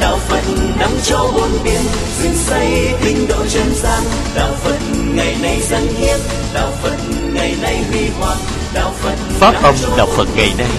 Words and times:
đạo 0.00 0.18
phật 0.28 0.42
năm 0.78 0.90
châu 1.02 1.32
bốn 1.34 1.50
biển 1.64 1.80
dựng 2.22 2.34
xây 2.34 2.94
kinh 3.04 3.28
độ 3.28 3.46
chân 3.48 3.74
gian. 3.74 4.02
Đạo 4.34 4.52
phật 4.64 4.78
ngày 5.14 5.36
nay 5.42 5.60
dân 5.60 5.86
hiến 5.98 6.16
đạo 6.54 6.72
phật 6.82 6.96
ngày 7.32 7.56
nay 7.62 7.84
huy 7.90 8.00
hoàng. 8.18 8.38
Đạo 8.74 8.92
phật 8.96 9.14
pháp 9.30 9.62
âm 9.62 9.74
đạo 9.96 10.06
phật 10.16 10.28
ngày 10.36 10.52
nay 10.58 10.70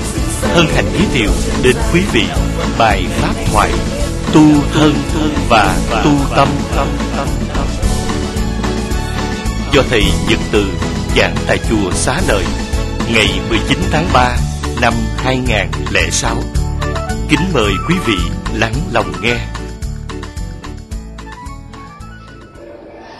hân 0.41 0.65
hạnh 0.75 0.85
giới 0.93 1.07
thiệu 1.13 1.31
đến 1.63 1.75
quý 1.93 2.01
vị 2.13 2.23
bài 2.77 3.05
pháp 3.21 3.33
thoại 3.51 3.71
tu 4.33 4.45
thân 4.73 4.93
và 5.49 5.75
tu 6.03 6.11
tâm. 6.35 6.47
Do 9.73 9.81
thầy 9.89 10.03
Nhật 10.29 10.39
Từ 10.51 10.65
giảng 11.15 11.35
tại 11.47 11.59
chùa 11.69 11.91
Xá 11.93 12.21
Lợi 12.27 12.43
ngày 13.13 13.39
19 13.49 13.79
tháng 13.91 14.07
3 14.13 14.37
năm 14.81 14.93
2006. 15.17 16.35
Kính 17.29 17.53
mời 17.53 17.71
quý 17.87 17.95
vị 18.05 18.38
lắng 18.53 18.73
lòng 18.93 19.11
nghe. 19.21 19.37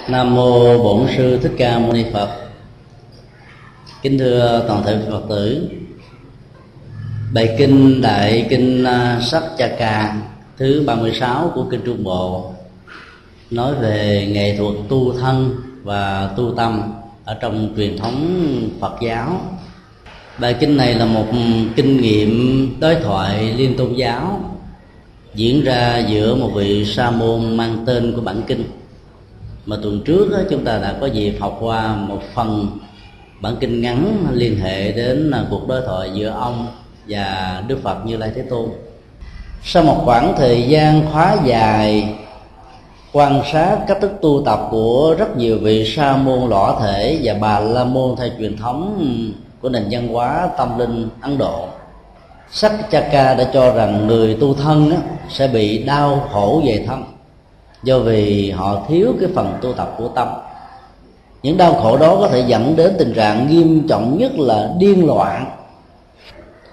Nam 0.10 0.36
mô 0.36 0.78
Bổn 0.84 1.08
sư 1.18 1.40
Thích 1.44 1.52
Ca 1.58 1.80
Mâu 1.80 1.94
Ni 1.94 2.05
Phật. 2.14 2.30
Kính 4.02 4.18
thưa 4.18 4.66
toàn 4.68 4.84
thể 4.84 4.98
Phật 5.10 5.24
tử. 5.30 5.70
Bài 7.34 7.55
kinh 7.58 8.02
Đại 8.02 8.48
kinh 8.50 8.84
à, 8.84 9.22
Sắc 9.22 9.44
Cha 9.58 9.68
Ca, 9.80 10.18
thứ 10.58 10.84
36 10.86 11.52
của 11.55 11.66
kinh 11.72 11.82
Trung 11.86 12.04
Bộ, 12.04 12.54
nói 13.52 13.74
về 13.82 14.27
nghệ 14.32 14.55
thuật 14.58 14.76
tu 14.90 15.14
thân 15.14 15.55
và 15.84 16.30
tu 16.38 16.54
tâm 16.58 16.93
ở 17.26 17.34
trong 17.34 17.74
truyền 17.77 17.98
thống 17.98 18.43
Phật 18.80 18.93
giáo. 19.02 19.41
Bài 20.38 20.55
kinh 20.60 20.77
này 20.77 20.93
là 20.93 21.05
một 21.05 21.26
kinh 21.76 22.02
nghiệm 22.02 22.76
đối 22.80 22.96
thoại 22.96 23.54
liên 23.58 23.77
tôn 23.77 23.93
giáo 23.93 24.41
diễn 25.34 25.63
ra 25.63 25.98
giữa 25.98 26.35
một 26.35 26.49
vị 26.55 26.85
sa 26.85 27.12
môn 27.12 27.58
mang 27.58 27.84
tên 27.85 28.13
của 28.16 28.22
bản 28.22 28.41
kinh 28.48 28.63
mà 29.66 29.76
tuần 29.84 30.02
trước 30.05 30.48
chúng 30.49 30.66
ta 30.66 30.77
đã 30.77 30.96
có 31.02 31.08
dịp 31.08 31.38
học 31.40 31.58
qua 31.60 31.96
một 31.96 32.21
phần 32.34 32.68
bản 33.41 33.55
kinh 33.60 33.82
ngắn 33.82 34.27
liên 34.32 34.60
hệ 34.60 34.91
đến 34.91 35.32
à, 35.32 35.46
cuộc 35.49 35.68
đối 35.68 35.82
thoại 35.82 36.10
giữa 36.13 36.30
ông 36.30 36.68
và 37.08 37.63
Đức 37.68 37.80
Phật 37.84 38.05
Như 38.05 38.18
Lai 38.18 38.32
Thế 38.36 38.41
Tôn. 38.41 38.70
Sau 39.63 39.84
một 39.84 40.02
khoảng 40.05 40.34
thời 40.38 40.62
gian 40.62 41.12
khóa 41.12 41.38
dài, 41.46 42.16
quan 43.14 43.41
sát 43.54 43.77
cách 43.88 43.98
thức 44.02 44.12
tu 44.21 44.41
tập 44.46 44.68
của 44.71 45.16
rất 45.20 45.38
nhiều 45.38 45.58
vị 45.62 45.93
sa 45.96 46.18
môn 46.18 46.49
lõa 46.49 46.80
thể 46.80 47.20
và 47.24 47.34
bà 47.34 47.60
la 47.60 47.84
môn 47.84 48.16
theo 48.18 48.30
truyền 48.40 48.58
thống 48.58 49.14
của 49.62 49.70
nền 49.70 49.84
văn 49.91 50.08
hóa 50.08 50.49
tâm 50.58 50.80
linh 50.80 51.10
ấn 51.21 51.38
độ 51.38 51.68
sắc 52.52 52.72
chaka 52.92 53.36
đã 53.36 53.50
cho 53.54 53.72
rằng 53.74 54.08
người 54.08 54.38
tu 54.42 54.54
thân 54.54 54.92
sẽ 55.30 55.48
bị 55.48 55.84
đau 55.84 56.28
khổ 56.34 56.62
về 56.66 56.84
thân. 56.88 57.04
Do 57.84 58.00
vì 58.00 58.52
họ 58.52 58.82
thiếu 58.88 59.14
cái 59.20 59.30
phần 59.36 59.54
tu 59.62 59.74
tập 59.74 59.96
của 59.98 60.08
tâm. 60.08 60.28
Những 61.44 61.58
đau 61.58 61.74
khổ 61.74 61.98
đó 61.98 62.18
có 62.20 62.27
thể 62.27 62.44
dẫn 62.48 62.76
đến 62.76 62.96
tình 63.00 63.14
trạng 63.14 63.48
nghiêm 63.48 63.88
trọng 63.90 64.18
nhất 64.18 64.31
là 64.40 64.70
điên 64.78 65.08
loạn. 65.08 65.46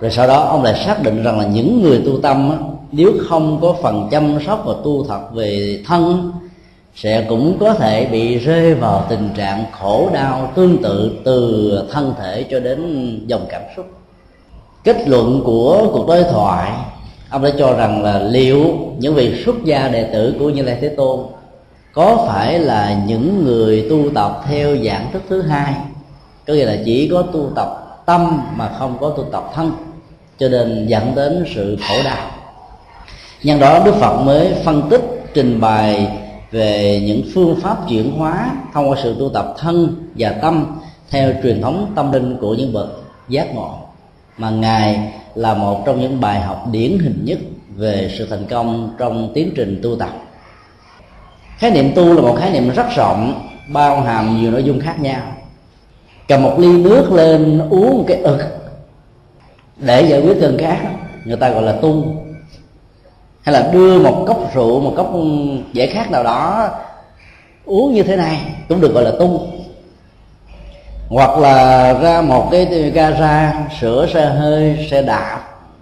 Rồi 0.01 0.11
sau 0.11 0.27
đó 0.27 0.41
ông 0.41 0.63
lại 0.63 0.85
xác 0.87 1.03
định 1.03 1.23
rằng 1.23 1.39
là 1.39 1.47
những 1.47 1.83
người 1.83 2.03
tu 2.07 2.21
tâm 2.21 2.51
á, 2.51 2.57
nếu 2.93 3.13
không 3.29 3.59
có 3.61 3.77
phần 3.83 4.09
chăm 4.11 4.39
sóc 4.47 4.63
và 4.67 4.75
tu 4.85 5.05
thật 5.05 5.21
về 5.35 5.83
thân 5.87 6.33
sẽ 6.95 7.27
cũng 7.29 7.57
có 7.61 7.75
thể 7.75 8.07
bị 8.07 8.39
rơi 8.39 8.75
vào 8.75 9.07
tình 9.09 9.29
trạng 9.37 9.65
khổ 9.73 10.11
đau 10.15 10.53
tương 10.55 10.83
tự 10.83 11.13
từ 11.25 11.89
thân 11.92 12.15
thể 12.19 12.45
cho 12.51 12.61
đến 12.61 13.20
dòng 13.27 13.47
cảm 13.48 13.63
xúc 13.77 13.86
kết 14.86 15.08
luận 15.08 15.42
của 15.45 15.89
cuộc 15.92 16.07
đối 16.08 16.24
thoại, 16.24 16.73
ông 17.30 17.42
đã 17.42 17.51
cho 17.58 17.73
rằng 17.73 18.02
là 18.02 18.19
liệu 18.19 18.64
những 18.98 19.14
vị 19.14 19.42
xuất 19.45 19.64
gia 19.64 19.89
đệ 19.89 20.05
tử 20.05 20.35
của 20.39 20.51
như 20.51 20.63
lai 20.63 20.79
thế 20.80 20.89
tôn 20.89 21.20
có 21.92 22.27
phải 22.29 22.58
là 22.58 23.02
những 23.07 23.45
người 23.45 23.86
tu 23.91 24.11
tập 24.14 24.42
theo 24.48 24.77
dạng 24.77 25.13
thức 25.13 25.23
thứ 25.29 25.42
hai? 25.42 25.74
Có 26.47 26.55
nghĩa 26.55 26.64
là 26.64 26.77
chỉ 26.85 27.08
có 27.08 27.23
tu 27.23 27.51
tập 27.57 28.02
tâm 28.07 28.41
mà 28.57 28.70
không 28.79 28.97
có 29.01 29.08
tu 29.08 29.24
tập 29.33 29.51
thân, 29.55 29.73
cho 30.39 30.48
nên 30.48 30.86
dẫn 30.86 31.14
đến 31.14 31.45
sự 31.55 31.79
khổ 31.89 31.95
đau. 32.05 32.30
Nhân 33.42 33.61
đó 33.61 33.83
đức 33.85 33.95
phật 33.95 34.23
mới 34.23 34.53
phân 34.64 34.83
tích, 34.91 35.03
trình 35.35 35.61
bày 35.61 36.08
về 36.51 37.03
những 37.07 37.23
phương 37.35 37.57
pháp 37.63 37.89
chuyển 37.89 38.18
hóa 38.18 38.51
thông 38.74 38.91
qua 38.91 38.98
sự 39.03 39.17
tu 39.20 39.29
tập 39.29 39.55
thân 39.58 39.95
và 40.18 40.30
tâm 40.30 40.67
theo 41.11 41.33
truyền 41.42 41.63
thống 41.63 41.92
tâm 41.97 42.13
linh 42.13 42.36
của 42.41 42.55
những 42.55 42.73
bậc 42.73 42.89
giác 43.29 43.55
ngộ 43.55 43.86
mà 44.39 44.51
ngài 44.51 45.13
là 45.35 45.55
một 45.55 45.83
trong 45.86 46.01
những 46.01 46.20
bài 46.20 46.41
học 46.41 46.67
điển 46.70 46.98
hình 46.98 47.23
nhất 47.24 47.39
về 47.77 48.11
sự 48.19 48.27
thành 48.30 48.45
công 48.51 48.95
trong 48.98 49.30
tiến 49.35 49.52
trình 49.57 49.80
tu 49.83 49.97
tập. 49.97 50.11
Khái 51.58 51.70
niệm 51.70 51.92
tu 51.95 52.14
là 52.14 52.23
một 52.23 52.36
khái 52.39 52.51
niệm 52.51 52.70
rất 52.70 52.86
rộng, 52.97 53.48
bao 53.73 54.01
hàm 54.01 54.41
nhiều 54.41 54.51
nội 54.51 54.64
dung 54.64 54.80
khác 54.80 55.01
nhau. 55.01 55.23
Cầm 56.29 56.42
một 56.42 56.55
ly 56.58 56.83
nước 56.83 57.13
lên 57.13 57.69
uống 57.70 57.98
một 57.98 58.05
cái 58.08 58.17
ực. 58.17 58.41
Để 59.77 60.02
giải 60.02 60.20
quyết 60.20 60.36
cơn 60.41 60.58
khát, 60.58 60.79
người 61.24 61.36
ta 61.36 61.48
gọi 61.48 61.63
là 61.63 61.73
tu. 61.73 62.05
Hay 63.42 63.53
là 63.53 63.70
đưa 63.73 63.98
một 63.98 64.24
cốc 64.27 64.51
rượu, 64.55 64.80
một 64.80 64.92
cốc 64.97 65.13
dễ 65.73 65.86
khác 65.86 66.11
nào 66.11 66.23
đó, 66.23 66.68
uống 67.64 67.95
như 67.95 68.03
thế 68.03 68.17
này, 68.17 68.41
cũng 68.68 68.80
được 68.80 68.95
gọi 68.95 69.05
là 69.05 69.13
tu 69.18 69.47
hoặc 71.08 71.39
là 71.39 71.92
ra 71.92 72.22
một 72.22 72.48
cái 72.50 72.90
gara 72.94 73.55
sửa 73.80 74.06
xe 74.14 74.27
hơi 74.27 74.89
xe 74.90 75.02
đạp 75.02 75.40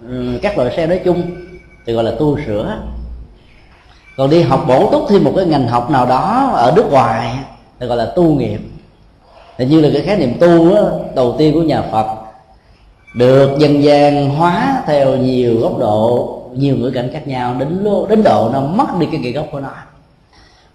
ừ, 0.09 0.39
các 0.41 0.57
loại 0.57 0.73
xe 0.77 0.87
nói 0.87 0.99
chung 1.05 1.21
thì 1.85 1.93
gọi 1.93 2.03
là 2.03 2.11
tu 2.19 2.37
sửa. 2.45 2.77
Còn 4.17 4.29
đi 4.29 4.41
học 4.41 4.65
bổ 4.67 4.91
túc 4.91 5.05
thêm 5.09 5.23
một 5.23 5.33
cái 5.35 5.45
ngành 5.45 5.67
học 5.67 5.89
nào 5.89 6.05
đó 6.05 6.51
ở 6.53 6.73
nước 6.75 6.91
ngoài 6.91 7.37
thì 7.79 7.87
gọi 7.87 7.97
là 7.97 8.05
tu 8.05 8.23
nghiệp. 8.23 8.59
Thì 9.57 9.65
như 9.65 9.81
là 9.81 9.89
cái 9.93 10.01
khái 10.01 10.17
niệm 10.17 10.33
tu 10.39 10.75
đó, 10.75 10.89
đầu 11.15 11.35
tiên 11.37 11.53
của 11.53 11.61
nhà 11.61 11.81
phật 11.91 12.07
được 13.15 13.59
dân 13.59 13.83
gian 13.83 14.29
hóa 14.29 14.83
theo 14.87 15.15
nhiều 15.17 15.59
góc 15.59 15.77
độ 15.77 16.31
nhiều 16.55 16.75
ngữ 16.77 16.91
cảnh 16.91 17.09
khác 17.13 17.27
nhau 17.27 17.55
đến 17.59 17.79
lô, 17.81 18.05
đến 18.05 18.23
độ 18.23 18.49
nó 18.53 18.61
mất 18.61 18.87
đi 18.99 19.07
cái 19.11 19.21
kỳ 19.23 19.31
gốc 19.31 19.45
của 19.51 19.59
nó 19.59 19.71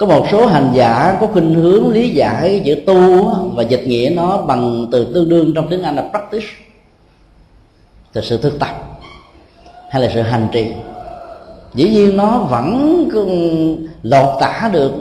có 0.01 0.07
một 0.07 0.27
số 0.31 0.47
hành 0.47 0.71
giả 0.75 1.17
có 1.21 1.27
khuynh 1.27 1.55
hướng 1.55 1.89
lý 1.89 2.09
giải 2.09 2.63
chữ 2.65 2.75
tu 2.87 3.25
và 3.55 3.63
dịch 3.63 3.83
nghĩa 3.87 4.13
nó 4.17 4.43
bằng 4.43 4.87
từ 4.93 5.13
tương 5.15 5.29
đương 5.29 5.53
trong 5.55 5.67
tiếng 5.71 5.83
anh 5.83 5.97
là 5.97 6.09
practice. 6.11 6.47
Từ 8.13 8.21
sự 8.21 8.37
thực 8.37 8.59
tập 8.59 8.99
hay 9.91 10.03
là 10.03 10.11
sự 10.15 10.21
hành 10.23 10.49
trì. 10.53 10.67
Dĩ 11.75 11.89
nhiên 11.91 12.17
nó 12.17 12.39
vẫn 12.39 13.09
lột 14.03 14.41
tả 14.41 14.71
được, 14.73 14.93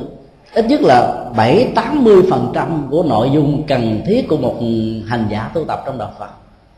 ít 0.53 0.65
nhất 0.65 0.81
là 0.81 1.25
bảy, 1.35 1.71
tám 1.75 2.03
mươi 2.03 2.21
phần 2.29 2.51
trăm 2.53 2.87
của 2.91 3.03
nội 3.03 3.29
dung 3.33 3.63
cần 3.67 4.01
thiết 4.05 4.27
của 4.27 4.37
một 4.37 4.55
hành 5.07 5.27
giả 5.31 5.51
tu 5.53 5.65
tập 5.65 5.83
trong 5.85 5.97
đạo 5.97 6.11
Phật. 6.19 6.29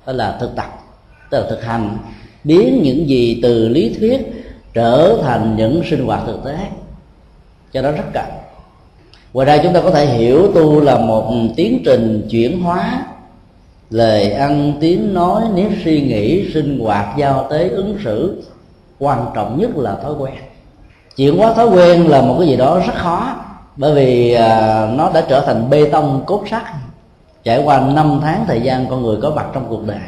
Đó 0.07 0.13
là 0.13 0.37
thực 0.39 0.55
tập, 0.55 0.79
tức 1.29 1.39
là 1.39 1.49
thực 1.49 1.63
hành, 1.63 1.97
biến 2.43 2.81
những 2.83 3.09
gì 3.09 3.39
từ 3.43 3.69
lý 3.69 3.95
thuyết 3.99 4.45
trở 4.73 5.17
thành 5.23 5.55
những 5.57 5.81
sinh 5.89 6.05
hoạt 6.05 6.21
thực 6.25 6.43
tế 6.45 6.57
cho 7.73 7.81
nó 7.81 7.91
rất 7.91 8.03
cần. 8.13 8.25
Ngoài 9.33 9.45
ra 9.47 9.57
chúng 9.63 9.73
ta 9.73 9.81
có 9.81 9.91
thể 9.91 10.05
hiểu 10.05 10.51
tu 10.55 10.81
là 10.81 10.97
một 10.97 11.27
ừ, 11.29 11.35
tiến 11.55 11.81
trình 11.85 12.27
chuyển 12.29 12.61
hóa. 12.61 13.05
Lời 13.89 14.31
ăn 14.31 14.73
tiếng 14.79 15.13
nói 15.13 15.41
nếp 15.55 15.71
suy 15.83 16.01
nghĩ 16.01 16.53
sinh 16.53 16.79
hoạt 16.79 17.17
giao 17.17 17.47
tế 17.49 17.69
ứng 17.69 17.97
xử 18.03 18.43
quan 18.99 19.25
trọng 19.35 19.59
nhất 19.59 19.69
là 19.75 19.95
thói 20.03 20.13
quen. 20.13 20.35
Chuyển 21.15 21.37
hóa 21.37 21.53
thói 21.53 21.67
quen 21.67 22.07
là 22.07 22.21
một 22.21 22.35
cái 22.39 22.47
gì 22.47 22.57
đó 22.57 22.79
rất 22.87 22.93
khó 22.95 23.35
bởi 23.75 23.95
vì 23.95 24.33
à, 24.33 24.87
nó 24.95 25.11
đã 25.13 25.25
trở 25.29 25.41
thành 25.45 25.69
bê 25.69 25.89
tông 25.91 26.23
cốt 26.25 26.43
sắt. 26.51 26.63
Trải 27.43 27.63
qua 27.63 27.79
năm 27.79 28.19
tháng 28.21 28.43
thời 28.47 28.61
gian 28.61 28.85
con 28.89 29.03
người 29.03 29.17
có 29.21 29.29
mặt 29.29 29.45
trong 29.53 29.65
cuộc 29.69 29.87
đời 29.87 29.99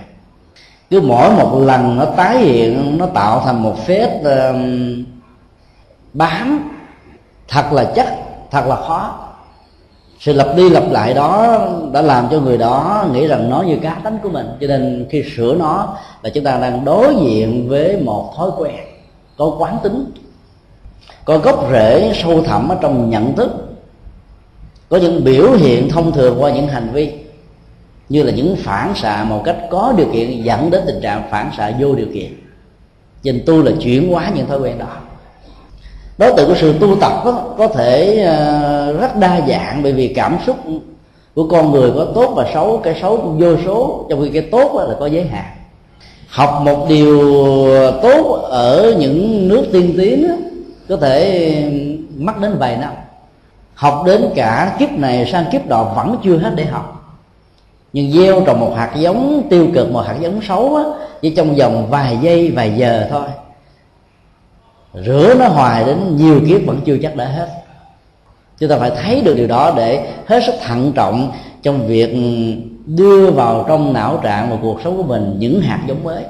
cứ 0.93 1.01
mỗi 1.01 1.29
một 1.31 1.59
lần 1.59 1.97
nó 1.97 2.05
tái 2.05 2.37
hiện 2.37 2.97
nó 2.97 3.05
tạo 3.05 3.41
thành 3.45 3.63
một 3.63 3.85
phép 3.85 4.19
uh, 4.19 4.55
bám 6.13 6.69
thật 7.53 7.73
là 7.73 7.91
chắc, 7.95 8.13
thật 8.51 8.67
là 8.67 8.75
khó. 8.75 9.19
Sự 10.19 10.33
lặp 10.33 10.47
đi 10.55 10.69
lặp 10.69 10.91
lại 10.91 11.13
đó 11.13 11.59
đã 11.91 12.01
làm 12.01 12.27
cho 12.31 12.39
người 12.39 12.57
đó 12.57 13.05
nghĩ 13.13 13.27
rằng 13.27 13.49
nó 13.49 13.61
như 13.61 13.77
cá 13.81 13.93
tánh 14.03 14.17
của 14.23 14.29
mình. 14.29 14.47
Cho 14.61 14.67
nên 14.67 15.07
khi 15.09 15.23
sửa 15.35 15.55
nó 15.55 15.95
là 16.21 16.29
chúng 16.29 16.43
ta 16.43 16.59
đang 16.59 16.85
đối 16.85 17.15
diện 17.15 17.69
với 17.69 17.97
một 17.97 18.33
thói 18.37 18.49
quen 18.57 18.75
có 19.37 19.55
quán 19.59 19.77
tính, 19.83 20.11
có 21.25 21.37
gốc 21.37 21.67
rễ 21.71 22.13
sâu 22.23 22.43
thẳm 22.43 22.69
ở 22.69 22.77
trong 22.81 23.09
nhận 23.09 23.35
thức, 23.35 23.51
có 24.89 24.97
những 24.97 25.23
biểu 25.23 25.51
hiện 25.51 25.89
thông 25.89 26.11
thường 26.11 26.41
qua 26.41 26.51
những 26.51 26.67
hành 26.67 26.89
vi, 26.93 27.13
như 28.09 28.23
là 28.23 28.31
những 28.31 28.55
phản 28.55 28.95
xạ 28.95 29.23
một 29.23 29.41
cách 29.45 29.57
có 29.69 29.93
điều 29.97 30.07
kiện 30.13 30.43
dẫn 30.43 30.71
đến 30.71 30.83
tình 30.85 31.01
trạng 31.01 31.29
phản 31.31 31.49
xạ 31.57 31.71
vô 31.79 31.95
điều 31.95 32.07
kiện. 32.13 32.33
Nhìn 33.23 33.43
tu 33.45 33.63
là 33.63 33.71
chuyển 33.81 34.11
hóa 34.11 34.31
những 34.35 34.47
thói 34.47 34.59
quen 34.59 34.77
đó 34.77 34.97
đối 36.17 36.31
tượng 36.31 36.47
của 36.47 36.55
sự 36.55 36.73
tu 36.79 36.95
tập 36.95 37.11
đó, 37.25 37.43
có 37.57 37.67
thể 37.67 38.23
ờ, 38.23 38.93
rất 38.93 39.15
đa 39.15 39.41
dạng 39.47 39.83
bởi 39.83 39.93
vì 39.93 40.07
cảm 40.07 40.37
xúc 40.45 40.57
của 41.35 41.47
con 41.47 41.71
người 41.71 41.91
có 41.95 42.07
tốt 42.15 42.33
và 42.35 42.45
xấu 42.53 42.77
cái 42.77 42.95
xấu 43.01 43.17
cũng 43.17 43.39
vô 43.39 43.55
số 43.65 44.05
trong 44.09 44.23
khi 44.23 44.29
cái 44.29 44.41
tốt 44.51 44.85
là 44.87 44.95
có 44.99 45.07
giới 45.07 45.25
hạn. 45.27 45.45
Học 46.27 46.61
một 46.65 46.85
điều 46.89 47.35
tốt 48.01 48.39
ở 48.49 48.95
những 48.99 49.47
nước 49.47 49.65
tiên 49.71 49.93
tiến 49.97 50.27
đó, 50.27 50.35
có 50.89 50.97
thể 50.97 51.53
mất 52.17 52.33
đến 52.41 52.55
vài 52.59 52.77
năm. 52.77 52.91
Học 53.73 54.03
đến 54.05 54.29
cả 54.35 54.75
kiếp 54.79 54.91
này 54.91 55.29
sang 55.31 55.45
kiếp 55.51 55.67
đó 55.67 55.93
vẫn 55.95 56.17
chưa 56.23 56.37
hết 56.37 56.53
để 56.55 56.65
học. 56.65 57.17
Nhưng 57.93 58.11
gieo 58.11 58.41
trồng 58.45 58.59
một 58.59 58.73
hạt 58.75 58.91
giống 58.95 59.43
tiêu 59.49 59.67
cực 59.73 59.91
một 59.91 60.01
hạt 60.01 60.15
giống 60.21 60.39
xấu 60.47 60.75
á 60.75 60.83
chỉ 61.21 61.29
trong 61.29 61.55
vòng 61.55 61.87
vài 61.89 62.17
giây 62.21 62.51
vài 62.55 62.73
giờ 62.77 63.07
thôi 63.11 63.25
rửa 64.93 65.33
nó 65.39 65.47
hoài 65.47 65.85
đến 65.85 66.17
nhiều 66.17 66.41
kiếp 66.47 66.61
vẫn 66.65 66.81
chưa 66.85 66.97
chắc 67.01 67.15
đã 67.15 67.25
hết. 67.25 67.47
Chúng 68.57 68.69
ta 68.69 68.77
phải 68.77 68.91
thấy 69.03 69.21
được 69.21 69.33
điều 69.37 69.47
đó 69.47 69.73
để 69.77 70.13
hết 70.27 70.43
sức 70.45 70.55
thận 70.61 70.91
trọng 70.95 71.31
trong 71.61 71.87
việc 71.87 72.15
đưa 72.85 73.31
vào 73.31 73.65
trong 73.67 73.93
não 73.93 74.19
trạng 74.23 74.49
và 74.49 74.57
cuộc 74.61 74.79
sống 74.83 74.97
của 74.97 75.03
mình 75.03 75.35
những 75.37 75.61
hạt 75.61 75.79
giống 75.87 76.03
mới. 76.03 76.23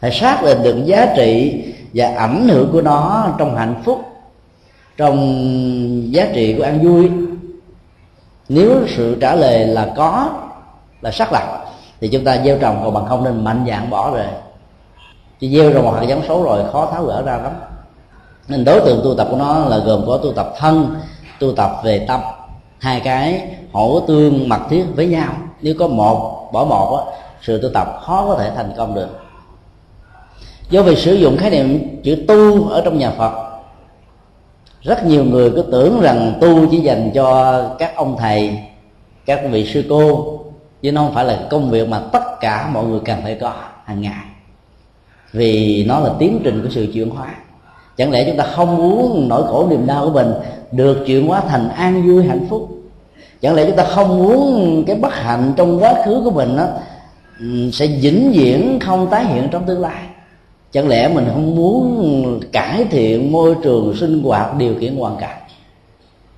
Phải 0.00 0.10
xác 0.10 0.42
định 0.44 0.62
được 0.62 0.84
giá 0.84 1.12
trị 1.16 1.62
và 1.94 2.14
ảnh 2.16 2.48
hưởng 2.48 2.72
của 2.72 2.82
nó 2.82 3.34
trong 3.38 3.56
hạnh 3.56 3.82
phúc, 3.84 4.00
trong 4.96 6.12
giá 6.12 6.26
trị 6.34 6.54
của 6.58 6.62
an 6.62 6.80
vui. 6.82 7.10
Nếu 8.48 8.76
sự 8.96 9.16
trả 9.20 9.34
lời 9.34 9.66
là 9.66 9.92
có, 9.96 10.30
là 11.00 11.10
xác 11.10 11.32
lập, 11.32 11.64
thì 12.00 12.08
chúng 12.08 12.24
ta 12.24 12.38
gieo 12.44 12.58
trồng 12.58 12.80
còn 12.84 12.94
bằng 12.94 13.06
không 13.06 13.24
nên 13.24 13.44
mạnh 13.44 13.64
dạng 13.68 13.90
bỏ 13.90 14.10
rồi 14.10 14.24
chỉ 15.40 15.56
gieo 15.56 15.72
ra 15.72 15.80
một 15.80 15.90
hạt 15.90 16.02
giống 16.02 16.22
xấu 16.28 16.42
rồi 16.42 16.64
khó 16.72 16.86
tháo 16.92 17.04
gỡ 17.04 17.22
ra 17.22 17.36
lắm. 17.36 17.52
Nên 18.48 18.64
đối 18.64 18.80
tượng 18.80 19.00
tu 19.04 19.14
tập 19.14 19.28
của 19.30 19.36
nó 19.36 19.64
là 19.64 19.78
gồm 19.78 20.04
có 20.06 20.16
tu 20.16 20.32
tập 20.32 20.54
thân 20.58 20.94
tu 21.40 21.52
tập 21.52 21.70
về 21.84 22.04
tâm. 22.08 22.20
Hai 22.78 23.00
cái 23.00 23.42
hỗ 23.72 24.00
tương 24.00 24.48
mật 24.48 24.60
thiết 24.70 24.84
với 24.94 25.06
nhau. 25.06 25.32
Nếu 25.62 25.74
có 25.78 25.88
một 25.88 26.48
bỏ 26.52 26.64
một 26.64 26.96
á, 26.96 27.12
sự 27.42 27.62
tu 27.62 27.68
tập 27.74 27.98
khó 28.02 28.26
có 28.26 28.36
thể 28.42 28.50
thành 28.56 28.72
công 28.76 28.94
được. 28.94 29.08
Do 30.70 30.82
vì 30.82 30.96
sử 30.96 31.14
dụng 31.14 31.36
khái 31.36 31.50
niệm 31.50 32.00
chữ 32.02 32.24
tu 32.28 32.68
ở 32.68 32.82
trong 32.84 32.98
nhà 32.98 33.10
phật 33.10 33.32
rất 34.82 35.06
nhiều 35.06 35.24
người 35.24 35.50
cứ 35.50 35.64
tưởng 35.72 36.00
rằng 36.00 36.38
tu 36.40 36.66
chỉ 36.70 36.80
dành 36.80 37.10
cho 37.14 37.62
các 37.78 37.96
ông 37.96 38.16
thầy 38.18 38.58
các 39.26 39.40
vị 39.50 39.66
sư 39.66 39.84
cô. 39.88 40.36
Chứ 40.82 40.92
nó 40.92 41.00
không 41.00 41.14
phải 41.14 41.24
là 41.24 41.38
công 41.50 41.70
việc 41.70 41.88
mà 41.88 42.00
tất 42.12 42.40
cả 42.40 42.70
mọi 42.72 42.84
người 42.84 43.00
cần 43.04 43.18
phải 43.22 43.38
có 43.40 43.52
hàng 43.84 44.00
ngày 44.00 44.29
vì 45.32 45.84
nó 45.88 46.00
là 46.00 46.10
tiến 46.18 46.40
trình 46.44 46.62
của 46.62 46.68
sự 46.70 46.86
chuyển 46.94 47.10
hóa. 47.10 47.34
Chẳng 47.96 48.10
lẽ 48.10 48.24
chúng 48.26 48.36
ta 48.36 48.44
không 48.44 48.76
muốn 48.76 49.28
nỗi 49.28 49.42
khổ 49.42 49.66
niềm 49.70 49.86
đau 49.86 50.04
của 50.04 50.10
mình 50.10 50.32
được 50.72 51.04
chuyển 51.06 51.26
hóa 51.26 51.42
thành 51.48 51.68
an 51.68 52.02
vui 52.06 52.24
hạnh 52.24 52.46
phúc? 52.50 52.68
Chẳng 53.40 53.54
lẽ 53.54 53.66
chúng 53.66 53.76
ta 53.76 53.84
không 53.84 54.18
muốn 54.18 54.84
cái 54.86 54.96
bất 54.96 55.14
hạnh 55.14 55.52
trong 55.56 55.82
quá 55.82 55.94
khứ 56.04 56.20
của 56.24 56.30
mình 56.30 56.56
đó, 56.56 56.66
sẽ 57.72 57.86
vĩnh 57.86 58.32
viễn 58.32 58.78
không 58.80 59.06
tái 59.10 59.24
hiện 59.24 59.48
trong 59.50 59.64
tương 59.66 59.80
lai? 59.80 60.02
Chẳng 60.72 60.88
lẽ 60.88 61.08
mình 61.08 61.24
không 61.32 61.56
muốn 61.56 62.40
cải 62.52 62.84
thiện 62.90 63.32
môi 63.32 63.56
trường 63.62 63.96
sinh 63.96 64.22
hoạt 64.22 64.56
điều 64.56 64.74
kiện 64.74 64.96
hoàn 64.96 65.16
cảnh? 65.16 65.36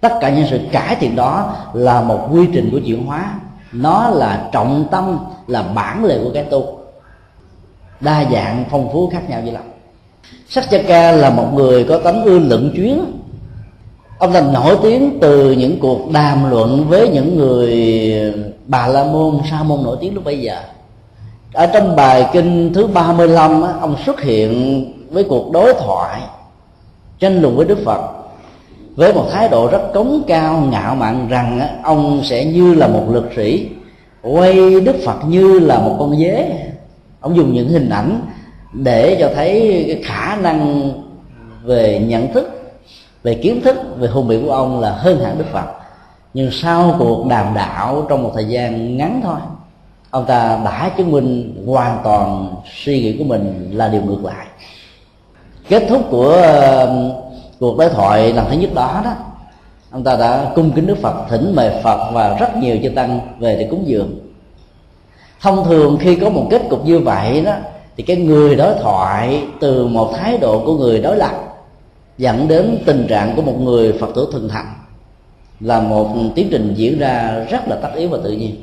Tất 0.00 0.12
cả 0.20 0.30
những 0.30 0.46
sự 0.50 0.60
cải 0.72 0.96
thiện 0.96 1.16
đó 1.16 1.56
là 1.72 2.00
một 2.00 2.28
quy 2.32 2.46
trình 2.54 2.68
của 2.72 2.80
chuyển 2.86 3.06
hóa. 3.06 3.34
Nó 3.72 4.10
là 4.10 4.48
trọng 4.52 4.84
tâm 4.90 5.18
là 5.46 5.62
bản 5.62 6.04
lề 6.04 6.18
của 6.24 6.30
cái 6.34 6.44
tu 6.44 6.78
đa 8.02 8.24
dạng 8.32 8.64
phong 8.70 8.88
phú 8.92 9.10
khác 9.12 9.30
nhau 9.30 9.40
như 9.44 9.50
lắm. 9.50 9.62
Sắc 10.48 10.70
cha 10.70 10.78
ca 10.86 11.12
là 11.12 11.30
một 11.30 11.46
người 11.54 11.84
có 11.84 11.98
tấm 11.98 12.22
ưa 12.24 12.38
luận 12.38 12.72
chuyến. 12.76 13.04
Ông 14.18 14.32
ta 14.32 14.40
nổi 14.40 14.76
tiếng 14.82 15.18
từ 15.20 15.52
những 15.52 15.80
cuộc 15.80 16.10
đàm 16.10 16.50
luận 16.50 16.84
với 16.88 17.08
những 17.08 17.36
người 17.36 17.72
bà 18.66 18.86
la 18.86 19.04
môn, 19.04 19.38
sa 19.50 19.62
môn 19.62 19.82
nổi 19.82 19.96
tiếng 20.00 20.14
lúc 20.14 20.24
bây 20.24 20.40
giờ. 20.40 20.56
Ở 21.52 21.66
trong 21.66 21.96
bài 21.96 22.26
kinh 22.32 22.72
thứ 22.74 22.86
35 22.86 23.62
ông 23.80 23.96
xuất 24.06 24.20
hiện 24.20 24.84
với 25.10 25.24
cuộc 25.24 25.50
đối 25.52 25.74
thoại 25.74 26.20
tranh 27.18 27.42
luận 27.42 27.56
với 27.56 27.66
Đức 27.66 27.78
Phật. 27.84 28.00
Với 28.96 29.14
một 29.14 29.26
thái 29.32 29.48
độ 29.48 29.68
rất 29.70 29.92
cống 29.94 30.22
cao, 30.26 30.60
ngạo 30.70 30.94
mạn 30.94 31.28
rằng 31.28 31.60
ông 31.82 32.20
sẽ 32.24 32.44
như 32.44 32.74
là 32.74 32.88
một 32.88 33.04
lực 33.10 33.30
sĩ, 33.36 33.68
quay 34.22 34.80
Đức 34.80 34.96
Phật 35.04 35.16
như 35.28 35.58
là 35.58 35.78
một 35.78 35.96
con 35.98 36.18
dế 36.18 36.71
ông 37.22 37.36
dùng 37.36 37.52
những 37.52 37.68
hình 37.68 37.88
ảnh 37.88 38.20
để 38.72 39.16
cho 39.20 39.30
thấy 39.34 39.84
cái 39.88 40.02
khả 40.04 40.36
năng 40.36 40.90
về 41.62 42.04
nhận 42.08 42.32
thức, 42.32 42.74
về 43.22 43.34
kiến 43.34 43.60
thức, 43.64 43.76
về 43.98 44.08
hùng 44.08 44.28
biện 44.28 44.46
của 44.46 44.52
ông 44.52 44.80
là 44.80 44.90
hơn 44.90 45.24
hẳn 45.24 45.38
Đức 45.38 45.44
Phật. 45.52 45.66
Nhưng 46.34 46.50
sau 46.52 46.96
cuộc 46.98 47.26
đàm 47.26 47.54
đạo 47.54 48.06
trong 48.08 48.22
một 48.22 48.30
thời 48.34 48.44
gian 48.44 48.96
ngắn 48.96 49.20
thôi, 49.24 49.38
ông 50.10 50.24
ta 50.26 50.60
đã 50.64 50.90
chứng 50.96 51.12
minh 51.12 51.62
hoàn 51.66 51.98
toàn 52.04 52.54
suy 52.84 53.00
nghĩ 53.00 53.16
của 53.18 53.24
mình 53.24 53.70
là 53.72 53.88
điều 53.88 54.02
ngược 54.02 54.24
lại. 54.24 54.46
Kết 55.68 55.86
thúc 55.88 56.02
của 56.10 56.32
um, 56.86 57.12
cuộc 57.60 57.78
đối 57.78 57.88
thoại 57.88 58.32
lần 58.32 58.46
thứ 58.50 58.56
nhất 58.56 58.70
đó 58.74 59.00
đó, 59.04 59.12
ông 59.90 60.04
ta 60.04 60.16
đã 60.16 60.52
cung 60.54 60.70
kính 60.70 60.86
đức 60.86 60.98
phật, 61.02 61.14
thỉnh 61.28 61.52
mời 61.56 61.70
phật 61.82 62.10
và 62.12 62.36
rất 62.40 62.56
nhiều 62.56 62.78
chư 62.82 62.88
tăng 62.88 63.20
về 63.38 63.56
để 63.56 63.68
cúng 63.70 63.82
dường 63.86 64.18
thông 65.42 65.64
thường 65.64 65.98
khi 66.00 66.16
có 66.16 66.30
một 66.30 66.46
kết 66.50 66.62
cục 66.70 66.84
như 66.84 66.98
vậy 66.98 67.40
đó, 67.40 67.54
thì 67.96 68.02
cái 68.02 68.16
người 68.16 68.56
đối 68.56 68.74
thoại 68.74 69.44
từ 69.60 69.86
một 69.86 70.14
thái 70.16 70.38
độ 70.38 70.62
của 70.64 70.76
người 70.76 71.00
đối 71.00 71.16
lập 71.16 71.34
dẫn 72.18 72.48
đến 72.48 72.82
tình 72.86 73.06
trạng 73.08 73.36
của 73.36 73.42
một 73.42 73.60
người 73.60 73.92
phật 73.92 74.08
tử 74.14 74.28
thuần 74.32 74.48
thành 74.48 74.72
là 75.60 75.80
một 75.80 76.08
tiến 76.34 76.48
trình 76.50 76.74
diễn 76.74 76.98
ra 76.98 77.44
rất 77.50 77.68
là 77.68 77.76
tất 77.76 77.88
yếu 77.94 78.08
và 78.08 78.18
tự 78.24 78.32
nhiên. 78.32 78.56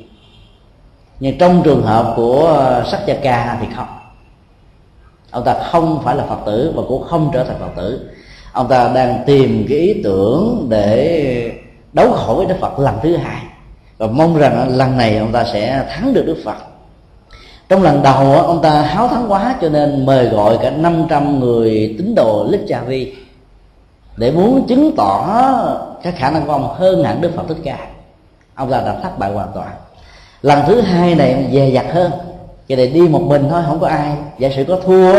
Nhưng 1.19 1.37
trong 1.37 1.61
trường 1.63 1.81
hợp 1.83 2.13
của 2.15 2.83
sắc 2.91 2.99
gia 3.05 3.13
ca 3.13 3.57
thì 3.61 3.67
không. 3.75 3.87
Ông 5.31 5.43
ta 5.43 5.55
không 5.71 6.01
phải 6.03 6.15
là 6.15 6.25
phật 6.25 6.39
tử 6.45 6.73
và 6.75 6.83
cũng 6.87 7.03
không 7.03 7.31
trở 7.33 7.43
thành 7.43 7.55
phật 7.59 7.71
tử. 7.75 8.09
Ông 8.53 8.67
ta 8.67 8.91
đang 8.95 9.23
tìm 9.25 9.65
cái 9.69 9.77
ý 9.77 10.01
tưởng 10.03 10.67
để 10.69 11.51
đấu 11.93 12.11
khẩu 12.11 12.35
với 12.35 12.45
đức 12.45 12.55
phật 12.59 12.79
lần 12.79 12.95
thứ 13.03 13.15
hai. 13.17 13.43
Và 13.97 14.07
mong 14.07 14.37
rằng 14.37 14.77
lần 14.77 14.97
này 14.97 15.17
ông 15.17 15.31
ta 15.31 15.45
sẽ 15.53 15.85
thắng 15.89 16.13
được 16.13 16.23
đức 16.25 16.37
phật 16.45 16.55
trong 17.69 17.83
lần 17.83 18.03
đầu, 18.03 18.33
ông 18.33 18.61
ta 18.61 18.81
háo 18.81 19.07
thắng 19.07 19.31
quá, 19.31 19.55
cho 19.61 19.69
nên 19.69 20.05
mời 20.05 20.25
gọi 20.25 20.57
cả 20.61 20.69
500 20.69 21.39
người 21.39 21.95
tín 21.97 22.15
đồ 22.15 22.45
lích 22.49 22.61
cha 22.67 22.81
vi 22.87 23.15
để 24.17 24.31
muốn 24.31 24.67
chứng 24.67 24.95
tỏ 24.95 25.39
các 26.03 26.13
khả 26.17 26.31
năng 26.31 26.45
của 26.45 26.51
ông 26.51 26.75
hơn 26.75 27.03
hẳn 27.03 27.21
đức 27.21 27.31
phật 27.35 27.43
thích 27.47 27.57
ca. 27.63 27.77
Ông 28.55 28.71
ta 28.71 28.81
đã 28.81 28.99
thất 29.03 29.19
bại 29.19 29.31
hoàn 29.31 29.47
toàn. 29.55 29.69
Lần 30.41 30.59
thứ 30.67 30.81
hai 30.81 31.15
này 31.15 31.49
dè 31.53 31.69
dặt 31.69 31.85
hơn. 31.93 32.11
Cho 32.67 32.75
nên 32.75 32.93
đi 32.93 33.01
một 33.01 33.21
mình 33.21 33.47
thôi, 33.49 33.61
không 33.67 33.79
có 33.79 33.87
ai. 33.87 34.11
Giả 34.39 34.49
sử 34.55 34.63
có 34.63 34.79
thua 34.85 35.13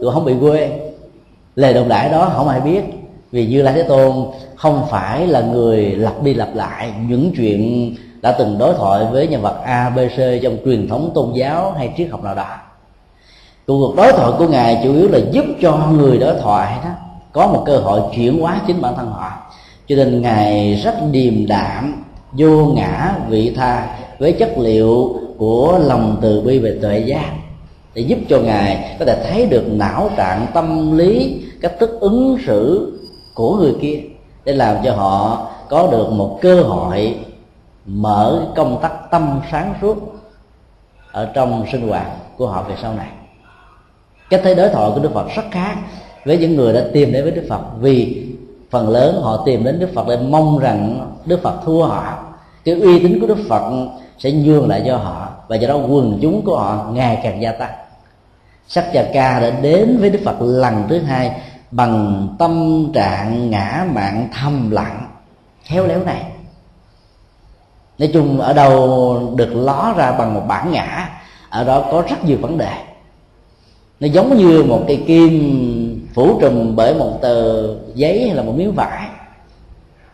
rồi 0.00 0.12
không 0.12 0.24
bị 0.24 0.34
quê. 0.40 0.70
Lời 1.54 1.74
đồng 1.74 1.88
đại 1.88 2.08
đó 2.08 2.32
không 2.36 2.48
ai 2.48 2.60
biết. 2.60 2.82
Vì 3.32 3.46
như 3.46 3.62
lai 3.62 3.74
thế 3.74 3.82
tôn 3.82 4.12
không 4.56 4.86
phải 4.90 5.26
là 5.26 5.40
người 5.40 5.84
lặp 5.84 6.22
đi 6.22 6.34
lặp 6.34 6.54
lại 6.54 6.92
những 7.08 7.32
chuyện 7.36 7.94
đã 8.22 8.32
từng 8.32 8.58
đối 8.58 8.74
thoại 8.74 9.06
với 9.12 9.26
nhân 9.26 9.42
vật 9.42 9.56
a, 9.64 9.90
b, 9.90 9.98
c 9.98 10.18
trong 10.42 10.56
truyền 10.64 10.88
thống 10.88 11.10
tôn 11.14 11.32
giáo 11.34 11.72
hay 11.72 11.92
triết 11.96 12.10
học 12.10 12.24
nào 12.24 12.34
đó. 12.34 12.46
Cuộc 13.66 13.96
đối 13.96 14.12
thoại 14.12 14.32
của 14.38 14.48
ngài 14.48 14.80
chủ 14.84 14.94
yếu 14.94 15.08
là 15.08 15.18
giúp 15.32 15.44
cho 15.62 15.76
người 15.92 16.18
đối 16.18 16.34
thoại 16.34 16.78
đó 16.84 16.90
có 17.32 17.46
một 17.46 17.62
cơ 17.66 17.76
hội 17.76 18.00
chuyển 18.16 18.40
hóa 18.40 18.60
chính 18.66 18.80
bản 18.80 18.94
thân 18.96 19.10
họ. 19.10 19.32
Cho 19.88 19.96
nên 19.96 20.22
ngài 20.22 20.74
rất 20.74 20.94
điềm 21.10 21.46
đạm, 21.46 22.04
vô 22.32 22.66
ngã 22.66 23.14
vị 23.28 23.54
tha 23.56 23.96
với 24.18 24.32
chất 24.32 24.58
liệu 24.58 25.14
của 25.38 25.78
lòng 25.86 26.16
từ 26.20 26.40
bi 26.40 26.58
về 26.58 26.78
tuệ 26.82 26.98
giác, 26.98 27.30
để 27.94 28.02
giúp 28.02 28.18
cho 28.28 28.38
ngài 28.38 28.96
có 28.98 29.04
thể 29.04 29.24
thấy 29.24 29.46
được 29.46 29.64
não 29.68 30.10
trạng 30.16 30.46
tâm 30.54 30.96
lý, 30.98 31.42
cách 31.60 31.72
thức 31.80 32.00
ứng 32.00 32.38
xử 32.46 32.92
của 33.34 33.56
người 33.56 33.74
kia, 33.80 34.00
để 34.44 34.52
làm 34.52 34.76
cho 34.84 34.92
họ 34.92 35.46
có 35.68 35.88
được 35.90 36.12
một 36.12 36.38
cơ 36.42 36.62
hội 36.62 37.14
mở 37.86 38.46
công 38.56 38.78
tắc 38.82 39.10
tâm 39.10 39.40
sáng 39.50 39.74
suốt 39.80 39.96
ở 41.12 41.30
trong 41.34 41.64
sinh 41.72 41.88
hoạt 41.88 42.06
của 42.36 42.48
họ 42.48 42.62
về 42.62 42.74
sau 42.82 42.94
này. 42.94 43.08
Cách 44.30 44.40
thấy 44.44 44.54
đối 44.54 44.68
thoại 44.68 44.90
của 44.94 45.00
đức 45.00 45.10
phật 45.14 45.26
rất 45.36 45.42
khác 45.50 45.76
với 46.24 46.38
những 46.38 46.56
người 46.56 46.72
đã 46.72 46.84
tìm 46.92 47.12
đến 47.12 47.22
với 47.22 47.32
đức 47.32 47.46
phật, 47.48 47.60
vì 47.80 48.26
phần 48.70 48.88
lớn 48.88 49.20
họ 49.22 49.42
tìm 49.46 49.64
đến 49.64 49.78
đức 49.78 49.90
phật 49.94 50.08
để 50.08 50.16
mong 50.16 50.58
rằng 50.58 51.10
đức 51.24 51.40
phật 51.42 51.54
thua 51.64 51.84
họ. 51.84 52.24
Cái 52.64 52.80
uy 52.80 52.98
tín 52.98 53.20
của 53.20 53.26
đức 53.26 53.38
phật 53.48 53.72
sẽ 54.18 54.32
nhường 54.32 54.68
lại 54.68 54.82
cho 54.86 54.96
họ 54.96 55.28
và 55.48 55.56
do 55.56 55.68
đó 55.68 55.76
quần 55.76 56.18
chúng 56.22 56.44
của 56.44 56.58
họ 56.58 56.86
ngày 56.92 57.20
càng 57.22 57.42
gia 57.42 57.52
tăng. 57.52 57.70
Sắc 58.68 58.84
cha 58.92 59.04
ca 59.12 59.40
đã 59.40 59.50
đến 59.50 59.96
với 60.00 60.10
đức 60.10 60.20
phật 60.24 60.36
lần 60.40 60.84
thứ 60.88 60.98
hai 60.98 61.40
bằng 61.70 62.28
tâm 62.38 62.84
trạng 62.94 63.50
ngã 63.50 63.86
mạn 63.92 64.28
thầm 64.32 64.70
lặng, 64.70 65.06
khéo 65.62 65.86
léo 65.86 66.04
này 66.04 66.24
nói 68.00 68.10
chung 68.12 68.40
ở 68.40 68.52
đâu 68.52 69.34
được 69.36 69.54
ló 69.54 69.94
ra 69.96 70.12
bằng 70.12 70.34
một 70.34 70.42
bản 70.48 70.72
ngã 70.72 71.08
ở 71.48 71.64
đó 71.64 71.84
có 71.90 72.02
rất 72.10 72.24
nhiều 72.24 72.38
vấn 72.40 72.58
đề. 72.58 72.72
Nó 74.00 74.06
giống 74.06 74.36
như 74.36 74.64
một 74.64 74.84
cây 74.86 75.02
kim 75.06 76.08
phủ 76.14 76.38
trùm 76.40 76.76
bởi 76.76 76.94
một 76.94 77.18
tờ 77.22 77.66
giấy 77.94 78.26
hay 78.26 78.36
là 78.36 78.42
một 78.42 78.52
miếng 78.56 78.72
vải. 78.72 79.08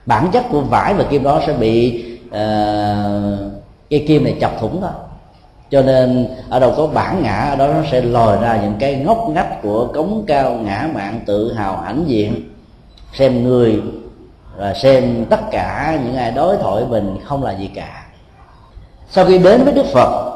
Bản 0.07 0.29
chất 0.33 0.45
của 0.51 0.61
vải 0.61 0.95
và 0.95 1.05
kim 1.05 1.23
đó 1.23 1.41
sẽ 1.47 1.53
bị 1.53 2.05
uh, 2.29 2.33
cây 3.91 4.05
kim 4.09 4.25
này 4.25 4.35
chọc 4.41 4.61
thủng 4.61 4.81
đó. 4.81 4.91
Cho 5.71 5.83
nên 5.83 6.29
ở 6.49 6.61
đâu 6.61 6.75
có 6.77 6.87
bản 6.87 7.23
ngã 7.23 7.39
ở 7.51 7.57
đó 7.57 7.67
nó 7.67 7.83
sẽ 7.93 8.01
lòi 8.01 8.43
ra 8.43 8.61
những 8.63 8.75
cái 8.79 8.95
ngóc 8.95 9.29
ngách 9.29 9.63
của 9.63 9.87
cống 9.87 10.25
cao 10.27 10.55
ngã 10.55 10.89
mạng 10.95 11.21
tự 11.27 11.53
hào 11.53 11.77
hãnh 11.77 12.05
diện 12.07 12.51
xem 13.13 13.45
người 13.45 13.83
và 14.57 14.75
xem 14.75 15.25
tất 15.31 15.41
cả 15.51 15.99
những 16.05 16.17
ai 16.17 16.31
đối 16.31 16.57
thoại 16.57 16.85
mình 16.89 17.19
không 17.25 17.43
là 17.43 17.53
gì 17.53 17.71
cả. 17.75 18.07
Sau 19.11 19.25
khi 19.25 19.39
đến 19.39 19.65
với 19.65 19.73
đức 19.73 19.87
phật, 19.93 20.33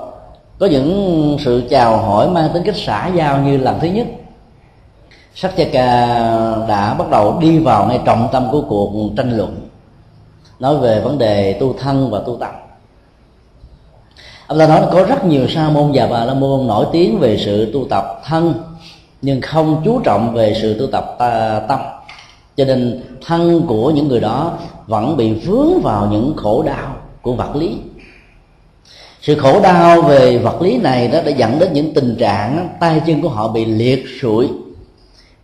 có 0.58 0.66
những 0.66 1.36
sự 1.40 1.62
chào 1.70 1.96
hỏi 1.96 2.28
mang 2.28 2.50
tính 2.52 2.62
cách 2.62 2.76
xã 2.76 3.10
giao 3.14 3.38
như 3.38 3.56
lần 3.56 3.80
thứ 3.80 3.88
nhất. 3.88 4.06
Sắc 5.34 5.54
ca 5.72 6.06
đã 6.68 6.94
bắt 6.94 7.10
đầu 7.10 7.38
đi 7.40 7.58
vào 7.58 7.86
ngay 7.86 8.00
trọng 8.04 8.28
tâm 8.32 8.48
của 8.52 8.62
cuộc 8.68 8.92
tranh 9.16 9.36
luận, 9.36 9.68
nói 10.60 10.76
về 10.76 11.00
vấn 11.00 11.18
đề 11.18 11.52
tu 11.52 11.74
thân 11.78 12.10
và 12.10 12.20
tu 12.26 12.36
tập. 12.36 12.66
Ông 14.46 14.58
ta 14.58 14.66
nói 14.66 14.82
có 14.92 15.04
rất 15.04 15.24
nhiều 15.24 15.48
sa 15.48 15.68
môn 15.68 15.90
và 15.94 16.06
bà 16.06 16.24
la 16.24 16.34
môn 16.34 16.66
nổi 16.66 16.86
tiếng 16.92 17.18
về 17.18 17.36
sự 17.38 17.72
tu 17.72 17.84
tập 17.90 18.20
thân, 18.24 18.54
nhưng 19.22 19.40
không 19.40 19.82
chú 19.84 20.00
trọng 20.04 20.34
về 20.34 20.54
sự 20.62 20.78
tu 20.80 20.86
tập 20.86 21.16
tâm 21.68 21.80
cho 22.60 22.66
nên 22.66 23.00
thân 23.26 23.62
của 23.66 23.90
những 23.90 24.08
người 24.08 24.20
đó 24.20 24.58
vẫn 24.86 25.16
bị 25.16 25.32
vướng 25.32 25.80
vào 25.82 26.08
những 26.12 26.34
khổ 26.36 26.62
đau 26.62 26.96
của 27.22 27.32
vật 27.32 27.56
lý. 27.56 27.76
Sự 29.22 29.38
khổ 29.38 29.60
đau 29.60 30.02
về 30.02 30.38
vật 30.38 30.62
lý 30.62 30.78
này 30.78 31.08
đó 31.08 31.20
đã 31.24 31.30
dẫn 31.30 31.58
đến 31.58 31.72
những 31.72 31.94
tình 31.94 32.16
trạng 32.18 32.68
tay 32.80 33.00
chân 33.06 33.22
của 33.22 33.28
họ 33.28 33.48
bị 33.48 33.64
liệt 33.64 34.04
sụi 34.22 34.48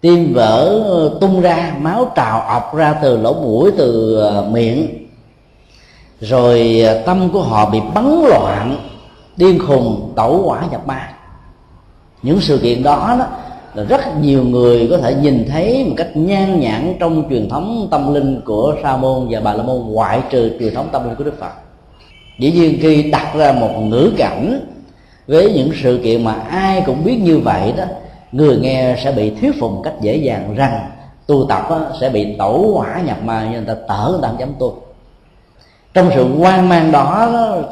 tim 0.01 0.33
vỡ 0.35 0.83
tung 1.21 1.41
ra 1.41 1.75
máu 1.81 2.13
trào 2.17 2.41
ọc 2.41 2.75
ra 2.75 2.93
từ 3.03 3.17
lỗ 3.17 3.35
mũi 3.35 3.73
từ 3.79 4.17
ờ, 4.17 4.49
miệng. 4.51 5.07
Rồi 6.21 6.81
ờ, 6.87 7.03
tâm 7.07 7.31
của 7.33 7.43
họ 7.43 7.71
bị 7.71 7.81
bắn 7.95 8.25
loạn 8.29 8.77
điên 9.37 9.59
khùng 9.67 10.13
tẩu 10.17 10.43
quả 10.47 10.63
nhập 10.71 10.87
ma. 10.87 11.09
Những 12.23 12.41
sự 12.41 12.59
kiện 12.59 12.83
đó, 12.83 13.17
đó 13.19 13.27
là 13.77 13.83
rất 13.83 14.01
nhiều 14.21 14.45
người 14.45 14.87
có 14.91 14.99
thể 14.99 15.15
nhìn 15.15 15.47
thấy 15.51 15.85
một 15.85 15.95
cách 15.97 16.17
nhan 16.17 16.61
nhản 16.61 16.97
trong 17.01 17.25
truyền 17.31 17.49
thống 17.49 17.89
tâm 17.91 18.15
linh 18.15 18.41
của 18.45 18.75
sa 18.83 18.97
môn 18.97 19.27
và 19.31 19.41
bà 19.41 19.55
la 19.55 19.63
môn, 19.63 19.83
ngoại 19.87 20.21
trừ 20.31 20.51
truyền 20.59 20.75
thống 20.75 20.89
tâm 20.93 21.05
linh 21.05 21.15
của 21.15 21.25
đức 21.25 21.39
phật. 21.41 21.53
Dĩ 22.39 22.53
nhiên 22.53 22.79
khi 22.83 23.11
đặt 23.11 23.35
ra 23.35 23.53
một 23.53 23.71
ngữ 23.81 24.13
cảnh 24.17 24.61
với 25.27 25.53
những 25.53 25.71
sự 25.83 26.01
kiện 26.05 26.25
mà 26.25 26.33
ai 26.33 26.83
cũng 26.87 27.05
biết 27.05 27.19
như 27.23 27.39
vậy 27.39 27.73
đó, 27.77 27.85
người 28.33 28.57
nghe 28.57 28.97
sẽ 29.05 29.13
bị 29.13 29.31
thuyết 29.31 29.61
phục 29.61 29.73
một 29.73 29.81
cách 29.85 29.95
dễ 30.01 30.17
dàng 30.17 30.55
rằng 30.57 30.81
tu 31.27 31.47
tập 31.49 31.69
sẽ 32.01 32.09
bị 32.09 32.37
tẩu 32.39 32.73
hỏa 32.73 33.01
nhập 33.07 33.17
ma 33.25 33.49
như 33.51 33.57
người 33.57 33.67
ta 33.67 33.75
tở 33.89 34.09
người 34.11 34.23
ta 34.23 34.29
không 34.29 34.41
dám 34.41 34.53
tu 34.59 34.75
trong 35.97 36.11
sự 36.15 36.37
hoang 36.39 36.69
mang 36.69 36.93
đó 36.93 37.29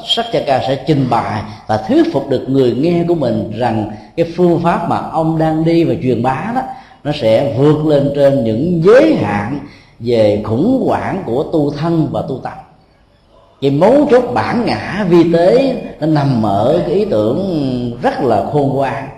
sắc 0.07 0.27
cha 0.33 0.41
ca 0.47 0.61
sẽ 0.69 0.85
trình 0.87 1.07
bày 1.11 1.43
và 1.67 1.77
thuyết 1.77 2.13
phục 2.13 2.29
được 2.29 2.45
người 2.49 2.73
nghe 2.73 3.05
của 3.09 3.15
mình 3.15 3.53
rằng 3.59 3.91
cái 4.17 4.27
phương 4.37 4.61
pháp 4.63 4.89
mà 4.89 4.97
ông 4.97 5.39
đang 5.39 5.65
đi 5.65 5.85
và 5.85 5.95
truyền 6.03 6.23
bá 6.23 6.53
đó, 6.55 6.61
nó 7.05 7.13
sẽ 7.21 7.55
vượt 7.59 7.87
lên 7.87 8.13
trên 8.15 8.45
những 8.45 8.83
giới 8.85 9.15
hạn 9.15 9.59
về 9.99 10.43
khủng 10.45 10.85
hoảng 10.87 11.23
của 11.27 11.43
tu 11.43 11.71
thân 11.71 12.09
và 12.13 12.23
tu 12.29 12.41
tập. 12.43 12.75
Cái 13.61 13.71
mấu 13.71 14.09
chốt 14.11 14.25
bản 14.35 14.63
ngã 14.65 15.07
vi 15.09 15.33
tế, 15.33 15.77
nó 16.01 16.07
nằm 16.07 16.43
ở 16.43 16.83
cái 16.87 16.95
ý 16.95 17.05
tưởng 17.05 17.99
rất 18.03 18.21
là 18.21 18.45
khôn 18.53 18.69
ngoan, 18.69 19.09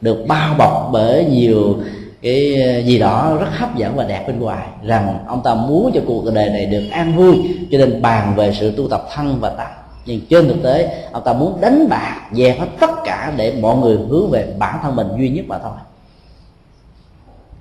được 0.00 0.24
bao 0.28 0.54
bọc 0.58 0.88
bởi 0.92 1.24
nhiều 1.24 1.76
cái 2.22 2.62
ờ, 2.62 2.80
gì 2.80 2.98
đó 2.98 3.36
rất 3.40 3.48
hấp 3.50 3.76
dẫn 3.76 3.96
và 3.96 4.04
đẹp 4.04 4.24
bên 4.26 4.40
ngoài, 4.40 4.66
rằng 4.84 5.18
ông 5.26 5.42
ta 5.42 5.54
muốn 5.54 5.90
cho 5.94 6.00
cuộc 6.06 6.24
đời 6.34 6.50
này 6.50 6.66
được 6.66 6.82
an 6.90 7.16
vui, 7.16 7.56
cho 7.70 7.78
nên 7.78 8.02
bàn 8.02 8.34
về 8.36 8.52
sự 8.60 8.72
tu 8.76 8.88
tập 8.88 9.06
thân 9.14 9.38
và 9.40 9.50
tâm 9.50 9.66
nhưng 10.08 10.20
trên 10.30 10.48
thực 10.48 10.62
tế, 10.62 11.04
ông 11.12 11.24
ta 11.24 11.32
muốn 11.32 11.60
đánh 11.60 11.88
bạc 11.88 12.20
dẹp 12.32 12.60
hết 12.60 12.66
tất 12.80 12.90
cả 13.04 13.32
để 13.36 13.54
mọi 13.60 13.76
người 13.76 13.98
hướng 14.08 14.30
về 14.30 14.54
bản 14.58 14.78
thân 14.82 14.96
mình 14.96 15.08
duy 15.18 15.28
nhất 15.28 15.44
mà 15.48 15.58
thôi. 15.58 15.72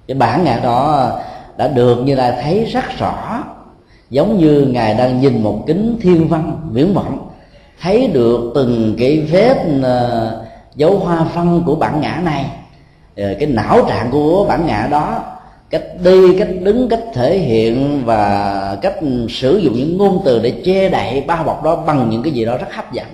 Cái 0.07 0.17
bản 0.17 0.43
ngã 0.43 0.59
đó 0.63 1.11
đã 1.57 1.67
được 1.67 1.95
như 1.95 2.15
là 2.15 2.39
thấy 2.43 2.65
rất 2.65 2.83
rõ, 2.99 3.43
giống 4.09 4.37
như 4.37 4.61
ngài 4.61 4.93
đang 4.93 5.21
nhìn 5.21 5.43
một 5.43 5.63
kính 5.67 5.97
thiên 6.01 6.27
văn 6.27 6.69
viễn 6.71 6.93
vọng, 6.93 7.29
thấy 7.81 8.07
được 8.07 8.51
từng 8.55 8.95
cái 8.99 9.19
vết 9.31 9.57
ờ, 9.83 10.45
dấu 10.75 10.99
hoa 10.99 11.25
văn 11.33 11.63
của 11.65 11.75
bản 11.75 12.01
ngã 12.01 12.21
này. 12.23 12.45
Ờ, 13.17 13.33
cái 13.39 13.50
não 13.50 13.86
trạng 13.89 14.12
của 14.12 14.45
bản 14.50 14.65
ngã 14.65 14.88
đó, 14.91 15.24
cách 15.69 15.83
đi, 16.03 16.39
cách 16.39 16.47
đứng, 16.62 16.89
cách 16.89 17.03
thể 17.13 17.38
hiện 17.38 18.01
và 18.05 18.77
cách 18.81 18.95
sử 19.29 19.57
dụng 19.57 19.74
những 19.74 19.97
ngôn 19.97 20.21
từ 20.25 20.39
để 20.39 20.51
che 20.65 20.89
đậy 20.89 21.24
bao 21.27 21.43
bọc 21.43 21.63
đó 21.63 21.75
bằng 21.75 22.09
những 22.09 22.24
cái 22.24 22.33
gì 22.33 22.45
đó 22.45 22.57
rất 22.57 22.74
hấp 22.74 22.93
dẫn. 22.93 23.05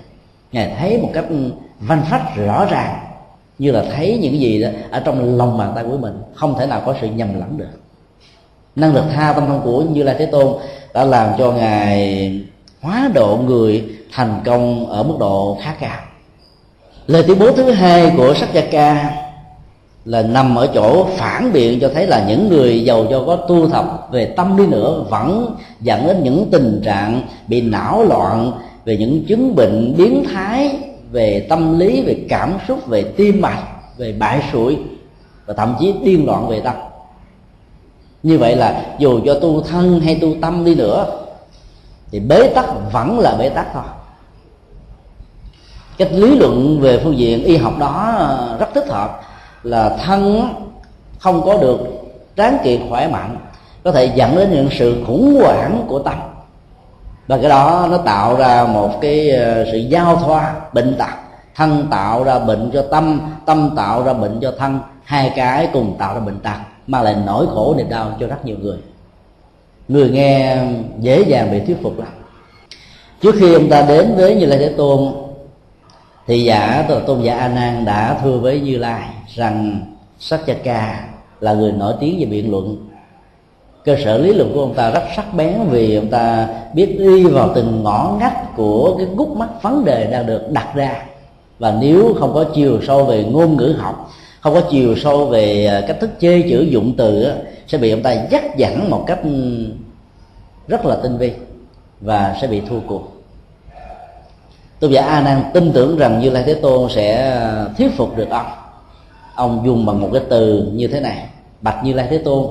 Ngài 0.51 0.75
thấy 0.79 0.97
một 0.97 1.09
cách 1.13 1.25
văn 1.79 2.01
phách 2.09 2.35
rõ 2.35 2.65
ràng, 2.65 2.95
như 3.59 3.71
là 3.71 3.83
thấy 3.95 4.17
những 4.21 4.31
cái 4.31 4.39
gì 4.39 4.61
đó 4.61 4.69
ở 4.91 4.99
trong 4.99 5.37
lòng 5.37 5.57
bàn 5.57 5.71
tay 5.75 5.83
của 5.83 5.97
mình, 5.97 6.21
không 6.33 6.55
thể 6.59 6.65
nào 6.65 6.81
có 6.85 6.95
sự 7.01 7.07
nhầm 7.07 7.39
lẫn 7.39 7.57
được. 7.57 7.79
Năng 8.75 8.93
lực 8.93 9.03
tha 9.15 9.33
tâm 9.33 9.45
thân 9.47 9.61
của 9.63 9.81
như 9.81 10.03
lai 10.03 10.15
thế 10.19 10.25
tôn 10.25 10.53
đã 10.93 11.03
làm 11.03 11.29
cho 11.37 11.51
ngài 11.51 12.41
hóa 12.81 13.09
độ 13.13 13.39
người 13.45 13.83
thành 14.11 14.41
công 14.45 14.89
ở 14.89 15.03
mức 15.03 15.15
độ 15.19 15.57
khá 15.61 15.75
cao. 15.79 15.99
Lời 17.07 17.23
tuyên 17.27 17.39
bố 17.39 17.51
thứ 17.51 17.71
hai 17.71 18.11
của 18.17 18.33
sắc 18.33 18.53
gia 18.53 18.61
ca 18.61 19.22
là 20.05 20.21
nằm 20.21 20.55
ở 20.55 20.67
chỗ 20.73 21.05
phản 21.17 21.53
biện 21.53 21.79
cho 21.79 21.89
thấy 21.93 22.07
là 22.07 22.25
những 22.27 22.49
người 22.49 22.83
giàu 22.83 23.05
cho 23.09 23.23
có 23.27 23.35
tu 23.35 23.69
thập 23.69 24.07
về 24.11 24.25
tâm 24.25 24.57
đi 24.57 24.67
nữa 24.67 25.05
vẫn 25.09 25.55
dẫn 25.81 26.07
đến 26.07 26.23
những 26.23 26.47
tình 26.51 26.81
trạng 26.85 27.21
bị 27.47 27.61
não 27.61 28.03
loạn, 28.03 28.51
về 28.85 28.97
những 28.97 29.25
chứng 29.25 29.55
bệnh 29.55 29.93
biến 29.97 30.25
thái, 30.33 30.77
về 31.11 31.45
tâm 31.49 31.79
lý, 31.79 32.01
về 32.01 32.25
cảm 32.29 32.57
xúc, 32.67 32.87
về 32.87 33.03
tim 33.03 33.41
mạch, 33.41 33.63
về 33.97 34.13
bại 34.19 34.43
sụi 34.53 34.77
và 35.45 35.53
thậm 35.53 35.75
chí 35.79 35.93
điên 36.03 36.25
loạn 36.25 36.47
về 36.47 36.59
tâm. 36.59 36.73
Như 38.23 38.37
vậy 38.37 38.55
là 38.55 38.85
dù 38.99 39.19
cho 39.25 39.39
tu 39.39 39.61
thân 39.61 39.99
hay 39.99 40.15
tu 40.15 40.35
tâm 40.41 40.65
đi 40.65 40.75
nữa, 40.75 41.05
thì 42.11 42.19
bế 42.19 42.47
tắc 42.47 42.65
vẫn 42.91 43.19
là 43.19 43.35
bế 43.39 43.49
tắc 43.49 43.67
thôi. 43.73 43.83
Cách 45.97 46.09
lý 46.11 46.35
luận 46.35 46.79
về 46.81 46.99
phương 47.03 47.17
diện 47.17 47.43
y 47.43 47.57
học 47.57 47.73
đó 47.79 48.27
rất 48.59 48.73
thích 48.73 48.87
hợp 48.87 49.21
là 49.63 49.97
thân 50.05 50.49
không 51.19 51.41
có 51.45 51.57
được 51.57 51.79
tráng 52.37 52.57
kiện 52.63 52.89
khỏe 52.89 53.07
mạnh, 53.07 53.37
có 53.83 53.91
thể 53.91 54.11
dẫn 54.15 54.35
đến 54.35 54.51
những 54.51 54.69
sự 54.71 55.03
khủng 55.07 55.39
hoảng 55.41 55.85
của 55.87 55.99
tâm. 55.99 56.13
Và 57.27 57.37
cái 57.37 57.49
đó 57.49 57.87
nó 57.91 57.97
tạo 57.97 58.35
ra 58.35 58.63
một 58.63 59.01
cái 59.01 59.29
ờ, 59.29 59.65
sự 59.71 59.77
giao 59.77 60.15
thoa, 60.15 60.55
bệnh 60.73 60.95
tật. 60.99 61.09
Thân 61.55 61.87
tạo 61.91 62.23
ra 62.23 62.39
bệnh 62.39 62.71
cho 62.73 62.81
tâm 62.81 63.19
tâm 63.45 63.73
tạo 63.75 64.03
ra 64.03 64.13
bệnh 64.13 64.39
cho 64.41 64.53
thân. 64.59 64.79
Hai 65.03 65.33
cái 65.35 65.69
cùng 65.73 65.95
tạo 65.99 66.13
ra 66.13 66.19
bệnh 66.19 66.39
tật 66.39 66.57
mà 66.87 67.01
lại 67.01 67.15
nỗi 67.25 67.47
khổ, 67.47 67.75
niềm 67.77 67.89
đau 67.89 68.17
cho 68.19 68.27
rất 68.27 68.45
nhiều 68.45 68.55
người. 68.61 68.77
Người 69.87 70.09
nghe 70.09 70.57
dễ 70.99 71.21
dàng 71.27 71.51
bị 71.51 71.59
thuyết 71.59 71.77
phục 71.83 71.99
lắm. 71.99 72.07
Trước 73.21 73.35
khi 73.39 73.53
ông 73.53 73.69
ta 73.69 73.81
đến 73.81 74.13
với 74.15 74.35
như 74.35 74.45
lai 74.45 74.59
thế 74.59 74.73
tôn 74.77 75.22
thì 76.27 76.43
giả 76.43 76.85
tức 76.87 76.95
là 76.95 77.01
tôn 77.07 77.21
giả 77.21 77.37
a 77.37 77.47
nan 77.47 77.85
đã 77.85 78.19
thưa 78.23 78.37
với 78.37 78.59
như 78.59 78.77
lai 78.77 79.09
rằng 79.35 79.81
sắc 80.19 80.45
cha 80.45 80.53
ca 80.63 81.07
là 81.39 81.53
người 81.53 81.71
nổi 81.71 81.93
tiếng 81.99 82.19
về 82.19 82.25
biện 82.25 82.51
luận. 82.51 82.89
Cơ 83.85 83.95
sở 84.03 84.17
lý 84.17 84.33
luận 84.33 84.51
của 84.53 84.59
ông 84.59 84.73
ta 84.73 84.91
rất 84.91 85.03
sắc 85.15 85.33
bén 85.33 85.53
vì 85.69 85.95
ông 85.95 86.09
ta 86.09 86.47
biết 86.73 86.95
đi 86.99 87.23
vào 87.23 87.51
từng 87.55 87.83
ngõ 87.83 88.15
ngách 88.19 88.55
của 88.55 88.95
cái 88.97 89.07
gút 89.15 89.27
mắt 89.27 89.49
vấn 89.61 89.85
đề 89.85 90.07
đang 90.11 90.25
được 90.25 90.51
đặt 90.51 90.75
ra. 90.75 91.05
Và 91.59 91.77
nếu 91.81 92.15
không 92.19 92.33
có 92.33 92.45
chiều 92.55 92.79
sâu 92.87 93.05
về 93.05 93.23
ngôn 93.23 93.57
ngữ 93.57 93.75
học, 93.79 94.09
không 94.41 94.53
có 94.53 94.61
chiều 94.71 94.95
sâu 94.95 95.25
về 95.25 95.65
ờ, 95.65 95.83
cách 95.87 95.97
thức 95.99 96.09
chê 96.19 96.41
chữ 96.41 96.61
dụng 96.61 96.93
từ 96.97 97.31
sẽ 97.67 97.77
bị 97.77 97.91
ông 97.91 98.03
ta 98.03 98.13
dắt 98.29 98.57
dẫn 98.57 98.89
một 98.89 99.03
cách 99.07 99.19
rất 100.67 100.85
là 100.85 100.95
tinh 101.03 101.17
vi 101.17 101.31
và 102.01 102.37
sẽ 102.41 102.47
bị 102.47 102.61
thua 102.69 102.79
cuộc 102.87 103.12
tôn 104.83 104.91
giả 104.91 105.05
a 105.05 105.21
nan 105.21 105.43
tin 105.53 105.71
tưởng 105.73 105.97
rằng 105.97 106.19
như 106.19 106.29
lai 106.29 106.43
thế 106.45 106.53
tôn 106.53 106.89
sẽ 106.89 107.31
à, 107.31 107.65
thuyết 107.77 107.91
phục 107.97 108.17
được 108.17 108.29
ông. 108.29 108.45
Ông 109.35 109.63
dùng 109.65 109.85
bằng 109.85 110.01
một 110.01 110.09
cái 110.13 110.21
từ 110.29 110.71
như 110.73 110.87
thế 110.87 110.99
này. 110.99 111.25
Bạch 111.61 111.83
như 111.83 111.93
lai 111.93 112.07
thế 112.09 112.17
tôn, 112.17 112.45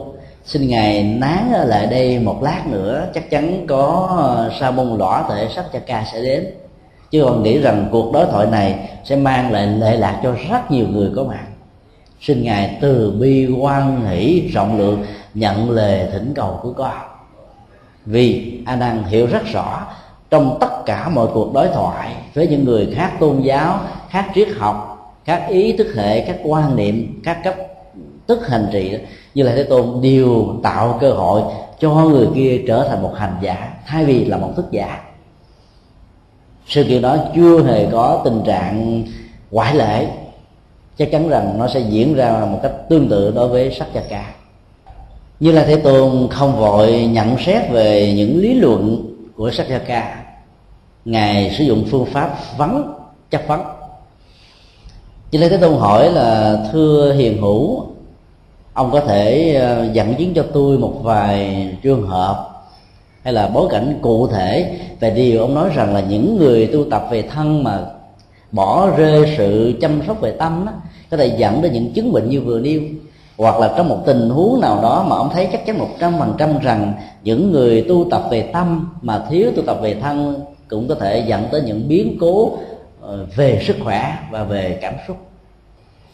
xin 0.44 0.68
ngài 0.68 1.02
nán 1.02 1.52
lại 1.66 1.86
đây 1.86 2.18
một 2.18 2.42
lát 2.42 2.66
nữa, 2.66 3.06
chắc 3.14 3.30
chắn 3.30 3.66
có 3.68 4.08
à, 4.18 4.56
sa 4.60 4.70
môn 4.70 4.98
lõa 4.98 5.24
thể 5.28 5.48
sắc 5.56 5.72
cha 5.72 5.78
ca 5.78 6.04
sẽ 6.12 6.22
đến. 6.22 6.46
Chứ 7.10 7.24
còn 7.24 7.42
nghĩ 7.42 7.58
rằng 7.58 7.88
cuộc 7.92 8.12
đối 8.12 8.26
thoại 8.26 8.46
này 8.50 8.88
sẽ 9.04 9.16
mang 9.16 9.52
lại 9.52 9.66
lệ 9.66 9.96
lạc 9.96 10.20
cho 10.22 10.34
rất 10.50 10.70
nhiều 10.70 10.86
người 10.88 11.10
có 11.16 11.24
mặt. 11.24 11.46
Xin 12.20 12.42
ngài 12.42 12.78
từ 12.80 13.16
bi 13.20 13.46
quan 13.60 14.06
hỷ, 14.06 14.40
rộng 14.40 14.78
lượng, 14.78 15.04
nhận 15.34 15.70
lời 15.70 16.08
thỉnh 16.12 16.32
cầu 16.34 16.58
của 16.62 16.72
con. 16.72 16.96
Vì 18.06 18.58
a 18.66 18.76
nan 18.76 19.02
hiểu 19.04 19.26
rất 19.26 19.42
rõ 19.52 19.86
trong 20.32 20.58
tất 20.60 20.86
cả 20.86 21.08
mọi 21.08 21.26
cuộc 21.34 21.52
đối 21.54 21.68
thoại 21.68 22.14
với 22.34 22.46
những 22.46 22.64
người 22.64 22.88
khác 22.94 23.12
tôn 23.20 23.40
giáo, 23.40 23.80
khác 24.08 24.26
triết 24.34 24.48
học 24.56 24.88
các 25.24 25.48
ý 25.48 25.76
thức 25.76 25.86
hệ 25.96 26.20
các 26.20 26.36
quan 26.44 26.76
niệm 26.76 27.20
các 27.24 27.38
cấp 27.44 27.54
tức 28.26 28.48
hành 28.48 28.66
trì 28.72 28.98
như 29.34 29.42
là 29.42 29.52
thế 29.56 29.64
tôn 29.64 30.00
đều 30.02 30.46
tạo 30.62 30.98
cơ 31.00 31.12
hội 31.12 31.42
cho 31.78 31.90
người 31.90 32.28
kia 32.34 32.62
trở 32.66 32.88
thành 32.88 33.02
một 33.02 33.12
hành 33.16 33.36
giả, 33.40 33.74
thay 33.86 34.04
vì 34.04 34.24
là 34.24 34.36
một 34.36 34.50
thức 34.56 34.66
giả. 34.70 35.00
Sự 36.66 36.84
kiện 36.84 37.02
đó 37.02 37.16
chưa 37.34 37.62
hề 37.62 37.86
có 37.92 38.20
tình 38.24 38.42
trạng 38.46 39.04
ngoại 39.50 39.74
lệ. 39.74 40.06
Chắc 40.98 41.08
chắn 41.12 41.28
rằng 41.28 41.58
nó 41.58 41.68
sẽ 41.68 41.80
diễn 41.80 42.14
ra 42.14 42.46
một 42.50 42.58
cách 42.62 42.72
tương 42.88 43.08
tự 43.08 43.32
đối 43.34 43.48
với 43.48 43.74
sắc 43.78 43.86
cha 43.94 44.02
ca. 44.08 44.24
Như 45.40 45.52
là 45.52 45.64
thế 45.64 45.76
tôn 45.76 46.28
không 46.30 46.56
vội 46.56 47.08
nhận 47.12 47.36
xét 47.38 47.70
về 47.70 48.12
những 48.16 48.38
lý 48.38 48.54
luận 48.54 49.08
của 49.36 49.50
sắc 49.50 49.66
cha 49.68 49.78
ca 49.86 50.21
ngài 51.04 51.54
sử 51.58 51.64
dụng 51.64 51.84
phương 51.90 52.06
pháp 52.06 52.38
vắng 52.56 52.94
chắc 53.30 53.48
vắng. 53.48 53.64
Cho 55.30 55.40
nên 55.40 55.50
thế 55.50 55.56
tôn 55.56 55.78
hỏi 55.78 56.12
là 56.12 56.58
thưa 56.72 57.12
hiền 57.12 57.42
hữu 57.42 57.86
ông 58.72 58.90
có 58.90 59.00
thể 59.00 59.54
ờ, 59.54 59.88
dẫn 59.92 60.14
chứng 60.14 60.34
cho 60.34 60.44
tôi 60.52 60.78
một 60.78 60.94
vài 61.02 61.68
trường 61.82 62.06
hợp 62.06 62.48
hay 63.24 63.32
là 63.32 63.48
bối 63.48 63.68
cảnh 63.70 63.98
cụ 64.02 64.26
thể 64.26 64.78
về 65.00 65.10
điều 65.10 65.40
ông 65.40 65.54
nói 65.54 65.70
rằng 65.74 65.94
là 65.94 66.00
những 66.00 66.36
người 66.38 66.66
tu 66.66 66.84
tập 66.90 67.06
về 67.10 67.22
thân 67.22 67.64
mà 67.64 67.78
bỏ 68.50 68.90
rơi 68.96 69.34
sự 69.38 69.78
chăm 69.80 70.02
sóc 70.06 70.20
về 70.20 70.30
tâm 70.30 70.66
đó, 70.66 70.72
có 71.10 71.16
thể 71.16 71.26
dẫn 71.26 71.62
đến 71.62 71.72
những 71.72 71.92
chứng 71.92 72.12
bệnh 72.12 72.28
như 72.28 72.40
vừa 72.40 72.60
nêu? 72.60 72.80
Hoặc 73.38 73.60
là 73.60 73.74
trong 73.76 73.88
một 73.88 73.98
tình 74.06 74.30
huống 74.30 74.60
nào 74.60 74.78
đó 74.82 75.06
mà 75.08 75.16
ông 75.16 75.30
thấy 75.32 75.48
chắc 75.52 75.66
chắn 75.66 75.78
một 75.78 75.88
trăm 76.00 76.18
phần 76.18 76.34
trăm 76.38 76.58
rằng 76.58 76.92
những 77.22 77.52
người 77.52 77.84
tu 77.88 78.06
tập 78.10 78.22
về 78.30 78.42
tâm 78.42 78.94
mà 79.02 79.24
thiếu 79.30 79.50
tu 79.56 79.62
tập 79.62 79.78
về 79.82 79.94
thân 79.94 80.44
cũng 80.74 80.88
có 80.88 80.94
thể 80.94 81.24
dẫn 81.26 81.48
tới 81.52 81.60
những 81.60 81.88
biến 81.88 82.16
cố 82.20 82.58
ờ, 83.00 83.26
về 83.36 83.62
sức 83.66 83.76
khỏe 83.84 84.18
và 84.30 84.44
về 84.44 84.78
cảm 84.82 84.94
xúc. 85.08 85.16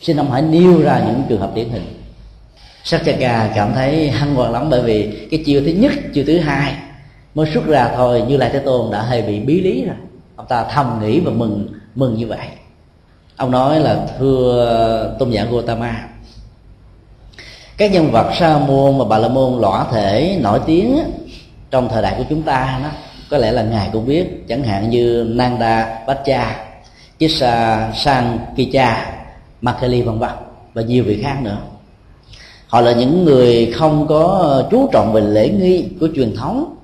Xin 0.01 0.17
ông 0.17 0.31
hãy 0.31 0.43
nêu 0.43 0.83
ra 0.83 1.03
những 1.07 1.23
trường 1.29 1.41
hợp 1.41 1.55
điển 1.55 1.69
hình. 1.69 2.03
Sakaka 2.85 3.53
cảm 3.55 3.73
thấy 3.75 4.11
hăng 4.11 4.35
hoan 4.35 4.53
lắm 4.53 4.71
bởi 4.71 4.83
vì 4.83 5.27
cái 5.31 5.43
chiều 5.47 5.61
thứ 5.61 5.73
nhất 5.73 5.93
chiều 6.13 6.25
thứ 6.27 6.39
hai 6.39 6.75
mới 7.35 7.47
xuất 7.55 7.67
ra 7.67 7.91
thôi, 7.97 8.23
như 8.29 8.37
lai 8.37 8.51
thế 8.53 8.59
tôn 8.59 8.91
đã 8.91 9.03
hơi 9.03 9.23
bị 9.23 9.41
bí 9.41 9.61
lý 9.61 9.85
rồi. 9.85 9.97
Ông 10.37 10.47
ta 10.49 10.65
thầm 10.65 11.01
nghĩ 11.03 11.21
và 11.21 11.31
mừng 11.31 11.69
mừng 11.95 12.15
như 12.15 12.27
vậy. 12.27 12.47
Ông 13.37 13.51
nói 13.51 13.81
là, 13.81 14.07
thưa 14.19 15.17
tôn 15.19 15.31
giả 15.31 15.45
Gotama 15.45 16.09
các 17.79 17.93
nhân 17.93 18.11
vật 18.11 18.31
sa 18.39 18.59
môn 18.59 18.99
và 18.99 19.05
bà 19.05 19.19
la 19.19 19.29
môn 19.29 19.61
lõa 19.61 19.85
thể 19.93 20.39
nổi 20.43 20.61
tiếng 20.67 20.99
trong 21.71 21.89
thời 21.89 22.03
đại 22.03 22.15
của 22.19 22.25
chúng 22.29 22.43
ta 22.43 22.81
đó 22.83 22.89
có 23.31 23.39
lẽ 23.39 23.53
là 23.53 23.63
ngài 23.63 23.91
cũng 23.93 24.07
biết, 24.07 24.49
chẳng 24.49 24.63
hạn 24.63 24.91
như 24.91 25.27
Nanda 25.31 25.99
Baccha 26.07 26.57
Chisa 27.19 27.93
Sang 27.93 28.39
Kicha 28.57 29.07
Makeli 29.61 30.03
vân 30.03 30.19
vân, 30.19 30.31
và 30.75 30.83
nhiều 30.83 31.05
vị 31.05 31.23
khác 31.23 31.37
nữa. 31.43 31.57
Họ 32.67 32.81
là 32.81 32.93
những 32.93 33.25
người 33.25 33.73
không 33.77 34.07
có 34.07 34.63
chú 34.71 34.89
trọng 34.93 35.13
về 35.13 35.21
lễ 35.21 35.49
nghi 35.49 35.89
của 36.01 36.09
truyền 36.15 36.37
thống. 36.37 36.75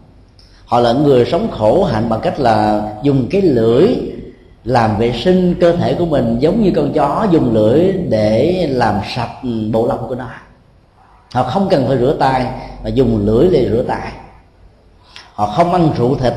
Họ 0.66 0.80
là 0.80 0.92
người 0.92 1.24
sống 1.24 1.50
khổ 1.50 1.84
hạnh 1.84 2.08
bằng 2.08 2.20
cách 2.22 2.40
là 2.40 2.82
dùng 3.02 3.26
cái 3.30 3.42
lưỡi 3.42 3.88
làm 4.64 4.98
vệ 4.98 5.12
sinh 5.24 5.54
cơ 5.60 5.72
thể 5.72 5.94
của 5.94 6.06
mình, 6.06 6.36
giống 6.40 6.62
như 6.62 6.72
con 6.76 6.92
chó 6.92 7.26
dùng 7.30 7.54
lưỡi 7.54 7.92
để 8.08 8.66
làm 8.70 8.94
sạch 9.14 9.32
bộ 9.72 9.86
lông 9.86 10.08
của 10.08 10.14
nó. 10.14 10.28
Họ 11.32 11.42
không 11.42 11.68
cần 11.70 11.88
phải 11.88 11.98
rửa 11.98 12.16
tay, 12.18 12.46
mà 12.84 12.88
dùng 12.88 13.26
lưỡi 13.26 13.48
để 13.52 13.68
rửa 13.70 13.82
tay 13.82 14.12
họ 15.34 15.46
không 15.46 15.72
ăn 15.72 15.90
rượu 15.98 16.16
thịt. 16.16 16.32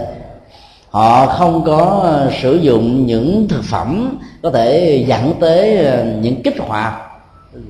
Họ 0.89 1.25
không 1.25 1.63
có 1.65 1.99
ờ, 2.03 2.31
sử 2.41 2.55
dụng 2.55 3.05
những 3.05 3.47
thực 3.49 3.63
phẩm 3.63 4.19
có 4.43 4.49
thể 4.51 5.03
dẫn 5.07 5.33
tới 5.39 5.77
ờ, 5.77 6.05
những 6.21 6.41
kích 6.43 6.59
hoạt, 6.59 6.93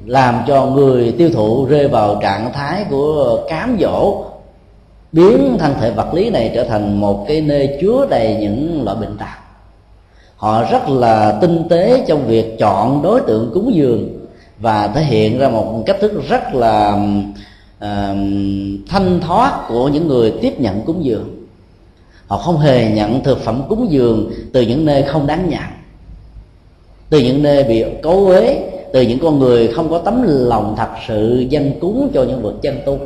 làm 0.06 0.40
cho 0.48 0.66
người 0.66 1.12
tiêu 1.18 1.30
thụ 1.34 1.66
rơi 1.66 1.88
vào 1.88 2.20
trạng 2.22 2.54
thái 2.54 2.86
của 2.90 3.40
cám 3.50 3.78
dỗ, 3.82 4.24
biến 5.12 5.58
thân 5.60 5.74
thể 5.82 5.92
vật 5.92 6.14
lý 6.14 6.30
này 6.30 6.52
trở 6.56 6.64
thành 6.64 7.00
một 7.00 7.26
cái 7.28 7.42
nơi 7.42 7.78
chứa 7.82 8.08
đầy 8.10 8.38
những 8.40 8.84
loại 8.84 8.98
bệnh 8.98 9.18
tật. 9.18 9.26
Họ 10.36 10.64
rất 10.72 10.90
là 10.90 11.38
tinh 11.42 11.64
tế 11.70 12.04
trong 12.08 12.26
việc 12.28 12.60
chọn 12.60 13.02
đối 13.02 13.22
tượng 13.22 13.52
cúng 13.54 13.76
dường 13.76 14.28
và 14.60 14.88
thể 14.88 15.04
hiện 15.04 15.40
ra 15.40 15.50
một 15.50 15.84
cách 15.86 15.98
thức 16.02 16.28
rất 16.30 16.56
là 16.56 16.98
uh, 17.78 18.18
thanh 18.88 19.20
thoát 19.22 19.66
của 19.68 19.88
những 19.88 20.08
người 20.08 20.34
tiếp 20.42 20.60
nhận 20.60 20.82
cúng 20.82 21.06
dường. 21.06 21.48
Họ 22.28 22.38
không 22.38 22.58
hề 22.58 22.92
nhận 22.92 23.24
thực 23.24 23.40
phẩm 23.40 23.64
cúng 23.70 23.88
dường 23.90 24.32
từ 24.54 24.62
những 24.62 24.86
nơi 24.86 25.04
không 25.04 25.28
đáng 25.28 25.50
nhận 25.50 25.78
từ 27.10 27.20
những 27.20 27.44
nơi 27.44 27.64
bị 27.64 27.86
cấu 28.04 28.26
uế 28.26 28.70
từ 28.94 29.02
những 29.02 29.20
con 29.20 29.40
người 29.40 29.68
không 29.68 29.90
có 29.90 29.98
tấm 29.98 30.24
lòng 30.26 30.76
thật 30.78 30.90
sự 31.08 31.46
dân 31.50 31.72
cúng 31.82 32.12
cho 32.14 32.24
những 32.24 32.44
bậc 32.44 32.54
chân 32.62 32.80
tu. 32.86 33.00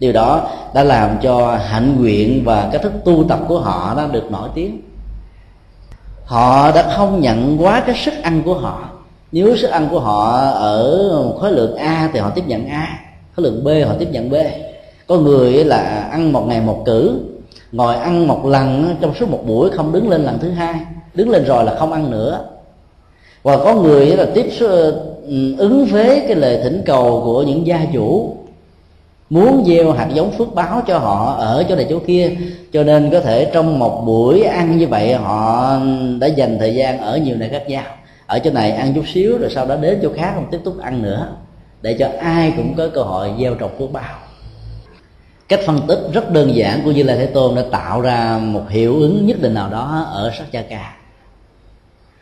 Điều 0.00 0.12
đó 0.12 0.48
đã 0.74 0.84
làm 0.84 1.18
cho 1.22 1.56
hạnh 1.56 1.96
nguyện 2.00 2.42
và 2.44 2.68
cách 2.72 2.82
thức 2.82 2.92
tu 3.04 3.24
tập 3.28 3.40
của 3.48 3.60
họ 3.60 3.94
đã 3.96 4.06
được 4.06 4.30
nổi 4.30 4.48
tiếng. 4.54 4.80
Họ 6.24 6.72
đã 6.72 6.94
không 6.96 7.20
nhận 7.20 7.56
quá 7.62 7.82
cái 7.86 7.96
sức 8.04 8.14
ăn 8.22 8.42
của 8.44 8.54
họ. 8.54 8.88
Nếu 9.32 9.56
sức 9.56 9.68
ăn 9.68 9.88
của 9.90 10.00
họ 10.00 10.38
ở 10.50 11.10
khối 11.40 11.52
lượng 11.52 11.76
a 11.76 12.10
thì 12.12 12.20
họ 12.20 12.30
tiếp 12.30 12.44
nhận 12.46 12.66
a 12.66 12.98
khối 13.36 13.44
lượng 13.44 13.64
b, 13.64 13.68
họ 13.86 13.94
tiếp 13.98 14.08
nhận 14.10 14.30
b. 14.30 14.34
Có 15.06 15.16
người 15.16 15.64
là 15.64 16.08
ăn 16.10 16.32
một 16.32 16.46
ngày 16.48 16.60
một 16.60 16.82
cử, 16.86 17.20
ngồi 17.72 17.96
ăn 17.96 18.28
một 18.28 18.46
lần 18.46 18.96
trong 19.00 19.14
suốt 19.14 19.28
một 19.28 19.40
buổi 19.46 19.70
không 19.70 19.92
đứng 19.92 20.10
lên 20.10 20.22
lần 20.22 20.38
thứ 20.38 20.50
hai. 20.50 20.74
Đứng 21.14 21.30
lên 21.30 21.44
rồi 21.44 21.64
là 21.64 21.74
không 21.78 21.92
ăn 21.92 22.10
nữa. 22.10 22.44
Và 23.42 23.56
có 23.56 23.74
người 23.74 24.06
là 24.06 24.26
tiếp 24.34 24.46
ờ, 24.60 25.02
ứng 25.58 25.86
với 25.90 26.22
cái 26.26 26.36
lời 26.36 26.60
thỉnh 26.62 26.82
cầu 26.86 27.20
của 27.24 27.42
những 27.42 27.66
gia 27.66 27.86
chủ, 27.92 28.36
muốn 29.30 29.64
gieo 29.66 29.92
hạt 29.92 30.08
giống 30.14 30.30
phước 30.30 30.54
báo 30.54 30.82
cho 30.86 30.98
họ 30.98 31.34
ở 31.38 31.64
chỗ 31.68 31.76
này 31.76 31.86
chỗ 31.90 31.98
kia. 32.06 32.36
Cho 32.72 32.82
nên 32.82 33.10
có 33.10 33.20
thể 33.20 33.50
trong 33.52 33.78
một 33.78 34.02
buổi 34.06 34.42
ăn 34.42 34.78
như 34.78 34.86
vậy, 34.86 35.14
họ 35.14 35.72
đã 36.20 36.26
dành 36.26 36.58
thời 36.58 36.74
gian 36.74 36.98
ở 36.98 37.16
nhiều 37.16 37.36
nơi 37.36 37.48
khác 37.48 37.68
nhau. 37.68 37.84
Ở 38.26 38.38
chỗ 38.38 38.50
này 38.50 38.70
ăn 38.70 38.92
chút 38.94 39.04
xíu, 39.14 39.38
rồi 39.38 39.50
sau 39.50 39.66
đó 39.66 39.76
đến 39.76 39.98
chỗ 40.02 40.08
khác 40.16 40.32
không 40.34 40.46
tiếp 40.50 40.60
tục 40.64 40.74
ăn 40.80 41.02
nữa 41.02 41.28
để 41.82 41.96
cho 41.98 42.08
ai 42.20 42.52
cũng 42.56 42.74
có 42.76 42.88
cơ 42.94 43.02
hội 43.02 43.30
gieo 43.40 43.54
trồng 43.54 43.78
phước 43.78 43.92
báo. 43.92 44.18
Cách 45.48 45.60
phân 45.66 45.80
tích 45.88 45.98
rất 46.12 46.30
đơn 46.30 46.54
giản 46.54 46.80
của 46.84 46.90
như 46.90 47.02
lai 47.02 47.16
thế 47.16 47.26
tôn 47.26 47.54
đã 47.54 47.62
tạo 47.70 48.00
ra 48.00 48.38
một 48.42 48.64
hiệu 48.68 48.94
ứng 48.94 49.26
nhất 49.26 49.36
định 49.40 49.54
nào 49.54 49.70
đó 49.70 50.06
ở 50.12 50.32
sắc 50.38 50.52
cha 50.52 50.62
ca. 50.68 50.96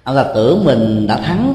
Ông 0.05 0.16
ta 0.16 0.25
tưởng 0.35 0.64
mình 0.64 1.07
đã 1.07 1.16
thắng, 1.16 1.55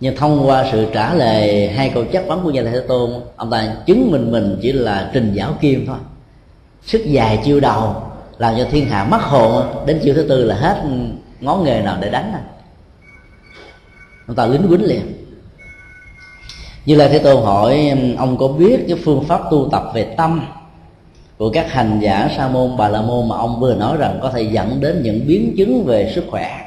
nhưng 0.00 0.16
thông 0.16 0.46
qua 0.46 0.68
sự 0.72 0.86
trả 0.94 1.14
lời 1.14 1.68
hai 1.68 1.90
câu 1.94 2.04
chất 2.04 2.26
vấn 2.26 2.42
của 2.42 2.50
nhà 2.50 2.62
thế 2.62 2.80
tôn, 2.88 3.10
ông 3.36 3.50
ta 3.50 3.76
chứng 3.86 4.10
minh 4.10 4.32
mình 4.32 4.58
chỉ 4.62 4.72
là 4.72 5.10
trình 5.14 5.32
giáo 5.32 5.52
kim 5.60 5.86
thôi. 5.86 5.98
Sức 6.82 7.02
dài 7.06 7.40
chiêu 7.44 7.60
đầu 7.60 8.02
làm 8.38 8.54
cho 8.58 8.66
thiên 8.70 8.88
hạ 8.88 9.04
mất 9.04 9.22
hồn, 9.22 9.66
đến 9.86 10.00
chiêu 10.02 10.14
thứ 10.14 10.26
tư 10.28 10.44
là 10.44 10.54
hết 10.54 10.82
ngón 11.40 11.64
nghề 11.64 11.82
nào 11.82 11.98
để 12.00 12.10
đánh 12.10 12.32
ông 14.26 14.36
ta 14.36 14.46
lính 14.46 14.68
quýnh 14.68 14.84
liền 14.84 15.25
như 16.86 16.94
là 16.94 17.08
thế 17.08 17.18
tôn 17.18 17.42
hỏi 17.42 17.92
ông 18.18 18.36
có 18.38 18.48
biết 18.48 18.84
cái 18.88 18.98
phương 19.04 19.24
pháp 19.24 19.40
tu 19.50 19.68
tập 19.72 19.82
về 19.94 20.04
tâm 20.16 20.46
của 21.38 21.50
các 21.50 21.72
hành 21.72 22.00
giả 22.00 22.28
sa 22.36 22.48
môn, 22.48 22.76
bà 22.76 22.88
la 22.88 23.02
môn 23.02 23.28
mà 23.28 23.36
ông 23.36 23.60
vừa 23.60 23.74
nói 23.74 23.96
rằng 23.96 24.18
có 24.22 24.30
thể 24.30 24.42
dẫn 24.42 24.80
đến 24.80 25.02
những 25.02 25.20
biến 25.26 25.54
chứng 25.58 25.84
về 25.84 26.12
sức 26.14 26.24
khỏe 26.30 26.60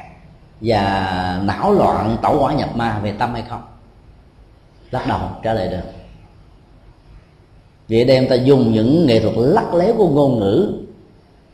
và 0.60 1.40
não 1.44 1.72
loạn, 1.72 2.16
tẩu 2.22 2.38
hỏa 2.38 2.54
nhập 2.54 2.76
ma 2.76 3.00
về 3.02 3.12
tâm 3.18 3.32
hay 3.32 3.42
không? 3.48 3.62
Lắc 4.90 5.06
đầu 5.08 5.20
trả 5.42 5.54
lời 5.54 5.68
được. 5.68 5.90
Vì 7.88 8.04
đem 8.04 8.28
ta 8.28 8.34
dùng 8.34 8.72
những 8.72 9.06
nghệ 9.06 9.20
thuật 9.20 9.34
lắc 9.36 9.74
léo 9.74 9.94
của 9.98 10.08
ngôn 10.08 10.38
ngữ, 10.38 10.72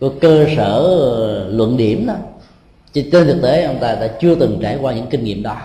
của 0.00 0.10
cơ 0.20 0.46
sở 0.56 0.80
luận 1.50 1.76
điểm 1.76 2.06
đó. 2.06 2.14
Chứ 2.92 3.04
trên 3.12 3.26
thực 3.26 3.42
tế 3.42 3.64
ông 3.64 3.78
ta 3.80 3.94
đã 3.94 4.08
chưa 4.20 4.34
từng 4.34 4.58
trải 4.62 4.78
qua 4.80 4.94
những 4.94 5.06
kinh 5.06 5.24
nghiệm 5.24 5.42
đó 5.42 5.56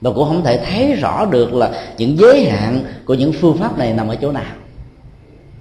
và 0.00 0.10
cũng 0.10 0.28
không 0.28 0.44
thể 0.44 0.58
thấy 0.58 0.92
rõ 0.92 1.24
được 1.24 1.54
là 1.54 1.70
những 1.98 2.18
giới 2.18 2.44
hạn 2.44 2.84
của 3.04 3.14
những 3.14 3.32
phương 3.32 3.58
pháp 3.58 3.78
này 3.78 3.92
nằm 3.92 4.08
ở 4.08 4.16
chỗ 4.16 4.32
nào. 4.32 4.54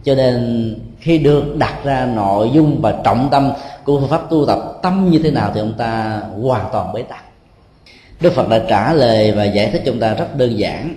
Cho 0.03 0.15
nên 0.15 0.75
khi 0.99 1.17
được 1.17 1.57
đặt 1.57 1.73
ra 1.83 2.05
nội 2.05 2.49
dung 2.53 2.81
và 2.81 2.95
trọng 3.03 3.27
tâm 3.31 3.51
của 3.83 3.99
phương 3.99 4.09
pháp 4.09 4.29
tu 4.29 4.45
tập, 4.45 4.59
tâm 4.83 5.09
như 5.11 5.19
thế 5.19 5.31
nào 5.31 5.51
thì 5.53 5.59
ông 5.59 5.73
ta 5.77 6.21
hoàn 6.41 6.65
toàn 6.71 6.93
bế 6.93 7.01
tắc. 7.01 7.23
Đức 8.21 8.33
phật 8.33 8.49
đã 8.49 8.59
trả 8.69 8.93
lời 8.93 9.31
và 9.31 9.43
giải 9.43 9.69
thích 9.71 9.81
cho 9.85 9.91
chúng 9.91 9.99
ta 9.99 10.13
rất 10.13 10.37
đơn 10.37 10.59
giản. 10.59 10.95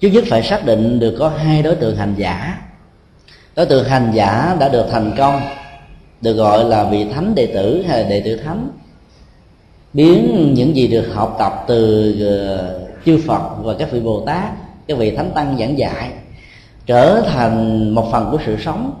Trước 0.00 0.08
nhất 0.08 0.24
phải 0.28 0.42
xác 0.42 0.66
định 0.66 1.00
được 1.00 1.16
có 1.18 1.28
hai 1.28 1.62
đối 1.62 1.74
tượng 1.74 1.96
hành 1.96 2.14
giả. 2.16 2.58
Đối 3.56 3.66
tượng 3.66 3.84
hành 3.84 4.10
giả 4.14 4.56
đã 4.60 4.68
được 4.68 4.86
thành 4.90 5.12
công, 5.18 5.40
được 6.20 6.32
gọi 6.32 6.64
là 6.64 6.84
vị 6.84 7.06
thánh 7.14 7.34
đệ 7.34 7.46
tử 7.46 7.84
hay 7.88 8.02
là 8.02 8.08
đệ 8.08 8.20
tử 8.20 8.36
thánh 8.36 8.70
biến 9.92 10.50
những 10.54 10.76
gì 10.76 10.86
được 10.86 11.06
học 11.14 11.36
tập 11.38 11.64
từ 11.66 12.14
ờ, 12.20 12.80
chư 13.06 13.18
phật 13.26 13.42
và 13.62 13.74
các 13.78 13.92
vị 13.92 14.00
bồ 14.00 14.22
tát 14.26 14.52
các 14.88 14.98
vị 14.98 15.16
thánh 15.16 15.30
tăng 15.34 15.56
giảng 15.58 15.78
dạy, 15.78 16.10
trở 16.86 17.22
thành 17.26 17.88
một 17.94 18.08
phần 18.12 18.28
của 18.30 18.38
sự 18.46 18.56
sống. 18.64 18.92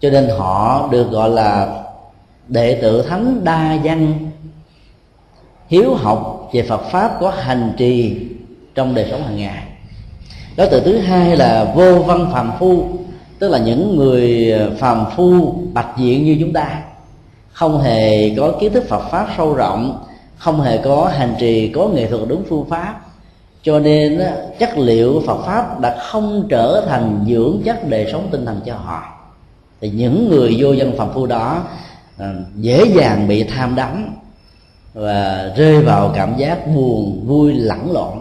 Cho 0.00 0.10
nên 0.10 0.28
họ 0.38 0.88
được 0.90 1.10
gọi 1.10 1.30
là 1.30 1.82
đệ 2.48 2.74
tử 2.82 3.02
thánh 3.02 3.44
đa 3.44 3.78
văn, 3.84 4.30
hiếu 5.68 5.94
học 5.94 6.50
về 6.52 6.62
phật 6.62 6.80
pháp 6.90 7.16
có 7.20 7.30
hành 7.30 7.72
trì 7.76 8.16
trong 8.74 8.94
đời 8.94 9.06
sống 9.10 9.22
hàng 9.22 9.36
ngày. 9.36 9.62
Đối 10.56 10.66
tượng 10.66 10.84
thứ 10.84 10.98
hai 10.98 11.36
là 11.36 11.72
vô 11.74 11.98
văn 11.98 12.30
phàm 12.32 12.52
phu, 12.58 12.84
tức 13.38 13.48
là 13.48 13.58
những 13.58 13.96
người 13.96 14.52
ờ, 14.52 14.70
phàm 14.78 15.04
phu 15.16 15.54
bạch 15.72 15.98
diện 15.98 16.24
như 16.24 16.36
chúng 16.40 16.52
ta, 16.52 16.82
không 17.52 17.80
hề 17.80 18.34
có 18.36 18.52
kiến 18.60 18.72
thức 18.72 18.84
Phật 18.88 19.08
pháp 19.10 19.28
sâu 19.36 19.54
rộng 19.54 20.04
không 20.40 20.60
hề 20.60 20.78
có 20.78 21.12
hành 21.16 21.34
trì, 21.40 21.68
có 21.68 21.88
nghệ 21.88 22.06
thuật 22.06 22.22
đúng 22.28 22.42
phương 22.48 22.64
pháp. 22.70 23.00
Cho 23.62 23.78
nên 23.78 24.20
chất 24.58 24.78
liệu 24.78 25.22
Phật 25.26 25.42
pháp 25.46 25.80
đã 25.80 25.98
không 25.98 26.46
trở 26.50 26.86
thành 26.88 27.24
dưỡng 27.28 27.60
chất 27.64 27.88
đời 27.88 28.08
sống 28.12 28.28
tinh 28.30 28.46
thần 28.46 28.60
cho 28.66 28.74
họ. 28.74 29.02
Thì 29.80 29.90
những 29.90 30.28
người 30.28 30.56
vô 30.58 30.72
dân 30.72 30.96
phàm 30.98 31.12
phu 31.12 31.26
đó 31.26 31.62
à, 32.18 32.34
dễ 32.56 32.84
dàng 32.94 33.28
bị 33.28 33.42
tham 33.42 33.74
đắm 33.74 34.14
và 34.94 35.50
rơi 35.56 35.80
vào 35.80 36.12
cảm 36.14 36.36
giác 36.36 36.66
buồn, 36.66 37.24
vui, 37.26 37.54
lẫn 37.54 37.92
lộn. 37.92 38.18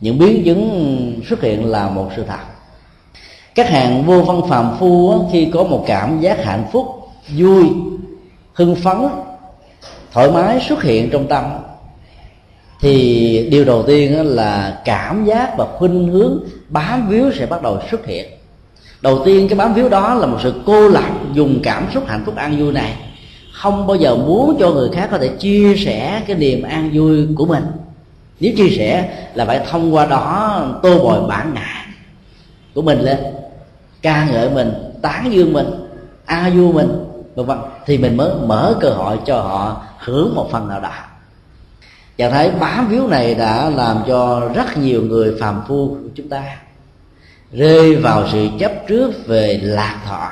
Những 0.00 0.18
biến 0.18 0.42
chứng 0.44 1.20
xuất 1.28 1.40
hiện 1.40 1.66
là 1.66 1.88
một 1.88 2.08
sự 2.16 2.24
thật. 2.28 2.40
Các 3.54 3.68
hạng 3.68 4.04
vô 4.06 4.22
văn 4.22 4.40
phàm 4.48 4.76
phu 4.78 5.24
khi 5.32 5.50
có 5.52 5.62
một 5.64 5.84
cảm 5.86 6.20
giác 6.20 6.44
hạnh 6.44 6.64
phúc, 6.72 6.86
vui, 7.36 7.64
hưng 8.52 8.74
phấn 8.74 8.98
thoải 10.12 10.30
mái 10.30 10.60
xuất 10.68 10.82
hiện 10.82 11.10
trong 11.10 11.28
tâm. 11.28 11.44
Thì 12.80 13.48
điều 13.50 13.64
đầu 13.64 13.82
tiên 13.82 14.26
là 14.26 14.80
cảm 14.84 15.24
giác 15.24 15.56
và 15.58 15.66
khuynh 15.66 16.08
hướng 16.08 16.38
bám 16.68 17.08
víu 17.08 17.32
sẽ 17.32 17.46
bắt 17.46 17.62
đầu 17.62 17.78
xuất 17.90 18.06
hiện. 18.06 18.26
Đầu 19.00 19.24
tiên 19.24 19.48
cái 19.48 19.58
bám 19.58 19.74
víu 19.74 19.88
đó 19.88 20.14
là 20.14 20.26
một 20.26 20.38
sự 20.42 20.54
cô 20.66 20.88
lập 20.88 21.10
dùng 21.32 21.60
cảm 21.62 21.86
xúc 21.94 22.04
hạnh 22.06 22.22
phúc 22.26 22.36
an 22.36 22.56
vui 22.58 22.72
này. 22.72 22.94
Không 23.52 23.86
bao 23.86 23.96
giờ 23.96 24.16
muốn 24.16 24.56
cho 24.60 24.70
người 24.70 24.88
khác 24.92 25.08
có 25.10 25.18
thể 25.18 25.28
chia 25.28 25.76
sẻ 25.76 26.22
cái 26.26 26.36
niềm 26.36 26.62
an 26.62 26.90
vui 26.94 27.26
của 27.36 27.46
mình. 27.46 27.64
Nếu 28.40 28.52
chia 28.56 28.68
sẻ 28.76 29.08
là 29.34 29.44
phải 29.44 29.60
thông 29.70 29.94
qua 29.94 30.06
đó 30.06 30.80
tô 30.82 30.98
bồi 30.98 31.28
bản 31.28 31.54
ngã 31.54 31.86
của 32.74 32.82
mình 32.82 33.00
lên. 33.00 33.18
Ca 34.02 34.28
ngợi 34.32 34.50
mình, 34.50 34.72
tán 35.02 35.32
dương 35.32 35.52
mình, 35.52 35.66
a 36.24 36.50
vui 36.54 36.72
mình 36.72 36.88
vân 37.34 37.46
vân 37.46 37.58
thì 37.86 37.98
mình 37.98 38.16
mới 38.16 38.30
mở 38.46 38.74
cơ 38.80 38.90
hội 38.90 39.18
cho 39.26 39.40
họ 39.40 39.82
hưởng 39.98 40.34
một 40.34 40.48
phần 40.52 40.68
nào 40.68 40.80
đó. 40.80 40.90
Trạng 42.16 42.32
thái 42.32 42.50
bám 42.50 42.88
víu 42.88 43.08
này 43.08 43.34
đã 43.34 43.70
làm 43.70 44.02
cho 44.06 44.48
rất 44.54 44.78
nhiều 44.78 45.02
người 45.02 45.36
phàm 45.40 45.62
phu 45.68 45.88
của 45.88 46.08
chúng 46.14 46.28
ta 46.28 46.42
rơi 47.52 47.96
vào 47.96 48.28
sự 48.32 48.48
chấp 48.58 48.72
trước 48.88 49.26
về 49.26 49.60
lạc 49.62 49.96
thọ. 50.06 50.28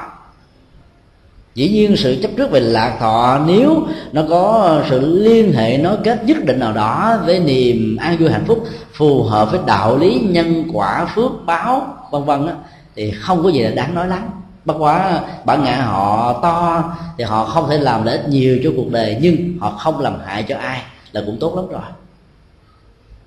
Dĩ 1.54 1.68
nhiên 1.68 1.96
sự 1.96 2.18
chấp 2.22 2.30
trước 2.36 2.50
về 2.50 2.60
lạc 2.60 2.96
thọ, 3.00 3.40
nếu 3.46 3.82
nó 4.12 4.22
có 4.28 4.82
sự 4.90 5.00
liên 5.00 5.52
hệ, 5.52 5.78
nó 5.78 5.96
kết 6.04 6.24
nhất 6.24 6.36
định 6.44 6.58
nào 6.58 6.72
đó 6.72 7.18
với 7.26 7.38
niềm 7.38 7.96
an 7.96 8.16
vui 8.16 8.30
hạnh 8.30 8.44
phúc, 8.46 8.64
phù 8.92 9.22
hợp 9.22 9.50
với 9.50 9.60
đạo 9.66 9.96
lý, 9.96 10.20
nhân 10.20 10.64
quả, 10.72 11.06
phước 11.14 11.32
báo, 11.46 11.96
vân 12.10 12.24
vân 12.24 12.48
thì 12.96 13.10
không 13.10 13.42
có 13.42 13.48
gì 13.48 13.60
là 13.60 13.70
đáng 13.70 13.94
nói 13.94 14.08
lắm 14.08 14.22
bất 14.64 14.74
quá 14.78 15.20
bản 15.44 15.64
ngã 15.64 15.76
họ 15.76 16.32
to 16.42 16.84
thì 17.18 17.24
họ 17.24 17.44
không 17.44 17.68
thể 17.70 17.78
làm 17.78 18.04
lợi 18.04 18.16
ích 18.16 18.28
nhiều 18.28 18.58
cho 18.64 18.70
cuộc 18.76 18.90
đời 18.90 19.16
nhưng 19.20 19.58
họ 19.60 19.70
không 19.70 20.00
làm 20.00 20.18
hại 20.24 20.42
cho 20.42 20.56
ai 20.56 20.82
là 21.12 21.22
cũng 21.26 21.36
tốt 21.40 21.56
lắm 21.56 21.68
rồi. 21.68 21.82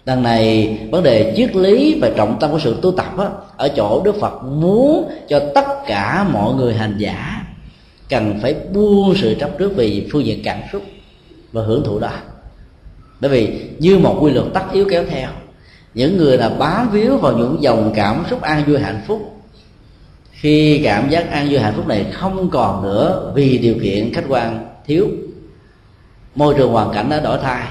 Đằng 0.05 0.23
này 0.23 0.77
vấn 0.91 1.03
đề 1.03 1.33
triết 1.37 1.55
lý 1.55 1.99
và 2.01 2.09
trọng 2.15 2.37
tâm 2.39 2.51
của 2.51 2.59
sự 2.59 2.75
tu 2.81 2.91
tập 2.91 3.17
á, 3.17 3.29
ở 3.57 3.69
chỗ 3.75 4.01
đức 4.05 4.15
phật 4.21 4.43
muốn 4.43 5.11
cho 5.29 5.39
tất 5.55 5.67
cả 5.87 6.25
mọi 6.33 6.53
người 6.53 6.73
hành 6.73 6.95
giả 6.97 7.45
cần 8.09 8.39
phải 8.41 8.55
buông 8.73 9.13
sự 9.15 9.35
chấp 9.39 9.49
trước 9.59 9.71
vì 9.75 10.07
phương 10.11 10.25
diện 10.25 10.41
cảm 10.43 10.59
xúc 10.71 10.81
và 11.51 11.63
hưởng 11.63 11.83
thụ 11.83 11.99
đó. 11.99 12.11
Bởi 13.19 13.31
vì 13.31 13.69
như 13.79 13.97
một 13.97 14.17
quy 14.21 14.31
luật 14.31 14.45
tất 14.53 14.63
yếu 14.71 14.87
kéo 14.89 15.03
theo 15.09 15.29
những 15.93 16.17
người 16.17 16.37
là 16.37 16.49
bám 16.49 16.89
víu 16.89 17.17
vào 17.17 17.37
những 17.37 17.57
dòng 17.59 17.91
cảm 17.95 18.23
xúc 18.29 18.41
an 18.41 18.63
vui 18.67 18.79
hạnh 18.79 19.01
phúc 19.07 19.32
khi 20.43 20.81
cảm 20.83 21.09
giác 21.09 21.31
an 21.31 21.47
vui 21.49 21.59
hạnh 21.59 21.73
phúc 21.75 21.87
này 21.87 22.05
không 22.11 22.49
còn 22.49 22.83
nữa 22.83 23.31
vì 23.35 23.57
điều 23.57 23.75
kiện 23.83 24.13
khách 24.13 24.23
quan 24.27 24.65
thiếu, 24.87 25.07
môi 26.35 26.53
trường 26.57 26.71
hoàn 26.71 26.93
cảnh 26.93 27.09
đã 27.09 27.19
đổi 27.19 27.37
thay. 27.43 27.67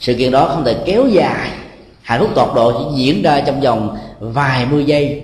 Sự 0.00 0.14
kiện 0.14 0.30
đó 0.30 0.48
không 0.48 0.64
thể 0.64 0.76
kéo 0.86 1.06
dài. 1.06 1.50
Hạnh 2.02 2.20
phúc 2.20 2.30
tột 2.34 2.48
độ 2.54 2.72
chỉ 2.72 3.02
diễn 3.02 3.22
ra 3.22 3.40
trong 3.40 3.60
vòng 3.60 3.96
vài 4.20 4.66
mươi 4.66 4.84
giây 4.84 5.22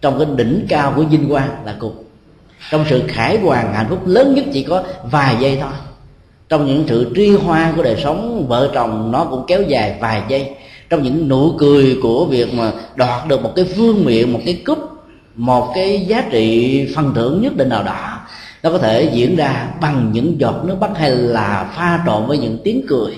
trong 0.00 0.18
cái 0.18 0.26
đỉnh 0.36 0.66
cao 0.68 0.92
của 0.96 1.02
vinh 1.02 1.28
quang 1.28 1.50
là 1.64 1.76
cục. 1.78 2.04
Trong 2.70 2.84
sự 2.90 3.02
khải 3.08 3.38
hoàn 3.38 3.74
hạnh 3.74 3.86
phúc 3.88 4.06
lớn 4.06 4.34
nhất 4.34 4.44
chỉ 4.52 4.62
có 4.62 4.82
vài 5.10 5.36
giây 5.40 5.58
thôi. 5.60 5.72
Trong 6.48 6.66
những 6.66 6.84
sự 6.88 7.12
tri 7.16 7.30
hoa 7.30 7.72
của 7.76 7.82
đời 7.82 7.96
sống, 8.02 8.46
vợ 8.48 8.70
chồng 8.74 9.12
nó 9.12 9.24
cũng 9.24 9.44
kéo 9.46 9.62
dài 9.62 9.96
vài 10.00 10.22
giây. 10.28 10.50
Trong 10.90 11.02
những 11.02 11.28
nụ 11.28 11.52
cười 11.58 11.98
của 12.02 12.24
việc 12.24 12.54
mà 12.54 12.72
đoạt 12.94 13.28
được 13.28 13.42
một 13.42 13.52
cái 13.56 13.64
phương 13.64 14.04
miệng 14.04 14.32
một 14.32 14.40
cái 14.44 14.62
cúp 14.66 14.78
một 15.34 15.72
cái 15.74 16.04
giá 16.06 16.24
trị 16.30 16.86
phần 16.94 17.12
thưởng 17.14 17.42
nhất 17.42 17.56
định 17.56 17.68
nào 17.68 17.82
đó 17.82 18.20
nó 18.62 18.70
có 18.70 18.78
thể 18.78 19.10
diễn 19.12 19.36
ra 19.36 19.68
bằng 19.80 20.10
những 20.12 20.40
giọt 20.40 20.64
nước 20.64 20.76
mắt 20.80 20.90
hay 20.96 21.10
là 21.10 21.70
pha 21.76 22.02
trộn 22.06 22.26
với 22.26 22.38
những 22.38 22.58
tiếng 22.64 22.84
cười 22.88 23.12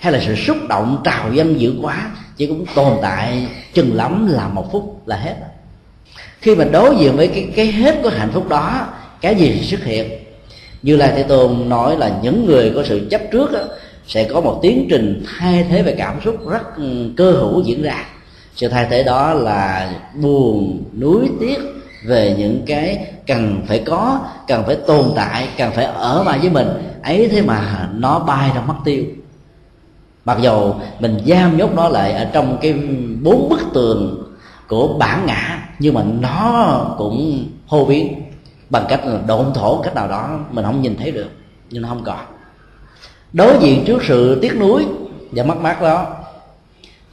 hay 0.00 0.12
là 0.12 0.20
sự 0.26 0.34
xúc 0.34 0.56
động 0.68 1.00
trào 1.04 1.32
dâng 1.32 1.60
dữ 1.60 1.74
quá 1.82 2.10
chỉ 2.36 2.46
cũng 2.46 2.64
tồn 2.74 2.92
tại 3.02 3.46
chừng 3.72 3.94
lắm 3.94 4.28
là 4.30 4.48
một 4.48 4.72
phút 4.72 5.02
là 5.06 5.16
hết. 5.16 5.34
Khi 6.40 6.54
mà 6.54 6.64
đối 6.64 6.96
diện 6.96 7.16
với 7.16 7.28
cái 7.28 7.48
cái 7.56 7.66
hết 7.66 7.98
của 8.02 8.08
hạnh 8.08 8.30
phúc 8.32 8.48
đó 8.48 8.86
cái 9.20 9.34
gì 9.34 9.60
xuất 9.62 9.84
hiện? 9.84 10.10
Như 10.82 10.96
là 10.96 11.12
thế 11.16 11.22
tôn 11.22 11.68
nói 11.68 11.96
là 11.96 12.18
những 12.22 12.46
người 12.46 12.72
có 12.74 12.82
sự 12.84 13.06
chấp 13.10 13.20
trước 13.32 13.52
đó, 13.52 13.60
sẽ 14.06 14.24
có 14.24 14.40
một 14.40 14.58
tiến 14.62 14.86
trình 14.90 15.24
thay 15.26 15.66
thế 15.70 15.82
về 15.82 15.94
cảm 15.98 16.20
xúc 16.24 16.48
rất 16.50 16.76
ừ, 16.76 17.10
cơ 17.16 17.30
hữu 17.32 17.62
diễn 17.62 17.82
ra 17.82 18.04
sự 18.56 18.68
thay 18.68 18.86
thế 18.90 19.02
đó 19.02 19.32
là 19.32 19.90
buồn 20.14 20.84
núi 21.00 21.30
tiếc 21.40 21.58
về 22.04 22.34
những 22.38 22.62
cái 22.66 23.06
cần 23.26 23.62
phải 23.66 23.82
có, 23.86 24.20
cần 24.48 24.64
phải 24.66 24.76
tồn 24.86 25.04
tại, 25.16 25.48
cần 25.58 25.72
phải 25.72 25.84
ở 25.84 26.22
lại 26.24 26.38
với 26.38 26.50
mình. 26.50 26.68
Ấy 27.02 27.28
thế 27.28 27.42
mà 27.42 27.88
nó 27.94 28.18
bay 28.18 28.50
ra 28.54 28.60
mất 28.60 28.74
tiêu. 28.84 29.04
Mặc 30.24 30.38
dầu 30.40 30.80
mình 31.00 31.18
giam 31.26 31.56
nhốt 31.56 31.70
nó 31.74 31.88
lại 31.88 32.12
ở 32.12 32.24
trong 32.32 32.58
cái 32.60 32.72
bốn 33.22 33.48
bức 33.48 33.60
tường 33.74 34.32
của 34.68 34.88
bản 34.98 35.26
ngã, 35.26 35.68
nhưng 35.78 35.94
mà 35.94 36.02
nó 36.20 36.94
cũng 36.98 37.46
hô 37.66 37.84
biến 37.84 38.22
bằng 38.70 38.84
cách 38.88 39.06
là 39.06 39.18
độn 39.26 39.46
thổ 39.54 39.82
cách 39.82 39.94
nào 39.94 40.08
đó, 40.08 40.38
mình 40.50 40.64
không 40.64 40.82
nhìn 40.82 40.96
thấy 40.96 41.10
được, 41.10 41.28
nhưng 41.70 41.82
nó 41.82 41.88
không 41.88 42.04
còn. 42.04 42.26
Đối 43.32 43.58
diện 43.60 43.84
trước 43.86 44.02
sự 44.04 44.38
tiếc 44.42 44.56
nuối 44.56 44.86
và 45.30 45.44
mất 45.44 45.56
mát 45.56 45.82
đó 45.82 46.06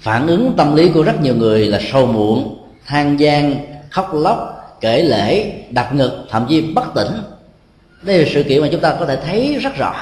phản 0.04 0.28
ứng 0.28 0.54
tâm 0.58 0.76
lý 0.76 0.90
của 0.90 1.04
rất 1.04 1.22
nhiều 1.22 1.36
người 1.36 1.68
là 1.68 1.80
sâu 1.92 2.06
muộn, 2.06 2.58
than 2.86 3.20
gian, 3.20 3.56
khóc 3.90 4.14
lóc, 4.14 4.38
kể 4.82 5.02
lễ 5.02 5.54
đập 5.70 5.94
ngực, 5.94 6.26
thậm 6.30 6.46
chí 6.50 6.62
bất 6.62 6.94
tỉnh. 6.96 7.12
Đây 8.02 8.18
là 8.18 8.30
sự 8.34 8.44
kiện 8.44 8.62
mà 8.62 8.68
chúng 8.72 8.82
ta 8.82 8.96
có 9.00 9.06
thể 9.06 9.16
thấy 9.26 9.58
rất 9.62 9.76
rõ. 9.76 9.96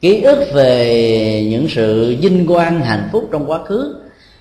Ký 0.00 0.22
ức 0.22 0.46
về 0.54 1.46
những 1.50 1.66
sự 1.68 2.16
vinh 2.20 2.46
quang 2.46 2.80
hạnh 2.80 3.08
phúc 3.12 3.28
trong 3.32 3.50
quá 3.50 3.58
khứ 3.64 3.94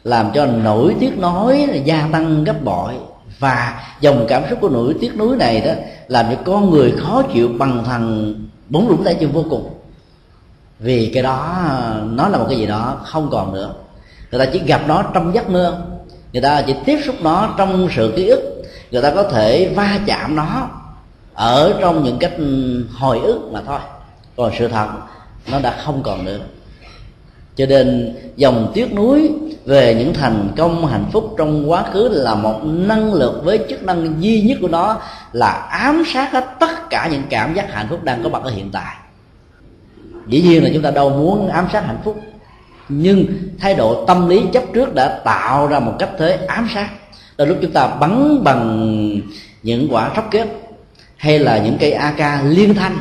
làm 0.03 0.31
cho 0.34 0.45
nỗi 0.45 0.95
tiếc 0.99 1.17
nói 1.17 1.67
gia 1.86 2.10
tăng 2.12 2.43
gấp 2.43 2.63
bội. 2.63 2.93
Và 3.39 3.84
dòng 4.01 4.25
cảm 4.29 4.43
xúc 4.49 4.60
của 4.62 4.69
nỗi 4.69 4.95
tiếc 5.01 5.17
nuối 5.17 5.38
này 5.38 5.62
đó 5.62 5.71
làm 6.07 6.25
cho 6.29 6.36
con 6.45 6.69
người 6.69 6.91
khó 6.91 7.23
chịu 7.34 7.49
bằng 7.57 7.84
thằng 7.86 8.34
bốn 8.69 8.89
lũng 8.89 9.03
tay 9.03 9.15
chân 9.19 9.31
vô 9.31 9.45
cùng. 9.49 9.69
Vì 10.79 11.12
cái 11.13 11.23
đó, 11.23 11.57
nó 12.03 12.27
là 12.27 12.38
một 12.38 12.45
cái 12.49 12.57
gì 12.57 12.65
đó 12.65 13.01
không 13.03 13.29
còn 13.31 13.53
nữa 13.53 13.73
người 14.32 14.46
ta 14.46 14.52
chỉ 14.54 14.62
gặp 14.65 14.82
nó 14.88 15.04
trong 15.13 15.34
giấc 15.34 15.50
mơ. 15.50 15.82
Người 16.34 16.41
ta 16.41 16.62
chỉ 16.67 16.76
tiếp 16.86 17.00
xúc 17.06 17.15
nó 17.22 17.54
trong 17.58 17.88
sự 17.96 18.13
ký 18.15 18.28
ức. 18.28 18.63
Người 18.91 19.02
ta 19.02 19.12
có 19.12 19.24
thể 19.24 19.74
va 19.76 20.00
chạm 20.06 20.36
nó 20.36 20.70
ở 21.34 21.74
trong 21.82 22.04
những 22.04 22.17
cách 22.20 22.34
ừ, 22.38 22.84
hồi 22.94 23.20
ức 23.20 23.50
mà 23.52 23.62
thôi. 23.65 23.80
Còn 24.38 24.52
sự 24.60 24.67
thật, 24.67 24.88
nó 25.52 25.60
đã 25.60 25.76
không 25.86 26.04
còn 26.04 26.26
nữa. 26.26 26.39
Cho 27.56 27.65
nên, 27.65 28.15
dòng 28.36 28.72
tiếc 28.74 28.94
núi 28.94 29.32
về 29.65 29.96
những 29.96 30.13
thành 30.13 30.50
công 30.58 30.88
hạnh 30.88 31.06
phúc 31.12 31.36
trong 31.38 31.72
quá 31.72 31.84
khứ 31.94 32.10
là 32.12 32.36
một 32.36 32.60
năng 32.63 33.13
lực 33.13 33.41
với 33.44 33.60
chức 33.70 33.84
năng 33.84 34.24
duy 34.24 34.41
nhất 34.41 34.58
của 34.62 34.67
nó, 34.67 35.02
là 35.32 35.52
ám 35.52 36.04
sát 36.13 36.32
hết 36.32 36.46
tất 36.60 36.89
cả 36.89 37.08
những 37.12 37.24
cảm 37.30 37.54
giác 37.54 37.74
hạnh 37.74 37.88
phúc 37.89 38.04
đang 38.04 38.24
có 38.24 38.30
mặt 38.30 38.44
ở 38.44 38.50
hiện 38.50 38.70
tại. 38.72 38.96
Dĩ 40.28 40.41
nhiên 40.41 40.63
là 40.63 40.70
chúng 40.74 40.84
ta 40.84 40.91
đâu 40.91 41.10
muốn 41.10 41.50
ám 41.50 41.67
sát 41.74 41.86
hạnh 41.86 42.00
phúc 42.04 42.22
nhưng 42.89 43.26
thái 43.60 43.74
độ 43.74 44.06
tâm 44.06 44.30
lý 44.30 44.41
chấp 44.54 44.63
trước 44.74 44.94
đã 44.96 45.08
tạo 45.26 45.67
ra 45.67 45.80
một 45.80 45.94
cách 46.00 46.10
thế 46.17 46.46
ám 46.48 46.67
sát. 46.74 46.89
Là 47.38 47.46
lúc 47.46 47.58
chúng 47.62 47.72
ta 47.72 47.88
bắn 47.88 48.44
bằng 48.44 49.22
những 49.63 49.88
quả 49.91 50.12
rocket 50.15 50.48
hay 51.17 51.39
là 51.39 51.58
những 51.58 51.78
cây 51.80 51.91
ak 51.91 52.44
liên 52.44 52.74
thanh 52.74 52.98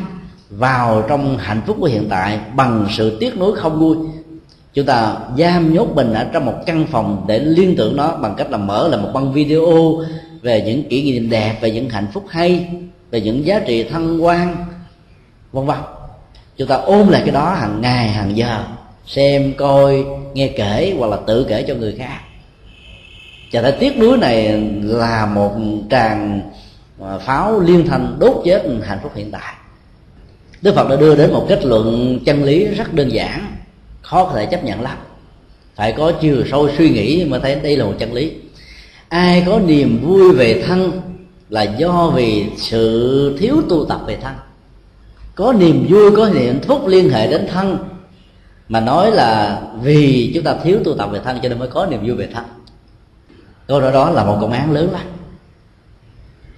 vào 0.50 1.04
trong 1.08 1.38
hạnh 1.38 1.60
phúc 1.66 1.76
của 1.80 1.86
hiện 1.86 2.06
tại 2.10 2.38
bằng 2.54 2.86
sự 2.90 3.16
tiếc 3.20 3.38
nuối 3.38 3.56
không 3.56 3.80
vui. 3.80 3.96
Chúng 4.74 4.86
ta 4.86 5.16
giam 5.38 5.74
nhốt 5.74 5.88
mình 5.94 6.12
ở 6.12 6.26
trong 6.32 6.46
một 6.46 6.54
căn 6.66 6.86
phòng 6.90 7.24
để 7.28 7.38
liên 7.38 7.74
tưởng 7.76 7.96
nó 7.96 8.16
bằng 8.16 8.34
cách 8.36 8.50
là 8.50 8.58
mở 8.58 8.88
lại 8.88 9.00
một 9.00 9.10
băng 9.14 9.32
video 9.32 9.64
về 10.42 10.62
những 10.66 10.88
kỷ 10.88 11.12
niệm 11.12 11.30
đẹp, 11.30 11.58
về 11.60 11.70
những 11.70 11.90
hạnh 11.90 12.06
phúc 12.12 12.24
hay, 12.28 12.68
về 13.10 13.20
những 13.20 13.46
giá 13.46 13.60
trị 13.66 13.84
thăng 13.84 14.24
quan, 14.24 14.56
vân 15.52 15.66
vân. 15.66 15.78
Chúng 16.56 16.68
ta 16.68 16.74
ôm 16.74 17.08
lại 17.08 17.22
cái 17.24 17.34
đó 17.34 17.54
hàng 17.60 17.80
ngày, 17.80 18.08
hàng 18.08 18.36
giờ 18.36 18.64
xem 19.10 19.52
coi, 19.56 20.04
nghe 20.34 20.48
kể 20.48 20.94
hoặc 20.98 21.06
là 21.06 21.16
tự 21.26 21.46
kể 21.48 21.64
cho 21.68 21.74
người 21.74 21.94
khác. 21.98 22.20
Và 23.52 23.62
thấy 23.62 23.72
tiếc 23.72 23.98
nuối 23.98 24.18
này 24.18 24.62
là 24.82 25.26
một 25.26 25.52
tràng 25.90 26.40
à, 27.02 27.18
pháo 27.18 27.60
liên 27.60 27.86
thanh 27.86 28.16
đốt 28.18 28.42
chết 28.44 28.62
hạnh 28.82 28.98
phúc 29.02 29.12
hiện 29.14 29.30
tại. 29.30 29.54
Đức 30.62 30.74
phật 30.74 30.88
đã 30.88 30.96
đưa 30.96 31.16
đến 31.16 31.32
một 31.32 31.46
kết 31.48 31.64
luận 31.64 32.18
chân 32.24 32.44
lý 32.44 32.64
rất 32.64 32.94
đơn 32.94 33.08
giản, 33.12 33.56
khó 34.02 34.24
có 34.24 34.32
thể 34.34 34.46
chấp 34.46 34.64
nhận 34.64 34.80
lắm. 34.80 34.98
Phải 35.74 35.92
có 35.92 36.12
chiều 36.20 36.44
sâu 36.50 36.68
suy 36.78 36.90
nghĩ 36.90 37.24
mới 37.24 37.40
thấy 37.40 37.54
đây 37.54 37.76
là 37.76 37.84
một 37.84 37.94
chân 37.98 38.12
lý. 38.12 38.32
Ai 39.08 39.42
có 39.46 39.58
niềm 39.58 40.00
vui 40.02 40.32
về 40.32 40.62
thân 40.66 41.00
là 41.48 41.62
do 41.62 42.12
vì 42.14 42.44
sự 42.56 43.36
thiếu 43.40 43.56
tu 43.68 43.84
tập 43.84 44.00
về 44.06 44.16
thân. 44.22 44.32
Có 45.34 45.52
niềm 45.52 45.86
vui, 45.90 46.16
có 46.16 46.30
niềm 46.34 46.60
phúc 46.60 46.86
liên 46.86 47.10
hệ 47.10 47.30
đến 47.30 47.46
thân 47.52 47.78
mà 48.70 48.80
nói 48.80 49.10
là 49.10 49.60
vì 49.82 50.30
chúng 50.34 50.44
ta 50.44 50.54
thiếu 50.62 50.78
tu 50.84 50.94
tập 50.94 51.08
về 51.12 51.20
thân 51.24 51.38
cho 51.42 51.48
nên 51.48 51.58
mới 51.58 51.68
có 51.68 51.86
niềm 51.86 52.00
vui 52.06 52.16
về 52.16 52.28
thân. 52.34 52.44
Câu 53.66 53.80
nói 53.80 53.92
đó 53.92 54.10
là 54.10 54.24
một 54.24 54.38
công 54.40 54.52
án 54.52 54.72
lớn 54.72 54.92
lắm. 54.92 55.02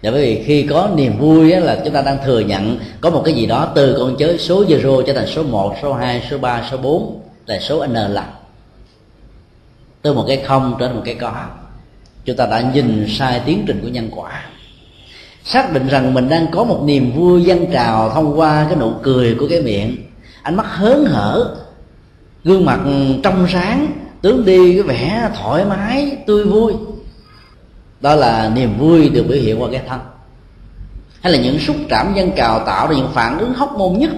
Và 0.03 0.11
bởi 0.11 0.21
vì 0.23 0.43
khi 0.45 0.63
có 0.63 0.89
niềm 0.95 1.19
vui 1.19 1.53
á, 1.53 1.61
là 1.61 1.81
chúng 1.85 1.95
ta 1.95 2.03
đang 2.03 2.19
thừa 2.25 2.41
nhận 2.41 2.79
có 3.01 3.11
một 3.11 3.23
cái 3.25 3.35
gì 3.35 3.47
đó 3.47 3.73
từ 3.75 3.97
con 3.99 4.17
chớ 4.17 4.37
số 4.39 4.65
zero 4.65 5.03
trở 5.03 5.13
thành 5.13 5.27
số 5.27 5.43
1, 5.43 5.75
số 5.83 5.93
2, 5.93 6.23
số 6.31 6.39
3, 6.39 6.69
số 6.71 6.77
4 6.77 7.21
là 7.47 7.59
số 7.61 7.87
n 7.87 7.93
lần. 7.93 8.25
Từ 10.03 10.15
một 10.15 10.25
cái 10.29 10.37
không 10.37 10.77
trở 10.79 10.87
thành 10.87 10.97
một 10.97 11.03
cái 11.05 11.15
có. 11.15 11.33
Chúng 12.25 12.37
ta 12.37 12.47
đã 12.47 12.71
nhìn 12.75 13.07
sai 13.09 13.41
tiến 13.45 13.65
trình 13.67 13.81
của 13.83 13.89
nhân 13.89 14.09
quả. 14.17 14.45
Xác 15.45 15.73
định 15.73 15.89
rằng 15.89 16.15
mình 16.15 16.29
đang 16.29 16.47
có 16.53 16.65
một 16.65 16.83
niềm 16.85 17.13
vui 17.17 17.43
dân 17.43 17.67
trào 17.73 18.11
thông 18.11 18.39
qua 18.39 18.67
cái 18.69 18.79
nụ 18.79 18.93
cười 19.03 19.37
của 19.41 19.47
cái 19.51 19.63
miệng. 19.63 19.97
Ánh 20.43 20.57
mắt 20.57 20.67
hớn 20.69 21.05
hở 21.05 21.57
gương 22.45 22.65
mặt 22.65 22.81
trong 23.23 23.47
sáng, 23.53 23.93
tướng 24.23 24.45
đi 24.45 24.75
cái 24.75 24.83
vẻ 24.83 25.31
thoải 25.35 25.65
mái, 25.65 26.17
tươi 26.27 26.45
vui. 26.45 26.73
Đó 28.01 28.15
là 28.15 28.53
niềm 28.55 28.79
vui 28.79 29.09
được 29.09 29.25
biểu 29.29 29.39
hiện 29.39 29.63
qua 29.63 29.69
cái 29.73 29.83
thân. 29.89 30.01
Hay 31.21 31.33
là 31.33 31.39
những 31.39 31.59
xúc 31.59 31.77
cảm 31.89 32.15
dân 32.15 32.31
cào 32.37 32.63
tạo 32.67 32.87
ra 32.87 32.97
những 32.97 33.11
phản 33.13 33.39
ứng 33.39 33.55
hóc 33.55 33.75
môn 33.79 33.99
nhất, 33.99 34.11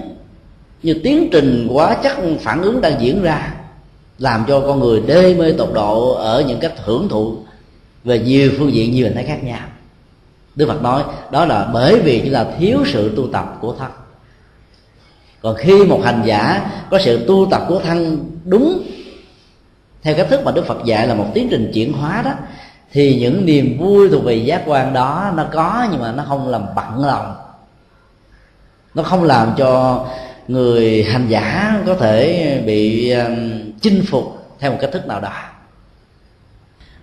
như 0.83 0.93
tiến 1.03 1.29
trình 1.31 1.67
quá 1.71 1.97
chắc 2.03 2.17
phản 2.41 2.61
ứng 2.61 2.81
đang 2.81 3.01
diễn 3.01 3.21
ra, 3.21 3.53
làm 4.17 4.45
cho 4.47 4.59
con 4.59 4.79
người 4.79 5.01
đê 5.07 5.33
mê 5.33 5.51
tột 5.51 5.69
độ 5.73 6.13
ở 6.13 6.43
những 6.47 6.59
cách 6.59 6.73
hưởng 6.85 7.09
thụ 7.09 7.37
về 8.03 8.19
nhiều 8.19 8.51
phương 8.57 8.73
diện 8.73 8.91
nhiều 8.91 9.05
hình 9.05 9.15
thái 9.15 9.23
khác 9.23 9.43
nhau. 9.43 9.59
Đức 10.55 10.67
phật 10.67 10.81
nói, 10.81 11.03
đó 11.31 11.45
là 11.45 11.69
bởi 11.73 11.99
vì 11.99 12.21
chúng 12.23 12.33
ta 12.33 12.45
thiếu 12.59 12.79
sự 12.85 13.13
tu 13.15 13.27
tập 13.27 13.57
của 13.61 13.75
thân 13.79 13.91
còn 15.45 15.55
khi 15.55 15.85
một 15.85 16.01
hành 16.03 16.21
giả 16.25 16.71
có 16.91 16.99
sự 16.99 17.25
tu 17.27 17.47
tập 17.51 17.65
của 17.67 17.79
thân 17.79 18.29
đúng, 18.45 18.83
theo 20.01 20.15
cách 20.15 20.27
thức 20.29 20.41
mà 20.45 20.51
đức 20.51 20.65
phật 20.65 20.85
dạy 20.85 21.07
là 21.07 21.13
một 21.13 21.25
tiến 21.33 21.47
trình 21.51 21.71
chuyển 21.73 21.93
hóa 21.93 22.21
đó, 22.25 22.31
thì 22.91 23.19
những 23.19 23.45
niềm 23.45 23.77
vui 23.79 24.09
thuộc 24.09 24.23
về 24.23 24.35
giác 24.35 24.63
quan 24.65 24.93
đó 24.93 25.31
nó 25.35 25.45
có 25.53 25.87
nhưng 25.91 26.01
mà 26.01 26.11
nó 26.11 26.23
không 26.27 26.47
làm 26.47 26.65
bận 26.75 27.05
lòng. 27.05 27.35
Nó 28.95 29.03
không 29.03 29.23
làm 29.23 29.53
cho 29.57 30.05
người 30.47 31.03
hành 31.03 31.27
giả 31.27 31.77
có 31.87 31.95
thể 31.95 32.61
bị 32.65 33.11
um, 33.11 33.61
chinh 33.81 34.03
phục 34.07 34.55
theo 34.59 34.71
một 34.71 34.77
cách 34.81 34.89
thức 34.93 35.07
nào 35.07 35.21
đó. 35.21 35.33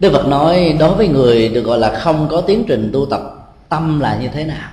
Đức 0.00 0.12
Phật 0.12 0.26
nói 0.26 0.76
đối 0.78 0.94
với 0.94 1.08
người 1.08 1.48
được 1.48 1.62
gọi 1.62 1.78
là 1.78 1.98
không 1.98 2.28
có 2.30 2.40
tiến 2.40 2.64
trình 2.68 2.90
tu 2.92 3.06
tập 3.06 3.20
tâm 3.68 4.00
là 4.00 4.18
như 4.22 4.28
thế 4.28 4.44
nào? 4.44 4.68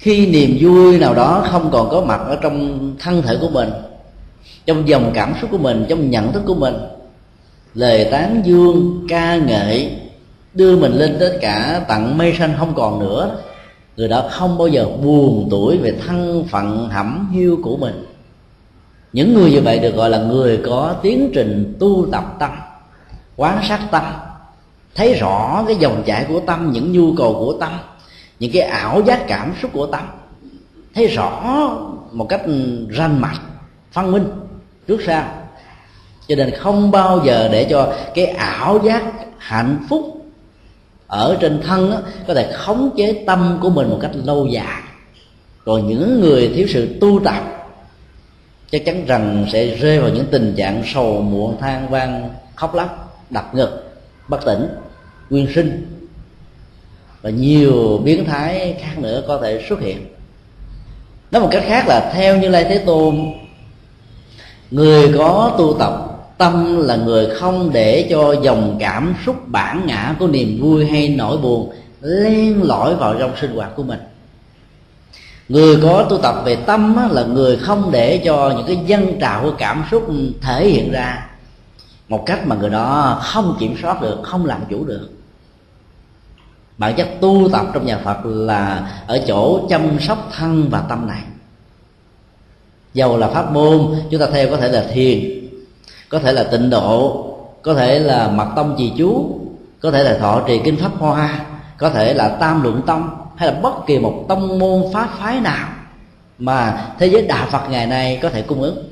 Khi 0.00 0.26
niềm 0.26 0.58
vui 0.60 0.98
nào 0.98 1.14
đó 1.14 1.46
không 1.50 1.70
còn 1.72 1.90
có 1.90 2.00
mặt 2.00 2.20
ở 2.26 2.38
trong 2.42 2.90
thân 2.98 3.22
thể 3.22 3.38
của 3.40 3.48
mình, 3.48 3.70
trong 4.66 4.88
dòng 4.88 5.10
cảm 5.14 5.34
xúc 5.40 5.50
của 5.52 5.58
mình, 5.58 5.86
trong 5.88 6.10
nhận 6.10 6.32
thức 6.32 6.42
của 6.46 6.54
mình, 6.54 6.74
lời 7.74 8.08
tán 8.10 8.42
dương, 8.44 9.06
ca 9.08 9.36
nghệ 9.36 9.90
đưa 10.54 10.76
mình 10.76 10.92
lên 10.92 11.16
tất 11.20 11.38
cả 11.40 11.84
tặng 11.88 12.18
mây 12.18 12.34
xanh 12.38 12.54
không 12.58 12.74
còn 12.74 12.98
nữa, 12.98 13.38
người 13.96 14.08
đó 14.08 14.24
không 14.30 14.58
bao 14.58 14.68
giờ 14.68 14.86
buồn 15.02 15.48
tuổi 15.50 15.78
về 15.78 15.94
thân 16.06 16.44
phận 16.50 16.88
hẩm 16.88 17.30
hiu 17.32 17.58
của 17.62 17.76
mình. 17.76 18.06
Những 19.12 19.34
người 19.34 19.50
như 19.50 19.60
vậy 19.60 19.78
được 19.78 19.96
gọi 19.96 20.10
là 20.10 20.18
người 20.18 20.60
có 20.66 20.94
tiến 21.02 21.30
trình 21.34 21.76
tu 21.80 22.06
tập 22.12 22.36
tâm 22.38 22.50
quán 23.36 23.58
sát 23.68 23.80
tâm, 23.90 24.02
thấy 24.94 25.14
rõ 25.14 25.64
cái 25.66 25.76
dòng 25.76 26.02
chảy 26.06 26.24
của 26.28 26.40
tâm, 26.40 26.72
những 26.72 26.92
nhu 26.92 27.14
cầu 27.16 27.34
của 27.34 27.52
tâm 27.60 27.72
những 28.40 28.52
cái 28.52 28.62
ảo 28.62 29.02
giác 29.06 29.24
cảm 29.28 29.52
xúc 29.62 29.70
của 29.74 29.86
tâm. 29.86 30.08
Thấy 30.94 31.06
rõ 31.06 31.42
một 32.12 32.26
cách 32.28 32.42
ranh 32.96 33.20
mạch 33.20 33.40
phân 33.92 34.12
minh 34.12 34.24
trước 34.88 35.00
sau. 35.06 35.24
Cho 36.28 36.36
nên 36.36 36.50
không 36.50 36.90
bao 36.90 37.22
giờ 37.24 37.48
để 37.52 37.66
cho 37.70 37.94
cái 38.14 38.26
ảo 38.26 38.80
giác 38.84 39.02
hạnh 39.38 39.86
phúc 39.88 40.16
ở 41.06 41.36
trên 41.40 41.60
thân 41.62 41.90
đó, 41.90 41.98
có 42.26 42.34
thể 42.34 42.52
khống 42.52 42.90
chế 42.96 43.24
tâm 43.26 43.58
của 43.62 43.70
mình 43.70 43.90
một 43.90 43.98
cách 44.02 44.10
lâu 44.24 44.46
dài. 44.46 44.82
Rồi 45.64 45.82
những 45.82 46.20
người 46.20 46.52
thiếu 46.54 46.66
sự 46.68 46.98
tu 47.00 47.20
tập 47.24 47.42
chắc 48.70 48.84
chắn 48.84 49.06
rằng 49.06 49.46
sẽ 49.52 49.66
rơi 49.66 50.00
vào 50.00 50.10
những 50.10 50.26
tình 50.30 50.54
trạng 50.56 50.82
sầu 50.94 51.22
muộn 51.22 51.56
than 51.60 51.90
vang 51.90 52.30
khóc 52.54 52.74
lóc 52.74 53.22
đập 53.30 53.54
ngực 53.54 53.90
bất 54.28 54.44
tỉnh 54.44 54.66
nguyên 55.30 55.46
sinh 55.54 55.99
và 57.22 57.30
nhiều 57.30 58.00
biến 58.04 58.24
thái 58.24 58.76
khác 58.80 58.98
nữa 58.98 59.22
có 59.28 59.38
thể 59.42 59.64
xuất 59.68 59.80
hiện. 59.80 60.06
Nói 61.30 61.42
một 61.42 61.48
cách 61.50 61.64
khác 61.66 61.84
là, 61.88 62.12
theo 62.14 62.38
như 62.38 62.48
lai 62.48 62.64
thế 62.64 62.78
tôn, 62.78 63.32
người 64.70 65.12
có 65.18 65.54
tu 65.58 65.76
tập, 65.78 66.06
tâm 66.38 66.82
là 66.86 66.96
người 66.96 67.26
không 67.34 67.70
để 67.72 68.06
cho 68.10 68.32
dòng 68.42 68.76
cảm 68.80 69.14
xúc 69.26 69.36
bản 69.46 69.82
ngã 69.86 70.14
của 70.18 70.28
niềm 70.28 70.58
vui 70.60 70.86
hay 70.86 71.08
nỗi 71.08 71.38
buồn 71.38 71.72
len 72.00 72.62
lỏi 72.62 72.94
vào 72.94 73.14
trong 73.18 73.32
sinh 73.40 73.54
hoạt 73.54 73.76
của 73.76 73.82
mình. 73.82 73.98
Người 75.48 75.76
có 75.82 76.06
tu 76.10 76.18
tập 76.18 76.34
về 76.44 76.56
tâm 76.56 76.96
là 77.10 77.22
người 77.22 77.56
không 77.56 77.90
để 77.92 78.20
cho 78.24 78.52
những 78.56 78.66
cái 78.66 78.78
dân 78.86 79.20
trào 79.20 79.42
của 79.42 79.52
cảm 79.58 79.84
xúc 79.90 80.06
thể 80.40 80.68
hiện 80.68 80.92
ra 80.92 81.26
một 82.08 82.22
cách 82.26 82.46
mà 82.46 82.56
người 82.56 82.70
đó 82.70 83.18
không 83.22 83.56
kiểm 83.60 83.76
soát 83.82 84.02
được, 84.02 84.18
không 84.22 84.46
làm 84.46 84.60
chủ 84.70 84.84
được 84.84 85.08
bản 86.80 86.94
chất 86.94 87.08
tu 87.20 87.48
tập 87.52 87.66
trong 87.74 87.86
nhà 87.86 87.98
phật 88.04 88.18
là 88.24 88.90
ở 89.06 89.20
chỗ 89.26 89.60
chăm 89.68 89.98
sóc 90.00 90.28
thân 90.36 90.68
và 90.70 90.80
tâm 90.88 91.06
này. 91.06 91.22
Dầu 92.94 93.16
là 93.16 93.28
pháp 93.28 93.52
môn, 93.52 93.94
chúng 94.10 94.20
ta 94.20 94.26
theo 94.32 94.50
có 94.50 94.56
thể 94.56 94.68
là 94.68 94.84
thiền, 94.92 95.20
có 96.08 96.18
thể 96.18 96.32
là 96.32 96.44
tịnh 96.44 96.70
độ, 96.70 97.26
có 97.62 97.74
thể 97.74 97.98
là 97.98 98.28
mật 98.28 98.46
tông 98.56 98.74
trì 98.78 98.92
chú, 98.98 99.40
có 99.80 99.90
thể 99.90 100.04
là 100.04 100.18
thọ 100.18 100.40
trì 100.46 100.60
kinh 100.64 100.76
pháp 100.76 100.92
hoa, 100.98 101.46
có 101.78 101.90
thể 101.90 102.14
là 102.14 102.28
tam 102.28 102.62
luận 102.62 102.82
tông, 102.86 103.10
hay 103.36 103.52
là 103.52 103.60
bất 103.60 103.86
kỳ 103.86 103.98
một 103.98 104.24
tông 104.28 104.58
môn 104.58 104.82
pháp 104.92 105.08
phái 105.18 105.40
nào 105.40 105.68
mà 106.38 106.88
thế 106.98 107.06
giới 107.06 107.22
đạo 107.22 107.46
phật 107.50 107.70
ngày 107.70 107.86
nay 107.86 108.18
có 108.22 108.28
thể 108.28 108.42
cung 108.42 108.62
ứng 108.62 108.90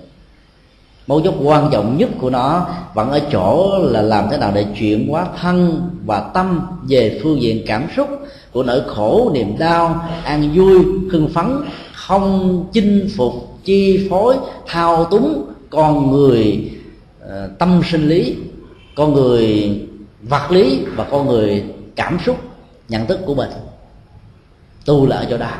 mấu 1.08 1.20
chốt 1.20 1.34
quan 1.42 1.68
trọng 1.72 1.98
nhất 1.98 2.08
của 2.20 2.30
nó 2.30 2.66
vẫn 2.94 3.10
ở 3.10 3.20
chỗ 3.32 3.78
là 3.82 4.02
làm 4.02 4.28
thế 4.30 4.38
nào 4.38 4.52
để 4.54 4.66
chuyển 4.78 5.08
hóa 5.08 5.26
thân 5.40 5.82
và 6.04 6.20
tâm 6.34 6.60
về 6.88 7.20
phương 7.22 7.42
diện 7.42 7.64
cảm 7.66 7.86
xúc 7.96 8.08
của 8.52 8.62
nỗi 8.62 8.82
khổ, 8.86 9.30
niềm 9.34 9.58
đau, 9.58 10.08
an 10.24 10.52
vui, 10.54 10.78
hưng 11.10 11.28
phấn, 11.34 11.46
không 11.92 12.64
chinh 12.72 13.08
phục, 13.16 13.32
chi 13.64 14.06
phối, 14.10 14.36
thao 14.66 15.04
túng 15.04 15.44
con 15.70 16.10
người 16.10 16.70
ờ, 17.20 17.50
tâm 17.58 17.80
sinh 17.90 18.08
lý, 18.08 18.36
con 18.96 19.14
người 19.14 19.72
vật 20.22 20.50
lý 20.50 20.84
và 20.96 21.04
con 21.04 21.28
người 21.28 21.64
cảm 21.96 22.18
xúc, 22.26 22.36
nhận 22.88 23.06
thức 23.06 23.20
của 23.26 23.34
mình. 23.34 23.50
Tu 24.84 25.06
là 25.06 25.16
ở 25.16 25.26
chỗ 25.30 25.36
đó. 25.36 25.50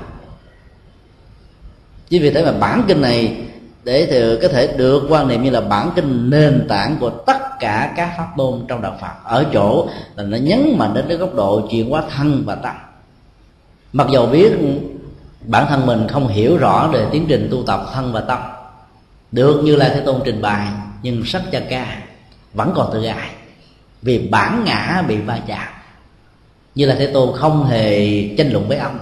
Chính 2.09 2.23
vì 2.23 2.31
thế 2.31 2.45
mà 2.45 2.53
bản 2.53 2.83
kinh 2.89 3.01
này 3.01 3.37
để 3.89 4.07
thì 4.11 4.39
có 4.43 4.49
thể 4.49 4.67
được 4.77 5.07
quan 5.09 5.29
niệm 5.29 5.43
như 5.43 5.51
là 5.51 5.61
bản 5.61 5.91
kinh 5.97 6.31
nền 6.31 6.67
tảng 6.69 6.97
của 7.01 7.11
tất 7.11 7.59
cả 7.61 7.93
các 7.97 8.15
pháp 8.19 8.37
môn 8.37 8.65
trong 8.69 8.83
đạo 8.83 8.97
Phật. 9.01 9.13
Ở 9.25 9.45
chỗ 9.53 9.89
là 10.17 10.23
nó 10.23 10.37
nhấn 10.37 10.75
mạnh 10.79 10.95
đến 10.95 11.05
cái 11.09 11.17
góc 11.17 11.35
độ 11.35 11.69
chuyển 11.71 11.91
hóa 11.91 12.03
thân 12.17 12.43
và 12.47 12.55
tâm. 12.55 12.75
Mặc 13.93 14.07
dầu 14.13 14.27
biết 14.27 14.53
bản 15.45 15.67
thân 15.69 15.87
mình 15.87 16.09
không 16.09 16.29
hiểu 16.29 16.57
rõ 16.57 16.89
về 16.93 17.07
tiến 17.13 17.27
trình 17.29 17.49
tu 17.51 17.63
tập 17.67 17.81
thân 17.95 18.13
và 18.13 18.21
tâm, 18.21 18.39
được 19.33 19.61
như 19.65 19.77
là 19.77 19.89
thế 19.89 20.01
tôn 20.01 20.21
trình 20.25 20.43
bày, 20.43 20.67
nhưng 21.03 21.25
sắc 21.25 21.43
cha 21.53 21.61
ca 21.61 21.99
vẫn 22.55 22.73
còn 22.75 22.91
tự 22.93 23.05
ai 23.05 23.31
vì 24.03 24.19
bản 24.19 24.65
ngã 24.65 25.05
bị 25.09 25.17
va 25.17 25.39
chạm. 25.47 25.69
Như 26.75 26.87
là 26.87 26.97
thế 26.99 27.07
tôn 27.07 27.37
không 27.37 27.65
hề 27.67 28.23
tranh 28.39 28.53
luận 28.53 28.69
với 28.69 28.79
ông, 28.79 28.99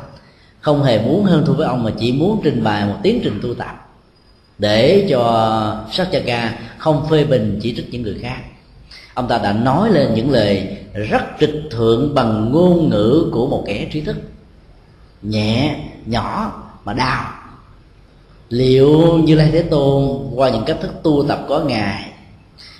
không 0.60 0.82
hề 0.82 0.98
muốn 0.98 1.24
hơn 1.24 1.44
thua 1.46 1.52
với 1.52 1.66
ông, 1.66 1.84
mà 1.84 1.90
chỉ 1.98 2.12
muốn 2.12 2.40
trình 2.44 2.64
bày 2.64 2.84
một 2.84 2.96
tiến 3.02 3.20
trình 3.24 3.40
tu 3.42 3.54
tập 3.54 3.85
để 4.58 5.06
cho 5.10 5.84
sắc 5.92 6.08
ca 6.26 6.58
không 6.78 7.06
phê 7.10 7.24
bình 7.24 7.58
chỉ 7.62 7.74
trích 7.76 7.88
những 7.90 8.02
người 8.02 8.18
khác. 8.22 8.38
Ông 9.14 9.28
ta 9.28 9.38
đã 9.38 9.52
nói 9.52 9.90
lên 9.90 10.14
những 10.14 10.30
lời 10.30 10.76
rất 10.94 11.22
trịch 11.40 11.62
thượng 11.70 12.14
bằng 12.14 12.52
ngôn 12.52 12.90
ngữ 12.90 13.30
của 13.32 13.46
một 13.46 13.64
kẻ 13.66 13.88
trí 13.92 14.00
thức. 14.00 14.16
Nhẹ, 15.22 15.76
nhỏ 16.06 16.52
mà 16.84 16.92
đau. 16.92 17.24
Liệu 18.48 19.18
như 19.18 19.34
lai 19.34 19.48
thế 19.52 19.62
tôn 19.62 20.18
qua 20.34 20.50
những 20.50 20.64
cách 20.64 20.76
thức 20.80 20.90
tu 21.02 21.24
tập 21.28 21.44
có 21.48 21.60
ngài 21.60 22.10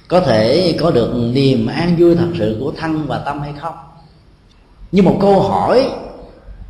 có 0.08 0.20
thể 0.20 0.76
có 0.80 0.90
được 0.90 1.12
niềm 1.32 1.66
an 1.66 1.96
vui 1.98 2.14
thật 2.14 2.28
sự 2.38 2.56
của 2.60 2.72
thân 2.76 3.06
và 3.06 3.18
tâm 3.18 3.40
hay 3.40 3.52
không? 3.60 3.74
Như 4.92 5.02
một 5.02 5.18
câu 5.20 5.40
hỏi, 5.40 5.90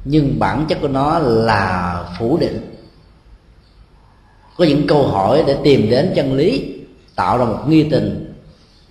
nhưng 0.04 0.38
bản 0.38 0.66
chất 0.68 0.78
của 0.80 0.88
nó 0.88 1.18
là 1.18 2.04
phủ 2.18 2.36
định 2.40 2.75
có 4.58 4.64
những 4.64 4.86
câu 4.86 5.06
hỏi 5.06 5.44
để 5.46 5.56
tìm 5.64 5.90
đến 5.90 6.12
chân 6.14 6.34
lý, 6.34 6.74
tạo 7.14 7.38
ra 7.38 7.44
một 7.44 7.58
nghi 7.68 7.82
tình, 7.90 8.34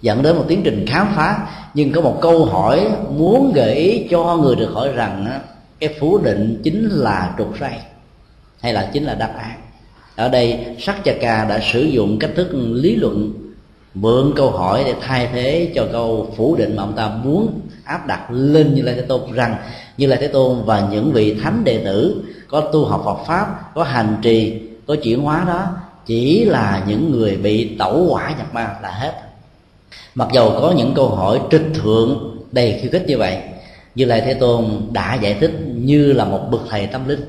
dẫn 0.02 0.22
đến 0.22 0.36
một 0.36 0.46
tiến 0.48 0.62
trình 0.64 0.86
khám 0.88 1.08
phá. 1.16 1.48
Nhưng 1.74 1.92
có 1.92 2.02
một 2.02 2.18
câu 2.22 2.46
hỏi 2.46 2.88
muốn 3.18 3.54
gợi 3.54 3.76
ý 3.76 4.08
cho 4.10 4.38
người 4.38 4.56
được 4.56 4.70
hỏi 4.74 4.92
rằng 4.96 5.42
cái 5.80 5.96
phủ 6.00 6.18
định 6.18 6.62
chính 6.64 6.90
là 6.90 7.34
trục 7.38 7.60
ray 7.60 7.80
hay 8.62 8.74
là 8.74 8.90
chính 8.94 9.04
là 9.04 9.16
đáp 9.16 9.34
án. 9.38 9.60
Ở 10.16 10.30
đây 10.30 10.66
sắc 10.80 11.04
cha 11.04 11.14
ca 11.22 11.46
đã 11.46 11.60
sử 11.74 11.82
dụng 11.82 12.20
cách 12.20 12.32
thức 12.36 12.50
lý 12.54 12.96
luận, 12.96 13.34
mượn 13.94 14.34
câu 14.36 14.52
hỏi 14.52 14.84
để 14.86 14.94
thay 15.02 15.30
thế 15.34 15.72
cho 15.76 15.88
câu 15.92 16.34
phủ 16.38 16.56
định 16.56 16.76
mà 16.76 16.84
ông 16.84 16.94
ta 16.96 17.10
muốn 17.24 17.60
áp 17.84 18.08
đặt 18.08 18.32
lên 18.32 18.76
như 18.76 18.82
lai 18.82 18.96
thế 18.96 19.02
tôn 19.02 19.22
rằng 19.34 19.56
như 19.98 20.08
lai 20.08 20.18
thế 20.22 20.28
tôn 20.28 20.66
và 20.66 20.88
những 20.92 21.12
vị 21.12 21.36
thánh 21.44 21.64
đệ 21.64 21.82
tử 21.86 22.24
có 22.48 22.62
tu 22.62 22.86
học 22.86 23.02
Phật 23.06 23.26
pháp, 23.28 23.76
có 23.76 23.84
hành 23.84 24.18
trì 24.22 24.62
có 24.88 24.96
chuyển 25.04 25.22
hóa 25.22 25.44
đó, 25.48 25.68
chỉ 26.06 26.46
là 26.46 26.84
những 26.88 27.12
người 27.12 27.38
bị 27.38 27.76
tẩu 27.80 28.08
quả 28.10 28.36
nhập 28.38 28.54
ma 28.54 28.76
là 28.82 28.92
hết. 28.92 29.14
Mặc 30.16 30.28
dầu 30.34 30.58
có 30.62 30.74
những 30.78 30.94
câu 30.94 31.10
hỏi 31.10 31.40
trịch 31.52 31.66
thượng 31.74 32.38
đầy 32.52 32.80
khiêu 32.82 32.92
khích 32.92 33.04
như 33.08 33.18
vậy, 33.18 33.38
như 33.96 34.06
lai 34.06 34.22
thế 34.22 34.34
tôn 34.34 34.66
đã 34.92 35.16
giải 35.16 35.34
thích 35.40 35.52
như 35.76 36.14
là 36.14 36.26
một 36.26 36.48
bậc 36.52 36.62
thầy 36.70 36.88
tâm 36.88 37.08
linh, 37.08 37.26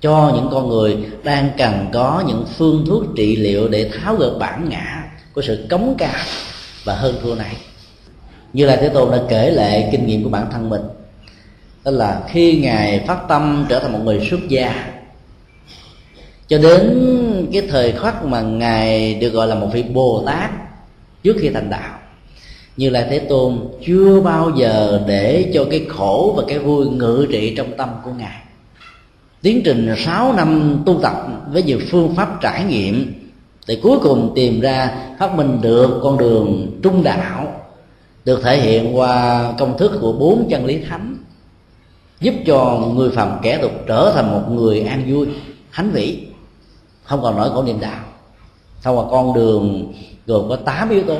cho 0.00 0.32
những 0.34 0.48
con 0.50 0.68
người 0.68 0.96
đang 1.24 1.50
cần 1.58 1.86
có 1.92 2.24
những 2.26 2.44
phương 2.58 2.84
thuốc 2.88 3.02
trị 3.16 3.36
liệu 3.36 3.68
để 3.68 3.90
tháo 3.92 4.16
gỡ 4.16 4.36
bản 4.38 4.68
ngã 4.68 5.04
của 5.34 5.42
sự 5.42 5.66
cống 5.70 5.94
cao 5.98 6.24
và 6.84 6.94
hơn 6.94 7.14
thua 7.22 7.34
này 7.34 7.56
như 8.52 8.66
là 8.66 8.76
thế 8.76 8.88
tôn 8.88 9.10
đã 9.10 9.18
kể 9.28 9.50
lại 9.50 9.88
kinh 9.92 10.06
nghiệm 10.06 10.24
của 10.24 10.30
bản 10.30 10.46
thân 10.52 10.68
mình 10.68 10.82
đó 11.84 11.90
là 11.90 12.22
khi 12.28 12.60
ngài 12.60 13.04
phát 13.06 13.18
tâm 13.28 13.66
trở 13.68 13.78
thành 13.78 13.92
một 13.92 13.98
người 14.04 14.26
xuất 14.30 14.40
gia 14.48 14.92
cho 16.48 16.58
đến 16.58 17.48
cái 17.52 17.62
thời 17.70 17.92
khắc 17.92 18.24
mà 18.24 18.40
ngài 18.40 19.14
được 19.14 19.30
gọi 19.30 19.46
là 19.46 19.54
một 19.54 19.68
vị 19.72 19.82
bồ 19.82 20.22
tát 20.26 20.50
trước 21.22 21.36
khi 21.40 21.48
thành 21.48 21.70
đạo, 21.70 21.98
như 22.76 22.90
là 22.90 23.06
thế 23.10 23.18
tôn 23.18 23.58
chưa 23.86 24.20
bao 24.20 24.50
giờ 24.56 25.02
để 25.06 25.50
cho 25.54 25.64
cái 25.70 25.86
khổ 25.88 26.34
và 26.36 26.42
cái 26.48 26.58
vui 26.58 26.86
ngự 26.86 27.26
trị 27.30 27.54
trong 27.56 27.76
tâm 27.76 27.88
của 28.04 28.10
ngài. 28.18 28.42
Tiến 29.42 29.62
trình 29.64 29.94
6 29.98 30.32
năm 30.32 30.82
tu 30.86 31.00
tập 31.02 31.26
với 31.52 31.62
nhiều 31.62 31.78
phương 31.90 32.14
pháp 32.14 32.40
trải 32.40 32.64
nghiệm 32.64 33.14
thì 33.66 33.78
cuối 33.82 33.98
cùng 34.02 34.32
tìm 34.34 34.60
ra 34.60 34.90
phát 35.18 35.34
minh 35.34 35.58
được 35.62 36.00
con 36.02 36.18
đường 36.18 36.78
trung 36.82 37.02
đạo, 37.02 37.60
được 38.24 38.42
thể 38.42 38.60
hiện 38.60 38.96
qua 38.96 39.44
công 39.58 39.78
thức 39.78 39.92
của 40.00 40.12
bốn 40.12 40.48
chân 40.50 40.66
lý 40.66 40.78
thánh, 40.88 41.16
giúp 42.20 42.34
cho 42.46 42.88
người 42.94 43.10
phàm 43.10 43.38
kẻ 43.42 43.58
tục 43.62 43.72
trở 43.86 44.12
thành 44.14 44.32
một 44.32 44.42
người 44.50 44.80
an 44.80 45.04
vui, 45.08 45.26
thánh 45.72 45.90
vĩ 45.90 46.18
không 47.04 47.22
còn 47.22 47.36
nỗi 47.36 47.50
khổ 47.50 47.62
niệm 47.62 47.80
đạo 47.80 48.04
thông 48.82 48.98
qua 48.98 49.04
con 49.10 49.34
đường 49.34 49.92
gồm 50.26 50.48
có 50.48 50.56
8 50.56 50.90
yếu 50.90 51.02
tố 51.02 51.18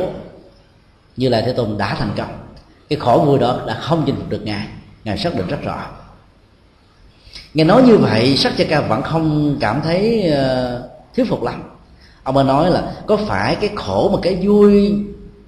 như 1.16 1.28
là 1.28 1.40
thế 1.40 1.52
tôn 1.52 1.78
đã 1.78 1.94
thành 1.98 2.10
công. 2.16 2.38
Cái 2.88 2.98
khổ 2.98 3.22
vui 3.26 3.38
đó 3.38 3.60
đã 3.66 3.74
không 3.74 4.02
chinh 4.06 4.16
phục 4.16 4.30
được 4.30 4.42
ngài. 4.44 4.66
Ngài 5.04 5.18
xác 5.18 5.34
định 5.34 5.46
rất 5.46 5.62
rõ. 5.62 5.86
Nghe 7.54 7.64
nói 7.64 7.82
như 7.82 7.96
vậy 7.96 8.36
sắc 8.36 8.52
cha 8.58 8.64
ca 8.68 8.80
vẫn 8.80 9.02
không 9.02 9.56
cảm 9.60 9.80
thấy 9.82 10.32
uh, 10.32 10.82
thuyết 11.16 11.28
phục 11.28 11.42
lắm. 11.42 11.62
Ông 12.22 12.36
ấy 12.36 12.44
nói 12.44 12.70
là 12.70 12.92
có 13.06 13.16
phải 13.16 13.56
cái 13.56 13.70
khổ 13.74 14.10
mà 14.12 14.18
cái 14.22 14.38
vui 14.42 14.94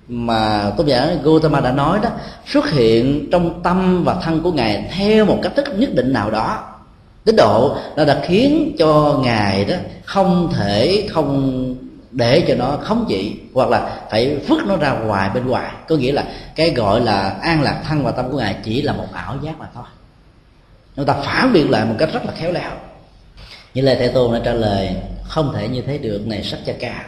mà 0.08 0.72
tôn 0.76 0.86
giả 0.86 1.16
Gautama 1.24 1.60
đã 1.60 1.72
nói 1.72 1.98
đó 2.02 2.08
xuất 2.46 2.70
hiện 2.70 3.28
trong 3.32 3.62
tâm 3.62 4.04
và 4.04 4.14
thân 4.14 4.40
của 4.40 4.52
ngài 4.52 4.90
theo 4.96 5.24
một 5.24 5.38
cách 5.42 5.52
thức 5.56 5.68
nhất 5.78 5.90
định 5.94 6.12
nào 6.12 6.30
đó? 6.30 6.73
Tín 7.24 7.36
độ 7.36 7.76
nó 7.96 8.04
đã 8.04 8.20
khiến 8.26 8.74
cho 8.78 9.20
ngài 9.24 9.64
đó 9.64 9.74
không 10.04 10.52
thể 10.54 11.06
không 11.10 11.74
để 12.10 12.44
cho 12.48 12.54
nó 12.54 12.78
khống 12.82 13.04
trị 13.08 13.36
hoặc 13.54 13.68
là 13.68 14.06
phải 14.10 14.36
vứt 14.48 14.58
nó 14.66 14.76
ra 14.76 14.92
ngoài 14.92 15.30
bên 15.34 15.46
ngoài. 15.46 15.72
Có 15.88 15.96
nghĩa 15.96 16.12
là 16.12 16.24
cái 16.56 16.70
gọi 16.70 17.00
là 17.00 17.36
an 17.42 17.62
lạc 17.62 17.82
thân 17.88 18.04
và 18.04 18.10
tâm 18.10 18.30
của 18.30 18.38
ngài 18.38 18.56
chỉ 18.64 18.82
là 18.82 18.92
một 18.92 19.06
ảo 19.12 19.36
giác 19.42 19.58
mà 19.58 19.66
thôi. 19.74 19.84
Người 20.96 21.06
ta 21.06 21.14
phản 21.14 21.52
biện 21.52 21.70
lại 21.70 21.84
một 21.84 21.94
cách 21.98 22.12
rất 22.12 22.24
là 22.26 22.32
khéo 22.32 22.52
léo. 22.52 22.70
Như 23.74 23.82
lời 23.82 23.96
thế 23.98 24.08
tôn 24.08 24.32
đã 24.32 24.40
trả 24.44 24.52
lời, 24.52 24.90
không 25.28 25.52
thể 25.56 25.68
như 25.68 25.82
thế 25.82 25.98
được, 25.98 26.26
này 26.26 26.42
sắc 26.42 26.58
cha 26.66 26.72
ca. 26.80 27.04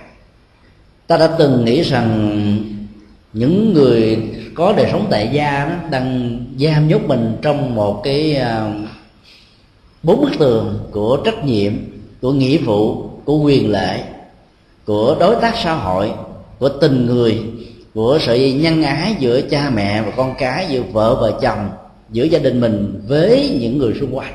Ta 1.07 1.17
đã 1.17 1.27
từng 1.39 1.65
nghĩ 1.65 1.83
rằng 1.83 2.59
những 3.33 3.75
người 3.75 4.19
có 4.55 4.73
đời 4.77 4.87
sống 4.93 5.07
tại 5.11 5.29
gia 5.33 5.65
đó 5.65 5.75
đang 5.91 6.39
giam 6.61 6.89
nhốt 6.89 7.01
mình 7.07 7.37
trong 7.43 7.75
một 7.75 8.01
cái 8.05 8.37
à, 8.37 8.73
bốn 10.03 10.21
bức 10.21 10.31
tường 10.39 10.79
của 10.91 11.19
trách 11.25 11.45
nhiệm, 11.45 11.73
của 12.23 12.33
nghĩa 12.33 12.59
vụ, 12.59 13.09
của 13.25 13.39
quyền 13.39 13.73
lệ, 13.73 14.03
của 14.87 15.17
đối 15.21 15.37
tác 15.37 15.55
xã 15.65 15.75
hội, 15.75 16.13
của 16.59 16.69
tình 16.69 17.07
người, 17.07 17.43
của 17.95 18.19
sự 18.21 18.35
nhân 18.47 18.83
ái 18.83 19.17
giữa 19.19 19.41
cha 19.41 19.71
mẹ 19.75 20.03
và 20.03 20.13
con 20.17 20.35
cái, 20.39 20.67
giữa 20.71 20.83
vợ 20.93 21.15
và 21.15 21.39
chồng, 21.41 21.71
giữa 22.11 22.25
gia 22.25 22.39
đình 22.39 22.61
mình 22.61 23.03
với 23.09 23.59
những 23.61 23.79
người 23.79 23.95
xung 24.01 24.17
quanh. 24.17 24.35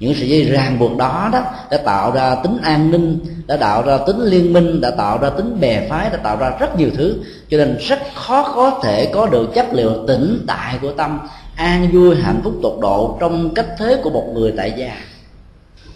Những 0.00 0.14
sự 0.14 0.26
dây 0.26 0.44
ràng 0.44 0.78
buộc 0.78 0.96
đó 0.96 1.30
đó 1.32 1.42
đã 1.70 1.76
tạo 1.76 2.10
ra 2.10 2.34
tính 2.34 2.58
an 2.62 2.90
ninh, 2.90 3.18
đã 3.46 3.56
tạo 3.56 3.82
ra 3.82 3.98
tính 4.06 4.20
liên 4.22 4.52
minh, 4.52 4.80
đã 4.80 4.90
tạo 4.90 5.18
ra 5.18 5.30
tính 5.30 5.60
bè 5.60 5.88
phái, 5.88 6.10
đã 6.10 6.16
tạo 6.16 6.36
ra 6.36 6.52
rất 6.60 6.78
nhiều 6.78 6.90
thứ, 6.94 7.16
cho 7.50 7.56
nên 7.56 7.76
rất 7.80 7.98
khó 8.14 8.52
có 8.54 8.80
thể 8.82 9.06
có 9.06 9.26
được 9.26 9.54
chất 9.54 9.66
liệu 9.72 10.06
tĩnh 10.06 10.44
tại 10.46 10.78
của 10.82 10.92
tâm 10.92 11.20
an 11.56 11.88
vui, 11.92 12.16
hạnh 12.16 12.40
phúc 12.44 12.54
tột 12.62 12.78
độ 12.80 13.16
trong 13.20 13.54
cách 13.54 13.66
thế 13.78 14.00
của 14.02 14.10
một 14.10 14.30
người 14.34 14.52
tại 14.56 14.72
gia. 14.76 14.96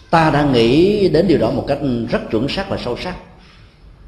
Ta 0.09 0.29
đã 0.29 0.43
nghĩ 0.43 1.09
đến 1.09 1.27
điều 1.27 1.37
đó 1.37 1.51
một 1.51 1.63
cách 1.67 1.77
rất 2.09 2.21
chuẩn 2.31 2.49
xác 2.49 2.69
và 2.69 2.77
sâu 2.85 2.97
sắc. 3.03 3.15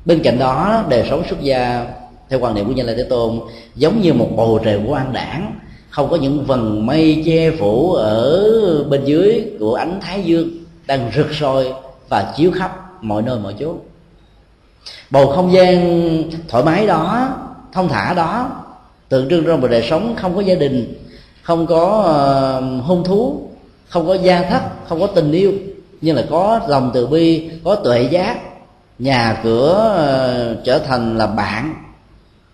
Bên 0.05 0.21
cạnh 0.23 0.39
đó, 0.39 0.85
đời 0.89 1.07
sống 1.09 1.23
xuất 1.29 1.41
gia 1.41 1.85
theo 2.29 2.39
quan 2.39 2.55
niệm 2.55 2.65
của 2.67 2.71
nhân 2.71 2.85
lai 2.85 2.95
thế 2.95 3.03
tôn 3.03 3.39
giống 3.75 4.01
như 4.01 4.13
một 4.13 4.29
bầu 4.35 4.59
trời 4.63 4.79
quan 4.87 5.13
đảng, 5.13 5.55
không 5.89 6.09
có 6.09 6.15
những 6.15 6.45
vầng 6.45 6.85
mây 6.85 7.23
che 7.25 7.51
phủ 7.51 7.93
ở 7.93 8.83
bên 8.89 9.05
dưới 9.05 9.45
của 9.59 9.75
ánh 9.75 9.99
thái 10.01 10.23
dương 10.23 10.49
đang 10.87 11.11
rực 11.15 11.33
sôi 11.33 11.73
và 12.09 12.33
chiếu 12.37 12.51
khắp 12.51 13.03
mọi 13.03 13.21
nơi 13.21 13.39
mọi 13.39 13.55
chỗ 13.59 13.75
bầu 15.09 15.27
không 15.27 15.53
gian 15.53 16.23
thoải 16.47 16.63
mái 16.63 16.87
đó, 16.87 17.29
thông 17.73 17.89
thả 17.89 18.13
đó, 18.13 18.51
tượng 19.09 19.29
trưng 19.29 19.45
cho 19.45 19.57
một 19.57 19.67
đời 19.67 19.87
sống 19.89 20.15
không 20.15 20.35
có 20.35 20.41
gia 20.41 20.55
đình 20.55 20.93
không 21.43 21.67
có 21.67 22.03
ờ, 22.05 22.61
hôn 22.81 23.03
thú 23.03 23.41
không 23.89 24.07
có 24.07 24.13
gia 24.13 24.41
thất 24.41 24.61
không 24.87 24.99
có 24.99 25.07
tình 25.07 25.31
yêu 25.31 25.53
nhưng 26.01 26.15
là 26.15 26.23
có 26.29 26.59
lòng 26.67 26.91
từ 26.93 27.07
bi 27.07 27.49
có 27.63 27.75
tuệ 27.75 28.07
giác 28.11 28.37
nhà 28.99 29.39
cửa 29.43 29.93
ờ, 29.97 30.55
trở 30.63 30.79
thành 30.79 31.17
là 31.17 31.27
bạn. 31.27 31.75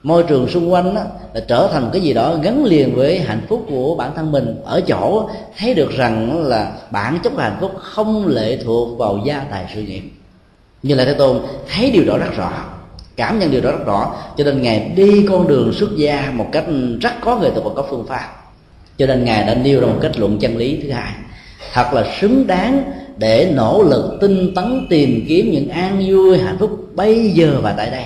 Môi 0.04 0.24
trường 0.24 0.48
xung 0.48 0.74
quanh 0.74 0.96
đó, 0.96 1.02
là 1.34 1.42
trở 1.48 1.70
thành 1.72 1.90
cái 1.94 2.02
gì 2.02 2.14
đó 2.14 2.36
gắn 2.42 2.66
liền 2.66 2.96
với 2.96 3.20
hạnh 3.20 3.42
phúc 3.50 3.66
của 3.70 3.96
bản 3.96 4.12
thân 4.16 4.32
mình. 4.32 4.62
Ở 4.66 4.82
chỗ 4.82 5.30
thấy 5.58 5.74
được 5.74 5.92
rằng 5.92 6.44
là 6.44 6.72
bản 6.92 7.20
chất 7.24 7.34
hạnh 7.38 7.58
phúc 7.62 7.72
không 7.78 8.28
lệ 8.28 8.58
thuộc 8.64 8.98
vào 8.98 9.20
gia 9.26 9.40
tài 9.40 9.66
sự 9.74 9.82
nghiệp. 9.82 10.02
Như 10.84 10.96
là 10.96 11.06
thế 11.06 11.14
tôn 11.14 11.40
thấy 11.68 11.92
điều 11.92 12.06
đó 12.06 12.18
rất 12.18 12.38
rõ 12.38 12.52
cảm 13.16 13.40
nhận 13.40 13.52
điều 13.52 13.62
đó 13.62 13.72
rất 13.72 13.86
rõ 13.86 14.16
cho 14.38 14.44
nên 14.44 14.62
ngài 14.62 14.80
đi 14.80 15.26
con 15.30 15.48
đường 15.48 15.74
xuất 15.74 15.90
gia 15.98 16.32
một 16.34 16.46
cách 16.52 16.66
rất 17.02 17.14
có 17.22 17.38
nghệ 17.38 17.52
thuật 17.52 17.64
và 17.64 17.72
có 17.76 17.86
phương 17.90 18.06
pháp 18.08 18.39
cho 19.00 19.06
nên 19.06 19.26
ngài 19.26 19.44
đã 19.44 19.56
nêu 19.56 19.82
ra 19.82 19.88
một 19.88 19.98
kết 20.02 20.20
luận 20.20 20.40
chân 20.40 20.58
lý 20.58 20.80
thứ 20.84 20.92
hai. 20.92 21.14
Thật 21.74 21.94
là 21.94 22.04
xứng 22.22 22.48
đáng 22.48 22.84
để 23.18 23.52
nỗ 23.56 23.84
lực 23.84 24.18
tinh 24.22 24.54
tấn 24.56 24.88
tìm 24.90 25.26
kiếm 25.28 25.52
những 25.52 25.70
an 25.70 26.04
vui 26.08 26.40
hạnh 26.40 26.58
phúc 26.60 26.90
bây 26.96 27.30
giờ 27.30 27.60
và 27.62 27.74
tại 27.78 27.90
đây. 27.90 28.06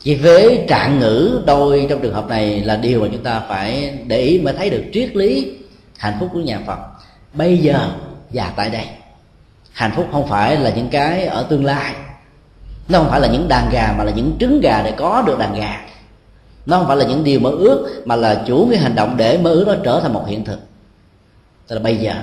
Chỉ 0.00 0.14
với 0.14 0.64
trạng 0.68 0.98
ngữ 1.00 1.42
đôi 1.46 1.86
trong 1.90 2.00
trường 2.02 2.14
hợp 2.14 2.28
này 2.28 2.60
là 2.60 2.76
điều 2.76 3.00
mà 3.00 3.08
chúng 3.12 3.22
ta 3.22 3.42
phải 3.48 3.92
để 4.06 4.20
ý 4.20 4.38
mới 4.38 4.54
thấy 4.54 4.70
được 4.70 4.82
triết 4.92 5.16
lý 5.16 5.52
hạnh 5.98 6.16
phúc 6.20 6.28
của 6.32 6.40
nhà 6.40 6.60
phật 6.66 6.78
bây 7.34 7.58
giờ 7.58 7.88
và 8.32 8.52
tại 8.56 8.70
đây. 8.70 8.84
Hạnh 9.72 9.92
phúc 9.96 10.08
không 10.12 10.28
phải 10.28 10.56
là 10.56 10.70
những 10.70 10.88
cái 10.88 11.26
ở 11.26 11.42
tương 11.42 11.64
lai. 11.64 11.94
Nó 12.88 12.98
không 12.98 13.10
phải 13.10 13.20
là 13.20 13.28
những 13.28 13.48
đàn 13.48 13.70
gà 13.72 13.94
mà 13.98 14.04
là 14.04 14.12
những 14.16 14.36
trứng 14.40 14.60
gà 14.60 14.82
để 14.84 14.92
có 14.96 15.22
được 15.26 15.38
đàn 15.38 15.54
gà 15.54 15.80
nó 16.66 16.78
không 16.78 16.88
phải 16.88 16.96
là 16.96 17.04
những 17.04 17.24
điều 17.24 17.40
mơ 17.40 17.50
ước, 17.50 18.02
mà 18.04 18.16
là 18.16 18.42
chủ 18.46 18.68
cái 18.70 18.78
hành 18.78 18.94
động 18.94 19.16
để 19.16 19.38
mơ 19.38 19.50
ước 19.50 19.64
nó 19.66 19.74
trở 19.84 20.00
thành 20.00 20.12
một 20.12 20.24
hiện 20.26 20.44
thực. 20.44 20.58
Tức 21.68 21.76
là 21.76 21.82
bây 21.82 21.96
giờ, 21.96 22.14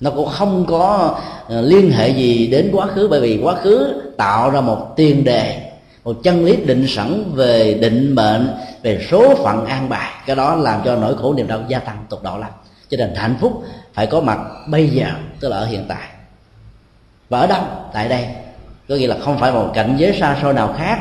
nó 0.00 0.10
cũng 0.10 0.28
không 0.28 0.66
có 0.66 1.14
ờ, 1.48 1.60
liên 1.60 1.90
hệ 1.90 2.08
gì 2.08 2.46
đến 2.46 2.70
quá 2.72 2.86
khứ, 2.86 3.08
bởi 3.08 3.20
vì 3.20 3.40
quá 3.42 3.54
khứ 3.54 4.02
tạo 4.16 4.50
ra 4.50 4.60
một 4.60 4.92
tiền 4.96 5.24
đề, 5.24 5.70
một 6.04 6.16
chân 6.22 6.44
lý 6.44 6.56
định 6.56 6.86
sẵn 6.88 7.24
về 7.34 7.74
định 7.74 8.14
mệnh, 8.14 8.48
về 8.82 9.06
số 9.10 9.34
phận 9.34 9.66
an 9.66 9.88
bài. 9.88 10.12
Cái 10.26 10.36
đó 10.36 10.54
làm 10.54 10.80
cho 10.84 10.96
nỗi 10.96 11.16
khổ 11.16 11.34
niềm 11.34 11.46
đau 11.46 11.60
gia 11.68 11.78
tăng 11.78 12.06
tột 12.08 12.22
độ 12.22 12.38
lắm. 12.38 12.50
Cho 12.88 12.96
nên 12.96 13.14
hạnh 13.14 13.36
phúc 13.40 13.62
phải 13.94 14.06
có 14.06 14.20
mặt 14.20 14.38
bây 14.68 14.88
giờ, 14.88 15.06
tức 15.40 15.48
là 15.48 15.56
ở 15.56 15.66
hiện 15.66 15.84
tại. 15.88 16.08
Và 17.28 17.40
ở 17.40 17.46
đâu? 17.46 17.62
Tại 17.92 18.08
đây. 18.08 18.26
Có 18.88 18.94
nghĩa 18.94 19.06
là 19.06 19.16
không 19.24 19.38
phải 19.38 19.52
một 19.52 19.70
cảnh 19.74 19.94
giới 19.98 20.16
xa 20.20 20.36
xôi 20.42 20.52
nào 20.52 20.74
khác 20.78 20.98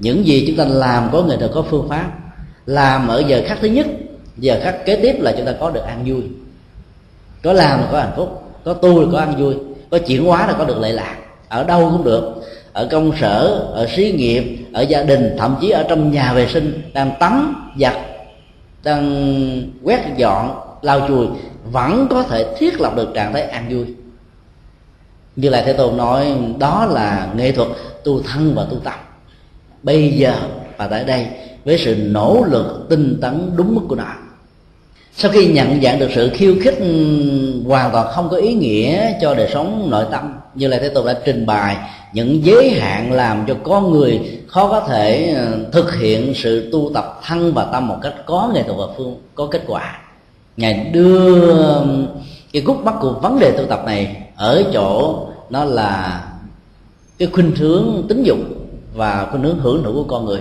những 0.00 0.26
gì 0.26 0.44
chúng 0.46 0.56
ta 0.56 0.64
làm 0.64 1.08
có 1.12 1.22
người 1.22 1.36
thuật 1.36 1.50
có 1.54 1.62
phương 1.62 1.88
pháp. 1.88 2.10
Làm 2.66 3.08
ở 3.08 3.22
giờ 3.26 3.42
khắc 3.46 3.58
thứ 3.60 3.68
nhất, 3.68 3.86
giờ 4.36 4.60
khắc 4.62 4.86
kế 4.86 4.96
tiếp 4.96 5.16
là 5.20 5.32
chúng 5.36 5.46
ta 5.46 5.52
có 5.60 5.70
được 5.70 5.80
an 5.80 6.02
vui. 6.06 6.22
Có 7.42 7.52
làm 7.52 7.80
là 7.80 7.88
có 7.92 7.98
hạnh 7.98 8.12
phúc, 8.16 8.42
có 8.64 8.72
tu 8.72 9.00
là 9.00 9.06
có 9.12 9.18
an 9.18 9.36
vui, 9.42 9.54
có 9.90 9.98
chuyển 9.98 10.24
hóa 10.24 10.46
là 10.46 10.52
có 10.52 10.64
được 10.64 10.78
lệ 10.78 10.92
lạc. 10.92 11.16
Ở 11.48 11.64
đâu 11.64 11.90
cũng 11.92 12.04
được. 12.04 12.34
Ở 12.72 12.88
công 12.90 13.12
sở, 13.20 13.46
ở 13.74 13.86
xí 13.96 14.12
nghiệp, 14.12 14.66
ở 14.72 14.82
gia 14.82 15.02
đình, 15.02 15.36
thậm 15.38 15.56
chí 15.60 15.70
ở 15.70 15.82
trong 15.88 16.12
nhà 16.12 16.32
vệ 16.32 16.48
sinh, 16.48 16.90
đang 16.94 17.10
tắm, 17.20 17.64
giặt, 17.80 17.94
đang 18.82 19.62
quét, 19.82 20.00
dọn, 20.16 20.60
lau 20.82 21.08
chùi, 21.08 21.26
vẫn 21.72 22.06
có 22.10 22.22
thể 22.22 22.54
thiết 22.58 22.80
lập 22.80 22.96
được 22.96 23.08
trạng 23.14 23.32
thái 23.32 23.42
an 23.42 23.66
vui. 23.70 23.86
Như 25.36 25.48
là 25.48 25.62
thế 25.62 25.72
tôn 25.72 25.96
nói, 25.96 26.34
đó 26.58 26.86
là 26.90 27.28
nghệ 27.36 27.52
thuật 27.52 27.68
tu 28.04 28.22
thân 28.22 28.54
và 28.54 28.66
tu 28.70 28.76
tập 28.84 29.09
bây 29.82 30.10
giờ 30.10 30.34
và 30.76 30.86
tại 30.86 31.04
đây 31.04 31.26
với 31.64 31.78
sự 31.78 31.96
nỗ 31.96 32.44
lực 32.50 32.86
tinh 32.90 33.18
tấn 33.20 33.50
đúng 33.56 33.74
mức 33.74 33.82
của 33.88 33.94
nó 33.94 34.14
sau 35.16 35.30
khi 35.30 35.46
nhận 35.46 35.82
dạng 35.82 35.98
được 35.98 36.08
sự 36.14 36.30
khiêu 36.34 36.54
khích 36.62 36.78
ừ, 36.78 37.62
hoàn 37.66 37.92
toàn 37.92 38.06
không 38.12 38.28
có 38.28 38.36
ý 38.36 38.54
nghĩa 38.54 39.12
cho 39.20 39.34
đời 39.34 39.50
sống 39.52 39.90
nội 39.90 40.04
tâm, 40.10 40.34
như 40.54 40.68
là 40.68 40.78
thế 40.78 40.88
tôn 40.88 41.06
đã 41.06 41.14
trình 41.24 41.46
bày, 41.46 41.76
những 42.12 42.44
giới 42.44 42.70
hạn 42.70 43.12
làm 43.12 43.44
cho 43.48 43.54
con 43.62 43.90
người 43.90 44.20
khó 44.46 44.68
có 44.68 44.80
thể 44.80 45.34
ừ, 45.36 45.66
thực 45.72 45.94
hiện 45.94 46.32
sự 46.34 46.70
tu 46.72 46.90
tập 46.94 47.20
thân 47.26 47.52
và 47.54 47.64
tâm 47.64 47.88
một 47.88 47.96
cách 48.02 48.14
có 48.26 48.50
nghệ 48.54 48.62
thuật 48.62 48.78
và 48.78 48.84
phương, 48.96 49.16
có 49.34 49.46
kết 49.50 49.62
quả. 49.66 49.98
Ngài 50.56 50.74
đưa 50.92 51.40
ừ, 51.52 51.84
cái 52.52 52.62
gút 52.62 52.76
mắt 52.76 52.94
của 53.00 53.12
vấn 53.22 53.38
đề 53.38 53.50
tu 53.50 53.64
tập 53.64 53.82
này 53.86 54.16
ở 54.36 54.64
chỗ 54.72 55.18
nó 55.50 55.64
là 55.64 56.24
cái 57.18 57.28
khuynh 57.32 57.56
hướng 57.56 58.04
tính 58.08 58.22
dụng 58.22 58.59
và 58.94 59.28
cái 59.32 59.42
nướng 59.42 59.58
hưởng 59.58 59.82
thụ 59.84 59.92
của 59.92 60.04
con 60.04 60.24
người. 60.24 60.40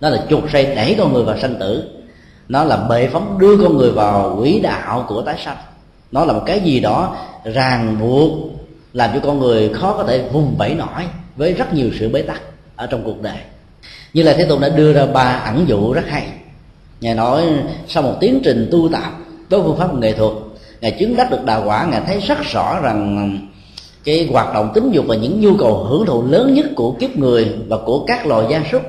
Nó 0.00 0.08
là 0.08 0.24
chuột 0.30 0.44
say 0.52 0.74
đẩy 0.74 0.94
con 0.98 1.12
người 1.12 1.22
vào 1.22 1.38
sanh 1.38 1.56
tử. 1.60 1.84
Nó 2.48 2.64
là 2.64 2.76
bệ 2.76 3.08
phóng 3.12 3.38
đưa 3.38 3.56
con 3.56 3.76
người 3.76 3.90
vào 3.90 4.36
quỹ 4.40 4.60
đạo 4.60 5.04
của 5.08 5.22
tái 5.22 5.36
sanh. 5.44 5.56
Nó 6.12 6.24
là 6.24 6.32
một 6.32 6.42
cái 6.46 6.60
gì 6.60 6.80
đó 6.80 7.16
ràng 7.44 7.96
buộc, 8.00 8.32
làm 8.92 9.10
cho 9.14 9.20
con 9.20 9.38
người 9.38 9.68
khó 9.68 9.92
có 9.92 10.04
thể 10.04 10.28
vùng 10.32 10.54
vẫy 10.58 10.74
nổi 10.74 11.02
với 11.36 11.54
rất 11.54 11.74
nhiều 11.74 11.90
sự 11.98 12.08
bế 12.08 12.22
tắc 12.22 12.40
ở 12.76 12.86
trong 12.86 13.02
cuộc 13.04 13.22
đời. 13.22 13.38
Như 14.12 14.22
là 14.22 14.32
thế 14.32 14.44
tôn 14.44 14.60
đã 14.60 14.68
đưa 14.68 14.92
ra 14.92 15.06
ba 15.06 15.42
ẩn 15.44 15.64
dụ 15.68 15.92
rất 15.92 16.04
hay. 16.08 16.26
Ngài 17.00 17.14
nói, 17.14 17.44
sau 17.88 18.02
một 18.02 18.14
tiến 18.20 18.40
trình 18.44 18.68
tu 18.72 18.88
tập 18.92 19.12
với 19.48 19.60
phương 19.62 19.76
pháp 19.78 19.94
nghệ 19.94 20.12
thuật, 20.12 20.32
ngài 20.80 20.90
chứng 20.90 21.16
đắc 21.16 21.30
được 21.30 21.44
đạo 21.44 21.62
quả, 21.64 21.84
ngài 21.84 22.00
thấy 22.06 22.20
rất 22.20 22.38
rõ 22.52 22.80
rằng 22.82 23.38
cái 24.04 24.28
hoạt 24.32 24.54
động 24.54 24.70
tính 24.74 24.90
dục 24.90 25.04
và 25.08 25.16
những 25.16 25.40
nhu 25.40 25.56
cầu 25.58 25.84
hưởng 25.84 26.06
thụ 26.06 26.26
lớn 26.26 26.54
nhất 26.54 26.66
của 26.76 26.92
kiếp 26.92 27.16
người 27.16 27.52
và 27.68 27.76
của 27.76 28.04
các 28.06 28.26
loài 28.26 28.46
gia 28.50 28.62
súc. 28.72 28.82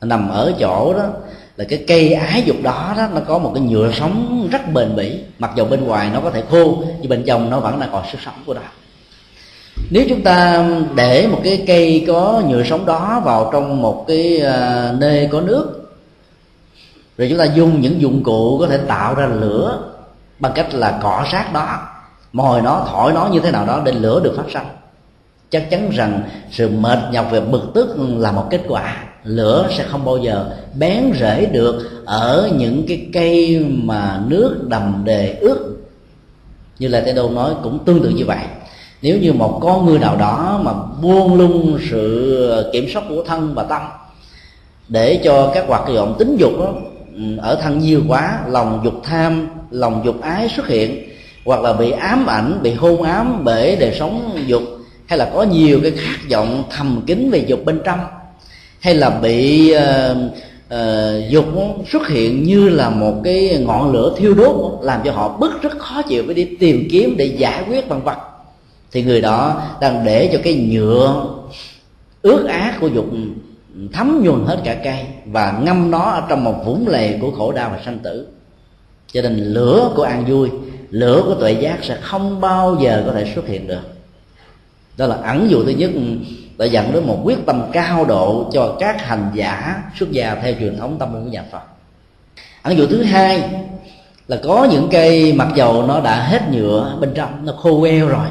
Nằm 0.00 0.28
ở 0.28 0.52
chỗ 0.58 0.94
đó 0.94 1.06
là 1.56 1.64
cái 1.68 1.84
cây 1.86 2.12
ái 2.12 2.42
dục 2.46 2.56
đó 2.62 2.94
đó, 2.96 3.08
nó 3.14 3.20
có 3.20 3.38
một 3.38 3.52
cái 3.54 3.64
nhựa 3.64 3.92
sống 3.92 4.48
rất 4.52 4.72
bền 4.72 4.96
bỉ. 4.96 5.18
Mặc 5.38 5.50
dù 5.56 5.64
bên 5.64 5.84
ngoài 5.84 6.10
nó 6.14 6.20
có 6.20 6.30
thể 6.30 6.42
khô, 6.50 6.82
nhưng 7.00 7.08
bên 7.08 7.24
trong 7.26 7.50
nó 7.50 7.60
vẫn 7.60 7.78
là 7.78 7.88
còn 7.92 8.04
sức 8.12 8.18
sống 8.24 8.34
của 8.46 8.54
nó. 8.54 8.60
Nếu 9.90 10.04
chúng 10.08 10.22
ta 10.22 10.68
để 10.94 11.26
một 11.26 11.40
cái 11.44 11.64
cây 11.66 12.04
có 12.06 12.42
nhựa 12.48 12.64
sống 12.64 12.86
đó 12.86 13.22
vào 13.24 13.50
trong 13.52 13.82
một 13.82 14.04
cái 14.08 14.40
à, 14.40 14.92
nơi 14.98 15.28
có 15.32 15.40
nước, 15.40 15.90
rồi 17.18 17.28
chúng 17.28 17.38
ta 17.38 17.44
dùng 17.44 17.80
những 17.80 18.00
dụng 18.00 18.22
cụ 18.22 18.56
có 18.60 18.66
thể 18.66 18.78
tạo 18.78 19.14
ra 19.14 19.26
lửa 19.26 19.78
bằng 20.38 20.52
cách 20.54 20.74
là 20.74 20.98
cọ 21.02 21.24
sát 21.32 21.52
đó 21.52 21.78
mồi 22.32 22.62
nó 22.62 22.86
thổi 22.90 23.12
nó 23.12 23.28
như 23.32 23.40
thế 23.40 23.50
nào 23.50 23.66
đó 23.66 23.82
để 23.84 23.92
lửa 23.92 24.20
được 24.24 24.34
phát 24.36 24.50
sanh 24.52 24.66
chắc 25.50 25.70
chắn 25.70 25.90
rằng 25.90 26.22
sự 26.50 26.68
mệt 26.68 26.98
nhọc 27.12 27.26
và 27.30 27.40
bực 27.40 27.62
tức 27.74 27.96
là 28.16 28.32
một 28.32 28.46
kết 28.50 28.60
quả. 28.68 28.96
Lửa 29.24 29.68
sẽ 29.70 29.84
không 29.84 30.04
bao 30.04 30.18
giờ 30.18 30.50
bén 30.78 31.12
rễ 31.20 31.46
được 31.46 31.90
ở 32.04 32.50
những 32.56 32.84
cái 32.88 33.06
cây 33.12 33.66
mà 33.68 34.20
nước 34.26 34.68
đầm 34.68 35.02
đề 35.04 35.36
ướt 35.40 35.76
như 36.78 36.88
là 36.88 37.00
tây 37.00 37.14
đô 37.14 37.30
nói 37.30 37.54
cũng 37.62 37.84
tương 37.84 38.02
tự 38.02 38.08
như 38.08 38.24
vậy. 38.24 38.44
Nếu 39.02 39.18
như 39.18 39.32
một 39.32 39.58
con 39.62 39.86
người 39.86 39.98
nào 39.98 40.16
đó 40.16 40.60
mà 40.62 40.72
buông 41.02 41.34
lung 41.34 41.78
sự 41.90 42.70
kiểm 42.72 42.86
soát 42.92 43.02
của 43.08 43.22
thân 43.26 43.54
và 43.54 43.62
tâm 43.62 43.82
để 44.88 45.20
cho 45.24 45.50
các 45.54 45.64
hoạt 45.68 45.88
động 45.94 46.14
tính 46.18 46.36
dục 46.36 46.52
đó, 46.58 46.72
ừ, 47.14 47.22
ở 47.38 47.54
thân 47.62 47.78
nhiều 47.78 48.02
quá 48.08 48.40
lòng 48.48 48.80
dục 48.84 48.94
tham 49.04 49.48
lòng 49.70 50.02
dục 50.04 50.20
ái 50.22 50.48
xuất 50.48 50.66
hiện 50.66 51.09
hoặc 51.50 51.62
là 51.62 51.72
bị 51.72 51.90
ám 51.90 52.26
ảnh 52.26 52.58
bị 52.62 52.74
hôn 52.74 53.02
ám 53.02 53.44
bởi 53.44 53.76
đời 53.76 53.96
sống 53.98 54.38
dục 54.46 54.62
hay 55.06 55.18
là 55.18 55.30
có 55.34 55.42
nhiều 55.42 55.80
cái 55.82 55.90
khát 55.90 56.18
vọng 56.30 56.64
thầm 56.70 57.02
kín 57.06 57.30
về 57.30 57.44
dục 57.46 57.64
bên 57.64 57.80
trong 57.84 57.98
hay 58.80 58.94
là 58.94 59.10
bị 59.10 59.74
uh, 59.76 60.16
uh, 60.74 61.30
dục 61.30 61.44
xuất 61.92 62.08
hiện 62.08 62.42
như 62.42 62.68
là 62.68 62.90
một 62.90 63.14
cái 63.24 63.64
ngọn 63.66 63.92
lửa 63.92 64.14
thiêu 64.16 64.34
đốt 64.34 64.78
làm 64.82 65.00
cho 65.04 65.12
họ 65.12 65.28
bức 65.28 65.62
rất 65.62 65.78
khó 65.78 66.02
chịu 66.02 66.22
phải 66.26 66.34
đi 66.34 66.44
tìm 66.60 66.88
kiếm 66.90 67.14
để 67.16 67.24
giải 67.24 67.64
quyết 67.68 67.88
bằng 67.88 68.04
vật 68.04 68.18
thì 68.92 69.02
người 69.02 69.20
đó 69.20 69.62
đang 69.80 70.04
để 70.04 70.30
cho 70.32 70.38
cái 70.44 70.54
nhựa 70.54 71.26
ướt 72.22 72.46
át 72.48 72.80
của 72.80 72.88
dục 72.88 73.06
thấm 73.92 74.20
nhuần 74.24 74.44
hết 74.46 74.60
cả 74.64 74.74
cây 74.84 75.06
và 75.26 75.60
ngâm 75.62 75.90
nó 75.90 76.02
ở 76.02 76.22
trong 76.28 76.44
một 76.44 76.54
vũng 76.64 76.88
lề 76.88 77.18
của 77.18 77.30
khổ 77.30 77.52
đau 77.52 77.70
và 77.70 77.80
sanh 77.84 77.98
tử. 77.98 78.26
Cho 79.12 79.22
nên 79.22 79.36
lửa 79.36 79.92
của 79.96 80.02
an 80.02 80.24
vui 80.28 80.50
lửa 80.90 81.22
của 81.26 81.34
tuệ 81.34 81.52
giác 81.52 81.78
sẽ 81.82 81.98
không 82.00 82.40
bao 82.40 82.76
giờ 82.80 83.02
có 83.06 83.12
thể 83.12 83.32
xuất 83.34 83.46
hiện 83.46 83.66
được. 83.66 83.82
Đó 84.96 85.06
là 85.06 85.16
ẩn 85.16 85.50
dụ 85.50 85.64
thứ 85.64 85.70
nhất, 85.70 85.90
đã 86.58 86.66
dẫn 86.66 86.92
đến 86.92 87.06
một 87.06 87.18
quyết 87.24 87.46
tâm 87.46 87.62
cao 87.72 88.04
độ 88.04 88.50
cho 88.52 88.76
các 88.80 89.06
hành 89.06 89.30
giả 89.34 89.82
xuất 89.98 90.10
gia 90.10 90.34
theo 90.34 90.54
truyền 90.60 90.78
thống 90.78 90.96
tâm 90.98 91.14
linh 91.14 91.24
của 91.24 91.30
nhà 91.30 91.44
Phật. 91.52 91.60
Ẩn 92.62 92.76
dụ 92.76 92.86
thứ 92.86 93.02
hai 93.02 93.50
là 94.28 94.36
có 94.42 94.68
những 94.70 94.88
cây 94.90 95.32
mặc 95.32 95.48
dầu 95.56 95.86
nó 95.86 96.00
đã 96.00 96.22
hết 96.22 96.42
nhựa 96.52 96.96
bên 97.00 97.12
trong, 97.14 97.46
nó 97.46 97.52
khô 97.52 97.80
queo 97.80 98.08
rồi, 98.08 98.26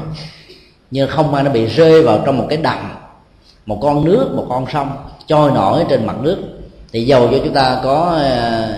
nhưng 0.90 1.10
không 1.10 1.32
may 1.32 1.42
nó 1.42 1.50
bị 1.50 1.66
rơi 1.66 2.02
vào 2.02 2.22
trong 2.26 2.38
một 2.38 2.46
cái 2.48 2.58
đầm, 2.58 2.92
một 3.66 3.78
con 3.82 4.04
nước, 4.04 4.30
một 4.34 4.46
con 4.48 4.66
sông 4.72 4.96
trôi 5.26 5.50
nổi 5.50 5.84
trên 5.88 6.06
mặt 6.06 6.16
nước. 6.20 6.36
Thì 6.92 7.04
dầu 7.04 7.28
cho 7.30 7.38
chúng 7.44 7.54
ta 7.54 7.80
có 7.84 8.18
à, 8.22 8.68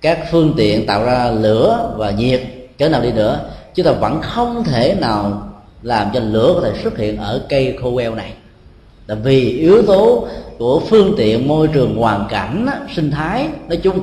các 0.00 0.18
phương 0.30 0.54
tiện 0.56 0.86
tạo 0.86 1.04
ra 1.04 1.30
lửa 1.30 1.94
và 1.96 2.10
nhiệt 2.10 2.40
cỡ 2.78 2.88
nào 2.88 3.02
đi 3.02 3.12
nữa. 3.12 3.40
Chúng 3.74 3.86
ta 3.86 3.92
vẫn 3.92 4.20
không 4.22 4.64
thể 4.64 4.96
nào 5.00 5.48
làm 5.82 6.10
cho 6.14 6.20
lửa 6.20 6.52
có 6.54 6.60
thể 6.60 6.80
xuất 6.82 6.98
hiện 6.98 7.16
ở 7.16 7.40
cây 7.48 7.78
khô 7.82 7.94
queo 7.94 8.14
này. 8.14 8.32
Là 9.06 9.14
vì 9.14 9.50
yếu 9.50 9.82
tố 9.82 10.28
của 10.58 10.80
phương 10.80 11.14
tiện 11.16 11.48
môi 11.48 11.68
trường 11.68 11.96
hoàn 11.96 12.26
cảnh 12.28 12.66
sinh 12.96 13.10
thái 13.10 13.48
nói 13.68 13.76
chung 13.76 14.00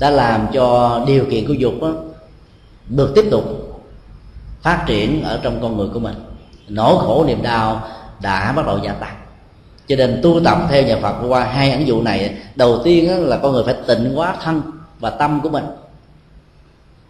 đã 0.00 0.10
làm 0.10 0.46
cho 0.52 1.00
điều 1.06 1.24
kiện 1.30 1.46
của 1.46 1.52
dục 1.52 1.74
đó, 1.80 1.92
được 2.88 3.12
tiếp 3.14 3.24
tục 3.30 3.44
phát 4.62 4.84
triển 4.86 5.22
ở 5.22 5.40
trong 5.42 5.58
con 5.62 5.76
người 5.76 5.88
của 5.94 6.00
mình. 6.00 6.14
Nỗi 6.68 6.94
khổ 6.98 7.24
niềm 7.26 7.42
đau 7.42 7.88
đã 8.22 8.52
bắt 8.52 8.66
đầu 8.66 8.78
gia 8.84 8.92
tăng. 8.92 9.16
Cho 9.88 9.96
nên 9.96 10.20
tu 10.22 10.40
tập 10.44 10.58
theo 10.70 10.82
nhà 10.82 10.96
Phật 11.02 11.14
qua 11.28 11.44
hai 11.44 11.70
ẩn 11.70 11.86
dụ 11.86 12.02
này 12.02 12.34
đầu 12.56 12.80
tiên 12.84 13.26
là 13.26 13.36
con 13.36 13.52
người 13.52 13.64
phải 13.64 13.74
tịnh 13.86 14.14
hóa 14.14 14.36
thân 14.42 14.62
và 15.00 15.10
tâm 15.10 15.40
của 15.42 15.48
mình 15.48 15.64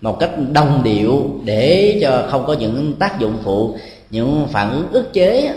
một 0.07 0.17
cách 0.21 0.31
đồng 0.53 0.83
điệu 0.85 1.31
để 1.45 1.99
cho 2.03 2.27
không 2.31 2.47
có 2.47 2.53
những 2.53 2.93
tác 2.99 3.21
dụng 3.21 3.39
phụ, 3.45 3.77
những 4.11 4.47
phản 4.53 4.71
ứng 4.71 4.89
ức 4.93 5.13
chế 5.13 5.53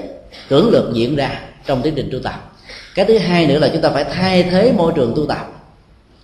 cưỡng 0.50 0.70
lực 0.70 0.91
diễn 0.93 1.16
ra 1.16 1.41
trong 1.66 1.82
tiến 1.82 1.93
trình 1.95 2.10
tu 2.12 2.20
tập. 2.20 2.54
Cái 2.95 3.06
thứ 3.06 3.18
hai 3.18 3.47
nữa 3.47 3.60
là 3.60 3.70
chúng 3.74 3.82
ta 3.82 3.89
phải 3.89 4.04
thay 4.04 4.43
thế 4.43 4.72
môi 4.72 4.93
trường 4.95 5.14
tu 5.16 5.26
tập. 5.26 5.52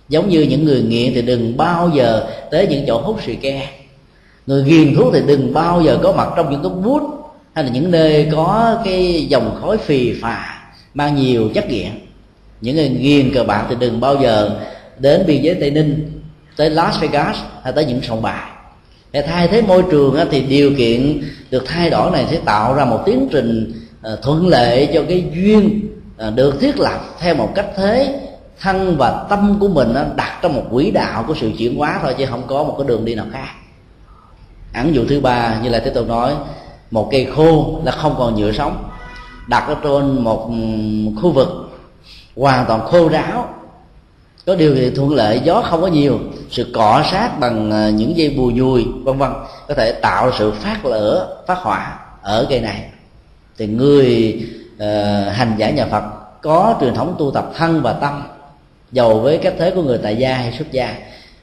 Giống 0.08 0.28
như 0.28 0.40
những 0.40 0.64
người 0.64 0.82
nghiện 0.82 1.14
thì 1.14 1.22
đừng 1.22 1.56
bao 1.56 1.90
giờ 1.94 2.26
tới 2.50 2.66
những 2.66 2.84
chỗ 2.86 3.00
hút 3.00 3.18
xì 3.26 3.34
ke. 3.34 3.68
Người 4.46 4.64
ghiền 4.64 4.94
thuốc 4.96 5.12
thì 5.14 5.20
đừng 5.26 5.54
bao 5.54 5.82
giờ 5.82 5.98
có 6.02 6.12
mặt 6.12 6.28
trong 6.36 6.50
những 6.50 6.62
cái 6.62 6.72
bút 6.84 7.02
hay 7.54 7.64
là 7.64 7.70
những 7.70 7.90
nơi 7.90 8.28
có 8.32 8.78
cái 8.84 9.26
dòng 9.28 9.58
khói 9.60 9.76
phì 9.76 10.12
phà 10.20 10.68
mang 10.94 11.16
nhiều 11.16 11.48
chất 11.54 11.70
nghiện. 11.70 11.90
Những 12.60 12.76
người 12.76 12.88
nghiền 12.88 13.34
cờ 13.34 13.44
bạc 13.44 13.66
thì 13.68 13.76
đừng 13.80 14.00
bao 14.00 14.16
giờ 14.22 14.60
đến 14.98 15.26
biên 15.26 15.42
giới 15.42 15.54
tây 15.54 15.70
ninh 15.70 16.15
tới 16.56 16.70
las 16.70 17.00
vegas 17.00 17.36
hay 17.62 17.72
tới 17.72 17.84
những 17.84 18.02
sòng 18.02 18.22
bài. 18.22 18.50
Để 19.12 19.22
thay 19.22 19.48
thế 19.48 19.62
môi 19.62 19.84
trường 19.90 20.16
thì 20.30 20.40
điều 20.40 20.72
kiện 20.78 21.22
được 21.50 21.64
thay 21.66 21.90
đổi 21.90 22.10
này 22.10 22.26
sẽ 22.30 22.36
tạo 22.44 22.74
ra 22.74 22.84
một 22.84 23.02
tiến 23.06 23.28
trình 23.32 23.72
ờ, 24.02 24.18
thuận 24.22 24.48
lợi 24.48 24.88
cho 24.94 25.02
cái 25.08 25.24
duyên 25.34 25.88
ờ, 26.16 26.30
được 26.30 26.60
thiết 26.60 26.78
lập 26.78 27.00
theo 27.18 27.34
một 27.34 27.52
cách 27.54 27.66
thế 27.76 28.20
thân 28.60 28.96
và 28.98 29.26
tâm 29.30 29.56
của 29.60 29.68
mình 29.68 29.94
đặt 30.16 30.38
trong 30.42 30.54
một 30.54 30.62
quỹ 30.70 30.90
đạo 30.90 31.24
của 31.28 31.34
sự 31.40 31.50
chuyển 31.58 31.76
hóa 31.76 31.98
thôi, 32.02 32.14
chứ 32.18 32.26
không 32.26 32.42
có 32.46 32.64
một 32.64 32.74
cái 32.78 32.88
đường 32.88 33.04
đi 33.04 33.14
nào 33.14 33.26
khác. 33.32 33.48
Ẩn 34.74 34.94
dụ 34.94 35.04
thứ 35.08 35.20
ba, 35.20 35.60
như 35.62 35.68
là 35.68 35.78
thế 35.78 35.90
tôi 35.94 36.04
nói, 36.04 36.34
một 36.90 37.08
cây 37.10 37.28
khô 37.36 37.80
là 37.84 37.92
không 37.92 38.14
còn 38.18 38.34
nhựa 38.34 38.52
sống, 38.52 38.88
đặt 39.46 39.64
ở 39.68 39.76
trên 39.82 40.24
một 40.24 40.50
khu 41.22 41.32
vực 41.32 41.48
hoàn 42.36 42.66
toàn 42.66 42.80
khô 42.80 43.08
ráo 43.08 43.54
có 44.46 44.54
điều 44.54 44.74
kiện 44.74 44.94
thuận 44.94 45.14
lợi 45.14 45.40
gió 45.44 45.62
không 45.62 45.80
có 45.80 45.86
nhiều 45.86 46.18
sự 46.50 46.66
cọ 46.74 47.02
sát 47.10 47.40
bằng 47.40 47.70
à, 47.70 47.90
những 47.90 48.16
dây 48.16 48.30
bùi 48.30 48.52
nhùi 48.52 48.84
vân 49.04 49.18
vân 49.18 49.30
có 49.68 49.74
thể 49.74 49.92
tạo 49.92 50.32
sự 50.38 50.52
phát 50.52 50.86
lửa 50.86 51.36
phát 51.46 51.58
hỏa 51.58 51.98
ở 52.22 52.46
cây 52.48 52.60
này. 52.60 52.84
Thì 53.58 53.66
người 53.66 54.38
uh, 54.74 55.32
hành 55.32 55.54
giả 55.56 55.70
nhà 55.70 55.86
phật 55.86 56.04
có 56.42 56.74
truyền 56.80 56.94
thống 56.94 57.14
tu 57.18 57.30
tập 57.30 57.50
thân 57.56 57.82
và 57.82 57.92
tâm 57.92 58.22
giàu 58.92 59.18
với 59.18 59.38
cách 59.38 59.54
thế 59.58 59.70
của 59.70 59.82
người 59.82 59.98
tại 59.98 60.16
gia 60.16 60.34
hay 60.34 60.52
xuất 60.52 60.72
gia 60.72 60.94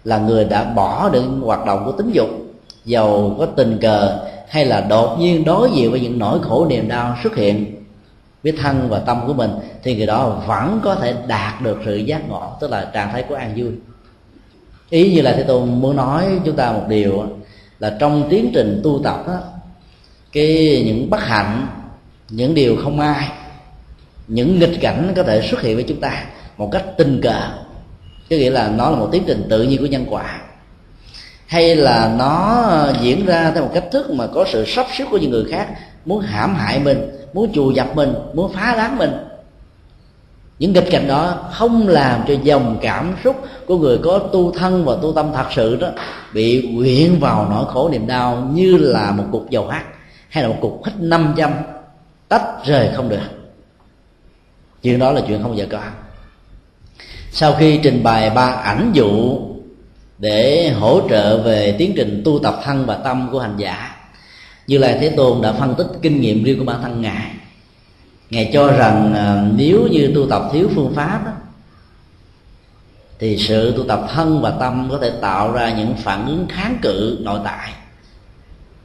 là 0.03 0.17
người 0.17 0.45
đã 0.45 0.63
bỏ 0.63 1.09
được 1.09 1.23
hoạt 1.41 1.65
động 1.65 1.85
của 1.85 1.91
tính 1.91 2.11
dục 2.11 2.29
giàu 2.85 3.35
có 3.39 3.45
tình 3.45 3.77
cờ 3.81 4.19
hay 4.49 4.65
là 4.65 4.81
đột 4.81 5.19
nhiên 5.19 5.43
đối 5.43 5.71
diện 5.71 5.91
với 5.91 5.99
những 5.99 6.19
nỗi 6.19 6.39
khổ 6.41 6.65
niềm 6.69 6.87
đau 6.87 7.17
xuất 7.23 7.35
hiện 7.35 7.82
biết 8.43 8.55
thân 8.61 8.89
và 8.89 8.99
tâm 8.99 9.27
của 9.27 9.33
mình 9.33 9.51
thì 9.83 9.95
người 9.95 10.05
đó 10.05 10.43
vẫn 10.47 10.79
có 10.83 10.95
thể 10.95 11.15
đạt 11.27 11.61
được 11.61 11.79
sự 11.85 11.95
giác 11.95 12.29
ngộ 12.29 12.51
tức 12.61 12.71
là 12.71 12.91
trạng 12.93 13.11
thái 13.11 13.23
của 13.23 13.35
an 13.35 13.53
vui. 13.55 13.71
Ý 14.89 15.15
như 15.15 15.21
là 15.21 15.31
thế 15.31 15.43
tôi 15.43 15.65
muốn 15.65 15.95
nói 15.95 16.39
chúng 16.45 16.55
ta 16.55 16.71
một 16.71 16.85
điều 16.87 17.23
là 17.79 17.97
trong 17.99 18.27
tiến 18.29 18.51
trình 18.53 18.81
tu 18.83 19.01
tập 19.03 19.23
đó, 19.27 19.39
cái 20.31 20.81
những 20.85 21.09
bất 21.09 21.21
hạnh 21.21 21.67
những 22.29 22.53
điều 22.53 22.75
không 22.83 22.99
ai 22.99 23.31
những 24.27 24.59
nghịch 24.59 24.81
cảnh 24.81 25.13
có 25.15 25.23
thể 25.23 25.47
xuất 25.49 25.61
hiện 25.61 25.75
với 25.75 25.85
chúng 25.87 25.99
ta 25.99 26.25
một 26.57 26.69
cách 26.71 26.83
tình 26.97 27.21
cờ 27.21 27.49
có 28.29 28.35
nghĩa 28.35 28.49
là 28.49 28.67
nó 28.67 28.89
là 28.89 28.97
một 28.97 29.09
tiến 29.11 29.23
trình 29.27 29.47
tự 29.49 29.63
nhiên 29.63 29.79
của 29.79 29.85
nhân 29.85 30.05
quả 30.09 30.41
hay 31.47 31.75
là 31.75 32.15
nó 32.17 32.63
diễn 33.01 33.25
ra 33.25 33.51
theo 33.51 33.63
một 33.63 33.71
cách 33.73 33.83
thức 33.91 34.11
mà 34.11 34.27
có 34.27 34.45
sự 34.51 34.65
sắp 34.65 34.87
xếp 34.97 35.05
của 35.11 35.17
những 35.17 35.31
người 35.31 35.45
khác 35.51 35.67
muốn 36.05 36.19
hãm 36.19 36.55
hại 36.55 36.79
mình 36.79 37.09
muốn 37.33 37.51
chù 37.53 37.71
dập 37.71 37.95
mình, 37.95 38.13
muốn 38.33 38.53
phá 38.53 38.75
láng 38.75 38.97
mình. 38.97 39.11
Những 40.59 40.73
nghịch 40.73 40.87
cảnh 40.91 41.07
đó 41.07 41.49
không 41.51 41.87
làm 41.87 42.21
cho 42.27 42.33
dòng 42.43 42.77
cảm 42.81 43.15
xúc 43.23 43.35
của 43.67 43.77
người 43.77 43.97
có 44.03 44.19
tu 44.19 44.51
thân 44.51 44.85
và 44.85 44.95
tu 45.01 45.13
tâm 45.13 45.31
thật 45.35 45.45
sự 45.55 45.75
đó 45.75 45.87
bị 46.33 46.75
quyện 46.77 47.19
vào 47.19 47.47
nỗi 47.49 47.65
khổ 47.67 47.89
niềm 47.89 48.07
đau 48.07 48.49
như 48.53 48.77
là 48.77 49.11
một 49.11 49.23
cục 49.31 49.49
dầu 49.49 49.67
hắt 49.67 49.83
hay 50.29 50.43
là 50.43 50.49
một 50.49 50.57
cục 50.61 50.81
hít 50.85 50.93
500 50.99 51.51
tách 52.27 52.65
rời 52.65 52.89
không 52.95 53.09
được. 53.09 53.19
Chuyện 54.81 54.99
đó 54.99 55.11
là 55.11 55.21
chuyện 55.27 55.43
không 55.43 55.57
giờ 55.57 55.65
có. 55.71 55.81
Sau 57.31 57.53
khi 57.53 57.79
trình 57.83 58.03
bày 58.03 58.29
ba 58.29 58.45
ảnh 58.45 58.91
dụ 58.93 59.39
để 60.17 60.69
hỗ 60.69 61.01
trợ 61.09 61.37
về 61.37 61.75
tiến 61.77 61.93
trình 61.95 62.21
tu 62.25 62.39
tập 62.39 62.59
thân 62.63 62.85
và 62.85 62.95
tâm 62.95 63.29
của 63.31 63.39
hành 63.39 63.57
giả 63.57 63.92
như 64.67 64.77
lai 64.77 64.97
thế 64.99 65.09
tôn 65.09 65.41
đã 65.41 65.53
phân 65.53 65.75
tích 65.75 65.87
kinh 66.01 66.21
nghiệm 66.21 66.43
riêng 66.43 66.59
của 66.59 66.65
bản 66.65 66.81
thân 66.81 67.01
ngài. 67.01 67.31
Ngài 68.29 68.49
cho 68.53 68.67
rằng 68.67 69.13
à, 69.13 69.47
nếu 69.55 69.87
như 69.91 70.11
tu 70.15 70.29
tập 70.29 70.49
thiếu 70.53 70.69
phương 70.75 70.93
pháp 70.95 71.25
đó, 71.25 71.31
thì 73.19 73.37
sự 73.37 73.73
tu 73.77 73.83
tập 73.83 74.07
thân 74.13 74.41
và 74.41 74.51
tâm 74.51 74.87
có 74.91 74.97
thể 75.01 75.11
tạo 75.21 75.51
ra 75.51 75.73
những 75.73 75.95
phản 75.95 76.27
ứng 76.27 76.47
kháng 76.49 76.77
cự 76.81 77.17
nội 77.21 77.39
tại 77.43 77.73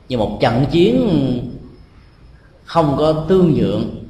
như 0.09 0.19
một 0.19 0.39
trận 0.41 0.67
chiến 0.71 1.09
không 2.65 2.97
có 2.99 3.25
tương 3.29 3.55
nhượng 3.55 4.05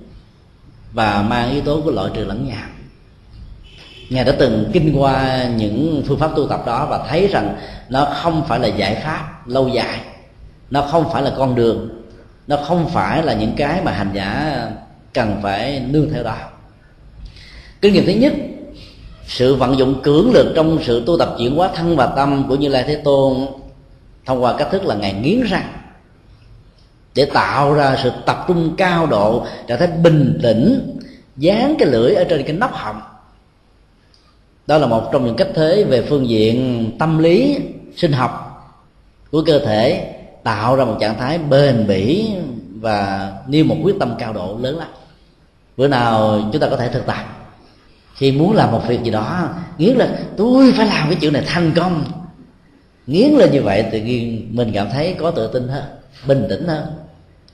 và 0.92 1.22
mang 1.22 1.50
yếu 1.50 1.60
tố 1.60 1.80
của 1.84 1.90
loại 1.90 2.10
trừ 2.14 2.24
lẫn 2.24 2.48
nhau. 2.48 2.66
Ngài 4.10 4.24
đã 4.24 4.32
từng 4.38 4.70
kinh 4.72 4.94
qua 4.98 5.44
những 5.56 6.02
phương 6.06 6.18
pháp 6.18 6.30
tu 6.36 6.46
tập 6.46 6.62
đó 6.66 6.86
và 6.90 7.06
thấy 7.08 7.26
rằng 7.26 7.56
nó 7.88 8.08
không 8.22 8.44
phải 8.48 8.58
là 8.58 8.68
giải 8.68 8.94
pháp 9.04 9.48
lâu 9.48 9.68
dài 9.68 10.00
nó 10.70 10.82
không 10.82 11.10
phải 11.12 11.22
là 11.22 11.32
con 11.36 11.54
đường. 11.54 12.02
Nó 12.46 12.56
không 12.56 12.88
phải 12.88 13.22
là 13.22 13.34
những 13.34 13.52
cái 13.56 13.80
mà 13.84 13.92
hành 13.92 14.10
giả 14.14 14.62
cần 15.14 15.40
phải 15.42 15.82
nương 15.90 16.10
theo 16.12 16.22
đó 16.22 16.36
kinh 17.80 17.94
nghiệm 17.94 18.06
thứ 18.06 18.12
nhất, 18.12 18.32
sự 19.26 19.54
vận 19.54 19.78
dụng 19.78 20.02
cưỡng 20.02 20.30
lực 20.32 20.52
trong 20.56 20.78
sự 20.82 21.02
tu 21.06 21.18
tập 21.18 21.34
chuyển 21.38 21.56
hóa 21.56 21.70
thân 21.74 21.96
và 21.96 22.06
tâm 22.06 22.48
của 22.48 22.56
như 22.56 22.68
lai 22.68 22.84
thế 22.86 22.96
tôn 23.04 23.46
thông 24.26 24.42
qua 24.42 24.56
cách 24.58 24.68
thức 24.70 24.84
là 24.84 24.94
ngài 24.94 25.12
nghiến 25.12 25.40
răng 25.42 25.72
để 27.14 27.24
tạo 27.24 27.74
ra 27.74 27.96
sự 28.02 28.12
tập 28.26 28.44
trung 28.48 28.74
cao 28.76 29.06
độ, 29.06 29.46
trạng 29.66 29.78
thái 29.78 29.88
bình 29.88 30.38
tĩnh, 30.42 30.96
dán 31.36 31.74
cái 31.78 31.88
lưỡi 31.88 32.14
ở 32.14 32.24
trên 32.24 32.42
cái 32.42 32.52
nắp 32.52 32.72
họng. 32.72 33.00
Đó 34.66 34.78
là 34.78 34.86
một 34.86 35.08
trong 35.12 35.26
những 35.26 35.36
cách 35.36 35.48
thế 35.54 35.84
về 35.84 36.02
phương 36.08 36.28
diện 36.28 36.90
tâm 36.98 37.18
lý, 37.18 37.58
sinh 37.96 38.12
học 38.12 38.44
của 39.30 39.42
cơ 39.46 39.58
thể 39.58 40.14
tạo 40.48 40.76
ra 40.76 40.84
một 40.84 40.96
trạng 41.00 41.18
thái 41.18 41.38
bền 41.38 41.86
bỉ 41.86 42.26
và 42.80 43.32
nêu 43.48 43.64
một 43.64 43.76
quyết 43.82 43.94
tâm 44.00 44.14
cao 44.18 44.32
độ 44.32 44.58
lớn 44.60 44.78
lắm. 44.78 44.88
Bữa 45.76 45.88
nào 45.88 46.40
chúng 46.52 46.60
ta 46.60 46.68
có 46.70 46.76
thể 46.76 46.88
thực 46.88 47.06
tập. 47.06 47.16
Khi 48.14 48.32
muốn 48.32 48.56
làm 48.56 48.72
một 48.72 48.82
việc 48.88 49.02
gì 49.02 49.10
đó, 49.10 49.48
nghiến 49.78 49.96
là, 49.96 50.08
tôi 50.36 50.72
phải 50.72 50.86
làm 50.86 51.08
cái 51.08 51.18
chuyện 51.20 51.32
này 51.32 51.42
thành 51.46 51.72
công. 51.76 52.04
Nghiến 53.06 53.30
lên 53.30 53.50
như 53.52 53.62
vậy, 53.62 53.84
tự 53.92 53.98
nhiên 53.98 54.48
mình 54.52 54.70
cảm 54.74 54.88
thấy 54.90 55.14
có 55.18 55.30
tự 55.30 55.46
tin 55.46 55.68
hơn, 55.68 55.84
bình 56.26 56.46
tĩnh 56.48 56.68
hơn. 56.68 56.84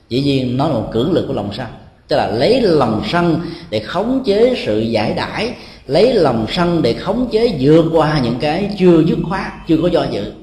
Chỉ 0.09 0.21
nhiên, 0.21 0.57
nó 0.57 0.67
là 0.67 0.73
một 0.73 0.89
cưỡng 0.91 1.11
lực 1.11 1.25
của 1.27 1.33
lòng 1.33 1.49
sân. 1.57 1.67
Tức 2.07 2.15
là 2.15 2.27
lấy 2.27 2.61
lòng 2.61 3.03
sân 3.11 3.41
để 3.69 3.79
khống 3.79 4.23
chế 4.25 4.55
sự 4.65 4.79
giải 4.79 5.13
đãi, 5.13 5.53
lấy 5.87 6.13
lòng 6.13 6.45
sân 6.49 6.81
để 6.81 6.93
khống 6.93 7.29
chế 7.31 7.57
vượt 7.59 7.85
qua 7.91 8.19
những 8.23 8.37
cái 8.39 8.75
chưa 8.79 9.03
dứt 9.07 9.17
khoát, 9.29 9.67
chưa 9.67 9.77
có 9.81 9.87
do 9.87 10.03
dự 10.11 10.33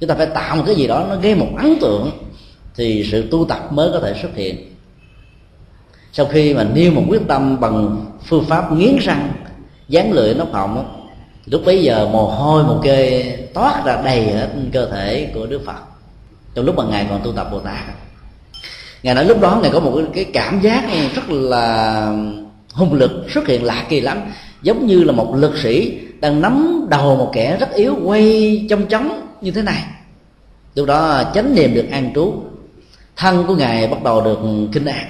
chúng 0.00 0.08
ta 0.08 0.14
phải 0.14 0.26
tạo 0.26 0.56
một 0.56 0.62
cái 0.66 0.74
gì 0.74 0.86
đó 0.86 1.06
nó 1.08 1.16
gây 1.16 1.34
một 1.34 1.48
ấn 1.56 1.78
tượng 1.80 2.10
thì 2.76 3.08
sự 3.12 3.28
tu 3.30 3.44
tập 3.44 3.72
mới 3.72 3.90
có 3.92 4.00
thể 4.00 4.14
xuất 4.22 4.34
hiện. 4.34 4.74
Sau 6.12 6.26
khi 6.26 6.54
mà 6.54 6.64
nêu 6.64 6.92
một 6.92 7.02
quyết 7.08 7.22
tâm 7.28 7.60
bằng 7.60 8.04
phương 8.26 8.44
pháp 8.44 8.72
nghiến 8.72 8.96
răng 9.00 9.32
dán 9.88 10.12
lưỡi 10.12 10.34
nóc 10.34 10.52
họng 10.52 10.94
lúc 11.46 11.62
bấy 11.64 11.82
giờ 11.82 12.08
mồ 12.12 12.26
hôi 12.26 12.64
một 12.64 12.80
kê 12.82 13.36
toát 13.54 13.82
ra 13.84 14.02
đầy 14.04 14.22
hết 14.22 14.48
cơ 14.72 14.86
thể 14.86 15.30
của 15.34 15.46
đức 15.46 15.60
phật 15.66 15.82
trong 16.54 16.64
lúc 16.64 16.76
mà 16.76 16.84
ngài 16.84 17.06
còn 17.10 17.20
tu 17.24 17.32
tập 17.32 17.48
bồ 17.52 17.60
tát. 17.60 17.84
Ngài 19.02 19.14
nói 19.14 19.24
lúc 19.24 19.40
đó 19.40 19.58
ngài 19.62 19.70
có 19.70 19.80
một 19.80 20.00
cái 20.14 20.24
cảm 20.24 20.60
giác 20.60 20.84
rất 21.14 21.30
là 21.30 22.02
hung 22.72 22.94
lực, 22.94 23.10
xuất 23.34 23.46
hiện 23.46 23.64
lạ 23.64 23.86
kỳ 23.88 24.00
lắm 24.00 24.20
giống 24.62 24.86
như 24.86 25.04
là 25.04 25.12
một 25.12 25.34
lực 25.36 25.56
sĩ 25.58 26.00
đang 26.20 26.40
nắm 26.40 26.86
đầu 26.90 27.16
một 27.16 27.30
kẻ 27.34 27.56
rất 27.60 27.74
yếu, 27.74 27.96
quay 28.04 28.66
trong 28.70 28.86
chóng 28.86 29.28
như 29.40 29.50
thế 29.50 29.62
này. 29.62 29.84
Lúc 30.74 30.86
đó 30.86 31.22
chánh 31.34 31.54
niệm 31.54 31.74
được 31.74 31.86
an 31.90 32.10
trú, 32.14 32.34
thân 33.16 33.44
của 33.46 33.54
ngài 33.54 33.86
bắt 33.86 34.02
đầu 34.02 34.20
được 34.20 34.38
kinh 34.72 34.84
an. 34.84 35.06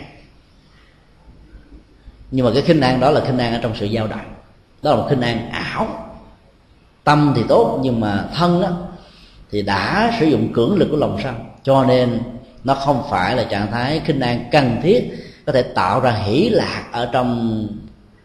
Nhưng 2.30 2.46
mà 2.46 2.50
cái 2.54 2.62
khinh 2.62 2.80
an 2.80 3.00
đó 3.00 3.10
là 3.10 3.20
khinh 3.24 3.38
an 3.38 3.52
ở 3.52 3.60
trong 3.62 3.72
sự 3.76 3.88
dao 3.94 4.06
động 4.06 4.34
đó 4.82 4.90
là 4.90 4.96
một 4.96 5.06
khinh 5.10 5.20
an 5.20 5.50
ảo. 5.50 5.86
Tâm 7.04 7.32
thì 7.36 7.42
tốt, 7.48 7.80
nhưng 7.82 8.00
mà 8.00 8.24
thân 8.34 8.62
đó 8.62 8.70
thì 9.50 9.62
đã 9.62 10.12
sử 10.20 10.26
dụng 10.26 10.52
cưỡng 10.52 10.76
lực 10.76 10.88
của 10.90 10.96
lòng 10.96 11.18
sân. 11.22 11.34
Cho 11.62 11.84
nên 11.84 12.20
nó 12.64 12.74
không 12.74 13.02
phải 13.10 13.36
là 13.36 13.44
trạng 13.44 13.70
thái 13.72 14.00
khinh 14.04 14.20
an 14.20 14.44
cần 14.52 14.80
thiết 14.82 15.10
có 15.46 15.52
thể 15.52 15.62
tạo 15.62 16.00
ra 16.00 16.10
hỷ 16.10 16.48
lạc 16.48 16.84
ở 16.92 17.08
trong 17.12 17.66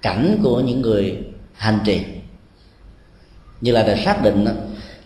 cảnh 0.04 0.40
của 0.44 0.60
những 0.60 0.82
người 0.82 1.18
hành 1.54 1.80
trì. 1.86 2.02
Như 3.62 3.72
là 3.72 3.84
đã 3.84 3.96
xác 4.06 4.24
định 4.24 4.46
đó, 4.46 4.52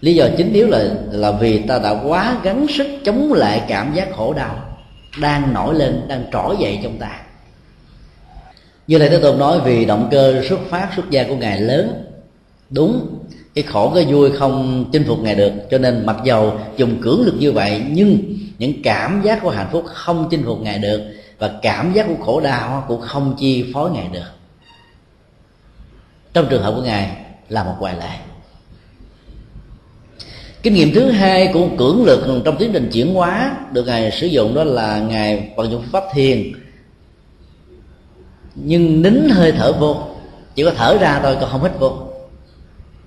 lý 0.02 0.16
do 0.16 0.28
chính 0.38 0.54
yếu 0.54 0.68
là 0.68 0.86
là 1.12 1.32
vì 1.32 1.60
ta 1.60 1.80
đã 1.80 2.02
quá 2.04 2.38
gắng 2.44 2.66
sức 2.78 2.88
chống 3.06 3.34
lại 3.34 3.64
cảm 3.68 3.94
giác 3.94 4.08
khổ 4.16 4.34
đau 4.34 4.78
đang 5.22 5.54
nổi 5.54 5.76
lên 5.76 6.02
đang 6.08 6.26
trỗi 6.32 6.56
dậy 6.60 6.80
trong 6.84 6.98
ta. 6.98 7.22
Như 8.88 8.98
là 8.98 9.08
thế 9.10 9.20
tôn 9.20 9.40
nói 9.40 9.60
vì 9.66 9.86
động 9.86 10.08
cơ 10.12 10.44
xuất 10.50 10.60
phát 10.70 10.90
xuất 10.96 11.10
gia 11.10 11.24
của 11.24 11.36
ngài 11.36 11.62
lớn 11.62 12.04
đúng 12.70 13.18
cái 13.56 13.64
khổ 13.64 13.92
cái 13.96 14.06
vui 14.06 14.32
không 14.32 14.86
chinh 14.92 15.04
phục 15.08 15.20
ngài 15.20 15.36
được 15.36 15.52
cho 15.72 15.78
nên 15.78 16.06
mặc 16.06 16.18
dầu 16.24 16.60
dùng 16.78 17.02
cưỡng 17.02 17.22
lực 17.26 17.36
như 17.40 17.52
vậy 17.52 17.82
nhưng 17.90 18.18
những 18.60 18.82
cảm 18.84 19.22
giác 19.26 19.40
của 19.42 19.50
hạnh 19.50 19.68
phúc 19.72 19.86
không 19.86 20.28
chinh 20.32 20.44
phục 20.46 20.62
ngài 20.62 20.80
được 20.80 21.02
và 21.40 21.52
cảm 21.62 21.94
giác 21.94 22.06
của 22.08 22.26
khổ 22.26 22.40
đau 22.40 22.86
cũng 22.88 23.02
không 23.02 23.36
chi 23.40 23.66
phối 23.74 23.92
ngài 23.92 24.08
được 24.14 24.37
trong 26.38 26.48
trường 26.50 26.64
hợp 26.64 26.74
của 26.76 26.82
ngài 26.82 27.10
là 27.50 27.64
một 27.64 27.76
ngoại 27.80 27.96
lệ. 28.00 28.10
Kinh 30.64 30.74
nghiệm 30.74 30.94
thứ 30.94 31.12
hai 31.12 31.50
của 31.54 31.68
cưỡng 31.78 32.06
lực 32.06 32.42
trong 32.46 32.58
tiến 32.58 32.70
trình 32.74 32.90
chuyển 32.94 33.14
hóa 33.14 33.52
được 33.72 33.88
ngài 33.88 34.12
sử 34.12 34.28
dụng 34.28 34.56
đó 34.56 34.64
là 34.64 35.00
ngài 35.00 35.54
vận 35.56 35.72
dụng 35.72 35.84
pháp 35.92 36.04
thiền. 36.14 36.52
Nhưng 38.56 39.02
nín 39.02 39.30
hơi 39.30 39.52
thở 39.52 39.74
vô 39.74 39.98
chỉ 40.56 40.64
có 40.64 40.72
thở 40.76 40.98
ra 40.98 41.20
thôi 41.24 41.38
còn 41.42 41.50
không 41.50 41.64
hít 41.64 41.72
vô. 41.80 41.98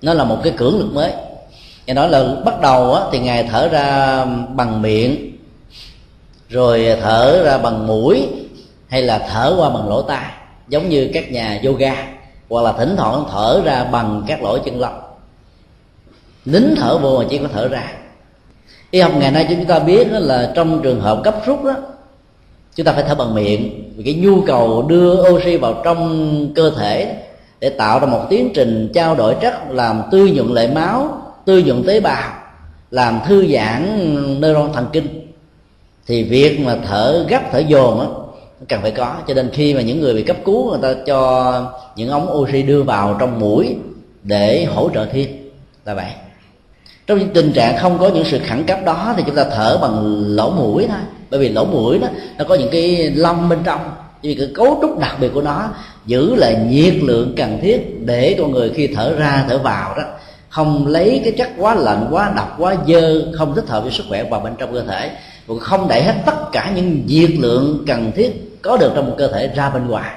Nó 0.01 0.13
là 0.13 0.23
một 0.23 0.39
cái 0.43 0.53
cưỡng 0.57 0.79
lực 0.79 0.93
mới. 0.93 1.11
Ngài 1.85 1.95
nói 1.95 2.09
là 2.09 2.35
bắt 2.45 2.61
đầu 2.61 2.93
á, 2.93 3.03
thì 3.11 3.19
ngài 3.19 3.43
thở 3.43 3.67
ra 3.67 4.25
bằng 4.25 4.81
miệng 4.81 5.37
rồi 6.49 6.97
thở 7.01 7.43
ra 7.43 7.57
bằng 7.57 7.87
mũi 7.87 8.27
hay 8.87 9.01
là 9.01 9.27
thở 9.29 9.55
qua 9.57 9.69
bằng 9.69 9.89
lỗ 9.89 10.01
tai 10.01 10.31
giống 10.67 10.89
như 10.89 11.09
các 11.13 11.31
nhà 11.31 11.61
yoga 11.63 12.20
hoặc 12.51 12.61
là 12.61 12.71
thỉnh 12.71 12.95
thoảng 12.97 13.23
thở 13.31 13.61
ra 13.65 13.83
bằng 13.83 14.23
các 14.27 14.43
lỗ 14.43 14.57
chân 14.57 14.79
lông. 14.79 14.99
Nín 16.45 16.75
thở 16.77 16.97
vô 16.97 17.19
mà 17.19 17.25
chỉ 17.29 17.37
có 17.37 17.47
thở 17.53 17.67
ra. 17.67 17.93
Y 18.91 18.99
học 18.99 19.11
ngày 19.15 19.31
nay 19.31 19.47
chúng 19.49 19.65
ta 19.65 19.79
biết 19.79 20.07
là 20.11 20.51
trong 20.55 20.81
trường 20.81 21.01
hợp 21.01 21.21
cấp 21.23 21.35
rút 21.45 21.63
đó, 21.63 21.75
chúng 22.75 22.85
ta 22.85 22.91
phải 22.91 23.03
thở 23.07 23.15
bằng 23.15 23.35
miệng. 23.35 23.91
Vì 23.95 24.03
cái 24.03 24.13
nhu 24.13 24.41
cầu 24.41 24.81
đưa 24.81 25.31
oxy 25.31 25.57
vào 25.57 25.81
trong 25.83 26.47
cơ 26.55 26.71
thể 26.77 27.17
để 27.59 27.69
tạo 27.69 27.99
ra 27.99 28.05
một 28.05 28.25
tiến 28.29 28.49
trình 28.53 28.91
trao 28.93 29.15
đổi 29.15 29.35
chất, 29.41 29.53
làm 29.69 30.01
tư 30.11 30.25
nhuận 30.33 30.47
lại 30.47 30.67
máu, 30.67 31.21
tư 31.45 31.63
nhuận 31.65 31.83
tế 31.83 31.99
bào, 31.99 32.33
làm 32.91 33.19
thư 33.25 33.47
giãn 33.53 34.41
neuron 34.41 34.73
thần 34.73 34.87
kinh. 34.93 35.31
Thì 36.07 36.23
việc 36.23 36.59
mà 36.59 36.77
thở 36.87 37.25
gấp, 37.29 37.41
thở 37.51 37.59
dồn 37.59 37.99
á 37.99 38.07
cần 38.69 38.81
phải 38.81 38.91
có. 38.91 39.15
Cho 39.27 39.33
nên 39.33 39.49
khi 39.53 39.73
mà 39.73 39.81
những 39.81 40.01
người 40.01 40.13
bị 40.13 40.23
cấp 40.23 40.37
cứu, 40.45 40.69
người 40.69 40.79
ta 40.81 41.01
cho 41.05 41.71
những 41.95 42.09
ống 42.09 42.29
oxy 42.31 42.61
đưa 42.61 42.83
vào 42.83 43.17
trong 43.19 43.39
mũi 43.39 43.75
để 44.23 44.65
hỗ 44.65 44.89
trợ 44.93 45.05
thêm. 45.05 45.27
Là 45.85 45.93
vậy. 45.93 46.11
Trong 47.07 47.19
những 47.19 47.29
tình 47.33 47.51
trạng 47.51 47.77
không 47.77 47.97
có 47.99 48.09
những 48.09 48.25
sự 48.25 48.39
khẩn 48.47 48.63
cấp 48.63 48.79
đó 48.85 49.13
thì 49.17 49.23
chúng 49.25 49.35
ta 49.35 49.43
thở 49.43 49.77
bằng 49.81 50.23
lỗ 50.35 50.51
mũi 50.51 50.87
thôi. 50.87 50.97
Bởi 51.29 51.39
vì 51.39 51.49
lỗ 51.49 51.65
mũi 51.65 51.99
đó, 51.99 52.07
nó 52.37 52.45
có 52.45 52.55
những 52.55 52.69
cái 52.71 53.11
lông 53.15 53.49
bên 53.49 53.59
trong. 53.63 53.79
Vì 54.21 54.35
cái 54.35 54.47
cấu 54.55 54.79
trúc 54.81 54.99
đặc 54.99 55.17
biệt 55.19 55.29
của 55.33 55.41
nó, 55.41 55.69
giữ 56.05 56.35
lại 56.35 56.55
nhiệt 56.69 56.95
lượng 57.01 57.33
cần 57.37 57.59
thiết 57.61 58.05
để 58.05 58.35
con 58.39 58.51
người 58.51 58.69
khi 58.69 58.87
thở 58.87 59.15
ra, 59.17 59.45
thở 59.49 59.57
vào 59.57 59.97
đó, 59.97 60.03
không 60.49 60.87
lấy 60.87 61.21
cái 61.23 61.33
chất 61.37 61.49
quá 61.57 61.75
lạnh, 61.75 62.07
quá 62.11 62.33
độc, 62.35 62.55
quá 62.59 62.75
dơ, 62.87 63.31
không 63.33 63.55
thích 63.55 63.67
hợp 63.67 63.83
với 63.83 63.91
sức 63.91 64.03
khỏe 64.09 64.23
vào 64.23 64.39
bên 64.39 64.53
trong 64.57 64.73
cơ 64.73 64.83
thể. 64.83 65.11
Cũng 65.47 65.59
không 65.59 65.87
đẩy 65.87 66.03
hết 66.03 66.15
tất 66.25 66.51
cả 66.51 66.71
những 66.75 67.03
nhiệt 67.07 67.31
lượng 67.39 67.83
cần 67.87 68.11
thiết 68.15 68.50
có 68.61 68.77
được 68.77 68.91
trong 68.95 69.09
một 69.09 69.15
cơ 69.17 69.27
thể 69.27 69.47
ra 69.55 69.69
bên 69.69 69.87
ngoài. 69.87 70.11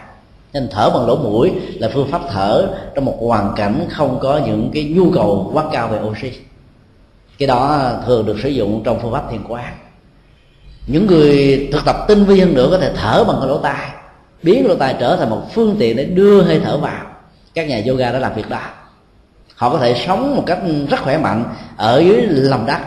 Nên 0.52 0.68
thở 0.70 0.90
bằng 0.90 1.06
lỗ 1.06 1.16
mũi 1.16 1.52
là 1.78 1.88
phương 1.94 2.08
pháp 2.10 2.20
thở 2.32 2.68
trong 2.94 3.04
một 3.04 3.16
hoàn 3.20 3.52
cảnh 3.56 3.86
không 3.90 4.18
có 4.20 4.40
những 4.46 4.70
cái 4.74 4.84
nhu 4.84 5.10
cầu 5.10 5.50
quá 5.52 5.64
cao 5.72 5.88
về 5.88 5.98
oxy. 6.08 6.32
Cái 7.38 7.46
đó 7.46 7.90
thường 8.06 8.26
được 8.26 8.36
sử 8.42 8.48
dụng 8.48 8.82
trong 8.84 8.98
phương 9.02 9.12
pháp 9.12 9.30
thiền 9.30 9.40
quán. 9.48 9.74
Những 10.86 11.06
người 11.06 11.68
thực 11.72 11.84
tập 11.84 11.96
tinh 12.08 12.24
vi 12.24 12.40
hơn 12.40 12.54
nữa 12.54 12.68
có 12.70 12.78
thể 12.78 12.92
thở 12.96 13.24
bằng 13.24 13.36
cái 13.40 13.48
lỗ 13.48 13.58
tai. 13.58 13.88
Biến 14.42 14.66
lỗ 14.68 14.74
tai 14.74 14.94
trở 15.00 15.16
thành 15.16 15.30
một 15.30 15.42
phương 15.54 15.76
tiện 15.78 15.96
để 15.96 16.04
đưa 16.04 16.42
hơi 16.42 16.60
thở 16.64 16.78
vào. 16.78 17.04
Các 17.54 17.68
nhà 17.68 17.82
yoga 17.86 18.12
đã 18.12 18.18
làm 18.18 18.34
việc 18.34 18.48
đó. 18.48 18.60
Họ 19.54 19.70
có 19.70 19.78
thể 19.78 19.94
sống 20.06 20.36
một 20.36 20.42
cách 20.46 20.58
rất 20.90 21.00
khỏe 21.00 21.18
mạnh 21.18 21.44
ở 21.76 21.98
dưới 21.98 22.22
lòng 22.26 22.66
đất 22.66 22.78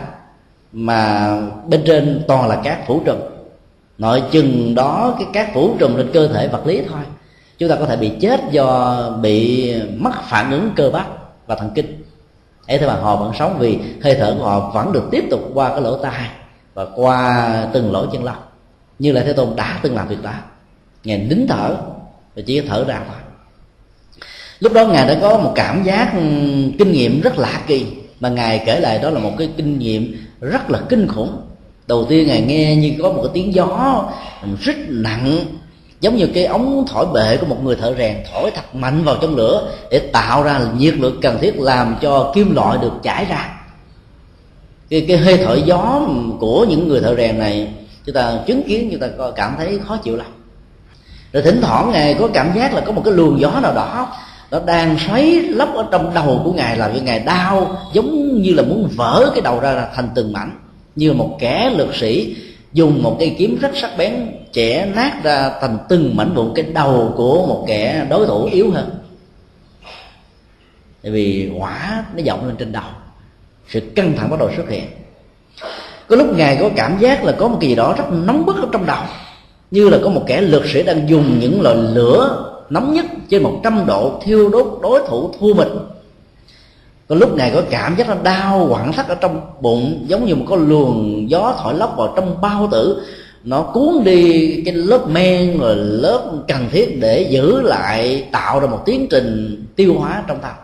mà 0.72 1.32
bên 1.66 1.82
trên 1.86 2.24
toàn 2.28 2.48
là 2.48 2.60
các 2.64 2.86
phủ 2.86 3.02
trùm 3.04 3.16
nội 3.98 4.22
chừng 4.30 4.74
đó 4.74 5.14
cái 5.18 5.28
cát 5.32 5.54
phủ 5.54 5.76
trùng 5.78 5.96
lên 5.96 6.10
cơ 6.12 6.28
thể 6.28 6.48
vật 6.48 6.66
lý 6.66 6.82
thôi. 6.88 7.00
Chúng 7.58 7.68
ta 7.68 7.76
có 7.76 7.86
thể 7.86 7.96
bị 7.96 8.12
chết 8.20 8.40
do 8.50 9.00
bị 9.22 9.74
mất 9.96 10.12
phản 10.28 10.50
ứng 10.50 10.70
cơ 10.76 10.90
bắp 10.90 11.06
và 11.46 11.54
thần 11.54 11.70
kinh. 11.74 12.02
Ấy 12.66 12.78
thế 12.78 12.86
mà 12.86 12.94
họ 12.94 13.16
vẫn 13.16 13.32
sống 13.38 13.56
vì 13.58 13.78
hơi 14.02 14.14
thở 14.14 14.36
của 14.38 14.44
họ 14.44 14.70
vẫn 14.74 14.92
được 14.92 15.08
tiếp 15.10 15.24
tục 15.30 15.50
qua 15.54 15.68
cái 15.68 15.80
lỗ 15.80 15.96
tai 15.96 16.28
và 16.74 16.86
qua 16.94 17.66
từng 17.72 17.92
lỗ 17.92 18.06
chân 18.06 18.24
lông. 18.24 18.36
Như 18.98 19.12
là 19.12 19.22
thế 19.26 19.32
tôn 19.32 19.56
đã 19.56 19.80
từng 19.82 19.94
làm 19.94 20.08
việc 20.08 20.22
đó. 20.22 20.32
Ngài 21.04 21.18
nín 21.18 21.46
thở 21.48 21.76
và 22.36 22.42
chỉ 22.46 22.60
thở 22.60 22.84
ra 22.84 23.00
thôi. 23.06 23.16
Lúc 24.60 24.72
đó 24.72 24.86
ngài 24.86 25.08
đã 25.08 25.18
có 25.20 25.38
một 25.38 25.52
cảm 25.54 25.82
giác 25.82 26.12
ừ, 26.14 26.20
kinh 26.78 26.92
nghiệm 26.92 27.20
rất 27.20 27.38
lạ 27.38 27.60
kỳ, 27.66 27.86
mà 28.20 28.28
ngài 28.28 28.62
kể 28.66 28.80
lại 28.80 28.98
đó 28.98 29.10
là 29.10 29.20
một 29.20 29.32
cái 29.38 29.50
kinh 29.56 29.78
nghiệm 29.78 30.16
rất 30.40 30.70
là 30.70 30.80
kinh 30.88 31.08
khủng 31.08 31.40
đầu 31.88 32.06
tiên 32.08 32.28
ngài 32.28 32.40
nghe 32.40 32.76
như 32.76 32.92
có 33.02 33.12
một 33.12 33.20
cái 33.22 33.30
tiếng 33.34 33.54
gió 33.54 34.04
rất 34.60 34.76
nặng 34.88 35.38
giống 36.00 36.16
như 36.16 36.26
cái 36.26 36.44
ống 36.44 36.84
thổi 36.88 37.06
bệ 37.14 37.36
của 37.36 37.46
một 37.46 37.64
người 37.64 37.76
thợ 37.76 37.94
rèn 37.98 38.16
thổi 38.32 38.50
thật 38.50 38.74
mạnh 38.74 39.04
vào 39.04 39.16
trong 39.20 39.36
lửa 39.36 39.72
để 39.90 39.98
tạo 39.98 40.42
ra 40.42 40.60
nhiệt 40.78 40.94
lượng 40.94 41.18
cần 41.22 41.38
thiết 41.40 41.60
làm 41.60 41.96
cho 42.00 42.32
kim 42.34 42.54
loại 42.54 42.78
được 42.82 42.92
chảy 43.02 43.24
ra. 43.24 43.50
Cái, 44.90 45.04
cái 45.08 45.16
hơi 45.16 45.36
thổi 45.36 45.62
gió 45.62 46.00
của 46.40 46.66
những 46.68 46.88
người 46.88 47.00
thợ 47.00 47.14
rèn 47.16 47.38
này 47.38 47.68
chúng 48.06 48.14
ta 48.14 48.32
chứng 48.46 48.62
kiến 48.62 48.88
chúng 48.90 49.00
ta 49.00 49.08
cảm 49.36 49.54
thấy 49.58 49.78
khó 49.86 49.96
chịu 49.96 50.16
lắm. 50.16 50.26
Rồi 51.32 51.42
thỉnh 51.42 51.60
thoảng 51.62 51.90
ngài 51.92 52.14
có 52.14 52.28
cảm 52.34 52.52
giác 52.54 52.74
là 52.74 52.80
có 52.80 52.92
một 52.92 53.02
cái 53.04 53.14
luồng 53.14 53.40
gió 53.40 53.60
nào 53.62 53.74
đó 53.74 54.16
nó 54.50 54.60
đang 54.66 54.96
xoáy 55.06 55.32
lấp 55.32 55.68
ở 55.74 55.86
trong 55.90 56.14
đầu 56.14 56.40
của 56.44 56.52
ngài 56.52 56.76
làm 56.76 56.94
cho 56.94 57.00
ngài 57.02 57.20
đau 57.20 57.78
giống 57.92 58.42
như 58.42 58.54
là 58.54 58.62
muốn 58.62 58.88
vỡ 58.96 59.30
cái 59.34 59.40
đầu 59.40 59.60
ra 59.60 59.88
thành 59.94 60.08
từng 60.14 60.32
mảnh 60.32 60.50
như 60.98 61.12
một 61.12 61.36
kẻ 61.38 61.72
lược 61.76 61.94
sĩ 61.94 62.36
dùng 62.72 63.02
một 63.02 63.16
cây 63.18 63.34
kiếm 63.38 63.58
rất 63.60 63.70
sắc 63.74 63.90
bén, 63.98 64.12
chẻ 64.52 64.88
nát 64.94 65.20
ra 65.22 65.50
thành 65.60 65.78
từng 65.88 66.16
mảnh 66.16 66.34
vụn 66.34 66.54
cái 66.54 66.64
đầu 66.74 67.14
của 67.16 67.46
một 67.46 67.64
kẻ 67.68 68.06
đối 68.10 68.26
thủ 68.26 68.48
yếu 68.52 68.70
hơn. 68.70 68.90
Tại 71.02 71.12
vì 71.12 71.50
hỏa 71.58 72.04
nó 72.14 72.22
dọng 72.22 72.46
lên 72.46 72.56
trên 72.56 72.72
đầu, 72.72 72.82
sự 73.68 73.80
căng 73.80 74.16
thẳng 74.16 74.30
bắt 74.30 74.40
đầu 74.40 74.50
xuất 74.56 74.68
hiện. 74.68 74.84
Có 76.08 76.16
lúc 76.16 76.36
ngài 76.36 76.56
có 76.60 76.70
cảm 76.76 76.98
giác 76.98 77.24
là 77.24 77.32
có 77.32 77.48
một 77.48 77.58
cái 77.60 77.70
gì 77.70 77.76
đó 77.76 77.94
rất 77.98 78.04
nóng 78.10 78.46
bức 78.46 78.56
ở 78.56 78.68
trong 78.72 78.86
đầu, 78.86 79.02
như 79.70 79.88
là 79.88 79.98
có 80.02 80.10
một 80.10 80.24
kẻ 80.26 80.40
lược 80.40 80.66
sĩ 80.66 80.82
đang 80.82 81.08
dùng 81.08 81.38
những 81.40 81.62
loại 81.62 81.76
lửa 81.76 82.44
nóng 82.70 82.94
nhất 82.94 83.06
trên 83.28 83.42
100 83.42 83.86
độ 83.86 84.20
thiêu 84.24 84.48
đốt 84.48 84.78
đối 84.82 85.02
thủ 85.08 85.30
thua 85.38 85.54
mình 85.54 85.68
có 87.08 87.16
lúc 87.16 87.36
ngài 87.36 87.50
có 87.50 87.62
cảm 87.70 87.96
giác 87.96 88.08
nó 88.08 88.14
đau, 88.22 88.66
quặn 88.70 88.92
thắt 88.92 89.08
ở 89.08 89.14
trong 89.14 89.40
bụng, 89.60 90.04
giống 90.08 90.26
như 90.26 90.34
một 90.34 90.44
con 90.48 90.68
luồng 90.68 91.30
gió 91.30 91.54
thổi 91.62 91.74
lốc 91.74 91.96
vào 91.96 92.12
trong 92.16 92.40
bao 92.40 92.68
tử. 92.72 93.02
Nó 93.44 93.62
cuốn 93.62 94.04
đi 94.04 94.62
cái 94.64 94.74
lớp 94.74 95.08
men 95.08 95.58
rồi 95.58 95.76
lớp 95.76 96.32
cần 96.48 96.68
thiết 96.70 97.00
để 97.00 97.28
giữ 97.30 97.60
lại, 97.60 98.28
tạo 98.32 98.60
ra 98.60 98.66
một 98.66 98.82
tiến 98.86 99.06
trình 99.10 99.64
tiêu 99.76 99.94
hóa 99.98 100.22
trong 100.26 100.38
ta 100.40 100.54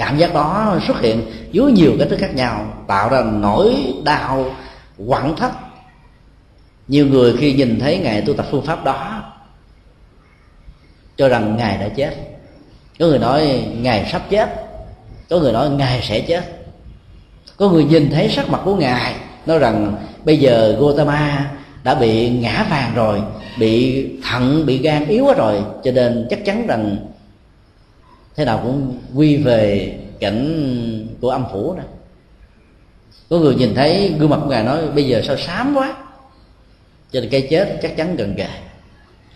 cảm 0.00 0.18
giác 0.18 0.34
đó 0.34 0.78
xuất 0.86 1.00
hiện 1.00 1.22
dưới 1.52 1.72
nhiều 1.72 1.92
cái 1.98 2.08
thức 2.08 2.16
khác 2.20 2.34
nhau, 2.34 2.84
tạo 2.86 3.08
ra 3.08 3.22
nỗi 3.22 3.94
đau, 4.04 4.54
quặn 5.06 5.36
thắt. 5.36 5.52
Nhiều 6.88 7.06
người 7.06 7.36
khi 7.36 7.52
nhìn 7.52 7.80
thấy 7.80 7.98
ngài 7.98 8.22
tu 8.22 8.34
tập 8.34 8.46
phương 8.50 8.62
pháp 8.62 8.84
đó, 8.84 9.22
cho 11.16 11.28
rằng 11.28 11.56
ngài 11.56 11.78
đã 11.78 11.88
chết. 11.88 12.16
Có 12.98 13.06
người 13.06 13.18
nói, 13.18 13.64
ngài 13.80 14.08
sắp 14.12 14.22
chết 14.30 14.69
có 15.30 15.38
người 15.38 15.52
nói, 15.52 15.70
ngài 15.70 16.02
sẽ 16.02 16.20
chết. 16.20 16.44
Có 17.56 17.70
người 17.70 17.84
nhìn 17.84 18.10
thấy 18.10 18.28
sắc 18.28 18.48
mặt 18.48 18.60
của 18.64 18.76
ngài, 18.76 19.14
nói 19.46 19.58
rằng, 19.58 19.96
bây 20.24 20.36
giờ 20.36 20.76
Gotama 20.80 21.50
đã 21.84 21.94
bị 21.94 22.30
ngã 22.30 22.66
vàng 22.70 22.92
rồi, 22.94 23.22
bị 23.58 24.06
thận, 24.22 24.66
bị 24.66 24.78
gan 24.78 25.06
yếu 25.06 25.24
quá 25.24 25.34
rồi, 25.34 25.62
cho 25.84 25.92
nên 25.92 26.26
chắc 26.30 26.44
chắn 26.44 26.66
rằng 26.66 26.96
thế 28.36 28.44
nào 28.44 28.60
cũng 28.62 28.98
quy 29.14 29.36
về 29.36 29.92
cảnh 30.20 31.06
của 31.20 31.30
âm 31.30 31.44
phủ 31.52 31.74
đó. 31.76 31.82
Có 33.30 33.38
người 33.38 33.54
nhìn 33.54 33.74
thấy 33.74 34.14
gương 34.18 34.30
mặt 34.30 34.38
của 34.44 34.50
ngài 34.50 34.64
nói, 34.64 34.78
bây 34.94 35.04
giờ 35.04 35.22
sao 35.26 35.36
xám 35.36 35.74
quá, 35.76 35.94
cho 37.12 37.20
nên 37.20 37.30
cái 37.30 37.46
chết 37.50 37.78
chắc 37.82 37.96
chắn 37.96 38.16
gần 38.16 38.34
kề. 38.34 38.48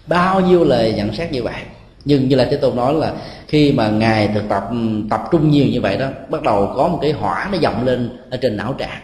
Bao 0.06 0.40
nhiêu 0.40 0.64
lời 0.64 0.92
nhận 0.96 1.14
xét 1.14 1.32
như 1.32 1.42
vậy, 1.42 1.62
nhưng 2.04 2.28
như 2.28 2.36
là 2.36 2.44
thế 2.50 2.56
tôn 2.56 2.76
nói 2.76 2.94
là 2.94 3.14
khi 3.54 3.72
mà 3.72 3.88
ngài 3.88 4.28
thực 4.28 4.48
tập 4.48 4.66
ừ, 4.70 4.76
tập 5.10 5.22
trung 5.32 5.50
nhiều 5.50 5.66
như 5.66 5.80
vậy 5.80 5.96
đó, 5.96 6.08
bắt 6.30 6.42
đầu 6.42 6.72
có 6.76 6.88
một 6.88 6.98
cái 7.02 7.12
hỏa 7.12 7.48
nó 7.52 7.58
dọng 7.58 7.84
lên 7.84 8.10
ở 8.30 8.36
trên 8.36 8.56
não 8.56 8.74
trạng. 8.78 9.00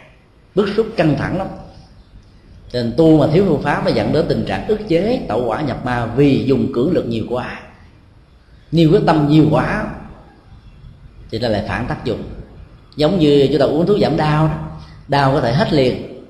Bức 0.54 0.68
xúc 0.76 0.86
căng 0.96 1.16
thẳng 1.18 1.38
lắm. 1.38 1.46
Nên 2.72 2.92
tu 2.96 3.18
mà 3.18 3.26
thiếu 3.32 3.44
phương 3.48 3.62
pháp 3.62 3.82
nó 3.84 3.90
dẫn 3.90 4.12
đến 4.12 4.24
tình 4.28 4.44
trạng 4.44 4.66
ức 4.66 4.78
chế, 4.88 5.20
tẩu 5.28 5.44
quả 5.46 5.60
nhập 5.60 5.84
ma 5.84 6.06
vì 6.06 6.44
dùng 6.44 6.72
cưỡng 6.72 6.92
lực 6.92 7.06
nhiều 7.08 7.24
quá. 7.30 7.60
Nhiều 8.72 8.90
quyết 8.92 9.02
tâm 9.06 9.28
nhiều 9.28 9.46
quá, 9.50 9.84
thì 11.30 11.38
nó 11.38 11.48
lại 11.48 11.64
phản 11.68 11.86
tác 11.86 12.04
dụng. 12.04 12.22
Giống 12.96 13.18
như 13.18 13.48
chúng 13.50 13.60
ta 13.60 13.66
uống 13.66 13.86
thuốc 13.86 13.98
giảm 14.00 14.16
đau 14.16 14.48
đó, 14.48 14.54
đau 15.08 15.32
có 15.32 15.40
thể 15.40 15.52
hết 15.52 15.72
liền, 15.72 16.22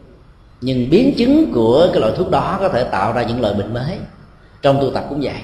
nhưng 0.60 0.90
biến 0.90 1.14
chứng 1.16 1.52
của 1.54 1.88
cái 1.92 2.00
loại 2.00 2.12
thuốc 2.16 2.30
đó 2.30 2.56
có 2.60 2.68
thể 2.68 2.84
tạo 2.84 3.12
ra 3.12 3.22
những 3.22 3.40
loại 3.40 3.54
bệnh 3.54 3.74
mới. 3.74 3.98
Trong 4.62 4.80
tu 4.80 4.90
tập 4.90 5.06
cũng 5.08 5.20
vậy 5.22 5.40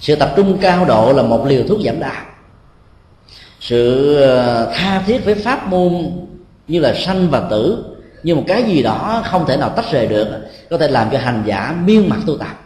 sự 0.00 0.14
tập 0.14 0.32
trung 0.36 0.58
cao 0.60 0.84
độ 0.84 1.12
là 1.12 1.22
một 1.22 1.46
liều 1.46 1.62
thuốc 1.68 1.80
giảm 1.84 2.00
đau. 2.00 2.22
Sự 3.60 4.14
ờ, 4.16 4.72
tha 4.74 5.02
thiết 5.06 5.24
với 5.24 5.34
pháp 5.34 5.68
môn 5.68 6.10
như 6.68 6.80
là 6.80 6.94
sanh 6.94 7.30
và 7.30 7.40
tử 7.50 7.84
như 8.22 8.34
một 8.34 8.44
cái 8.46 8.62
gì 8.62 8.82
đó 8.82 9.22
không 9.24 9.46
thể 9.46 9.56
nào 9.56 9.70
tách 9.76 9.92
rời 9.92 10.06
được, 10.06 10.26
có 10.70 10.78
thể 10.78 10.88
làm 10.88 11.08
cho 11.12 11.18
hành 11.18 11.42
giả 11.46 11.76
miên 11.84 12.08
mặt 12.08 12.18
tu 12.26 12.36
tập. 12.38 12.60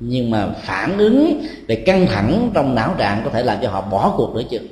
Nhưng 0.00 0.30
mà 0.30 0.48
phản 0.62 0.98
ứng 0.98 1.42
về 1.68 1.76
căng 1.76 2.06
thẳng 2.06 2.50
trong 2.54 2.74
não 2.74 2.94
trạng 2.98 3.20
có 3.24 3.30
thể 3.30 3.42
làm 3.42 3.58
cho 3.62 3.70
họ 3.70 3.80
bỏ 3.80 4.14
cuộc 4.16 4.34
nữa 4.34 4.42
chừng 4.50 4.66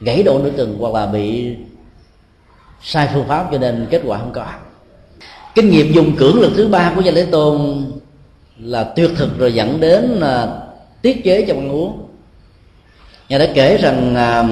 gãy 0.00 0.22
đổ 0.22 0.38
nửa 0.38 0.50
chừng 0.56 0.76
hoặc 0.80 0.94
là 0.94 1.06
bị 1.06 1.54
sai 2.82 3.08
phương 3.14 3.28
pháp 3.28 3.48
cho 3.52 3.58
nên 3.58 3.86
kết 3.90 4.02
quả 4.04 4.18
không 4.18 4.32
có. 4.32 4.46
Kinh 5.54 5.70
nghiệm 5.70 5.92
dùng 5.92 6.16
cưỡng 6.16 6.40
lực 6.40 6.52
thứ 6.56 6.68
ba 6.68 6.92
của 6.96 7.00
gia 7.00 7.12
lễ 7.12 7.26
tôn 7.30 7.84
là 8.58 8.84
tuyệt 8.84 9.10
thực 9.16 9.38
rồi 9.38 9.54
dẫn 9.54 9.80
đến 9.80 10.04
là 10.04 10.58
tiết 11.02 11.24
chế 11.24 11.44
trong 11.48 11.58
ăn 11.58 11.70
uống. 11.70 12.08
Ngài 13.28 13.38
đã 13.38 13.46
kể 13.54 13.76
rằng 13.76 14.14
à, 14.14 14.44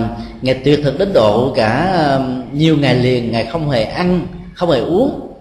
ngài 0.42 0.54
tuyệt 0.54 0.80
thực 0.84 0.98
đến 0.98 1.12
độ 1.12 1.52
cả 1.56 1.70
à, 1.92 2.18
nhiều 2.52 2.76
ngày 2.76 2.94
liền 2.94 3.32
ngài 3.32 3.44
không 3.44 3.70
hề 3.70 3.84
ăn 3.84 4.26
không 4.54 4.70
hề 4.70 4.80
uống. 4.80 5.32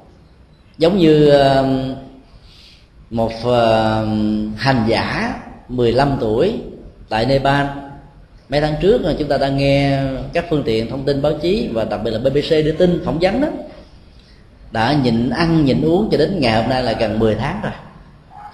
Giống 0.78 0.98
như 0.98 1.30
à, 1.30 1.64
một 3.10 3.32
à, 3.46 4.02
hành 4.58 4.86
giả 4.88 5.34
15 5.68 6.18
tuổi 6.20 6.54
tại 7.10 7.26
Nepal. 7.26 7.66
Mấy 8.50 8.62
tháng 8.62 8.76
trước 8.82 9.06
à, 9.06 9.14
chúng 9.20 9.28
ta 9.28 9.38
đang 9.38 9.58
nghe 9.58 10.02
các 10.34 10.46
phương 10.50 10.64
tiện 10.66 10.90
thông 10.90 11.06
tin 11.06 11.22
báo 11.22 11.34
chí 11.42 11.70
và 11.74 11.84
đặc 11.84 12.00
biệt 12.04 12.12
là 12.12 12.20
BBC 12.20 12.50
đưa 12.50 12.72
tin 12.72 13.02
phỏng 13.06 13.20
vấn 13.22 13.42
đó. 13.42 13.48
Đã 14.72 14.94
nhịn 15.04 15.30
ăn 15.30 15.66
nhịn 15.66 15.82
uống 15.82 16.10
cho 16.12 16.18
đến 16.18 16.40
ngày 16.40 16.62
hôm 16.62 16.70
nay 16.70 16.84
là 16.84 16.92
gần 16.92 17.20
10 17.20 17.36
tháng 17.36 17.60
rồi 17.64 17.74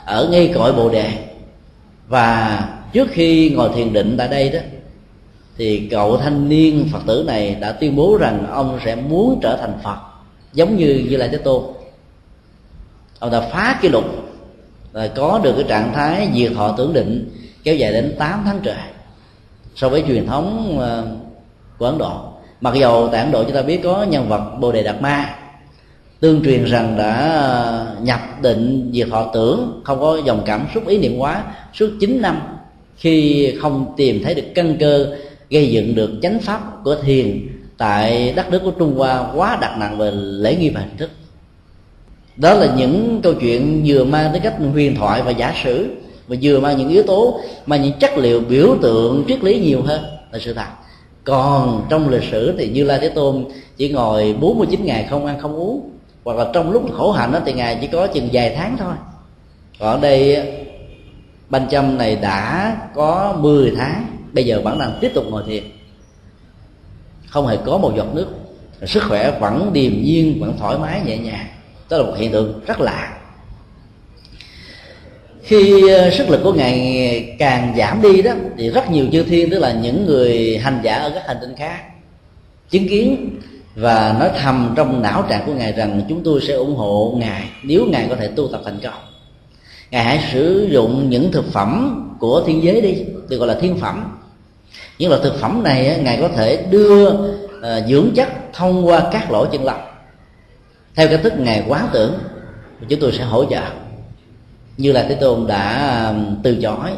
ở 0.08 0.28
ngay 0.32 0.51
cội 0.55 0.74
bồ 0.74 0.89
đề. 0.89 1.12
Và 2.08 2.60
trước 2.93 3.08
khi 3.12 3.49
ngồi 3.49 3.70
thiền 3.76 3.93
định 3.93 4.16
tại 4.18 4.28
đây 4.28 4.49
đó, 4.49 4.60
thì 5.58 5.88
cậu 5.91 6.18
thanh 6.18 6.49
niên 6.49 6.89
phật 6.91 6.99
tử 7.08 7.24
này 7.28 7.55
đã 7.55 7.72
tuyên 7.72 7.95
bố 7.95 8.18
rằng 8.20 8.47
ông 8.51 8.80
sẽ 8.86 8.95
muốn 8.95 9.39
trở 9.41 9.58
thành 9.62 9.74
phật, 9.84 9.97
giống 10.53 10.78
như 10.78 11.05
như 11.10 11.18
lai 11.18 11.30
thế 11.30 11.38
tôn. 11.38 11.64
Ông 13.20 13.32
đã 13.32 13.41
phá 13.41 13.80
kỷ 13.82 13.89
lục 13.89 14.03
và 14.91 15.08
có 15.08 15.39
được 15.43 15.53
cái 15.55 15.66
trạng 15.68 15.93
thái 15.93 16.30
diệt 16.36 16.51
thọ 16.55 16.76
tưởng 16.78 16.93
định 16.93 17.30
kéo 17.64 17.76
dài 17.76 17.93
đến 17.93 18.16
8 18.20 18.41
tháng 18.45 18.60
trời 18.64 18.76
so 19.76 19.89
với 19.89 20.03
truyền 20.08 20.28
thống 20.28 20.78
ờ, 20.80 21.08
của 21.78 21.86
ấn 21.86 21.97
độ. 21.97 22.22
Mặc 22.62 22.74
dầu 22.76 23.10
tại 23.12 23.22
ấn 23.22 23.32
độ 23.32 23.43
chúng 23.43 23.53
ta 23.53 23.62
biết 23.62 23.80
có 23.84 24.03
nhân 24.03 24.30
vật 24.30 24.55
bồ 24.60 24.72
đề 24.72 24.84
đạt 24.84 25.01
ma 25.01 25.36
tương 26.20 26.43
truyền 26.43 26.65
rằng 26.65 26.97
đã 26.97 27.13
à, 27.13 27.86
nhập 28.01 28.20
định 28.41 28.89
việc 28.93 29.09
họ 29.09 29.32
tưởng, 29.34 29.82
không 29.84 29.99
có 29.99 30.22
dòng 30.26 30.41
cảm 30.45 30.68
xúc, 30.74 30.88
ý 30.88 30.97
niệm 30.97 31.18
quá 31.18 31.43
suốt 31.74 31.89
9 31.99 32.22
năm 32.22 32.41
khi 32.97 33.53
không 33.61 33.93
tìm 33.97 34.24
thấy 34.24 34.34
được 34.34 34.45
căn 34.55 34.78
cơ 34.80 35.15
gây 35.49 35.68
dựng 35.70 35.95
được 35.95 36.11
chánh 36.22 36.39
pháp 36.39 36.61
của 36.84 36.95
thiền 36.95 37.47
tại 37.78 38.34
đất 38.36 38.51
nước 38.51 38.61
của 38.63 38.72
Trung 38.72 38.97
Hoa 38.97 39.32
quá 39.36 39.57
đặt 39.61 39.78
nặng 39.80 39.97
về 39.97 40.11
lễ 40.13 40.55
nghi 40.55 40.70
và 40.70 40.82
hình 40.82 40.97
thức. 40.97 41.09
Đó 42.36 42.53
là 42.53 42.76
những 42.78 43.20
câu 43.24 43.34
chuyện 43.34 43.84
vừa 43.86 44.03
mang 44.03 44.32
tới 44.32 44.39
cách 44.39 44.55
huyền 44.74 44.95
thoại 44.95 45.22
và 45.22 45.32
giả 45.32 45.53
sử, 45.63 45.88
và 46.28 46.36
vừa 46.41 46.59
mang 46.59 46.78
những 46.78 46.89
yếu 46.89 47.03
tố 47.03 47.39
mà 47.65 47.78
những 47.78 47.93
chất 47.99 48.18
liệu 48.18 48.39
biểu 48.39 48.78
tượng 48.82 49.24
triết 49.28 49.43
lý 49.43 49.59
nhiều 49.59 49.82
hơn 49.82 50.01
là 50.32 50.39
sự 50.39 50.53
thật. 50.53 50.68
Còn 51.24 51.86
trong 51.89 52.09
lịch 52.09 52.24
sử 52.32 52.53
thì 52.57 52.70
như 52.70 52.84
lai 52.84 52.99
thế 53.01 53.09
tôn 53.09 53.45
chỉ 53.78 53.89
ngồi 53.89 54.36
49 54.39 54.86
ngày 54.86 55.07
không 55.09 55.26
ăn 55.26 55.39
không 55.39 55.55
uống 55.55 55.89
hoặc 56.28 56.38
là 56.38 56.45
trong 56.53 56.71
lúc 56.71 56.86
khổ 56.93 57.11
hạnh 57.11 57.32
đó 57.32 57.39
thì 57.45 57.53
ngài 57.53 57.78
chỉ 57.82 57.88
có 57.88 58.07
chừng 58.07 58.30
vài 58.34 58.55
tháng 58.55 58.78
thôi. 58.78 58.93
Còn 59.80 59.89
ở 59.89 59.99
đây 60.01 60.47
ban 61.49 61.69
châm 61.69 61.97
này 61.97 62.15
đã 62.15 62.75
có 62.95 63.38
10 63.39 63.73
tháng. 63.78 64.05
Bây 64.34 64.45
giờ 64.45 64.61
vẫn 64.63 64.80
đang 64.80 64.97
tiếp 65.01 65.11
tục 65.13 65.25
ngồi 65.30 65.43
thiền. 65.47 65.63
Không 67.28 67.47
hề 67.47 67.57
có 67.65 67.78
một 67.78 67.93
giọt 67.97 68.07
nước. 68.13 68.28
Sức 68.86 69.03
khỏe 69.09 69.39
vẫn 69.39 69.73
điềm 69.73 69.91
nhiên, 70.03 70.39
vẫn 70.39 70.57
thoải 70.59 70.78
mái, 70.78 71.01
nhẹ 71.05 71.17
nhàng. 71.17 71.47
Đó 71.89 71.97
là 71.97 72.03
một 72.03 72.13
hiện 72.17 72.32
tượng 72.32 72.59
rất 72.67 72.82
lạ. 72.82 73.17
Khi 75.43 75.89
ờ, 75.89 76.11
sức 76.11 76.30
lực 76.30 76.41
của 76.43 76.53
ngài 76.53 77.36
càng 77.39 77.75
giảm 77.78 78.01
đi 78.01 78.21
đó, 78.21 78.32
thì 78.57 78.69
rất 78.69 78.91
nhiều 78.91 79.05
chư 79.11 79.23
thiên, 79.23 79.49
tức 79.49 79.59
là 79.59 79.73
những 79.73 80.05
người 80.05 80.57
hành 80.57 80.80
giả 80.84 80.95
ở 80.95 81.09
các 81.09 81.23
hành 81.28 81.38
tinh 81.41 81.55
khác, 81.57 81.82
chứng 82.69 82.88
kiến 82.88 83.39
và 83.78 84.15
nói 84.19 84.30
thầm 84.41 84.73
trong 84.75 85.01
não 85.01 85.25
trạng 85.30 85.45
của 85.45 85.53
ngài 85.53 85.73
rằng 85.73 86.01
chúng 86.09 86.23
tôi 86.23 86.41
sẽ 86.47 86.53
ủng 86.53 86.75
hộ 86.75 87.15
ngài 87.17 87.43
nếu 87.63 87.86
ngài 87.86 88.07
có 88.09 88.15
thể 88.15 88.28
tu 88.28 88.47
tập 88.47 88.61
thành 88.65 88.80
công. 88.84 88.93
Ngài 89.91 90.03
hãy 90.03 90.19
sử 90.34 90.67
dụng 90.71 91.09
những 91.09 91.32
thực 91.32 91.51
phẩm 91.51 92.03
của 92.19 92.43
thiên 92.47 92.63
giới 92.63 92.82
đi 92.82 92.95
được 93.30 93.38
gọi 93.38 93.47
là 93.47 93.57
thiên 93.61 93.78
phẩm. 93.78 94.17
Những 94.99 95.09
loại 95.09 95.21
thực 95.23 95.39
phẩm 95.39 95.63
này 95.63 95.99
ngài 96.03 96.17
có 96.21 96.28
thể 96.28 96.65
đưa 96.69 97.09
uh, 97.09 97.88
dưỡng 97.89 98.11
chất 98.15 98.28
thông 98.53 98.88
qua 98.88 99.09
các 99.11 99.32
lỗ 99.32 99.45
chân 99.45 99.63
lông. 99.63 99.82
Theo 100.95 101.07
cách 101.07 101.19
thức 101.23 101.34
ngài 101.39 101.63
quán 101.67 101.89
tưởng 101.93 102.13
chúng 102.89 102.99
tôi 102.99 103.11
sẽ 103.11 103.23
hỗ 103.23 103.45
trợ. 103.45 103.63
Như 104.78 104.91
là 104.91 105.05
thế 105.09 105.15
tôn 105.15 105.47
đã 105.47 106.13
từ 106.43 106.55
chối 106.61 106.89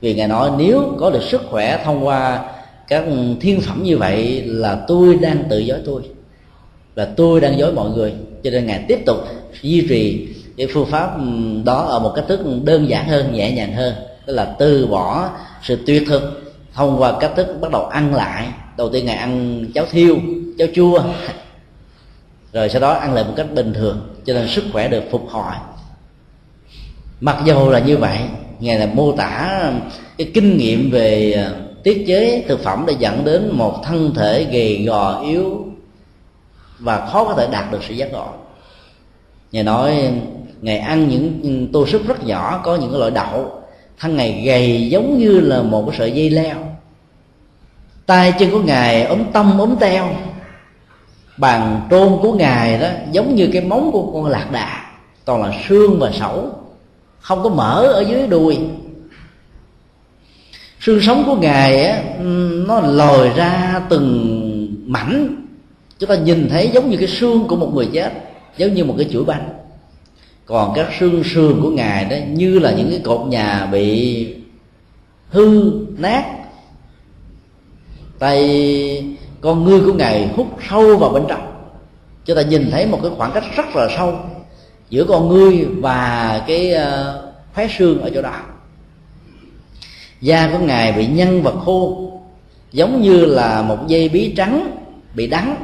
vì 0.00 0.14
ngài 0.14 0.28
nói 0.28 0.50
nếu 0.58 0.96
có 1.00 1.10
được 1.10 1.22
sức 1.22 1.42
khỏe 1.50 1.82
thông 1.84 2.06
qua 2.06 2.44
các 2.88 3.04
thiên 3.40 3.60
phẩm 3.60 3.82
như 3.82 3.98
vậy 3.98 4.42
là 4.46 4.84
tôi 4.88 5.14
đang 5.14 5.44
tự 5.50 5.58
dối 5.58 5.78
tôi 5.86 6.02
và 6.96 7.04
tôi 7.04 7.40
đang 7.40 7.58
dối 7.58 7.72
mọi 7.72 7.90
người, 7.90 8.12
cho 8.44 8.50
nên 8.50 8.66
ngài 8.66 8.84
tiếp 8.88 8.98
tục 9.06 9.16
duy 9.62 9.86
trì 9.88 10.28
cái 10.56 10.66
phương 10.72 10.86
pháp 10.86 11.18
ừ, 11.18 11.24
đó 11.64 11.74
ở 11.74 11.98
một 11.98 12.12
cách 12.16 12.24
thức 12.28 12.40
đơn 12.64 12.88
giản 12.88 13.08
hơn, 13.08 13.32
nhẹ 13.32 13.52
nhàng 13.52 13.72
hơn. 13.72 13.94
Tức 14.26 14.32
là 14.32 14.54
từ 14.58 14.86
bỏ 14.86 15.30
sự 15.62 15.78
tuyệt 15.86 16.02
thực 16.08 16.54
thông 16.74 17.00
qua 17.00 17.20
cách 17.20 17.32
thức 17.36 17.46
bắt 17.60 17.70
đầu 17.70 17.84
ăn 17.84 18.14
lại. 18.14 18.48
Đầu 18.76 18.88
tiên 18.88 19.06
ngài 19.06 19.16
ăn 19.16 19.64
cháo 19.74 19.84
thiêu, 19.90 20.16
cháo 20.58 20.68
chua, 20.74 21.02
rồi 22.52 22.68
sau 22.68 22.80
đó 22.80 22.92
ăn 22.92 23.14
lại 23.14 23.24
một 23.24 23.32
cách 23.36 23.54
bình 23.54 23.72
thường, 23.72 24.14
cho 24.24 24.34
nên 24.34 24.48
sức 24.48 24.64
khỏe 24.72 24.88
được 24.88 25.02
phục 25.10 25.28
hồi. 25.28 25.52
Mặc 27.20 27.36
dầu 27.44 27.70
là 27.70 27.78
như 27.78 27.96
vậy, 27.96 28.18
ngài 28.60 28.78
là 28.78 28.86
mô 28.86 29.12
tả 29.12 29.62
cái 30.18 30.30
kinh 30.34 30.56
nghiệm 30.56 30.90
về 30.90 31.32
ờ, 31.32 31.54
tiết 31.82 32.04
chế 32.06 32.44
thực 32.48 32.62
phẩm 32.62 32.84
để 32.86 32.94
dẫn 32.98 33.24
đến 33.24 33.48
một 33.52 33.82
thân 33.84 34.14
thể 34.14 34.46
gầy 34.52 34.84
gò 34.86 35.20
yếu 35.20 35.65
và 36.78 37.06
khó 37.06 37.24
có 37.24 37.34
thể 37.34 37.48
đạt 37.52 37.72
được 37.72 37.80
sự 37.88 37.94
giác 37.94 38.12
ngộ. 38.12 38.28
Ngài 39.52 39.64
nói 39.64 40.12
ngài 40.60 40.78
ăn 40.78 41.08
những 41.08 41.68
tô 41.72 41.86
súp 41.86 42.08
rất 42.08 42.24
nhỏ 42.24 42.60
có 42.64 42.76
những 42.76 42.90
cái 42.90 42.98
loại 42.98 43.10
đậu 43.10 43.62
thân 43.98 44.16
ngài 44.16 44.42
gầy 44.46 44.88
giống 44.90 45.18
như 45.18 45.40
là 45.40 45.62
một 45.62 45.84
cái 45.88 45.98
sợi 45.98 46.12
dây 46.12 46.30
leo. 46.30 46.56
Tay 48.06 48.32
chân 48.38 48.50
của 48.50 48.60
ngài 48.60 49.02
ốm 49.04 49.18
tâm 49.32 49.58
ốm 49.58 49.76
teo. 49.80 50.08
Bàn 51.36 51.88
trôn 51.90 52.18
của 52.22 52.32
ngài 52.32 52.78
đó 52.78 52.88
giống 53.12 53.34
như 53.34 53.48
cái 53.52 53.62
móng 53.62 53.92
của 53.92 54.12
con 54.12 54.26
lạc 54.26 54.50
đà 54.52 54.86
toàn 55.24 55.42
là 55.42 55.52
xương 55.68 55.98
và 55.98 56.12
sẩu 56.12 56.50
không 57.20 57.42
có 57.42 57.48
mỡ 57.48 57.86
ở 57.86 58.00
dưới 58.00 58.26
đùi. 58.26 58.58
Xương 60.80 61.00
sống 61.02 61.22
của 61.26 61.36
ngài 61.36 61.84
á, 61.84 62.02
nó 62.66 62.80
lòi 62.80 63.28
ra 63.28 63.80
từng 63.88 64.84
mảnh 64.86 65.45
chúng 65.98 66.08
ta 66.08 66.16
nhìn 66.16 66.48
thấy 66.48 66.70
giống 66.74 66.90
như 66.90 66.96
cái 66.96 67.08
xương 67.08 67.46
của 67.48 67.56
một 67.56 67.70
người 67.74 67.88
chết, 67.92 68.12
giống 68.56 68.74
như 68.74 68.84
một 68.84 68.94
cái 68.98 69.08
chuỗi 69.12 69.24
bánh. 69.24 69.48
Còn 70.46 70.72
các 70.74 70.88
xương 71.00 71.24
sườn 71.24 71.62
của 71.62 71.70
ngài 71.70 72.04
đó, 72.04 72.16
như 72.28 72.58
là 72.58 72.72
những 72.72 72.90
cái 72.90 73.00
cột 73.04 73.26
nhà 73.26 73.66
bị 73.72 74.26
hư, 75.28 75.70
nát. 75.98 76.24
Tay 78.18 79.16
con 79.40 79.64
ngươi 79.64 79.80
của 79.80 79.92
ngài 79.92 80.28
hút 80.36 80.46
sâu 80.70 80.96
vào 80.96 81.10
bên 81.10 81.22
trong. 81.28 81.52
Chúng 82.24 82.36
ta 82.36 82.42
nhìn 82.42 82.70
thấy 82.70 82.86
một 82.86 82.98
cái 83.02 83.10
khoảng 83.16 83.32
cách 83.32 83.44
rất 83.56 83.76
là 83.76 83.88
sâu 83.96 84.18
giữa 84.90 85.04
con 85.04 85.28
ngươi 85.28 85.64
và 85.64 86.44
cái 86.46 86.72
ờ, 86.72 87.22
phế 87.54 87.68
xương 87.78 88.02
ở 88.02 88.10
chỗ 88.14 88.22
đó. 88.22 88.40
Da 90.20 90.50
của 90.52 90.58
ngài 90.58 90.92
bị 90.92 91.06
nhăn 91.06 91.42
và 91.42 91.52
khô, 91.64 92.10
giống 92.72 93.02
như 93.02 93.24
là 93.24 93.62
một 93.62 93.78
dây 93.86 94.08
bí 94.08 94.34
trắng 94.36 94.70
bị 95.14 95.26
đắng 95.26 95.56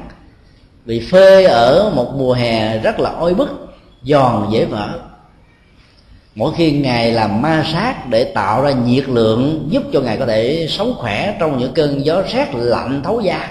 bị 0.85 1.01
phê 1.11 1.45
ở 1.45 1.93
một 1.95 2.13
mùa 2.17 2.33
hè 2.33 2.79
rất 2.79 3.01
là 3.01 3.11
oi 3.11 3.35
bức, 3.35 3.49
giòn, 4.03 4.47
dễ 4.53 4.65
vỡ. 4.65 4.99
Mỗi 6.35 6.53
khi 6.57 6.73
ngài 6.73 7.13
làm 7.13 7.43
ma 7.43 7.65
sát 7.73 8.09
để 8.09 8.25
tạo 8.25 8.63
ra 8.63 8.71
nhiệt 8.71 9.09
lượng 9.09 9.69
giúp 9.71 9.83
cho 9.93 10.01
ngài 10.01 10.17
có 10.17 10.27
thể 10.27 10.67
sống 10.69 10.95
khỏe 10.97 11.37
trong 11.41 11.59
những 11.59 11.73
cơn 11.73 12.05
gió 12.05 12.23
rét 12.33 12.55
lạnh 12.55 13.01
thấu 13.05 13.21
da, 13.21 13.51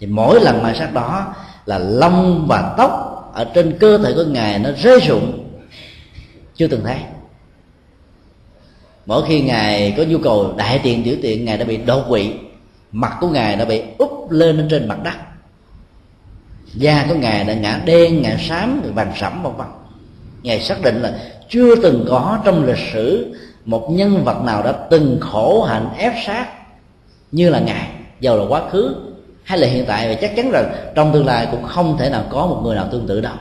thì 0.00 0.06
mỗi 0.06 0.40
lần 0.40 0.62
ma 0.62 0.74
sát 0.78 0.92
đó 0.94 1.34
là 1.66 1.78
lông 1.78 2.46
và 2.48 2.74
tóc 2.78 3.14
ở 3.34 3.44
trên 3.44 3.78
cơ 3.78 3.98
thể 3.98 4.12
của 4.12 4.24
ngài 4.24 4.58
nó 4.58 4.70
rơi 4.82 5.00
rụng. 5.00 5.44
Chưa 6.56 6.66
từng 6.66 6.84
thấy. 6.84 6.96
Mỗi 9.06 9.22
khi 9.28 9.40
ngài 9.40 9.94
có 9.96 10.02
nhu 10.02 10.18
cầu 10.18 10.54
đại 10.56 10.80
tiện 10.82 11.04
tiểu 11.04 11.16
tiện, 11.22 11.44
ngài 11.44 11.58
đã 11.58 11.64
bị 11.64 11.76
đột 11.76 12.04
quỵ, 12.08 12.30
mặt 12.92 13.16
của 13.20 13.28
ngài 13.28 13.56
đã 13.56 13.64
bị 13.64 13.82
úp 13.98 14.30
lên 14.30 14.68
trên 14.70 14.88
mặt 14.88 14.98
đất 15.04 15.14
da 16.74 17.06
của 17.08 17.14
ngài 17.14 17.44
đã 17.44 17.54
ngã 17.54 17.80
đen 17.84 18.22
ngã 18.22 18.36
xám 18.48 18.82
vàng 18.94 19.12
sẫm, 19.16 19.42
vân 19.42 19.52
vân. 19.56 19.66
Ngài 20.42 20.60
xác 20.60 20.82
định 20.82 21.02
là 21.02 21.18
chưa 21.48 21.76
từng 21.76 22.06
có 22.08 22.38
trong 22.44 22.66
lịch 22.66 22.92
sử 22.92 23.34
một 23.64 23.88
nhân 23.90 24.24
vật 24.24 24.42
nào 24.44 24.62
đã 24.62 24.72
từng 24.72 25.18
khổ 25.20 25.62
hạnh 25.62 25.88
ép 25.98 26.12
sát 26.26 26.46
như 27.32 27.50
là 27.50 27.60
ngài, 27.60 27.88
giàu 28.20 28.38
là 28.38 28.44
quá 28.48 28.62
khứ. 28.70 28.94
Hay 29.44 29.58
là 29.58 29.66
hiện 29.66 29.84
tại, 29.86 30.08
và 30.08 30.14
chắc 30.14 30.36
chắn 30.36 30.50
rằng 30.50 30.72
trong 30.94 31.12
tương 31.12 31.26
lai 31.26 31.48
cũng 31.50 31.62
không 31.62 31.96
thể 31.98 32.10
nào 32.10 32.24
có 32.30 32.46
một 32.46 32.60
người 32.64 32.76
nào 32.76 32.88
tương 32.92 33.06
tự 33.06 33.20
đâu. 33.20 33.34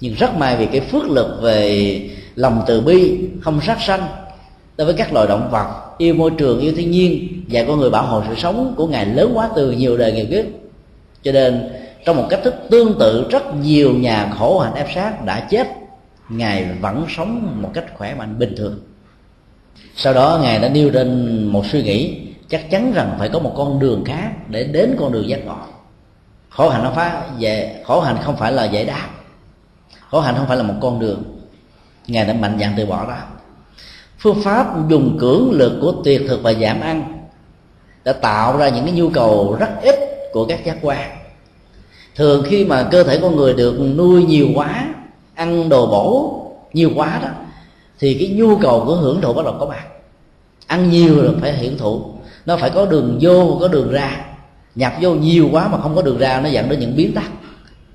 Nhưng 0.00 0.14
rất 0.14 0.36
may 0.36 0.56
vì 0.56 0.66
cái 0.66 0.80
phước 0.80 1.08
lực 1.08 1.38
về 1.42 2.00
lòng 2.34 2.62
từ 2.66 2.80
bi, 2.80 3.18
không 3.40 3.60
sát 3.60 3.80
sanh, 3.80 4.06
đối 4.76 4.84
với 4.84 4.94
các 4.94 5.12
loài 5.12 5.26
động 5.26 5.48
vật, 5.50 5.66
yêu 5.98 6.14
môi 6.14 6.30
trường, 6.30 6.60
yêu 6.60 6.72
thiên 6.76 6.90
nhiên 6.90 7.42
và 7.48 7.64
con 7.68 7.80
người 7.80 7.90
bảo 7.90 8.06
hộ 8.06 8.22
sự 8.28 8.34
sống 8.38 8.74
của 8.76 8.86
ngài 8.86 9.06
lớn 9.06 9.32
quá 9.34 9.50
từ 9.56 9.70
nhiều 9.70 9.96
đời 9.96 10.12
nhiều 10.12 10.26
kiếp. 10.30 10.44
Cho 11.22 11.32
nên 11.32 11.68
trong 12.04 12.16
một 12.16 12.26
cách 12.30 12.40
thức 12.44 12.54
tương 12.70 12.98
tự, 12.98 13.28
rất 13.30 13.54
nhiều 13.54 13.94
nhà 13.94 14.32
khổ 14.38 14.58
hạnh 14.58 14.74
ép 14.74 14.86
sát 14.94 15.24
đã 15.24 15.40
chết. 15.50 15.68
Ngài 16.28 16.66
vẫn 16.80 17.06
sống 17.16 17.58
một 17.62 17.70
cách 17.74 17.84
khỏe 17.94 18.14
mạnh, 18.14 18.38
bình 18.38 18.54
thường. 18.56 18.80
Sau 19.96 20.14
đó, 20.14 20.40
ngài 20.42 20.58
đã 20.58 20.68
nêu 20.68 20.90
lên 20.90 21.38
một 21.46 21.66
suy 21.66 21.82
nghĩ. 21.82 22.26
Chắc 22.48 22.70
chắn 22.70 22.92
rằng 22.92 23.16
phải 23.18 23.28
có 23.28 23.38
một 23.38 23.52
con 23.56 23.78
đường 23.78 24.04
khác 24.04 24.30
để 24.48 24.64
đến 24.64 24.96
con 24.98 25.12
đường 25.12 25.28
giác 25.28 25.46
ngộ. 25.46 25.56
Khổ 26.48 26.68
hạnh 26.68 26.84
nó 26.84 26.90
phá 26.90 27.22
về 27.38 27.82
khổ 27.86 28.00
hạnh 28.00 28.16
không 28.22 28.36
phải 28.36 28.52
là 28.52 28.64
giải 28.64 28.84
đáp 28.84 29.08
khổ 30.10 30.20
hạnh 30.20 30.34
không 30.38 30.46
phải 30.46 30.56
là 30.56 30.62
một 30.62 30.74
con 30.80 31.00
đường. 31.00 31.22
Ngài 32.06 32.26
đã 32.26 32.32
mạnh 32.32 32.58
dạn 32.60 32.74
từ 32.76 32.86
bỏ 32.86 33.06
đó 33.06 33.16
phương 34.18 34.42
pháp 34.42 34.88
dùng 34.88 35.18
cưỡng 35.20 35.50
lực 35.50 35.78
của 35.80 35.92
tuyệt 36.04 36.22
thực 36.28 36.42
và 36.42 36.52
giảm 36.52 36.80
ăn 36.80 37.26
đã 38.04 38.12
tạo 38.12 38.56
ra 38.56 38.68
những 38.68 38.84
cái 38.84 38.94
nhu 38.94 39.10
cầu 39.10 39.56
rất 39.60 39.70
ít 39.82 39.96
của 40.32 40.46
các 40.46 40.64
giác 40.64 40.76
quan 40.82 41.10
thường 42.16 42.42
khi 42.46 42.64
mà 42.64 42.88
cơ 42.90 43.04
thể 43.04 43.18
con 43.22 43.36
người 43.36 43.54
được 43.54 43.80
nuôi 43.96 44.24
nhiều 44.24 44.48
quá, 44.54 44.94
ăn 45.34 45.68
đồ 45.68 45.86
bổ 45.86 46.38
nhiều 46.72 46.90
quá 46.94 47.20
đó, 47.22 47.28
thì 47.98 48.14
cái 48.14 48.28
nhu 48.28 48.56
cầu 48.56 48.82
của 48.86 48.94
hưởng 48.94 49.20
thụ 49.20 49.32
bắt 49.32 49.44
đầu 49.44 49.54
có 49.60 49.66
mặt. 49.66 49.84
Ăn 50.66 50.90
nhiều 50.90 51.22
là 51.22 51.30
phải 51.40 51.56
hưởng 51.56 51.78
thụ. 51.78 52.02
Nó 52.46 52.56
phải 52.56 52.70
có 52.70 52.86
đường 52.86 53.18
vô, 53.20 53.58
có 53.60 53.68
đường 53.68 53.92
ra. 53.92 54.24
Nhập 54.74 54.92
vô 55.00 55.14
nhiều 55.14 55.48
quá 55.52 55.68
mà 55.68 55.78
không 55.78 55.96
có 55.96 56.02
đường 56.02 56.18
ra, 56.18 56.40
nó 56.40 56.48
dẫn 56.48 56.68
đến 56.68 56.80
những 56.80 56.96
biến 56.96 57.14
tắc, 57.14 57.30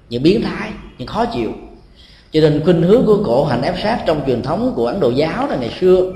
những 0.09 0.23
biến 0.23 0.41
thái, 0.41 0.69
những 0.97 1.07
khó 1.07 1.25
chịu. 1.25 1.51
Cho 2.31 2.41
nên 2.41 2.61
khuynh 2.63 2.81
hướng 2.81 3.05
của 3.05 3.17
cổ 3.25 3.45
hành 3.45 3.61
ép 3.61 3.75
sát 3.83 4.03
trong 4.05 4.21
truyền 4.27 4.41
thống 4.41 4.73
của 4.75 4.87
ấn 4.87 4.99
độ 4.99 5.09
giáo 5.09 5.47
là 5.47 5.55
ngày 5.55 5.71
xưa 5.79 6.11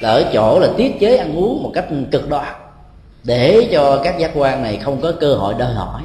là 0.00 0.10
ở 0.10 0.30
chỗ 0.32 0.58
là 0.60 0.68
tiết 0.76 1.00
chế 1.00 1.16
ăn 1.16 1.36
uống 1.36 1.62
một 1.62 1.70
cách 1.74 1.86
cực 2.10 2.28
đoan, 2.28 2.54
để 3.24 3.68
cho 3.72 4.00
các 4.04 4.18
giác 4.18 4.30
quan 4.34 4.62
này 4.62 4.76
không 4.76 5.00
có 5.00 5.12
cơ 5.20 5.34
hội 5.34 5.54
đòi 5.58 5.74
hỏi 5.74 6.02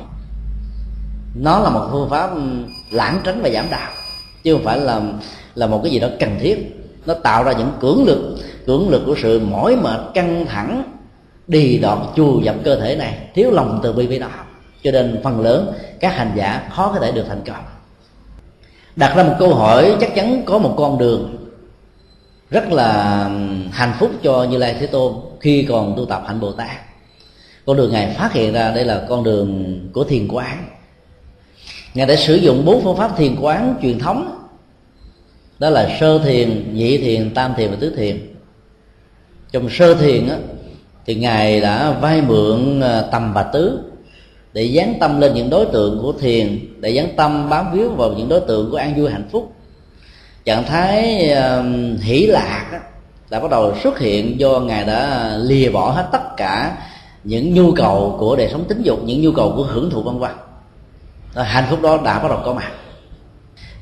nó 1.36 1.60
là 1.60 1.70
một 1.70 1.88
phương 1.92 2.10
pháp 2.10 2.32
lãng 2.92 3.22
tránh 3.24 3.42
và 3.42 3.50
giảm 3.50 3.66
đạo 3.72 3.92
chứ 4.44 4.54
không 4.54 4.64
phải 4.64 4.80
là 4.80 5.02
là 5.56 5.68
một 5.68 5.80
cái 5.84 5.92
gì 5.92 6.00
đó 6.00 6.08
cần 6.20 6.38
thiết. 6.40 6.82
Nó 7.06 7.14
tạo 7.14 7.44
ra 7.44 7.52
những 7.52 7.72
cưỡng 7.80 8.04
lực 8.06 8.38
cưỡng 8.66 8.90
lực 8.90 9.02
của 9.06 9.16
sự 9.22 9.40
mỏi 9.40 9.76
mệt 9.76 10.00
căng 10.14 10.46
thẳng 10.46 10.84
đi 11.48 11.78
đọt 11.78 12.00
chua 12.16 12.40
dập 12.40 12.56
cơ 12.64 12.76
thể 12.76 12.96
này 12.96 13.18
thiếu 13.34 13.52
lòng 13.52 13.80
từ 13.84 13.94
bi 13.94 14.08
với 14.08 14.20
nó, 14.20 14.28
cho 14.84 14.92
nên 14.92 15.22
phần 15.24 15.42
lớn 15.42 15.74
các 16.00 16.14
hành 16.14 16.32
giả 16.36 16.70
khó 16.76 16.92
có 16.94 17.00
thể 17.00 17.12
được 17.12 17.26
thành 17.28 17.42
công. 17.46 17.64
Đặt 18.96 19.16
ra 19.16 19.24
một 19.24 19.36
câu 19.40 19.56
hỏi 19.56 19.96
chắc 20.02 20.16
chắn 20.16 20.42
có 20.46 20.58
một 20.58 20.74
con 20.78 20.98
đường 20.98 21.38
rất 22.50 22.72
là 22.72 23.24
hạnh 23.72 23.94
phúc 24.00 24.12
cho 24.24 24.44
như 24.44 24.58
lai 24.58 24.76
thế 24.80 24.88
tôn 24.88 25.14
khi 25.40 25.66
còn 25.70 25.94
tu 25.98 26.06
tập 26.06 26.24
hạnh 26.28 26.40
bồ 26.40 26.52
tát. 26.52 26.78
Con 27.66 27.78
đường 27.78 27.92
ngài 27.92 28.14
phát 28.14 28.34
hiện 28.34 28.54
ra 28.54 28.72
đây 28.72 28.86
là 28.86 29.06
con 29.10 29.24
đường 29.24 29.80
của 29.94 30.04
thiền 30.04 30.28
quán 30.28 30.68
ngài 31.96 32.06
đã 32.06 32.16
sử 32.16 32.36
dụng 32.36 32.66
bốn 32.66 32.84
phương 32.84 32.98
pháp 32.98 33.18
thiền 33.18 33.36
quán 33.42 33.76
truyền 33.82 34.00
thống. 34.00 34.48
Đó 35.60 35.70
là 35.70 35.98
sơ 36.00 36.20
thiền 36.20 36.74
nhị 36.74 36.98
thiền 36.98 37.34
tam 37.34 37.54
thiền 37.58 37.72
và 37.72 37.78
tứ 37.80 37.94
thiền. 37.98 38.36
Trong 39.52 39.70
sơ 39.70 39.96
thiền 39.96 40.28
á, 40.28 40.38
thì 41.06 41.16
ngài 41.16 41.62
đã 41.62 41.92
vay 41.92 42.22
mượn 42.22 42.82
à, 42.82 43.02
tầm 43.12 43.34
và 43.34 43.44
tứ 43.44 43.80
để 44.54 44.64
dán 44.64 44.94
tâm 45.00 45.22
lên 45.22 45.34
những 45.34 45.50
đối 45.50 45.66
tượng 45.66 46.00
của 46.02 46.14
thiền 46.14 46.60
để 46.80 46.90
dán 46.90 47.08
tâm 47.16 47.50
bám 47.50 47.66
víu 47.74 47.90
vào 47.90 48.14
những 48.14 48.30
đối 48.30 48.40
tượng 48.40 48.72
của 48.72 48.78
an 48.78 48.94
vui 48.98 49.10
hạnh 49.10 49.28
phúc. 49.32 49.52
Trạng 50.46 50.64
thái 50.64 51.30
uh, 51.32 52.02
hỷ 52.02 52.26
lạc 52.26 52.70
á, 52.72 52.80
đã 53.30 53.40
bắt 53.40 53.52
đầu 53.52 53.74
xuất 53.84 54.00
hiện 54.00 54.40
do 54.40 54.60
ngài 54.60 54.86
đã 54.86 55.32
lìa 55.38 55.70
bỏ 55.70 55.92
hết 55.92 56.08
tất 56.12 56.38
cả 56.38 56.78
những 57.24 57.54
nhu 57.54 57.72
cầu 57.72 58.16
của 58.20 58.36
đời 58.36 58.50
sống 58.52 58.64
tính 58.68 58.82
dục 58.82 59.00
những 59.06 59.22
nhu 59.22 59.32
cầu 59.32 59.54
của 59.56 59.64
hưởng 59.64 59.90
thụ 59.90 60.02
văn 60.02 60.20
vân 60.20 60.32
Ờ, 61.36 61.44
hạnh 61.44 61.66
phúc 61.70 61.82
đó 61.82 62.00
đã 62.06 62.20
bắt 62.20 62.30
đầu 62.30 62.40
có 62.46 62.54
mặt. 62.54 62.72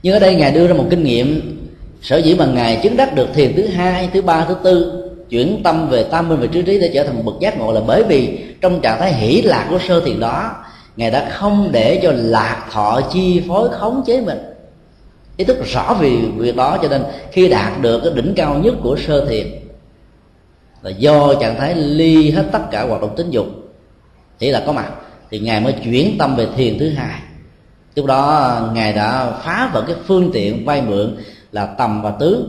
Nhưng 0.03 0.13
ở 0.13 0.19
đây 0.19 0.35
ngài 0.35 0.51
đưa 0.51 0.67
ra 0.67 0.73
một 0.73 0.85
kinh 0.89 1.03
nghiệm. 1.03 1.59
Sở 2.01 2.17
dĩ 2.17 2.35
mà 2.35 2.45
ngài 2.45 2.79
chứng 2.83 2.97
đắc 2.97 3.15
được 3.15 3.27
thiền 3.33 3.55
thứ 3.55 3.67
hai, 3.67 4.09
thứ 4.13 4.21
ba, 4.21 4.45
thứ 4.45 4.55
tư, 4.63 5.03
chuyển 5.29 5.61
tâm 5.63 5.89
về 5.89 6.03
tam 6.03 6.29
minh 6.29 6.39
về 6.39 6.47
trí 6.47 6.61
trí 6.61 6.79
để 6.79 6.91
trở 6.93 7.03
thành 7.03 7.15
một 7.15 7.21
bậc 7.25 7.35
giác 7.39 7.57
ngộ 7.57 7.71
là 7.71 7.81
bởi 7.87 8.03
vì 8.03 8.39
trong 8.61 8.81
trạng 8.81 8.99
thái 8.99 9.13
hỷ 9.13 9.41
lạc 9.41 9.67
của 9.69 9.79
sơ 9.87 9.99
thiền 9.99 10.19
đó, 10.19 10.55
ngài 10.95 11.11
đã 11.11 11.29
không 11.29 11.69
để 11.71 11.99
cho 12.03 12.11
lạc 12.15 12.67
thọ 12.71 13.01
chi 13.13 13.41
phối 13.47 13.69
khống 13.69 14.03
chế 14.05 14.21
mình. 14.21 14.37
Ý 15.37 15.45
thức 15.45 15.57
rõ 15.73 15.97
vì 15.99 16.17
việc 16.37 16.55
đó 16.55 16.77
cho 16.81 16.89
nên 16.89 17.03
khi 17.31 17.49
đạt 17.49 17.81
được 17.81 18.01
cái 18.03 18.13
đỉnh 18.15 18.33
cao 18.35 18.55
nhất 18.63 18.73
của 18.83 18.97
sơ 19.07 19.25
thiền 19.25 19.47
là 20.81 20.91
do 20.91 21.33
trạng 21.33 21.55
thái 21.59 21.75
ly 21.75 22.31
hết 22.31 22.45
tất 22.51 22.71
cả 22.71 22.81
hoạt 22.81 23.01
động 23.01 23.15
tính 23.15 23.31
dục 23.31 23.45
chỉ 24.39 24.49
là 24.49 24.63
có 24.65 24.71
mặt. 24.71 24.91
Thì 25.31 25.39
ngài 25.39 25.59
mới 25.59 25.73
chuyển 25.83 26.17
tâm 26.17 26.35
về 26.35 26.47
thiền 26.55 26.79
thứ 26.79 26.89
hai 26.89 27.19
lúc 27.95 28.05
đó 28.05 28.59
ngài 28.73 28.93
đã 28.93 29.31
phá 29.43 29.69
vỡ 29.73 29.83
cái 29.87 29.95
phương 30.07 30.29
tiện 30.33 30.65
vay 30.65 30.81
mượn 30.81 31.15
là 31.51 31.65
tầm 31.65 32.01
và 32.01 32.11
tứ. 32.11 32.47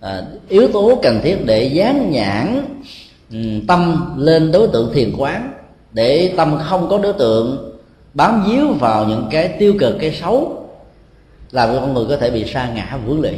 À, 0.00 0.22
yếu 0.48 0.68
tố 0.72 0.98
cần 1.02 1.20
thiết 1.22 1.46
để 1.46 1.64
dán 1.64 2.10
nhãn 2.10 2.64
um, 3.32 3.66
tâm 3.66 4.12
lên 4.16 4.52
đối 4.52 4.68
tượng 4.68 4.90
thiền 4.94 5.12
quán 5.18 5.52
để 5.92 6.32
tâm 6.36 6.58
không 6.64 6.88
có 6.88 6.98
đối 6.98 7.12
tượng 7.12 7.74
bám 8.14 8.44
víu 8.46 8.72
vào 8.72 9.04
những 9.04 9.26
cái 9.30 9.48
tiêu 9.48 9.74
cực 9.80 9.96
cái 10.00 10.12
xấu 10.20 10.64
làm 11.50 11.68
cho 11.72 11.80
con 11.80 11.94
người 11.94 12.04
có 12.08 12.16
thể 12.16 12.30
bị 12.30 12.44
sa 12.44 12.68
ngã 12.74 12.98
vướng 13.06 13.20
lị 13.20 13.32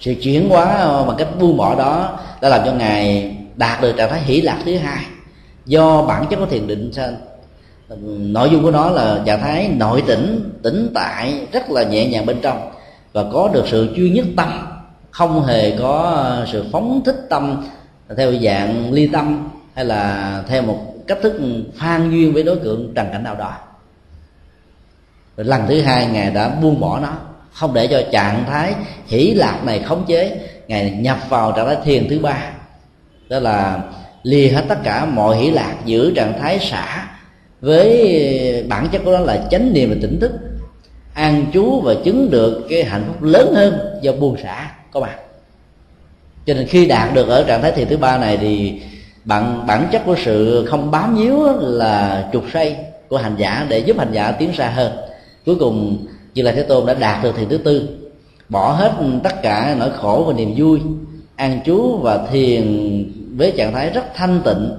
sự 0.00 0.14
chuyển 0.22 0.48
hóa 0.48 0.86
bằng 1.06 1.16
cách 1.18 1.28
buông 1.40 1.56
bỏ 1.56 1.74
đó 1.74 2.18
đã 2.40 2.48
làm 2.48 2.60
cho 2.64 2.72
ngài 2.72 3.36
đạt 3.56 3.80
được 3.80 3.96
trạng 3.96 4.10
thái 4.10 4.20
hỷ 4.20 4.40
lạc 4.40 4.58
thứ 4.64 4.76
hai 4.76 5.04
do 5.66 6.02
bản 6.02 6.26
chất 6.30 6.36
của 6.36 6.46
thiền 6.46 6.66
định 6.66 6.92
sanh 6.92 7.16
nội 8.18 8.50
dung 8.50 8.62
của 8.62 8.70
nó 8.70 8.90
là 8.90 9.22
trạng 9.26 9.40
thái 9.40 9.68
nội 9.68 10.02
tỉnh 10.06 10.50
tĩnh 10.62 10.90
tại 10.94 11.46
rất 11.52 11.70
là 11.70 11.82
nhẹ 11.82 12.06
nhàng 12.06 12.26
bên 12.26 12.40
trong 12.42 12.70
và 13.12 13.24
có 13.32 13.50
được 13.54 13.64
sự 13.66 13.88
chuyên 13.96 14.14
nhất 14.14 14.26
tâm, 14.36 14.66
không 15.10 15.44
hề 15.44 15.76
có 15.78 16.26
sự 16.52 16.64
phóng 16.72 17.02
thích 17.04 17.26
tâm 17.30 17.64
theo 18.16 18.32
dạng 18.42 18.92
ly 18.92 19.06
tâm 19.06 19.48
hay 19.74 19.84
là 19.84 20.42
theo 20.48 20.62
một 20.62 20.78
cách 21.06 21.18
thức 21.22 21.40
phan 21.76 22.10
duyên 22.10 22.32
với 22.32 22.42
đối 22.42 22.56
tượng 22.56 22.92
trần 22.94 23.06
cảnh 23.12 23.22
nào 23.22 23.34
đó. 23.34 23.52
Lần 25.36 25.62
thứ 25.68 25.80
hai, 25.80 26.06
ngài 26.06 26.30
đã 26.30 26.48
buông 26.48 26.80
bỏ 26.80 27.00
nó, 27.00 27.12
không 27.52 27.74
để 27.74 27.86
cho 27.86 28.02
trạng 28.12 28.44
thái 28.46 28.74
hỷ 29.06 29.34
lạc 29.34 29.60
này 29.64 29.78
khống 29.78 30.04
chế. 30.06 30.40
Ngài 30.68 30.90
nhập 30.90 31.18
vào 31.28 31.52
trạng 31.52 31.66
thái 31.66 31.76
thiền 31.84 32.08
thứ 32.08 32.18
ba, 32.18 32.38
đó 33.28 33.38
là 33.38 33.82
lìa 34.22 34.48
hết 34.48 34.64
tất 34.68 34.78
cả 34.84 35.04
mọi 35.04 35.36
hỷ 35.36 35.50
lạc, 35.50 35.74
giữ 35.84 36.12
trạng 36.16 36.40
thái 36.40 36.58
xả 36.58 37.08
với 37.60 38.64
bản 38.68 38.88
chất 38.92 39.02
của 39.04 39.12
nó 39.12 39.18
là 39.18 39.46
chánh 39.50 39.72
niệm 39.72 39.90
và 39.90 39.96
tỉnh 40.02 40.20
thức. 40.20 40.32
An 41.14 41.46
chú 41.52 41.80
và 41.80 41.94
chứng 42.04 42.30
được 42.30 42.66
cái 42.70 42.84
hạnh 42.84 43.04
phúc 43.06 43.22
lớn 43.22 43.52
hơn 43.54 43.78
do 44.02 44.12
buông 44.12 44.36
xả 44.42 44.70
các 44.92 45.00
bạn 45.00 45.18
cho 46.46 46.54
nên 46.54 46.66
khi 46.66 46.86
đạt 46.86 47.14
được 47.14 47.28
ở 47.28 47.44
trạng 47.44 47.62
thái 47.62 47.72
thiền 47.72 47.88
thứ 47.88 47.96
ba 47.96 48.18
này 48.18 48.36
thì 48.36 48.80
bản 49.24 49.66
bản 49.66 49.88
chất 49.92 50.02
của 50.06 50.16
sự 50.24 50.66
không 50.68 50.90
bám 50.90 51.16
víu 51.16 51.46
là 51.58 52.28
trục 52.32 52.44
say 52.52 52.76
của 53.08 53.16
hành 53.16 53.34
giả 53.38 53.66
để 53.68 53.78
giúp 53.78 53.98
hành 53.98 54.12
giả 54.12 54.32
tiến 54.32 54.52
xa 54.52 54.68
hơn. 54.68 54.92
Cuối 55.46 55.56
cùng, 55.56 56.06
như 56.34 56.42
là 56.42 56.52
thế 56.52 56.62
tôn 56.62 56.86
đã 56.86 56.94
đạt 56.94 57.22
được 57.22 57.36
thiền 57.36 57.48
thứ 57.48 57.58
tư, 57.58 57.88
bỏ 58.48 58.72
hết 58.72 58.92
tất 59.24 59.42
cả 59.42 59.76
nỗi 59.78 59.90
khổ 59.96 60.24
và 60.26 60.34
niềm 60.34 60.54
vui, 60.56 60.80
an 61.36 61.60
chú 61.64 61.96
và 61.96 62.26
thiền 62.32 62.64
với 63.36 63.52
trạng 63.56 63.72
thái 63.72 63.90
rất 63.90 64.04
thanh 64.14 64.40
tịnh 64.44 64.70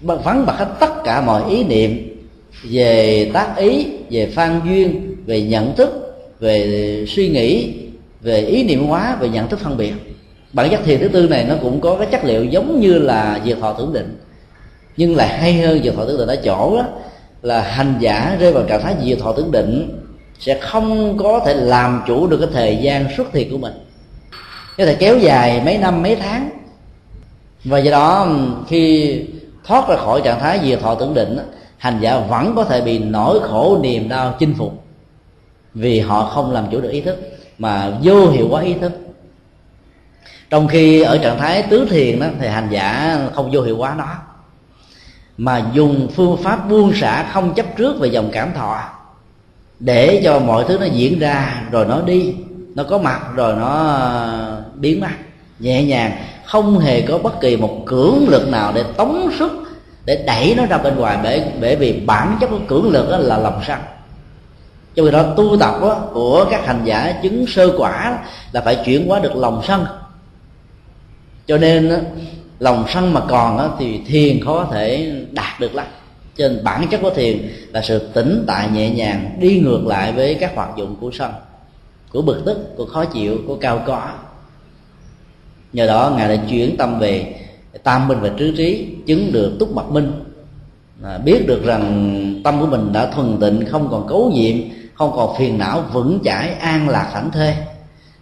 vắng 0.00 0.46
bật 0.46 0.52
hết 0.52 0.68
tất 0.80 1.04
cả 1.04 1.20
mọi 1.20 1.50
ý 1.50 1.64
niệm 1.64 2.16
về 2.62 3.30
tác 3.34 3.56
ý, 3.56 3.86
về 4.10 4.26
phan 4.26 4.60
duyên, 4.64 5.16
về 5.26 5.42
nhận 5.42 5.76
thức, 5.76 5.90
về 6.40 7.04
suy 7.08 7.28
nghĩ, 7.28 7.74
về 8.20 8.40
ý 8.40 8.62
niệm 8.64 8.86
hóa, 8.86 9.16
về 9.20 9.28
nhận 9.28 9.48
thức 9.48 9.60
phân 9.60 9.76
biệt. 9.76 9.92
Bản 10.52 10.70
chất 10.70 10.80
thiền 10.84 11.00
thứ 11.00 11.08
tư 11.08 11.28
này 11.28 11.44
nó 11.44 11.54
cũng 11.62 11.80
có 11.80 11.96
cái 11.96 12.06
chất 12.10 12.24
liệu 12.24 12.44
giống 12.44 12.80
như 12.80 12.98
là 12.98 13.40
diệt 13.44 13.58
thọ 13.60 13.72
tưởng 13.72 13.92
định. 13.92 14.18
Nhưng 14.96 15.16
lại 15.16 15.38
hay 15.38 15.54
hơn 15.54 15.82
diệt 15.82 15.94
thọ 15.94 16.04
tưởng 16.04 16.18
định 16.18 16.28
ở 16.28 16.36
chỗ 16.36 16.76
đó 16.76 16.84
là 17.42 17.60
hành 17.60 17.94
giả 18.00 18.36
rơi 18.40 18.52
vào 18.52 18.62
trạng 18.62 18.82
thái 18.82 18.94
diệt 19.04 19.18
thọ 19.18 19.32
tưởng 19.32 19.50
định 19.50 20.00
sẽ 20.38 20.58
không 20.60 21.18
có 21.18 21.40
thể 21.46 21.54
làm 21.54 22.02
chủ 22.06 22.26
được 22.26 22.36
cái 22.36 22.48
thời 22.52 22.78
gian 22.82 23.06
xuất 23.16 23.32
thiệt 23.32 23.46
của 23.50 23.58
mình. 23.58 23.72
Có 24.78 24.86
thể 24.86 24.94
kéo 24.94 25.18
dài 25.18 25.62
mấy 25.64 25.78
năm, 25.78 26.02
mấy 26.02 26.16
tháng. 26.16 26.50
Và 27.64 27.78
do 27.78 27.90
đó, 27.90 28.36
khi 28.68 29.16
thoát 29.70 29.88
ra 29.88 29.96
khỏi 29.96 30.20
trạng 30.24 30.40
thái 30.40 30.60
diệt 30.64 30.80
thọ 30.80 30.94
tưởng 30.94 31.14
định 31.14 31.38
hành 31.78 31.98
giả 32.00 32.18
vẫn 32.18 32.52
có 32.56 32.64
thể 32.64 32.80
bị 32.80 32.98
nỗi 32.98 33.40
khổ, 33.42 33.78
niềm 33.82 34.08
đau 34.08 34.34
chinh 34.38 34.54
phục. 34.58 34.84
Vì 35.74 36.00
họ 36.00 36.24
không 36.24 36.52
làm 36.52 36.64
chủ 36.70 36.80
được 36.80 36.88
ý 36.88 37.00
thức, 37.00 37.18
mà 37.58 37.92
vô 38.02 38.30
hiệu 38.30 38.48
hóa 38.48 38.62
ý 38.62 38.74
thức. 38.74 38.92
Trong 40.50 40.68
khi 40.68 41.02
ở 41.02 41.18
trạng 41.18 41.38
thái 41.38 41.62
tứ 41.62 41.86
thiền 41.90 42.20
đó 42.20 42.26
thì 42.40 42.48
hành 42.48 42.68
giả 42.70 43.18
không 43.34 43.50
vô 43.52 43.62
hiệu 43.62 43.76
hóa 43.76 43.94
nó. 43.98 44.06
Mà 45.36 45.62
dùng 45.72 46.08
phương 46.16 46.36
pháp 46.42 46.68
buông 46.68 46.92
xả 46.94 47.28
không 47.32 47.54
chấp 47.54 47.66
trước 47.76 47.98
về 47.98 48.08
dòng 48.08 48.30
cảm 48.32 48.52
thọ, 48.54 48.78
để 49.80 50.20
cho 50.24 50.38
mọi 50.38 50.64
thứ 50.68 50.78
nó 50.78 50.86
diễn 50.86 51.18
ra, 51.18 51.62
rồi 51.70 51.86
nó 51.86 52.00
đi, 52.00 52.34
nó 52.74 52.84
có 52.84 52.98
mặt, 52.98 53.20
rồi 53.34 53.54
nó 53.56 54.00
biến 54.74 55.00
mất 55.00 55.08
nhẹ 55.60 55.82
nhàng 55.82 56.12
không 56.44 56.78
hề 56.78 57.00
có 57.02 57.18
bất 57.18 57.40
kỳ 57.40 57.56
một 57.56 57.82
cưỡng 57.86 58.28
lực 58.28 58.48
nào 58.48 58.72
để 58.74 58.84
tống 58.96 59.30
sức 59.38 59.52
để 60.04 60.24
đẩy 60.26 60.54
nó 60.56 60.66
ra 60.66 60.78
bên 60.78 60.96
ngoài 60.96 61.18
bởi 61.22 61.44
bởi 61.60 61.76
vì 61.76 61.92
bản 61.92 62.36
chất 62.40 62.50
của 62.50 62.58
cưỡng 62.68 62.90
lực 62.90 63.10
đó 63.10 63.18
là 63.18 63.38
lòng 63.38 63.60
sân. 63.66 63.78
Cho 64.96 65.04
vì 65.04 65.10
đó 65.10 65.22
tu 65.36 65.56
tập 65.60 65.74
đó, 65.80 66.08
của 66.12 66.46
các 66.50 66.66
hành 66.66 66.80
giả 66.84 67.14
chứng 67.22 67.46
sơ 67.46 67.72
quả 67.78 68.18
là 68.52 68.60
phải 68.60 68.82
chuyển 68.84 69.08
hóa 69.08 69.20
được 69.20 69.36
lòng 69.36 69.62
sân. 69.66 69.84
Cho 71.46 71.58
nên 71.58 72.04
lòng 72.58 72.84
sân 72.88 73.14
mà 73.14 73.20
còn 73.28 73.76
thì 73.78 74.00
thiền 74.06 74.44
khó 74.44 74.66
thể 74.72 75.12
đạt 75.30 75.60
được 75.60 75.74
lắm. 75.74 75.86
Trên 76.36 76.64
bản 76.64 76.86
chất 76.90 77.00
của 77.02 77.10
thiền 77.10 77.48
là 77.72 77.82
sự 77.82 77.98
tĩnh 77.98 78.44
tại 78.46 78.68
nhẹ 78.72 78.90
nhàng 78.90 79.36
đi 79.40 79.60
ngược 79.60 79.86
lại 79.86 80.12
với 80.12 80.34
các 80.34 80.52
hoạt 80.54 80.68
dụng 80.76 80.96
của 81.00 81.10
sân 81.18 81.32
của 82.12 82.22
bực 82.22 82.42
tức 82.46 82.74
của 82.76 82.86
khó 82.86 83.04
chịu 83.04 83.38
của 83.46 83.56
cao 83.60 83.82
có 83.86 84.08
nhờ 85.72 85.86
đó 85.86 86.12
ngài 86.16 86.36
đã 86.36 86.42
chuyển 86.50 86.76
tâm 86.76 86.98
về 86.98 87.34
tam 87.82 88.08
minh 88.08 88.18
và 88.20 88.30
trí 88.38 88.54
trí 88.56 88.86
chứng 89.06 89.32
được 89.32 89.56
túc 89.58 89.72
mặt 89.74 89.90
minh. 89.90 90.12
À, 91.04 91.18
biết 91.18 91.46
được 91.46 91.64
rằng 91.64 92.40
tâm 92.44 92.60
của 92.60 92.66
mình 92.66 92.92
đã 92.92 93.06
thuần 93.06 93.36
tịnh 93.40 93.66
không 93.70 93.88
còn 93.90 94.08
cấu 94.08 94.30
nhiệm 94.34 94.56
không 94.94 95.12
còn 95.16 95.36
phiền 95.38 95.58
não 95.58 95.84
vững 95.92 96.18
chãi 96.24 96.50
an 96.52 96.88
lạc 96.88 97.10
thảnh 97.12 97.30
thê. 97.30 97.54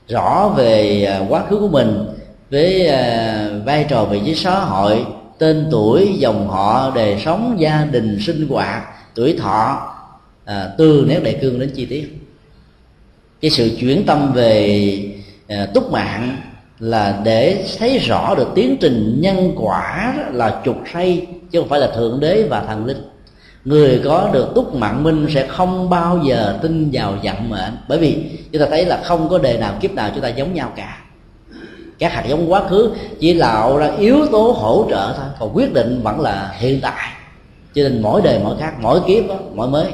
Rõ 0.08 0.52
về 0.56 1.04
à, 1.04 1.20
quá 1.28 1.44
khứ 1.48 1.58
của 1.58 1.68
mình 1.68 2.06
với 2.50 2.86
à, 2.86 3.50
vai 3.64 3.86
trò 3.88 4.04
vị 4.04 4.20
trí 4.26 4.34
xã 4.34 4.60
hội 4.60 5.04
tên 5.38 5.68
tuổi 5.70 6.14
dòng 6.18 6.48
họ 6.48 6.92
đời 6.94 7.16
sống 7.24 7.56
gia 7.58 7.84
đình 7.84 8.18
sinh 8.20 8.48
hoạt 8.48 8.82
tuổi 9.14 9.36
thọ 9.38 9.92
à, 10.44 10.68
từ 10.78 11.04
nét 11.08 11.20
đại 11.24 11.38
cương 11.40 11.60
đến 11.60 11.70
chi 11.76 11.86
tiết. 11.86 12.18
Cái 13.40 13.50
sự 13.50 13.70
chuyển 13.80 14.06
tâm 14.06 14.32
về 14.32 14.80
à, 15.48 15.66
túc 15.74 15.92
mạng 15.92 16.36
là 16.80 17.20
để 17.24 17.64
thấy 17.78 17.98
rõ 17.98 18.34
được 18.34 18.48
tiến 18.54 18.76
trình 18.80 19.16
nhân 19.20 19.52
quả 19.56 20.14
là 20.32 20.60
trục 20.64 20.76
say 20.92 21.26
chứ 21.50 21.60
không 21.60 21.68
phải 21.68 21.80
là 21.80 21.86
thượng 21.86 22.20
đế 22.20 22.46
và 22.50 22.60
thần 22.60 22.86
linh. 22.86 23.02
Người 23.64 24.00
có 24.04 24.30
được 24.32 24.54
túc 24.54 24.74
mạng 24.74 25.02
minh 25.04 25.26
sẽ 25.34 25.46
không 25.46 25.90
bao 25.90 26.20
giờ 26.28 26.58
tin 26.62 26.90
vào 26.92 27.14
vận 27.22 27.48
mệnh. 27.48 27.76
Bởi 27.88 27.98
vì 27.98 28.24
chúng 28.52 28.62
ta 28.62 28.66
thấy 28.70 28.84
là 28.84 29.00
không 29.04 29.28
có 29.28 29.38
đề 29.38 29.58
nào 29.58 29.74
kiếp 29.80 29.94
nào 29.94 30.10
chúng 30.14 30.22
ta 30.22 30.28
giống 30.28 30.54
nhau 30.54 30.72
cả. 30.76 30.98
Các 31.98 32.12
hạt 32.12 32.24
giống 32.28 32.52
quá 32.52 32.68
khứ 32.68 32.90
chỉ 33.20 33.40
tạo 33.40 33.78
ra 33.78 33.90
yếu 33.98 34.26
tố 34.32 34.56
hỗ 34.58 34.86
trợ 34.90 35.14
thôi 35.16 35.26
còn 35.38 35.56
quyết 35.56 35.72
định 35.72 36.00
vẫn 36.02 36.20
là 36.20 36.54
hiện 36.58 36.80
tại. 36.80 37.12
Cho 37.74 37.82
nên 37.82 38.02
mỗi 38.02 38.22
đời 38.22 38.40
mỗi 38.44 38.56
khác 38.60 38.74
mỗi 38.80 39.00
kiếp 39.06 39.28
đó, 39.28 39.34
mỗi 39.54 39.68
mới. 39.68 39.86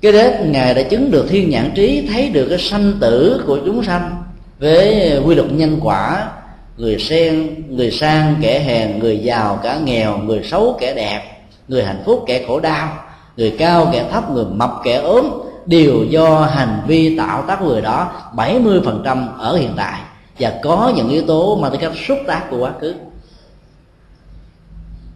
Cái 0.00 0.12
đến 0.12 0.52
ngài 0.52 0.74
đã 0.74 0.82
chứng 0.82 1.10
được 1.10 1.26
thiên 1.28 1.50
nhãn 1.50 1.70
trí 1.74 2.08
thấy 2.12 2.28
được 2.28 2.46
cái 2.48 2.58
sanh 2.58 2.92
tử 3.00 3.44
của 3.46 3.58
chúng 3.66 3.84
sanh 3.84 4.17
với 4.58 5.12
quy 5.24 5.34
luật 5.34 5.52
nhân 5.52 5.78
quả, 5.82 6.28
người 6.76 6.98
sen, 6.98 7.64
người 7.68 7.90
sang, 7.90 8.34
kẻ 8.42 8.60
hèn, 8.60 8.98
người 8.98 9.18
giàu 9.18 9.60
cả 9.62 9.78
nghèo, 9.84 10.18
người 10.18 10.42
xấu, 10.44 10.76
kẻ 10.80 10.94
đẹp, 10.94 11.22
người 11.68 11.84
hạnh 11.84 12.02
phúc, 12.04 12.24
kẻ 12.26 12.44
khổ 12.46 12.60
đau, 12.60 13.04
người 13.36 13.56
cao, 13.58 13.88
kẻ 13.92 14.04
thấp, 14.10 14.30
người 14.30 14.44
mập, 14.44 14.70
kẻ 14.84 14.94
ốm, 14.96 15.30
đều 15.66 16.04
do 16.04 16.40
hành 16.40 16.82
vi 16.86 17.16
tạo 17.16 17.44
tác 17.48 17.62
người 17.62 17.80
đó 17.80 18.12
70% 18.36 19.28
ở 19.38 19.56
hiện 19.56 19.72
tại. 19.76 20.00
Và 20.38 20.60
có 20.62 20.92
những 20.96 21.08
yếu 21.08 21.22
tố 21.26 21.56
mà 21.56 21.70
tư 21.70 21.78
cách 21.80 21.92
xúc 22.08 22.18
tác 22.26 22.42
của 22.50 22.58
quá 22.58 22.72
khứ. 22.80 22.94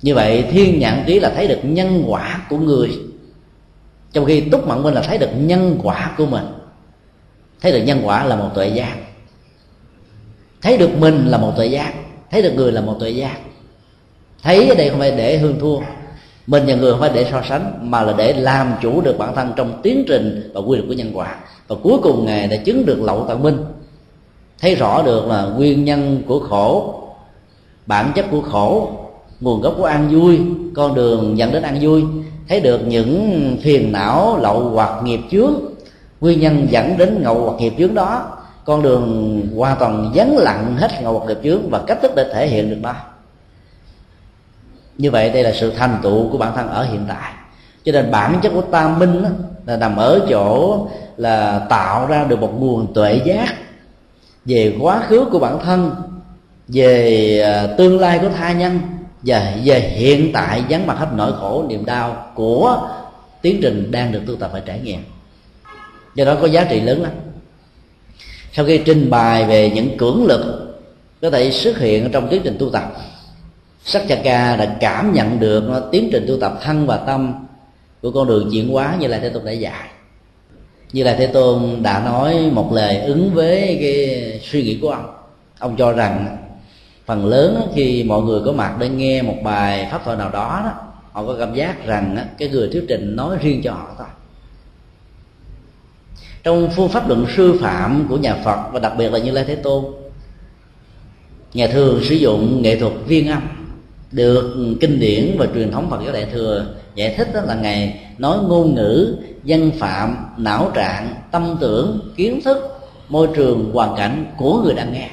Như 0.02 0.14
vậy, 0.14 0.44
thiên 0.50 0.78
nhãn 0.78 1.04
trí 1.06 1.20
là 1.20 1.32
thấy 1.36 1.48
được 1.48 1.60
nhân 1.62 2.04
quả 2.06 2.40
của 2.50 2.56
người. 2.56 2.98
Trong 4.12 4.24
khi 4.24 4.40
túc 4.40 4.66
mạng 4.66 4.82
minh 4.82 4.94
là 4.94 5.02
thấy 5.02 5.18
được 5.18 5.30
nhân 5.36 5.78
quả 5.82 6.10
của 6.18 6.26
mình. 6.26 6.46
Thấy 7.60 7.72
được 7.72 7.82
nhân 7.82 8.00
quả 8.04 8.24
là 8.24 8.36
một 8.36 8.48
tuệ 8.54 8.68
giác 8.68 8.96
thấy 10.62 10.78
được 10.78 10.90
mình 10.98 11.26
là 11.26 11.38
một 11.38 11.52
tội 11.56 11.70
giác. 11.70 11.92
Thấy 12.30 12.42
được 12.42 12.52
người 12.56 12.72
là 12.72 12.80
một 12.80 12.96
tội 13.00 13.16
giác. 13.16 13.36
Thấy 14.42 14.68
ở 14.68 14.74
đây 14.74 14.90
không 14.90 14.98
phải 14.98 15.10
để 15.10 15.38
hương 15.38 15.60
thua. 15.60 15.78
Mình 16.46 16.62
và 16.66 16.74
người 16.74 16.92
không 16.92 17.00
phải 17.00 17.10
để 17.14 17.26
so 17.30 17.42
sánh, 17.48 17.90
mà 17.90 18.02
là 18.02 18.14
để 18.18 18.32
làm 18.32 18.72
chủ 18.82 19.00
được 19.00 19.18
bản 19.18 19.34
thân 19.34 19.52
trong 19.56 19.80
tiến 19.82 20.04
trình 20.08 20.50
và 20.54 20.60
quy 20.60 20.76
luật 20.76 20.88
của 20.88 20.94
nhân 20.94 21.10
quả. 21.14 21.36
Và 21.68 21.76
cuối 21.82 21.98
cùng 22.02 22.26
ngài 22.26 22.46
đã 22.46 22.56
chứng 22.56 22.86
được 22.86 23.02
lậu 23.02 23.24
tận 23.28 23.42
minh. 23.42 23.56
Thấy 24.60 24.74
rõ 24.74 25.02
được 25.02 25.26
là 25.26 25.42
nguyên 25.42 25.84
nhân 25.84 26.22
của 26.26 26.40
khổ, 26.40 26.94
bản 27.86 28.12
chất 28.14 28.26
của 28.30 28.40
khổ, 28.40 28.90
nguồn 29.40 29.60
gốc 29.60 29.74
của 29.76 29.84
an 29.84 30.08
vui, 30.10 30.40
con 30.74 30.94
đường 30.94 31.38
dẫn 31.38 31.52
đến 31.52 31.62
an 31.62 31.78
vui. 31.80 32.04
Thấy 32.48 32.60
được 32.60 32.80
những 32.86 33.56
phiền 33.62 33.92
não, 33.92 34.38
lậu 34.42 34.60
hoặc 34.60 35.02
nghiệp 35.04 35.20
chướng. 35.30 35.54
Nguyên 36.20 36.40
nhân 36.40 36.66
dẫn 36.70 36.98
đến 36.98 37.22
ngậu 37.22 37.44
hoặc 37.44 37.56
nghiệp 37.60 37.72
chướng 37.78 37.94
đó 37.94 38.38
con 38.64 38.82
đường 38.82 39.40
hoàn 39.56 39.76
toàn 39.78 40.12
vắng 40.14 40.36
lặng 40.36 40.76
hết 40.76 41.02
ngậu 41.02 41.18
hoặc 41.18 41.26
nghiệp 41.26 41.38
chướng 41.44 41.70
và 41.70 41.80
cách 41.86 41.98
thức 42.02 42.12
để 42.16 42.30
thể 42.34 42.48
hiện 42.48 42.70
được 42.70 42.78
đó 42.82 42.94
như 44.98 45.10
vậy 45.10 45.30
đây 45.30 45.42
là 45.42 45.52
sự 45.52 45.72
thành 45.76 45.98
tựu 46.02 46.28
của 46.30 46.38
bản 46.38 46.52
thân 46.54 46.68
ở 46.68 46.84
hiện 46.84 47.04
tại 47.08 47.32
cho 47.84 47.92
nên 47.92 48.10
bản 48.10 48.38
chất 48.42 48.52
của 48.54 48.62
tam 48.62 48.98
minh 48.98 49.22
đó, 49.22 49.28
là 49.66 49.76
nằm 49.76 49.96
ở 49.96 50.26
chỗ 50.28 50.86
là 51.16 51.58
tạo 51.58 52.06
ra 52.06 52.24
được 52.24 52.40
một 52.40 52.52
nguồn 52.58 52.94
tuệ 52.94 53.20
giác 53.24 53.54
về 54.44 54.76
quá 54.80 55.02
khứ 55.08 55.24
của 55.32 55.38
bản 55.38 55.58
thân 55.64 55.94
về 56.68 57.40
à, 57.44 57.66
tương 57.78 58.00
lai 58.00 58.18
của 58.18 58.28
tha 58.28 58.52
nhân 58.52 58.80
và 59.22 59.52
về 59.64 59.80
hiện 59.80 60.32
tại 60.32 60.64
vắng 60.68 60.86
mặt 60.86 60.98
hết 60.98 61.08
nỗi 61.14 61.32
khổ 61.32 61.64
niềm 61.68 61.84
đau 61.84 62.26
của 62.34 62.88
tiến 63.42 63.58
trình 63.62 63.90
đang 63.90 64.12
được 64.12 64.22
tu 64.26 64.36
tập 64.36 64.50
và 64.52 64.60
trải 64.60 64.80
nghiệm. 64.80 65.04
Do 66.14 66.24
đó 66.24 66.36
có 66.40 66.46
giá 66.46 66.64
trị 66.64 66.80
lớn 66.80 67.02
lắm 67.02 67.12
sau 68.52 68.64
khi 68.64 68.80
trình 68.84 69.10
bày 69.10 69.44
về 69.44 69.70
những 69.74 69.96
cưỡng 69.96 70.26
lực 70.26 70.74
có 71.22 71.30
thể 71.30 71.50
xuất 71.50 71.78
hiện 71.78 72.10
trong 72.12 72.28
tiến 72.28 72.40
trình 72.44 72.56
tu 72.58 72.70
tập 72.70 72.92
sắc 73.84 74.02
ca 74.24 74.56
đã 74.56 74.76
cảm 74.80 75.12
nhận 75.12 75.40
được 75.40 75.64
nó 75.68 75.80
tiến 75.80 76.08
trình 76.12 76.24
tu 76.28 76.36
tập 76.40 76.58
thân 76.62 76.86
và 76.86 76.96
tâm 76.96 77.46
của 78.02 78.10
con 78.10 78.28
đường 78.28 78.48
chuyển 78.52 78.68
hóa 78.68 78.96
như 79.00 79.06
là 79.06 79.18
thế 79.18 79.28
tôn 79.28 79.44
đã 79.44 79.52
dạy. 79.52 79.88
Như 80.92 81.04
là 81.04 81.14
thế 81.18 81.26
tôn 81.26 81.82
đã 81.82 82.02
nói 82.04 82.50
một 82.52 82.72
lời 82.72 83.00
ứng 83.00 83.34
với 83.34 83.78
cái 83.80 84.40
suy 84.42 84.62
nghĩ 84.62 84.78
của 84.82 84.90
ông. 84.90 85.14
Ông 85.58 85.76
cho 85.76 85.92
rằng 85.92 86.36
phần 87.06 87.26
lớn 87.26 87.72
khi 87.74 88.04
mọi 88.04 88.22
người 88.22 88.40
có 88.44 88.52
mặt 88.52 88.76
để 88.78 88.88
nghe 88.88 89.22
một 89.22 89.36
bài 89.44 89.88
pháp 89.90 90.04
thoại 90.04 90.16
nào 90.16 90.30
đó, 90.30 90.60
đó 90.64 90.72
họ 91.12 91.26
có 91.26 91.36
cảm 91.38 91.54
giác 91.54 91.86
rằng 91.86 92.16
cái 92.38 92.48
người 92.48 92.68
thuyết 92.72 92.84
trình 92.88 93.16
nói 93.16 93.36
riêng 93.42 93.60
cho 93.64 93.72
họ 93.72 93.86
thôi 93.98 94.06
trong 96.42 96.68
phương 96.76 96.88
pháp 96.88 97.08
luận 97.08 97.26
sư 97.36 97.58
phạm 97.60 98.06
của 98.08 98.16
nhà 98.16 98.34
phật 98.44 98.58
và 98.72 98.80
đặc 98.80 98.92
biệt 98.98 99.12
là 99.12 99.18
như 99.18 99.30
lai 99.30 99.44
thế 99.44 99.54
tôn, 99.54 99.84
nhà 101.54 101.66
thường 101.66 102.00
sử 102.02 102.14
dụng 102.14 102.62
nghệ 102.62 102.78
thuật 102.78 102.92
viên 103.06 103.28
âm, 103.28 103.42
được 104.12 104.76
kinh 104.80 105.00
điển 105.00 105.36
và 105.38 105.46
truyền 105.54 105.70
thống 105.70 105.90
phật 105.90 106.00
giáo 106.04 106.12
đại 106.12 106.26
thừa 106.32 106.66
giải 106.94 107.14
thích 107.16 107.28
đó 107.34 107.40
là 107.40 107.54
ngày 107.54 108.00
nói 108.18 108.38
ngôn 108.48 108.74
ngữ 108.74 109.16
dân 109.44 109.70
phạm, 109.78 110.16
não 110.36 110.70
trạng, 110.74 111.14
tâm 111.30 111.56
tưởng, 111.60 112.12
kiến 112.16 112.40
thức, 112.44 112.80
môi 113.08 113.28
trường, 113.36 113.70
hoàn 113.72 113.96
cảnh 113.96 114.26
của 114.38 114.62
người 114.62 114.74
đang 114.74 114.92
nghe. 114.92 115.10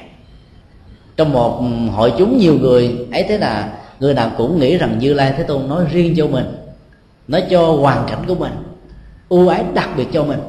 Trong 1.16 1.32
một 1.32 1.62
hội 1.92 2.12
chúng 2.18 2.38
nhiều 2.38 2.54
người, 2.60 3.06
ấy 3.12 3.24
thế 3.28 3.38
là 3.38 3.78
người 4.00 4.14
nào 4.14 4.32
cũng 4.38 4.58
nghĩ 4.58 4.76
rằng 4.76 4.98
như 4.98 5.14
lai 5.14 5.34
thế 5.36 5.42
tôn 5.42 5.68
nói 5.68 5.84
riêng 5.92 6.14
cho 6.16 6.26
mình, 6.26 6.56
nói 7.28 7.44
cho 7.50 7.72
hoàn 7.72 8.06
cảnh 8.08 8.24
của 8.26 8.34
mình, 8.34 8.52
ưu 9.28 9.48
ái 9.48 9.64
đặc 9.74 9.88
biệt 9.96 10.06
cho 10.12 10.24
mình 10.24 10.40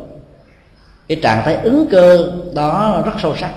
cái 1.11 1.19
trạng 1.23 1.43
thái 1.45 1.55
ứng 1.55 1.87
cơ 1.91 2.31
đó 2.53 3.01
rất 3.05 3.11
sâu 3.21 3.35
sắc. 3.35 3.51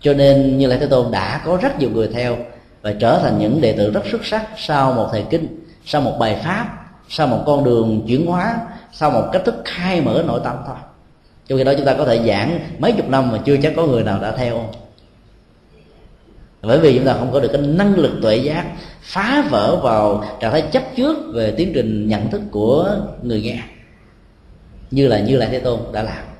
Cho 0.00 0.14
nên 0.14 0.58
như 0.58 0.66
lai 0.66 0.78
thế 0.78 0.86
tôn 0.86 1.10
đã 1.10 1.40
có 1.44 1.58
rất 1.62 1.78
nhiều 1.78 1.90
người 1.90 2.08
theo 2.14 2.36
và 2.82 2.92
trở 3.00 3.18
thành 3.22 3.38
những 3.38 3.60
đệ 3.60 3.72
tử 3.72 3.90
rất 3.90 4.00
xuất 4.10 4.24
sắc 4.26 4.46
sau 4.56 4.92
một 4.92 5.08
thời 5.12 5.24
kinh, 5.30 5.64
sau 5.84 6.00
một 6.00 6.16
bài 6.18 6.40
pháp, 6.44 6.66
sau 7.08 7.26
một 7.26 7.42
con 7.46 7.64
đường 7.64 8.04
chuyển 8.08 8.26
hóa, 8.26 8.56
sau 8.92 9.10
một 9.10 9.28
cách 9.32 9.42
thức 9.44 9.54
khai 9.64 10.00
mở 10.00 10.24
nội 10.26 10.40
tâm 10.44 10.56
thôi. 10.66 10.76
Trong 11.48 11.58
khi 11.58 11.64
đó 11.64 11.72
chúng 11.76 11.86
ta 11.86 11.94
có 11.94 12.04
thể 12.04 12.20
giảng 12.26 12.60
mấy 12.78 12.92
chục 12.92 13.08
năm 13.08 13.32
mà 13.32 13.38
chưa 13.44 13.56
chắc 13.62 13.72
có 13.76 13.86
người 13.86 14.02
nào 14.02 14.18
đã 14.22 14.30
theo. 14.36 14.64
Bởi 16.62 16.78
vì 16.78 16.96
chúng 16.96 17.06
ta 17.06 17.12
không 17.12 17.32
có 17.32 17.40
được 17.40 17.50
cái 17.52 17.62
năng 17.62 17.94
lực 17.94 18.12
tuệ 18.22 18.36
giác 18.36 18.64
phá 19.02 19.44
vỡ 19.50 19.76
vào 19.76 20.24
trạng 20.40 20.52
thái 20.52 20.62
chấp 20.62 20.82
trước 20.96 21.16
về 21.34 21.54
tiến 21.56 21.72
trình 21.74 22.08
nhận 22.08 22.30
thức 22.30 22.40
của 22.50 22.96
người 23.22 23.40
nghe. 23.42 23.58
Như 24.90 25.08
là 25.08 25.18
như 25.18 25.36
là 25.36 25.46
thế 25.46 25.60
tôn 25.60 25.80
đã 25.92 26.02
làm 26.02 26.33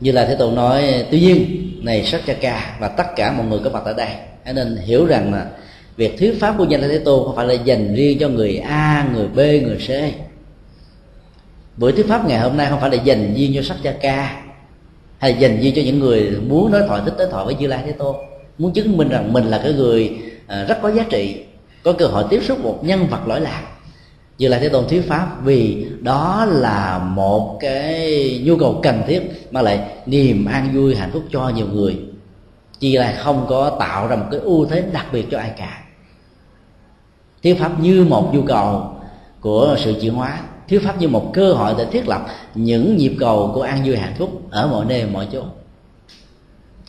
như 0.00 0.12
là 0.12 0.26
thế 0.26 0.34
tôn 0.34 0.54
nói, 0.54 1.04
tuy 1.10 1.20
nhiên, 1.20 1.64
này 1.82 2.04
sắc 2.04 2.20
cha 2.26 2.34
ca 2.40 2.76
và 2.80 2.88
tất 2.88 3.06
cả 3.16 3.32
mọi 3.32 3.46
người 3.46 3.58
có 3.64 3.70
mặt 3.70 3.82
ở 3.84 3.94
đây, 3.94 4.08
hãy 4.44 4.54
nên 4.54 4.76
hiểu 4.76 5.06
rằng 5.06 5.34
là 5.34 5.46
việc 5.96 6.18
thuyết 6.18 6.40
pháp 6.40 6.54
của 6.58 6.64
danh 6.64 6.80
thế 6.80 6.98
tôn 6.98 7.24
không 7.24 7.36
phải 7.36 7.46
là 7.46 7.54
dành 7.54 7.94
riêng 7.94 8.18
cho 8.18 8.28
người 8.28 8.58
a, 8.58 9.08
người 9.14 9.28
b, 9.28 9.36
người 9.36 9.76
c. 9.76 9.90
Buổi 11.76 11.92
thuyết 11.92 12.06
pháp 12.08 12.28
ngày 12.28 12.38
hôm 12.38 12.56
nay 12.56 12.66
không 12.70 12.80
phải 12.80 12.90
là 12.90 13.02
dành 13.02 13.34
riêng 13.34 13.52
cho 13.54 13.62
sắc 13.62 13.76
cha 13.82 13.92
ca, 14.00 14.42
hay 15.18 15.32
là 15.32 15.38
dành 15.38 15.60
riêng 15.60 15.74
cho 15.76 15.82
những 15.82 15.98
người 15.98 16.30
muốn 16.48 16.72
nói 16.72 16.82
thoại, 16.88 17.02
thích 17.04 17.14
tới 17.18 17.28
thoại 17.30 17.44
với 17.44 17.54
như 17.54 17.66
lai 17.66 17.82
thế 17.86 17.92
tôn. 17.92 18.16
Muốn 18.58 18.72
chứng 18.72 18.96
minh 18.96 19.08
rằng 19.08 19.32
mình 19.32 19.44
là 19.44 19.60
cái 19.64 19.72
người 19.72 20.10
à, 20.46 20.64
rất 20.68 20.78
có 20.82 20.90
giá 20.92 21.04
trị, 21.10 21.44
có 21.82 21.92
cơ 21.92 22.06
hội 22.06 22.24
tiếp 22.30 22.40
xúc 22.44 22.64
một 22.64 22.78
nhân 22.82 23.06
vật 23.10 23.28
lỗi 23.28 23.40
lạc 23.40 23.62
như 24.38 24.48
là 24.48 24.58
thế 24.58 24.68
tôn 24.68 24.88
thuyết 24.88 25.08
pháp, 25.08 25.36
vì 25.44 25.86
đó 26.00 26.46
là 26.48 26.98
một 26.98 27.56
cái 27.60 28.40
nhu 28.44 28.56
cầu 28.56 28.80
cần 28.82 29.02
thiết 29.06 29.22
mà 29.50 29.62
lại 29.62 29.80
niềm 30.06 30.44
an 30.44 30.70
vui, 30.74 30.96
hạnh 30.96 31.10
phúc 31.12 31.22
cho 31.32 31.48
nhiều 31.48 31.66
người. 31.72 31.98
Chỉ 32.78 32.96
là 32.96 33.14
không 33.18 33.46
có 33.48 33.76
tạo 33.80 34.08
ra 34.08 34.16
một 34.16 34.26
cái 34.30 34.40
ưu 34.40 34.66
thế 34.66 34.84
đặc 34.92 35.06
biệt 35.12 35.26
cho 35.30 35.38
ai 35.38 35.52
cả. 35.56 35.84
Thuyết 37.42 37.58
pháp 37.58 37.80
như 37.80 38.04
một 38.04 38.30
nhu 38.34 38.42
cầu 38.42 38.94
của 39.40 39.76
sự 39.78 39.94
chuyển 40.00 40.14
hóa, 40.14 40.40
thuyết 40.68 40.82
pháp 40.84 41.00
như 41.00 41.08
một 41.08 41.30
cơ 41.32 41.52
hội 41.52 41.74
để 41.78 41.86
thiết 41.92 42.08
lập 42.08 42.26
những 42.54 42.96
nhịp 42.96 43.16
cầu 43.20 43.50
của 43.54 43.62
an 43.62 43.82
vui, 43.84 43.96
hạnh 43.96 44.14
phúc 44.18 44.42
ở 44.50 44.66
mọi 44.66 44.84
nơi, 44.84 45.06
mọi 45.12 45.28
chỗ. 45.32 45.42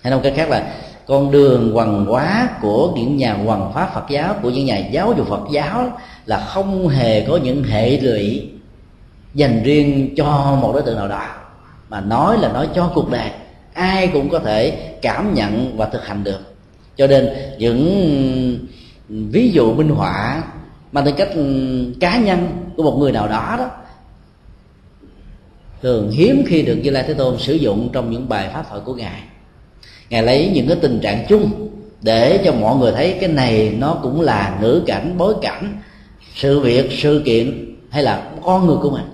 Hay 0.01 0.11
nói 0.11 0.19
cách 0.23 0.33
khác 0.35 0.49
là 0.49 0.73
con 1.09 1.31
đường 1.31 1.71
hoàng 1.73 2.05
hóa 2.05 2.49
của 2.61 2.93
những 2.95 3.17
nhà 3.17 3.33
hoàng 3.33 3.71
hóa 3.71 3.89
phật 3.93 4.09
giáo, 4.09 4.35
của 4.41 4.49
những 4.49 4.65
nhà 4.65 4.77
giáo 4.77 5.13
dục 5.17 5.27
phật 5.27 5.41
giáo 5.51 5.99
là 6.25 6.39
không 6.39 6.87
hề 6.87 7.25
có 7.27 7.37
những 7.37 7.63
hệ 7.63 7.99
lụy 7.99 8.49
dành 9.33 9.63
riêng 9.63 10.13
cho 10.17 10.57
một 10.61 10.71
đối 10.73 10.81
tượng 10.81 10.97
nào 10.97 11.07
đó. 11.07 11.21
Mà 11.89 12.01
nói 12.01 12.37
là 12.37 12.51
nói 12.51 12.69
cho 12.75 12.91
cuộc 12.95 13.11
đời, 13.11 13.31
ai 13.73 14.07
cũng 14.07 14.29
có 14.29 14.39
thể 14.39 14.69
cảm 15.01 15.33
nhận 15.33 15.77
và 15.77 15.85
thực 15.85 16.05
hành 16.07 16.23
được. 16.23 16.39
Cho 16.97 17.07
nên 17.07 17.29
những 17.57 18.67
ví 19.09 19.51
dụ 19.51 19.73
minh 19.73 19.89
họa 19.89 20.43
mang 20.91 21.05
tính 21.05 21.15
cách 21.17 21.29
ừ, 21.33 21.93
cá 21.99 22.17
nhân 22.17 22.47
của 22.77 22.83
một 22.83 22.97
người 22.99 23.11
nào 23.11 23.27
đó 23.27 23.55
đó, 23.57 23.69
thường 25.81 26.11
hiếm 26.11 26.43
khi 26.47 26.61
được 26.61 26.75
như 26.75 26.89
lai 26.89 27.03
thế 27.07 27.13
tôn 27.13 27.37
sử 27.37 27.53
dụng 27.53 27.89
trong 27.93 28.11
những 28.11 28.29
bài 28.29 28.49
pháp 28.53 28.65
thoại 28.69 28.81
của 28.85 28.93
ngài 28.93 29.21
ngài 30.09 30.23
lấy 30.23 30.51
những 30.53 30.67
cái 30.67 30.77
tình 30.81 30.99
trạng 30.99 31.25
chung 31.29 31.69
để 32.01 32.41
cho 32.45 32.51
mọi 32.51 32.75
người 32.75 32.91
thấy 32.91 33.17
cái 33.19 33.29
này 33.29 33.75
nó 33.77 33.97
cũng 34.03 34.21
là 34.21 34.57
ngữ 34.61 34.81
cảnh, 34.85 35.15
bối 35.17 35.33
cảnh, 35.41 35.77
sự 36.35 36.59
việc, 36.59 36.89
sự 36.91 37.21
kiện 37.25 37.75
hay 37.89 38.03
là 38.03 38.23
con 38.43 38.67
người 38.67 38.77
của 38.81 38.89
mình. 38.89 39.05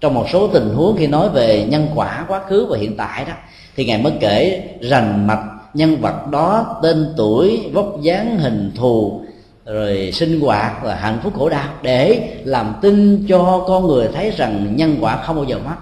Trong 0.00 0.14
một 0.14 0.26
số 0.32 0.48
tình 0.48 0.74
huống 0.74 0.96
khi 0.96 1.06
nói 1.06 1.28
về 1.28 1.66
nhân 1.68 1.86
quả 1.94 2.24
quá 2.28 2.40
khứ 2.48 2.66
và 2.70 2.78
hiện 2.78 2.96
tại 2.96 3.24
đó, 3.24 3.32
thì 3.76 3.84
ngài 3.84 4.02
mới 4.02 4.12
kể 4.20 4.68
rành 4.80 5.26
mạch 5.26 5.44
nhân 5.74 5.96
vật 5.96 6.30
đó, 6.30 6.80
tên 6.82 7.14
tuổi, 7.16 7.60
vóc 7.72 8.02
dáng, 8.02 8.38
hình 8.38 8.72
thù, 8.76 9.20
rồi 9.66 10.10
sinh 10.12 10.40
hoạt 10.40 10.72
và 10.82 10.94
hạnh 10.94 11.18
phúc 11.22 11.32
khổ 11.36 11.48
đau 11.48 11.68
để 11.82 12.28
làm 12.44 12.74
tin 12.82 13.26
cho 13.28 13.64
con 13.66 13.86
người 13.86 14.08
thấy 14.14 14.30
rằng 14.30 14.72
nhân 14.76 14.96
quả 15.00 15.22
không 15.22 15.36
bao 15.36 15.44
giờ 15.44 15.58
mất 15.64 15.76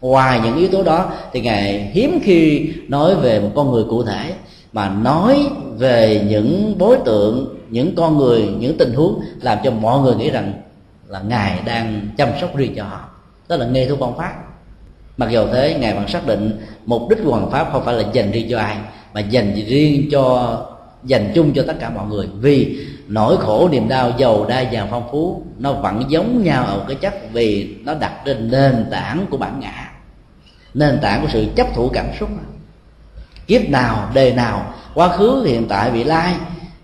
ngoài 0.00 0.40
những 0.44 0.56
yếu 0.56 0.68
tố 0.68 0.82
đó 0.82 1.12
thì 1.32 1.40
ngài 1.40 1.90
hiếm 1.92 2.20
khi 2.22 2.72
nói 2.88 3.14
về 3.14 3.40
một 3.40 3.50
con 3.54 3.72
người 3.72 3.84
cụ 3.90 4.02
thể, 4.02 4.32
mà 4.72 4.88
nói 4.88 5.48
về 5.76 6.24
những 6.28 6.74
đối 6.78 6.96
tượng, 7.04 7.56
những 7.70 7.94
con 7.94 8.18
người, 8.18 8.48
những 8.58 8.78
tình 8.78 8.92
huống 8.94 9.20
làm 9.40 9.58
cho 9.64 9.70
mọi 9.70 10.00
người 10.00 10.14
nghĩ 10.14 10.30
rằng 10.30 10.52
là 11.08 11.20
ngài 11.20 11.58
đang 11.64 12.08
chăm 12.16 12.28
sóc 12.40 12.56
riêng 12.56 12.74
cho 12.76 12.84
họ. 12.84 13.08
Đó 13.48 13.56
là 13.56 13.66
nghe 13.66 13.86
thu 13.86 13.96
quan 13.98 14.16
pháp. 14.16 14.32
Mặc 15.16 15.30
dù 15.30 15.46
thế, 15.52 15.76
ngài 15.80 15.94
vẫn 15.94 16.08
xác 16.08 16.26
định 16.26 16.60
mục 16.86 17.08
đích 17.10 17.18
của 17.24 17.30
hoàng 17.30 17.50
pháp 17.50 17.68
không 17.72 17.84
phải 17.84 17.94
là 17.94 18.04
dành 18.12 18.30
riêng 18.30 18.46
cho 18.50 18.58
ai, 18.58 18.76
mà 19.14 19.20
dành 19.20 19.54
riêng 19.54 20.08
cho, 20.12 20.56
dành 21.04 21.32
chung 21.34 21.52
cho 21.54 21.64
tất 21.66 21.76
cả 21.80 21.90
mọi 21.90 22.06
người. 22.06 22.28
Vì 22.40 22.86
nỗi 23.08 23.36
khổ, 23.36 23.68
niềm 23.72 23.88
đau 23.88 24.12
giàu 24.18 24.44
đa 24.44 24.64
dạng 24.72 24.88
phong 24.90 25.08
phú, 25.12 25.42
nó 25.58 25.72
vẫn 25.72 26.02
giống 26.08 26.44
nhau 26.44 26.64
ở 26.64 26.84
cái 26.88 26.96
chất 26.96 27.32
vì 27.32 27.76
nó 27.84 27.94
đặt 27.94 28.12
trên 28.24 28.50
nền 28.50 28.86
tảng 28.90 29.26
của 29.30 29.36
bản 29.36 29.60
ngã 29.60 29.89
nền 30.74 30.98
tảng 31.02 31.22
của 31.22 31.28
sự 31.32 31.46
chấp 31.56 31.66
thủ 31.74 31.90
cảm 31.92 32.06
xúc. 32.20 32.28
Kiếp 33.46 33.70
nào, 33.70 34.10
đề 34.14 34.32
nào, 34.32 34.74
quá 34.94 35.08
khứ 35.08 35.44
hiện 35.46 35.66
tại 35.68 35.90
vị 35.90 36.04
lai, 36.04 36.34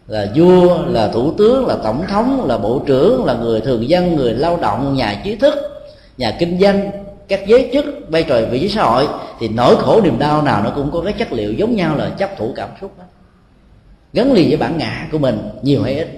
là 0.08 0.26
vua, 0.34 0.86
là 0.86 1.08
thủ 1.08 1.32
tướng, 1.38 1.66
là 1.66 1.76
tổng 1.84 2.06
thống, 2.08 2.46
là 2.46 2.58
bộ 2.58 2.82
trưởng, 2.86 3.24
là 3.24 3.34
người 3.34 3.60
thường 3.60 3.88
dân, 3.88 4.16
người 4.16 4.34
lao 4.34 4.56
động, 4.56 4.94
nhà 4.94 5.20
trí 5.24 5.36
thức, 5.36 5.54
nhà 6.18 6.36
kinh 6.38 6.60
doanh, 6.60 6.90
các 7.28 7.40
giới 7.46 7.70
chức, 7.72 7.84
vai 8.08 8.22
trò 8.22 8.40
vị 8.50 8.60
trí 8.60 8.68
xã 8.68 8.82
hội, 8.82 9.08
thì 9.40 9.48
nỗi 9.48 9.76
khổ 9.76 10.00
niềm 10.04 10.18
đau 10.18 10.42
nào 10.42 10.62
nó 10.64 10.70
cũng 10.74 10.90
có 10.90 11.00
cái 11.04 11.12
chất 11.12 11.32
liệu 11.32 11.52
giống 11.52 11.76
nhau 11.76 11.96
là 11.96 12.08
chấp 12.18 12.38
thủ 12.38 12.52
cảm 12.56 12.68
xúc 12.80 12.92
đó. 12.98 13.04
Gắn 14.12 14.32
liền 14.32 14.48
với 14.48 14.56
bản 14.56 14.78
ngã 14.78 15.06
của 15.12 15.18
mình 15.18 15.38
nhiều 15.62 15.82
hay 15.82 15.98
ít, 15.98 16.08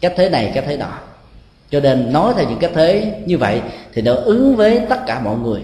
cách 0.00 0.12
thế 0.16 0.28
này, 0.28 0.52
cách 0.54 0.64
thế 0.66 0.76
nọ. 0.76 0.92
Cho 1.70 1.80
nên 1.80 2.12
nói 2.12 2.32
theo 2.36 2.48
những 2.48 2.58
cách 2.58 2.70
thế 2.74 3.14
như 3.26 3.38
vậy 3.38 3.60
thì 3.94 4.02
nó 4.02 4.14
ứng 4.14 4.56
với 4.56 4.80
tất 4.88 5.06
cả 5.06 5.20
mọi 5.20 5.36
người 5.36 5.60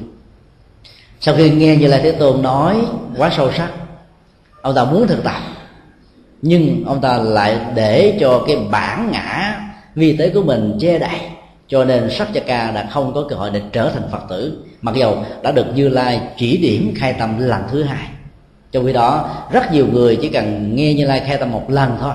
sau 1.20 1.34
khi 1.36 1.50
nghe 1.50 1.76
như 1.76 1.86
lai 1.86 2.00
thế 2.02 2.12
tôn 2.12 2.42
nói 2.42 2.76
quá 3.16 3.30
sâu 3.36 3.52
sắc, 3.52 3.70
ông 4.62 4.74
ta 4.74 4.84
muốn 4.84 5.06
thực 5.06 5.24
tập, 5.24 5.40
nhưng 6.42 6.84
ông 6.86 7.00
ta 7.00 7.18
lại 7.18 7.58
để 7.74 8.18
cho 8.20 8.44
cái 8.46 8.56
bản 8.70 9.08
ngã 9.12 9.60
vi 9.94 10.16
tế 10.16 10.28
của 10.28 10.42
mình 10.42 10.78
che 10.80 10.98
đậy, 10.98 11.20
cho 11.68 11.84
nên 11.84 12.10
sắc 12.10 12.28
ca 12.46 12.70
đã 12.70 12.88
không 12.92 13.14
có 13.14 13.24
cơ 13.28 13.36
hội 13.36 13.50
để 13.50 13.60
trở 13.72 13.90
thành 13.90 14.08
phật 14.12 14.22
tử, 14.28 14.64
mặc 14.82 14.94
dầu 14.94 15.24
đã 15.42 15.52
được 15.52 15.66
như 15.74 15.88
lai 15.88 16.20
chỉ 16.36 16.56
điểm 16.56 16.94
khai 16.96 17.12
tâm 17.12 17.38
lần 17.38 17.62
thứ 17.70 17.82
hai. 17.82 18.08
Trong 18.72 18.86
khi 18.86 18.92
đó, 18.92 19.30
rất 19.52 19.72
nhiều 19.72 19.86
người 19.92 20.16
chỉ 20.22 20.28
cần 20.28 20.76
nghe 20.76 20.94
như 20.94 21.06
lai 21.06 21.22
khai 21.26 21.36
tâm 21.36 21.52
một 21.52 21.70
lần 21.70 21.96
thôi, 22.00 22.14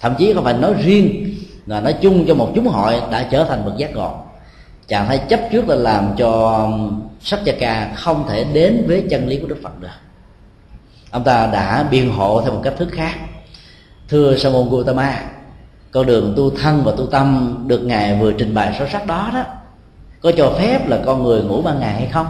thậm 0.00 0.14
chí 0.18 0.32
không 0.34 0.44
phải 0.44 0.54
nói 0.54 0.74
riêng 0.84 1.34
là 1.66 1.80
nói 1.80 1.94
chung 2.00 2.24
cho 2.28 2.34
một 2.34 2.52
chúng 2.54 2.66
hội 2.66 2.94
đã 3.10 3.26
trở 3.30 3.44
thành 3.44 3.64
bậc 3.64 3.76
giác 3.76 3.94
ngộ 3.94 4.23
chàng 4.88 5.06
thấy 5.06 5.18
chấp 5.28 5.40
trước 5.52 5.68
là 5.68 5.74
làm 5.76 6.14
cho 6.16 6.68
sắc 7.20 7.40
ca 7.60 7.92
không 7.94 8.26
thể 8.28 8.44
đến 8.44 8.84
với 8.86 9.06
chân 9.10 9.28
lý 9.28 9.38
của 9.38 9.46
đức 9.46 9.58
phật 9.62 9.80
được. 9.80 9.88
Ông 11.10 11.24
ta 11.24 11.46
đã 11.46 11.82
biện 11.90 12.12
hộ 12.12 12.40
theo 12.40 12.52
một 12.52 12.60
cách 12.64 12.74
thức 12.78 12.88
khác. 12.92 13.14
Thưa 14.08 14.36
sa 14.36 14.50
môn 14.50 14.68
Gautama, 14.70 15.22
con 15.90 16.06
đường 16.06 16.34
tu 16.36 16.50
thân 16.50 16.84
và 16.84 16.92
tu 16.96 17.06
tâm 17.06 17.58
được 17.66 17.78
ngài 17.78 18.18
vừa 18.20 18.32
trình 18.32 18.54
bày 18.54 18.74
sâu 18.78 18.88
sắc 18.92 19.06
đó 19.06 19.30
đó, 19.34 19.44
có 20.20 20.32
cho 20.36 20.52
phép 20.58 20.88
là 20.88 20.98
con 21.06 21.22
người 21.22 21.42
ngủ 21.42 21.62
ban 21.62 21.80
ngày 21.80 21.94
hay 21.94 22.06
không? 22.12 22.26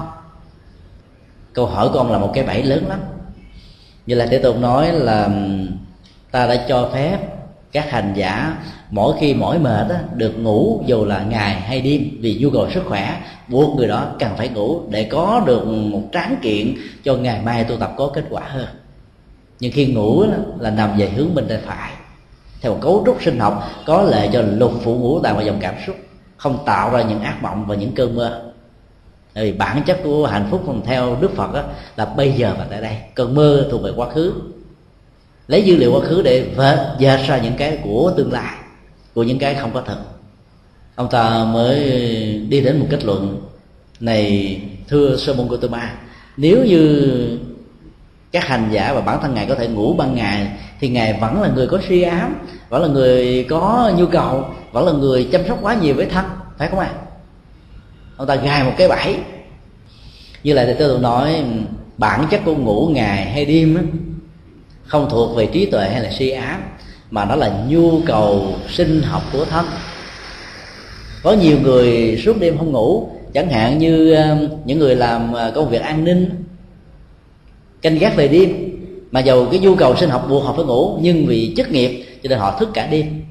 Câu 1.52 1.66
hỏi 1.66 1.88
con 1.94 2.12
là 2.12 2.18
một 2.18 2.30
cái 2.34 2.44
bẫy 2.44 2.62
lớn 2.62 2.84
lắm. 2.88 3.00
Như 4.07 4.14
là 4.14 4.26
thế 4.26 4.38
tôn 4.38 4.61
nói 4.61 4.92
là, 4.92 5.28
ta 6.30 6.46
đã 6.46 6.64
cho 6.68 6.90
phép 6.92 7.18
các 7.72 7.90
hành 7.90 8.12
giả 8.16 8.57
mỗi 8.95 9.14
khi 9.20 9.34
mỏi 9.34 9.59
mệt 9.59 9.86
á, 9.90 10.01
được 10.14 10.38
ngủ 10.38 10.82
dù 10.86 11.05
là 11.05 11.22
ngày 11.22 11.55
hay 11.55 11.80
đêm 11.80 12.09
vì 12.20 12.38
nhu 12.40 12.51
cầu 12.51 12.70
sức 12.70 12.82
khỏe 12.86 13.20
buộc 13.49 13.76
người 13.76 13.88
đó 13.88 14.07
cần 14.18 14.30
phải 14.36 14.49
ngủ 14.49 14.80
để 14.90 15.05
có 15.05 15.42
được 15.47 15.66
một 15.66 16.03
tráng 16.12 16.36
kiện 16.42 16.74
cho 17.05 17.14
ngày 17.14 17.40
mai 17.45 17.64
tu 17.64 17.76
tập 17.76 17.92
có 17.97 18.11
kết 18.14 18.24
quả 18.30 18.42
hơn. 18.47 18.66
Nhưng 19.61 19.72
khi 19.72 19.86
ngủ 19.86 20.24
đó, 20.26 20.36
là 20.59 20.70
nằm 20.70 20.99
về 20.99 21.09
hướng 21.09 21.34
bên 21.34 21.49
tay 21.49 21.59
phải. 21.66 21.92
Theo 22.61 22.72
một 22.72 22.78
cấu 22.82 23.03
trúc 23.07 23.22
sinh 23.22 23.38
học 23.38 23.62
có 23.86 24.03
lệ 24.03 24.28
cho 24.32 24.42
lục 24.42 24.72
phủ 24.82 24.95
ngũ 24.95 25.20
tạng 25.20 25.36
và 25.36 25.42
dòng 25.42 25.59
cảm 25.61 25.74
xúc 25.86 25.97
không 26.36 26.59
tạo 26.66 26.90
ra 26.90 27.03
những 27.03 27.20
ác 27.20 27.42
mộng 27.42 27.64
và 27.66 27.74
những 27.74 27.92
cơn 27.92 28.14
mơ. 28.14 28.42
Vì 29.34 29.53
bản 29.53 29.82
chất 29.86 29.99
của 30.05 30.26
hạnh 30.26 30.49
phúc 30.51 30.62
còn 30.66 30.82
theo 30.84 31.16
đức 31.20 31.36
phật 31.36 31.55
đó, 31.55 31.62
là 31.97 32.05
bây 32.05 32.32
giờ 32.32 32.55
và 32.59 32.66
tại 32.70 32.80
đây. 32.80 32.97
Cơn 33.14 33.34
mơ 33.34 33.68
thuộc 33.70 33.82
về 33.82 33.90
quá 33.97 34.11
khứ. 34.11 34.32
Lấy 35.49 35.62
dữ 35.62 35.76
liệu 35.76 35.92
quá 35.92 36.01
khứ 36.01 36.22
để 36.22 36.47
dệt 36.99 37.20
ra 37.26 37.38
những 37.38 37.55
cái 37.57 37.78
của 37.84 38.12
tương 38.16 38.32
lai 38.32 38.55
của 39.14 39.22
những 39.22 39.38
cái 39.38 39.54
không 39.54 39.70
có 39.74 39.82
thật. 39.86 39.98
Ông 40.94 41.08
ta 41.10 41.44
mới 41.44 41.78
đi 42.48 42.60
đến 42.60 42.78
một 42.78 42.86
kết 42.90 43.04
luận, 43.04 43.40
này, 44.00 44.60
thưa 44.88 45.16
sơ 45.16 45.34
môn 45.34 45.48
gotama 45.48 45.92
nếu 46.36 46.64
như 46.64 47.38
các 48.32 48.46
hành 48.46 48.68
giả 48.72 48.92
và 48.92 49.00
bản 49.00 49.18
thân 49.22 49.34
ngài 49.34 49.46
có 49.46 49.54
thể 49.54 49.68
ngủ 49.68 49.94
ban 49.94 50.14
ngày, 50.14 50.48
thì 50.80 50.88
ngài 50.88 51.18
vẫn 51.20 51.42
là 51.42 51.48
người 51.54 51.66
có 51.66 51.80
suy 51.88 52.02
ám, 52.02 52.34
vẫn 52.68 52.82
là 52.82 52.88
người 52.88 53.46
có 53.48 53.92
nhu 53.96 54.06
cầu, 54.06 54.46
vẫn 54.72 54.86
là 54.86 54.92
người 54.92 55.28
chăm 55.32 55.40
sóc 55.48 55.58
quá 55.62 55.74
nhiều 55.74 55.94
với 55.94 56.06
thân, 56.06 56.24
phải 56.58 56.68
không 56.68 56.78
ạ? 56.78 56.90
À? 56.94 57.00
ông 58.16 58.26
ta 58.26 58.34
gài 58.34 58.64
một 58.64 58.72
cái 58.78 58.88
bẫy. 58.88 59.16
Như 60.44 60.52
là 60.52 60.64
thầy 60.64 60.74
tôi 60.74 60.98
nói, 60.98 61.44
bản 61.98 62.26
chất 62.30 62.40
của 62.44 62.54
ngủ 62.54 62.90
ngày 62.94 63.30
hay 63.30 63.44
đêm 63.44 63.88
không 64.86 65.08
thuộc 65.10 65.36
về 65.36 65.46
trí 65.46 65.66
tuệ 65.66 65.88
hay 65.88 66.00
là 66.00 66.10
suy 66.10 66.30
ám 66.30 66.62
mà 67.14 67.24
nó 67.24 67.36
là 67.36 67.50
nhu 67.68 68.00
cầu 68.06 68.54
sinh 68.68 69.02
học 69.02 69.22
của 69.32 69.44
thân 69.44 69.66
có 71.22 71.32
nhiều 71.32 71.58
người 71.62 72.20
suốt 72.24 72.36
đêm 72.40 72.58
không 72.58 72.72
ngủ, 72.72 73.08
chẳng 73.34 73.50
hạn 73.50 73.78
như 73.78 74.14
um, 74.14 74.48
những 74.64 74.78
người 74.78 74.96
làm 74.96 75.36
à, 75.36 75.50
công 75.54 75.68
việc 75.68 75.82
an 75.82 76.04
ninh, 76.04 76.44
canh 77.82 77.98
gác 77.98 78.16
về 78.16 78.28
đêm, 78.28 78.70
mà 79.10 79.20
dầu 79.20 79.46
cái 79.50 79.60
nhu 79.60 79.74
cầu 79.74 79.96
sinh 79.96 80.10
học 80.10 80.26
buộc 80.28 80.44
họ 80.44 80.52
phải 80.56 80.64
ngủ, 80.64 80.98
nhưng 81.02 81.26
vì 81.26 81.54
chức 81.56 81.70
nghiệp 81.70 82.04
cho 82.22 82.28
nên 82.28 82.38
họ 82.38 82.58
thức 82.58 82.68
cả 82.74 82.86
đêm. 82.86 83.24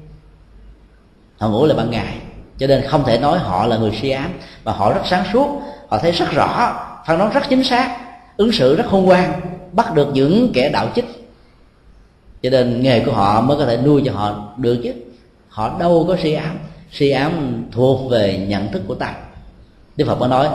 Họ 1.38 1.48
ngủ 1.48 1.66
là 1.66 1.74
ban 1.74 1.90
ngày, 1.90 2.14
cho 2.58 2.66
nên 2.66 2.82
không 2.86 3.04
thể 3.04 3.18
nói 3.18 3.38
họ 3.38 3.66
là 3.66 3.76
người 3.76 3.92
suy 4.02 4.10
ám, 4.10 4.30
mà 4.64 4.72
họ 4.72 4.92
rất 4.92 5.02
sáng 5.04 5.24
suốt, 5.32 5.62
họ 5.88 5.98
thấy 5.98 6.12
rất 6.12 6.30
rõ, 6.32 6.74
phán 7.06 7.18
đoán 7.18 7.32
rất 7.32 7.42
chính 7.48 7.64
xác, 7.64 7.96
ứng 8.36 8.52
xử 8.52 8.76
rất 8.76 8.86
khôn 8.86 9.04
ngoan, 9.04 9.32
bắt 9.72 9.94
được 9.94 10.08
những 10.14 10.50
kẻ 10.54 10.68
đạo 10.68 10.88
chích 10.94 11.23
cho 12.44 12.50
nên 12.50 12.82
nghề 12.82 13.00
của 13.00 13.12
họ 13.12 13.40
mới 13.40 13.56
có 13.56 13.66
thể 13.66 13.76
nuôi 13.76 14.02
cho 14.04 14.12
họ 14.12 14.52
được 14.56 14.80
chứ. 14.84 14.92
Họ 15.48 15.78
đâu 15.78 16.04
có 16.08 16.16
suy 16.22 16.32
ám. 16.32 16.58
Suy 16.92 17.10
ám 17.10 17.64
thuộc 17.72 18.10
về 18.10 18.46
nhận 18.48 18.72
thức 18.72 18.82
của 18.86 18.94
ta. 18.94 19.14
Đức 19.96 20.04
phật 20.06 20.20
mới 20.20 20.28
nói 20.28 20.48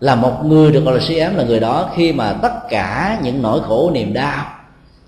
là 0.00 0.14
một 0.14 0.44
người 0.44 0.72
được 0.72 0.84
gọi 0.84 0.94
là 0.94 1.00
suy 1.00 1.18
ám 1.18 1.36
là 1.36 1.44
người 1.44 1.60
đó 1.60 1.90
khi 1.96 2.12
mà 2.12 2.32
tất 2.32 2.52
cả 2.68 3.18
những 3.22 3.42
nỗi 3.42 3.60
khổ, 3.62 3.90
niềm 3.94 4.12
đau, 4.12 4.46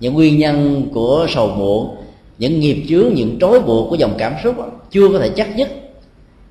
những 0.01 0.15
nguyên 0.15 0.39
nhân 0.39 0.87
của 0.95 1.27
sầu 1.29 1.49
muộn, 1.49 1.97
những 2.39 2.61
nghiệp 2.61 2.85
chướng, 2.89 3.15
những 3.15 3.39
trói 3.41 3.61
buộc 3.61 3.91
của 3.91 3.97
dòng 3.97 4.15
cảm 4.19 4.35
xúc 4.45 4.55
chưa 4.91 5.09
có 5.09 5.19
thể 5.19 5.29
chắc 5.29 5.57
nhất. 5.57 5.69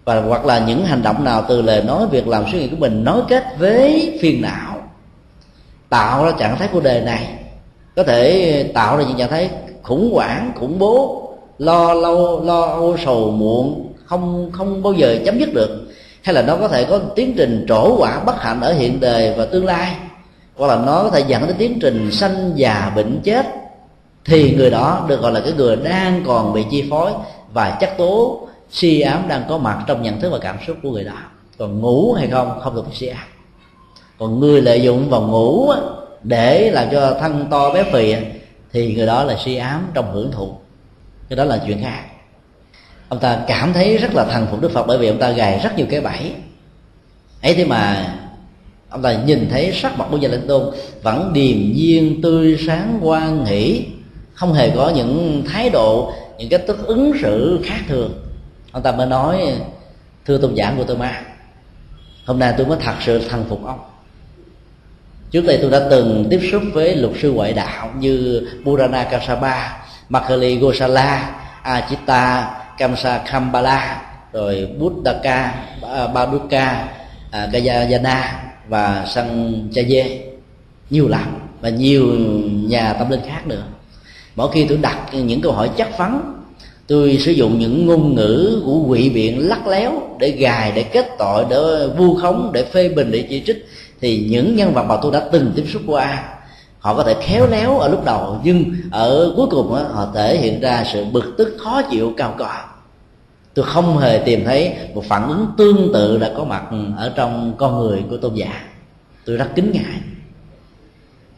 Và 0.05 0.21
hoặc 0.21 0.45
là 0.45 0.59
những 0.59 0.85
hành 0.85 1.03
động 1.03 1.23
nào 1.23 1.45
từ 1.47 1.61
lời 1.61 1.83
nói, 1.83 2.07
việc 2.11 2.27
làm 2.27 2.43
suy 2.51 2.59
nghĩ 2.59 2.67
của 2.67 2.77
mình 2.79 3.03
nối 3.03 3.21
kết 3.29 3.43
với 3.59 4.17
phiền 4.21 4.41
não, 4.41 4.75
tạo 5.89 6.25
ra 6.25 6.31
trạng 6.39 6.57
thái 6.57 6.67
của 6.71 6.79
đời 6.79 7.01
này, 7.01 7.27
có 7.95 8.03
thể 8.03 8.63
tạo 8.73 8.97
ra 8.97 9.03
những 9.03 9.17
trạng 9.17 9.29
thái 9.29 9.49
khủng 9.87 10.13
hoảng, 10.13 10.51
khủng 10.59 10.79
bố, 10.79 11.29
lo 11.57 11.93
lâu, 11.93 12.43
lo 12.43 12.61
âu, 12.61 12.97
sầu 13.05 13.31
muộn, 13.31 13.93
không 14.05 14.49
không 14.53 14.83
bao 14.83 14.93
giờ 14.93 15.17
chấm 15.25 15.39
dứt 15.39 15.53
được. 15.53 15.87
Hay 16.21 16.35
là 16.35 16.41
nó 16.41 16.57
có 16.57 16.67
thể 16.67 16.83
có 16.83 16.99
tiến 17.15 17.33
trình 17.37 17.65
trổ 17.69 17.97
quả 17.97 18.19
bất 18.25 18.41
hạnh 18.41 18.61
ở 18.61 18.73
hiện 18.73 18.99
đời 18.99 19.33
và 19.37 19.45
tương 19.45 19.65
lai. 19.65 19.95
Hoặc 20.57 20.67
là 20.67 20.75
nó 20.75 21.03
có 21.03 21.09
thể 21.09 21.23
dẫn 21.27 21.47
đến 21.47 21.55
tiến 21.57 21.79
trình 21.81 22.11
sanh 22.11 22.51
già 22.55 22.91
bệnh 22.95 23.19
chết. 23.23 23.45
Thì 24.25 24.55
người 24.55 24.69
đó 24.69 25.05
được 25.07 25.21
gọi 25.21 25.31
là 25.31 25.39
cái 25.39 25.53
người 25.53 25.75
đang 25.75 26.23
còn 26.27 26.53
bị 26.53 26.63
chi 26.71 26.83
phối 26.89 27.11
và 27.53 27.77
chắc 27.81 27.97
tố 27.97 28.47
si 28.71 29.01
ám 29.01 29.27
đang 29.27 29.43
có 29.49 29.57
mặt 29.57 29.83
trong 29.87 30.01
nhận 30.01 30.19
thức 30.19 30.29
và 30.29 30.39
cảm 30.39 30.57
xúc 30.67 30.77
của 30.83 30.91
người 30.91 31.03
đó. 31.03 31.13
Còn 31.57 31.81
ngủ 31.81 32.13
hay 32.13 32.27
không 32.27 32.59
không 32.63 32.75
được 32.75 32.85
si 32.93 33.07
ám. 33.07 33.27
Còn 34.19 34.39
người 34.39 34.61
lợi 34.61 34.81
dụng 34.81 35.09
vào 35.09 35.21
ngủ 35.21 35.71
để 36.23 36.71
làm 36.71 36.87
cho 36.91 37.17
thân 37.19 37.45
to 37.51 37.73
bé 37.73 37.83
phì 37.93 38.15
thì 38.75 38.95
người 38.95 39.05
đó 39.05 39.23
là 39.23 39.35
suy 39.45 39.55
ám 39.55 39.87
trong 39.93 40.13
hưởng 40.13 40.31
thụ. 40.31 40.57
Cái 41.29 41.37
đó 41.37 41.43
là 41.43 41.61
chuyện 41.65 41.81
khác. 41.83 42.03
Ông 43.09 43.19
ta 43.19 43.39
cảm 43.47 43.73
thấy 43.73 43.97
rất 43.97 44.15
là 44.15 44.25
thần 44.25 44.47
phục 44.51 44.61
đức 44.61 44.71
phật 44.71 44.87
bởi 44.87 44.97
vì 44.97 45.07
ông 45.07 45.17
ta 45.17 45.29
gài 45.29 45.59
rất 45.63 45.77
nhiều 45.77 45.85
cái 45.89 46.01
bẫy. 46.01 46.31
Ấy 47.41 47.55
thế 47.55 47.65
mà 47.65 48.13
ông 48.89 49.01
ta 49.01 49.23
nhìn 49.25 49.49
thấy 49.51 49.71
sắc 49.73 49.97
mặt 49.97 50.07
của 50.11 50.17
gia 50.17 50.29
linh 50.29 50.47
tôn 50.47 50.75
vẫn 51.01 51.33
điềm 51.33 51.57
nhiên, 51.73 52.21
tươi 52.21 52.57
sáng 52.67 52.99
quan 53.01 53.45
hỷ, 53.45 53.85
không 54.33 54.53
hề 54.53 54.69
có 54.69 54.89
những 54.89 55.43
thái 55.47 55.69
độ, 55.69 56.13
những 56.37 56.49
cái 56.49 56.59
tức 56.59 56.87
ứng 56.87 57.11
xử 57.21 57.59
khác 57.63 57.79
thường. 57.87 58.13
Ông 58.71 58.83
ta 58.83 58.91
mới 58.91 59.07
nói, 59.07 59.41
thưa 60.25 60.37
tôn 60.37 60.53
giả 60.53 60.73
của 60.77 60.83
tôi 60.83 60.97
ma, 60.97 61.21
hôm 62.25 62.39
nay 62.39 62.53
tôi 62.57 62.67
mới 62.67 62.77
thật 62.81 62.95
sự 63.05 63.21
thần 63.29 63.45
phục 63.49 63.65
ông 63.65 63.79
trước 65.31 65.45
đây 65.45 65.57
tôi 65.61 65.71
đã 65.71 65.87
từng 65.89 66.27
tiếp 66.29 66.39
xúc 66.51 66.61
với 66.73 66.95
luật 66.95 67.13
sư 67.21 67.31
ngoại 67.31 67.53
đạo 67.53 67.93
như 67.99 68.41
Purana 68.63 69.03
Kasaba, 69.03 69.77
Makali 70.09 70.57
Gosala 70.57 71.35
Ajita 71.63 72.43
Kamsa 72.77 73.17
Kambala 73.17 74.01
rồi 74.33 74.69
Buddhaka 74.79 75.53
Baduka 76.13 76.87
à, 77.31 77.49
và 78.67 79.05
Sanchaye 79.07 80.19
nhiều 80.89 81.07
lắm 81.07 81.39
và 81.61 81.69
nhiều 81.69 82.05
nhà 82.49 82.93
tâm 82.93 83.09
linh 83.09 83.21
khác 83.27 83.47
nữa. 83.47 83.63
Mỗi 84.35 84.49
khi 84.53 84.65
tôi 84.69 84.77
đặt 84.77 85.13
những 85.13 85.41
câu 85.41 85.51
hỏi 85.51 85.69
chắc 85.77 85.97
vấn, 85.97 86.33
tôi 86.87 87.17
sử 87.21 87.31
dụng 87.31 87.59
những 87.59 87.85
ngôn 87.87 88.15
ngữ 88.15 88.61
của 88.65 88.79
quỷ 88.87 89.09
biện 89.09 89.47
lắc 89.47 89.67
léo 89.67 90.01
để 90.19 90.29
gài 90.29 90.71
để 90.75 90.83
kết 90.83 91.07
tội 91.19 91.45
để 91.49 91.87
vu 91.97 92.15
khống 92.15 92.51
để 92.53 92.63
phê 92.63 92.89
bình 92.89 93.11
để 93.11 93.25
chỉ 93.29 93.43
trích 93.45 93.65
thì 94.05 94.27
những 94.29 94.55
nhân 94.55 94.73
vật 94.73 94.83
mà 94.83 94.97
tôi 95.01 95.11
đã 95.11 95.21
từng 95.31 95.51
tiếp 95.55 95.65
xúc 95.73 95.81
qua 95.87 96.23
họ 96.79 96.95
có 96.95 97.03
thể 97.03 97.15
khéo 97.21 97.47
léo 97.47 97.77
ở 97.77 97.87
lúc 97.87 98.05
đầu 98.05 98.39
nhưng 98.43 98.65
ở 98.91 99.33
cuối 99.35 99.47
cùng 99.51 99.75
đó, 99.75 99.81
họ 99.91 100.11
thể 100.15 100.37
hiện 100.37 100.61
ra 100.61 100.83
sự 100.93 101.05
bực 101.05 101.33
tức 101.37 101.55
khó 101.59 101.81
chịu 101.81 102.13
cao 102.17 102.35
cò 102.37 102.65
tôi 103.53 103.65
không 103.65 103.97
hề 103.97 104.17
tìm 104.17 104.45
thấy 104.45 104.73
một 104.93 105.03
phản 105.07 105.27
ứng 105.27 105.47
tương 105.57 105.93
tự 105.93 106.17
đã 106.17 106.31
có 106.37 106.43
mặt 106.43 106.63
ở 106.97 107.11
trong 107.15 107.53
con 107.57 107.79
người 107.79 108.03
của 108.09 108.17
tôn 108.17 108.35
giả. 108.35 108.63
Tôi 109.25 109.37
rất 109.37 109.47
kính 109.55 109.71
ngại 109.71 109.99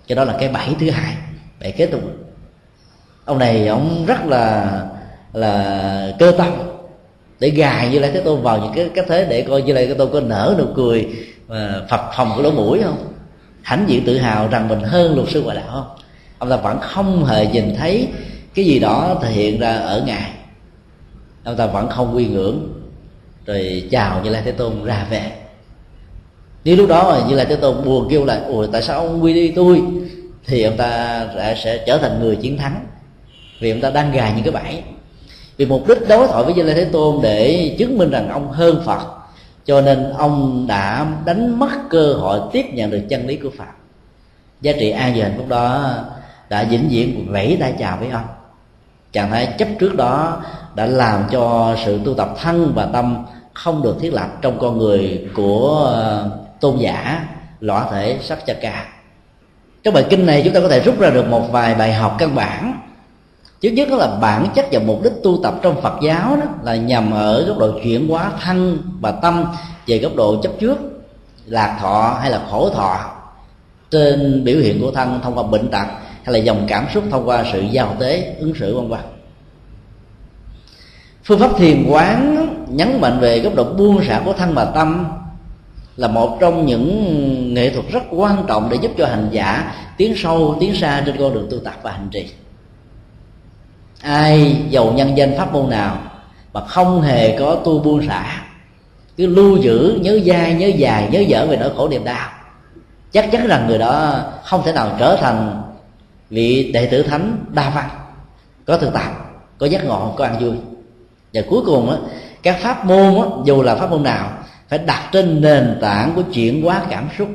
cho 0.08 0.16
đó 0.16 0.24
là 0.24 0.38
cái 0.40 0.50
bẫy 0.50 0.68
thứ 0.80 0.90
hai. 0.90 1.16
Bẫy 1.62 1.72
kế 1.72 1.86
tục. 1.86 2.02
Ông 3.26 3.40
này 3.40 3.68
ông 3.68 4.06
rất 4.06 4.26
là 4.26 4.82
là 5.34 6.16
cơ 6.20 6.34
tâm 6.38 6.54
để 7.40 7.50
gài 7.50 7.90
như 7.90 8.00
lai 8.00 8.12
thế 8.14 8.22
tôn 8.22 8.42
vào 8.42 8.58
những 8.58 8.72
cái 8.76 8.90
cách 8.96 9.06
thế 9.08 9.26
để 9.30 9.42
coi 9.42 9.62
như 9.62 9.74
lai 9.74 9.88
thế 9.88 9.94
tôn 9.94 10.10
có 10.14 10.20
nở 10.20 10.56
nụ 10.58 10.66
cười 10.76 11.10
Ờ, 11.48 11.86
phật 11.90 12.12
phập 12.18 12.28
của 12.36 12.42
lỗ 12.42 12.52
mũi 12.52 12.82
không? 12.84 13.14
Hãnh 13.62 13.86
diện 13.88 14.06
tự 14.06 14.18
hào 14.18 14.48
rằng 14.48 14.68
mình 14.68 14.82
hơn 14.82 15.16
luật 15.16 15.30
sư 15.30 15.42
ngoại 15.42 15.58
đạo 15.58 15.68
không? 15.72 15.88
Ông 16.38 16.50
ta 16.50 16.58
vẫn 16.58 16.80
không 16.82 17.26
hề 17.26 17.48
nhìn 17.48 17.76
thấy 17.76 18.08
cái 18.56 18.66
gì 18.66 18.80
đó 18.80 19.20
thể 19.22 19.32
hiện 19.32 19.60
ra 19.60 19.78
ở 19.78 20.04
ngài. 20.06 20.32
Ông 21.44 21.58
ta 21.58 21.68
vẫn 21.68 21.90
không 21.90 22.16
quy 22.16 22.26
ngưỡng. 22.26 22.74
Rồi 23.46 23.88
chào 23.92 24.22
như 24.24 24.30
lai 24.30 24.42
thế 24.46 24.52
tôn 24.52 24.86
ra 24.86 25.08
về 25.10 25.32
nếu 26.68 26.76
lúc 26.76 26.90
đó 26.90 27.12
mà 27.12 27.28
như 27.28 27.36
lai 27.36 27.46
thế 27.46 27.56
tôn 27.56 27.86
buồn 27.86 28.08
kêu 28.10 28.26
là, 28.26 28.42
ủa, 28.48 28.68
tại 28.68 28.82
sao 28.82 29.00
ông 29.00 29.24
quy 29.24 29.34
đi 29.34 29.52
tôi? 29.56 29.82
Thì 30.46 30.64
ông 30.64 30.78
ta 30.78 31.26
sẽ 31.64 31.84
trở 31.88 31.98
thành 31.98 32.20
người 32.20 32.36
chiến 32.36 32.58
thắng. 32.58 32.86
Vì 33.60 33.72
ông 33.72 33.82
ta 33.82 33.90
đang 33.90 34.12
gài 34.12 34.34
những 34.36 34.44
cái 34.44 34.52
bẫy. 34.52 34.84
Vì 35.58 35.66
mục 35.66 35.88
đích 35.88 35.98
đối 36.10 36.28
thoại 36.28 36.44
với 36.44 36.54
như 36.54 36.64
lai 36.64 36.76
thế 36.76 36.86
tôn 36.86 37.20
để 37.24 37.76
chứng 37.80 37.98
minh 37.98 38.10
rằng 38.10 38.30
ông 38.30 38.52
hơn 38.52 38.82
phật 38.86 39.17
cho 39.68 39.82
nên 39.82 40.14
ông 40.18 40.66
đã 40.68 41.08
đánh 41.26 41.60
mất 41.60 41.70
cơ 41.90 42.14
hội 42.14 42.40
tiếp 42.52 42.66
nhận 42.74 42.92
được 42.92 43.02
chân 43.10 43.28
lý 43.28 43.36
của 43.36 43.50
phật. 43.58 43.66
Giá 44.62 44.72
trị 44.80 44.90
an 44.90 45.14
và 45.16 45.24
hạnh 45.24 45.34
phúc 45.38 45.46
đó 45.50 45.96
đã 46.50 46.64
vĩnh 46.64 46.88
viễn 46.90 47.32
vẫy 47.32 47.58
tay 47.60 47.74
chào 47.80 47.98
với 47.98 48.10
ông. 48.10 48.26
Trạng 49.12 49.32
thái 49.32 49.54
chấp 49.58 49.68
trước 49.80 49.96
đó 49.96 50.44
đã 50.76 50.86
làm 50.86 51.24
cho 51.32 51.76
sự 51.86 52.00
tu 52.06 52.14
tập 52.14 52.34
thân 52.42 52.72
và 52.76 52.86
tâm 52.86 53.26
không 53.54 53.84
được 53.84 53.98
thiết 54.02 54.14
lập 54.14 54.28
trong 54.42 54.60
con 54.60 54.78
người 54.78 55.28
của 55.36 55.92
ờ, 55.94 56.30
tôn 56.60 56.78
giả, 56.78 57.28
lõa 57.60 57.86
thể 57.92 58.18
sắc 58.22 58.46
cha 58.46 58.54
ca. 58.54 58.86
Trong 59.84 59.94
bài 59.94 60.06
kinh 60.10 60.26
này 60.26 60.42
chúng 60.46 60.54
ta 60.54 60.60
có 60.60 60.70
thể 60.70 60.80
rút 60.80 61.00
ra 61.00 61.10
được 61.10 61.30
một 61.30 61.52
vài 61.52 61.76
bài 61.76 61.94
học 61.94 62.16
căn 62.20 62.36
bản 62.36 62.87
trước 63.62 63.70
nhất 63.70 63.90
đó 63.90 63.96
là 63.96 64.08
bản 64.22 64.48
chất 64.56 64.66
và 64.72 64.80
mục 64.86 65.04
đích 65.04 65.14
tu 65.24 65.40
tập 65.44 65.54
trong 65.62 65.82
phật 65.82 65.94
giáo 66.04 66.36
đó 66.36 66.46
là 66.64 66.76
nhằm 66.76 67.12
ở 67.12 67.46
góc 67.46 67.58
độ 67.58 67.72
chuyển 67.84 68.08
hóa 68.08 68.32
thân 68.42 68.78
và 69.02 69.12
tâm 69.12 69.46
về 69.88 69.98
góc 69.98 70.16
độ 70.16 70.42
chấp 70.42 70.52
trước, 70.60 70.78
lạc 71.46 71.78
thọ 71.82 72.18
hay 72.22 72.32
là 72.32 72.42
khổ 72.52 72.70
thọ 72.70 73.00
trên 73.92 74.44
biểu 74.44 74.60
hiện 74.60 74.82
của 74.82 74.92
thân 74.92 75.20
thông 75.24 75.38
qua 75.38 75.44
bệnh 75.44 75.68
tật 75.68 75.86
hay 76.24 76.34
là 76.34 76.40
dòng 76.40 76.66
cảm 76.68 76.86
xúc 76.94 77.04
thông 77.12 77.28
qua 77.28 77.46
sự 77.54 77.62
giao 77.72 77.96
tế, 78.00 78.36
ứng 78.40 78.54
xử, 78.56 78.76
vân 78.76 78.90
vân. 78.90 79.00
Phương 81.24 81.40
pháp 81.40 81.58
thiền 81.58 81.86
quán 81.90 82.48
nhấn 82.70 83.02
mạnh 83.02 83.20
về 83.20 83.40
góc 83.40 83.56
độ 83.56 83.64
buông 83.64 84.04
xả 84.08 84.22
của 84.26 84.34
thân 84.34 84.54
và 84.54 84.66
tâm 84.66 85.08
là 85.96 86.08
một 86.08 86.38
trong 86.40 86.66
những 86.66 87.54
nghệ 87.54 87.70
thuật 87.70 87.86
rất 87.92 88.04
quan 88.12 88.46
trọng 88.48 88.70
để 88.70 88.78
giúp 88.82 88.92
cho 88.98 89.06
hành 89.06 89.30
giả 89.32 89.74
tiến 89.98 90.14
sâu, 90.18 90.58
tiến 90.60 90.76
xa 90.76 91.04
trên 91.06 91.18
con 91.20 91.34
đường 91.34 91.48
tu 91.52 91.60
tập 91.60 91.74
và 91.82 91.92
hành 91.92 92.10
trì 92.12 92.26
ai 94.02 94.56
giàu 94.70 94.94
nhân 94.96 95.18
danh 95.18 95.38
pháp 95.38 95.54
môn 95.54 95.70
nào 95.70 95.98
mà 96.54 96.62
không 96.66 97.02
hề 97.02 97.38
có 97.40 97.56
tu 97.56 97.80
buông 97.80 98.08
xả 98.08 98.44
cứ 99.18 99.28
lưu 99.28 99.58
giữ 99.58 100.00
nhớ 100.02 100.20
dai 100.26 100.54
nhớ 100.54 100.68
dài 100.68 101.10
nhớ 101.12 101.20
dở 101.20 101.46
về 101.50 101.58
nỗi 101.58 101.72
khổ 101.76 101.88
niềm 101.90 102.04
đau. 102.04 102.30
Chắc 103.12 103.32
chắn 103.32 103.48
rằng 103.48 103.68
người 103.68 103.78
đó 103.78 104.22
không 104.44 104.62
thể 104.66 104.72
nào 104.72 104.96
trở 105.00 105.18
thành 105.22 105.62
vị 106.30 106.72
đệ 106.74 106.86
tử 106.86 107.04
thánh 107.04 107.46
đa 107.54 107.70
văn 107.70 107.90
có 108.66 108.78
thực 108.78 108.94
tập 108.94 109.12
có 109.58 109.66
giác 109.66 109.86
ngộ 109.86 110.14
có 110.18 110.26
ăn 110.26 110.40
vui. 110.40 110.56
Và 111.34 111.42
cuối 111.50 111.62
cùng 111.66 111.90
á, 111.90 111.98
các 112.44 112.58
pháp 112.60 112.86
môn 112.86 113.16
á, 113.16 113.28
dù 113.46 113.62
là 113.62 113.76
pháp 113.76 113.92
môn 113.92 114.04
nào 114.04 114.32
phải 114.70 114.80
đặt 114.80 115.10
trên 115.12 115.42
nền 115.42 115.78
tảng 115.82 116.14
của 116.16 116.22
chuyển 116.22 116.64
hóa 116.64 116.82
cảm 116.90 117.10
xúc. 117.18 117.28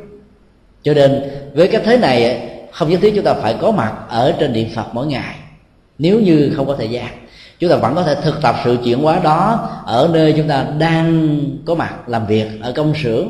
Cho 0.82 0.94
nên 0.94 1.30
với 1.54 1.68
cái 1.68 1.80
thế 1.84 1.98
này 1.98 2.48
không 2.72 2.90
nhất 2.90 2.98
thiết 3.02 3.12
chúng 3.14 3.24
ta 3.24 3.34
phải 3.34 3.56
có 3.60 3.70
mặt 3.70 3.92
ở 4.08 4.34
trên 4.40 4.52
điện 4.52 4.70
phật 4.74 4.86
mỗi 4.92 5.06
ngày 5.06 5.34
nếu 6.02 6.20
như 6.20 6.52
không 6.56 6.66
có 6.66 6.74
thời 6.78 6.90
gian, 6.90 7.06
chúng 7.58 7.70
ta 7.70 7.76
vẫn 7.76 7.94
có 7.94 8.02
thể 8.02 8.14
thực 8.14 8.42
tập 8.42 8.56
sự 8.64 8.78
chuyển 8.84 9.02
hóa 9.02 9.20
đó 9.24 9.68
ở 9.86 10.10
nơi 10.12 10.34
chúng 10.36 10.48
ta 10.48 10.66
đang 10.78 11.38
có 11.66 11.74
mặt 11.74 12.08
làm 12.08 12.26
việc, 12.26 12.48
ở 12.60 12.72
công 12.72 12.94
xưởng, 13.02 13.28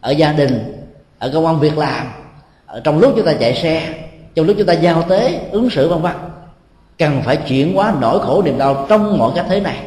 ở 0.00 0.10
gia 0.10 0.32
đình, 0.32 0.74
ở 1.18 1.30
công 1.34 1.46
an 1.46 1.60
việc 1.60 1.78
làm. 1.78 2.06
Ở 2.66 2.80
trong 2.84 2.98
lúc 2.98 3.12
chúng 3.16 3.26
ta 3.26 3.32
chạy 3.40 3.54
xe, 3.54 3.94
trong 4.34 4.46
lúc 4.46 4.56
chúng 4.58 4.66
ta 4.66 4.72
giao 4.72 5.02
tế, 5.02 5.40
ứng 5.50 5.70
xử 5.70 5.88
vân 5.88 6.02
vân. 6.02 6.12
Cần 6.98 7.22
phải 7.24 7.36
chuyển 7.36 7.74
hóa 7.74 7.94
nỗi 8.00 8.20
khổ 8.20 8.42
niềm 8.42 8.58
đau 8.58 8.86
trong 8.88 9.18
mọi 9.18 9.32
cách 9.34 9.46
thế 9.48 9.60
này. 9.60 9.78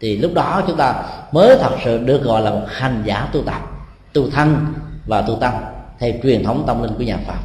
Thì 0.00 0.16
lúc 0.16 0.34
đó 0.34 0.62
chúng 0.66 0.76
ta 0.76 0.94
mới 1.32 1.56
thật 1.60 1.72
sự 1.84 1.98
được 1.98 2.22
gọi 2.22 2.42
là 2.42 2.50
một 2.50 2.66
hành 2.68 3.02
giả 3.06 3.28
tu 3.32 3.42
tập, 3.42 3.60
tu 4.12 4.30
thân 4.30 4.66
và 5.06 5.22
tu 5.22 5.34
tâm 5.40 5.52
theo 5.98 6.12
truyền 6.22 6.44
thống 6.44 6.64
tâm 6.66 6.82
linh 6.82 6.94
của 6.94 7.04
nhà 7.04 7.18
Phật. 7.26 7.38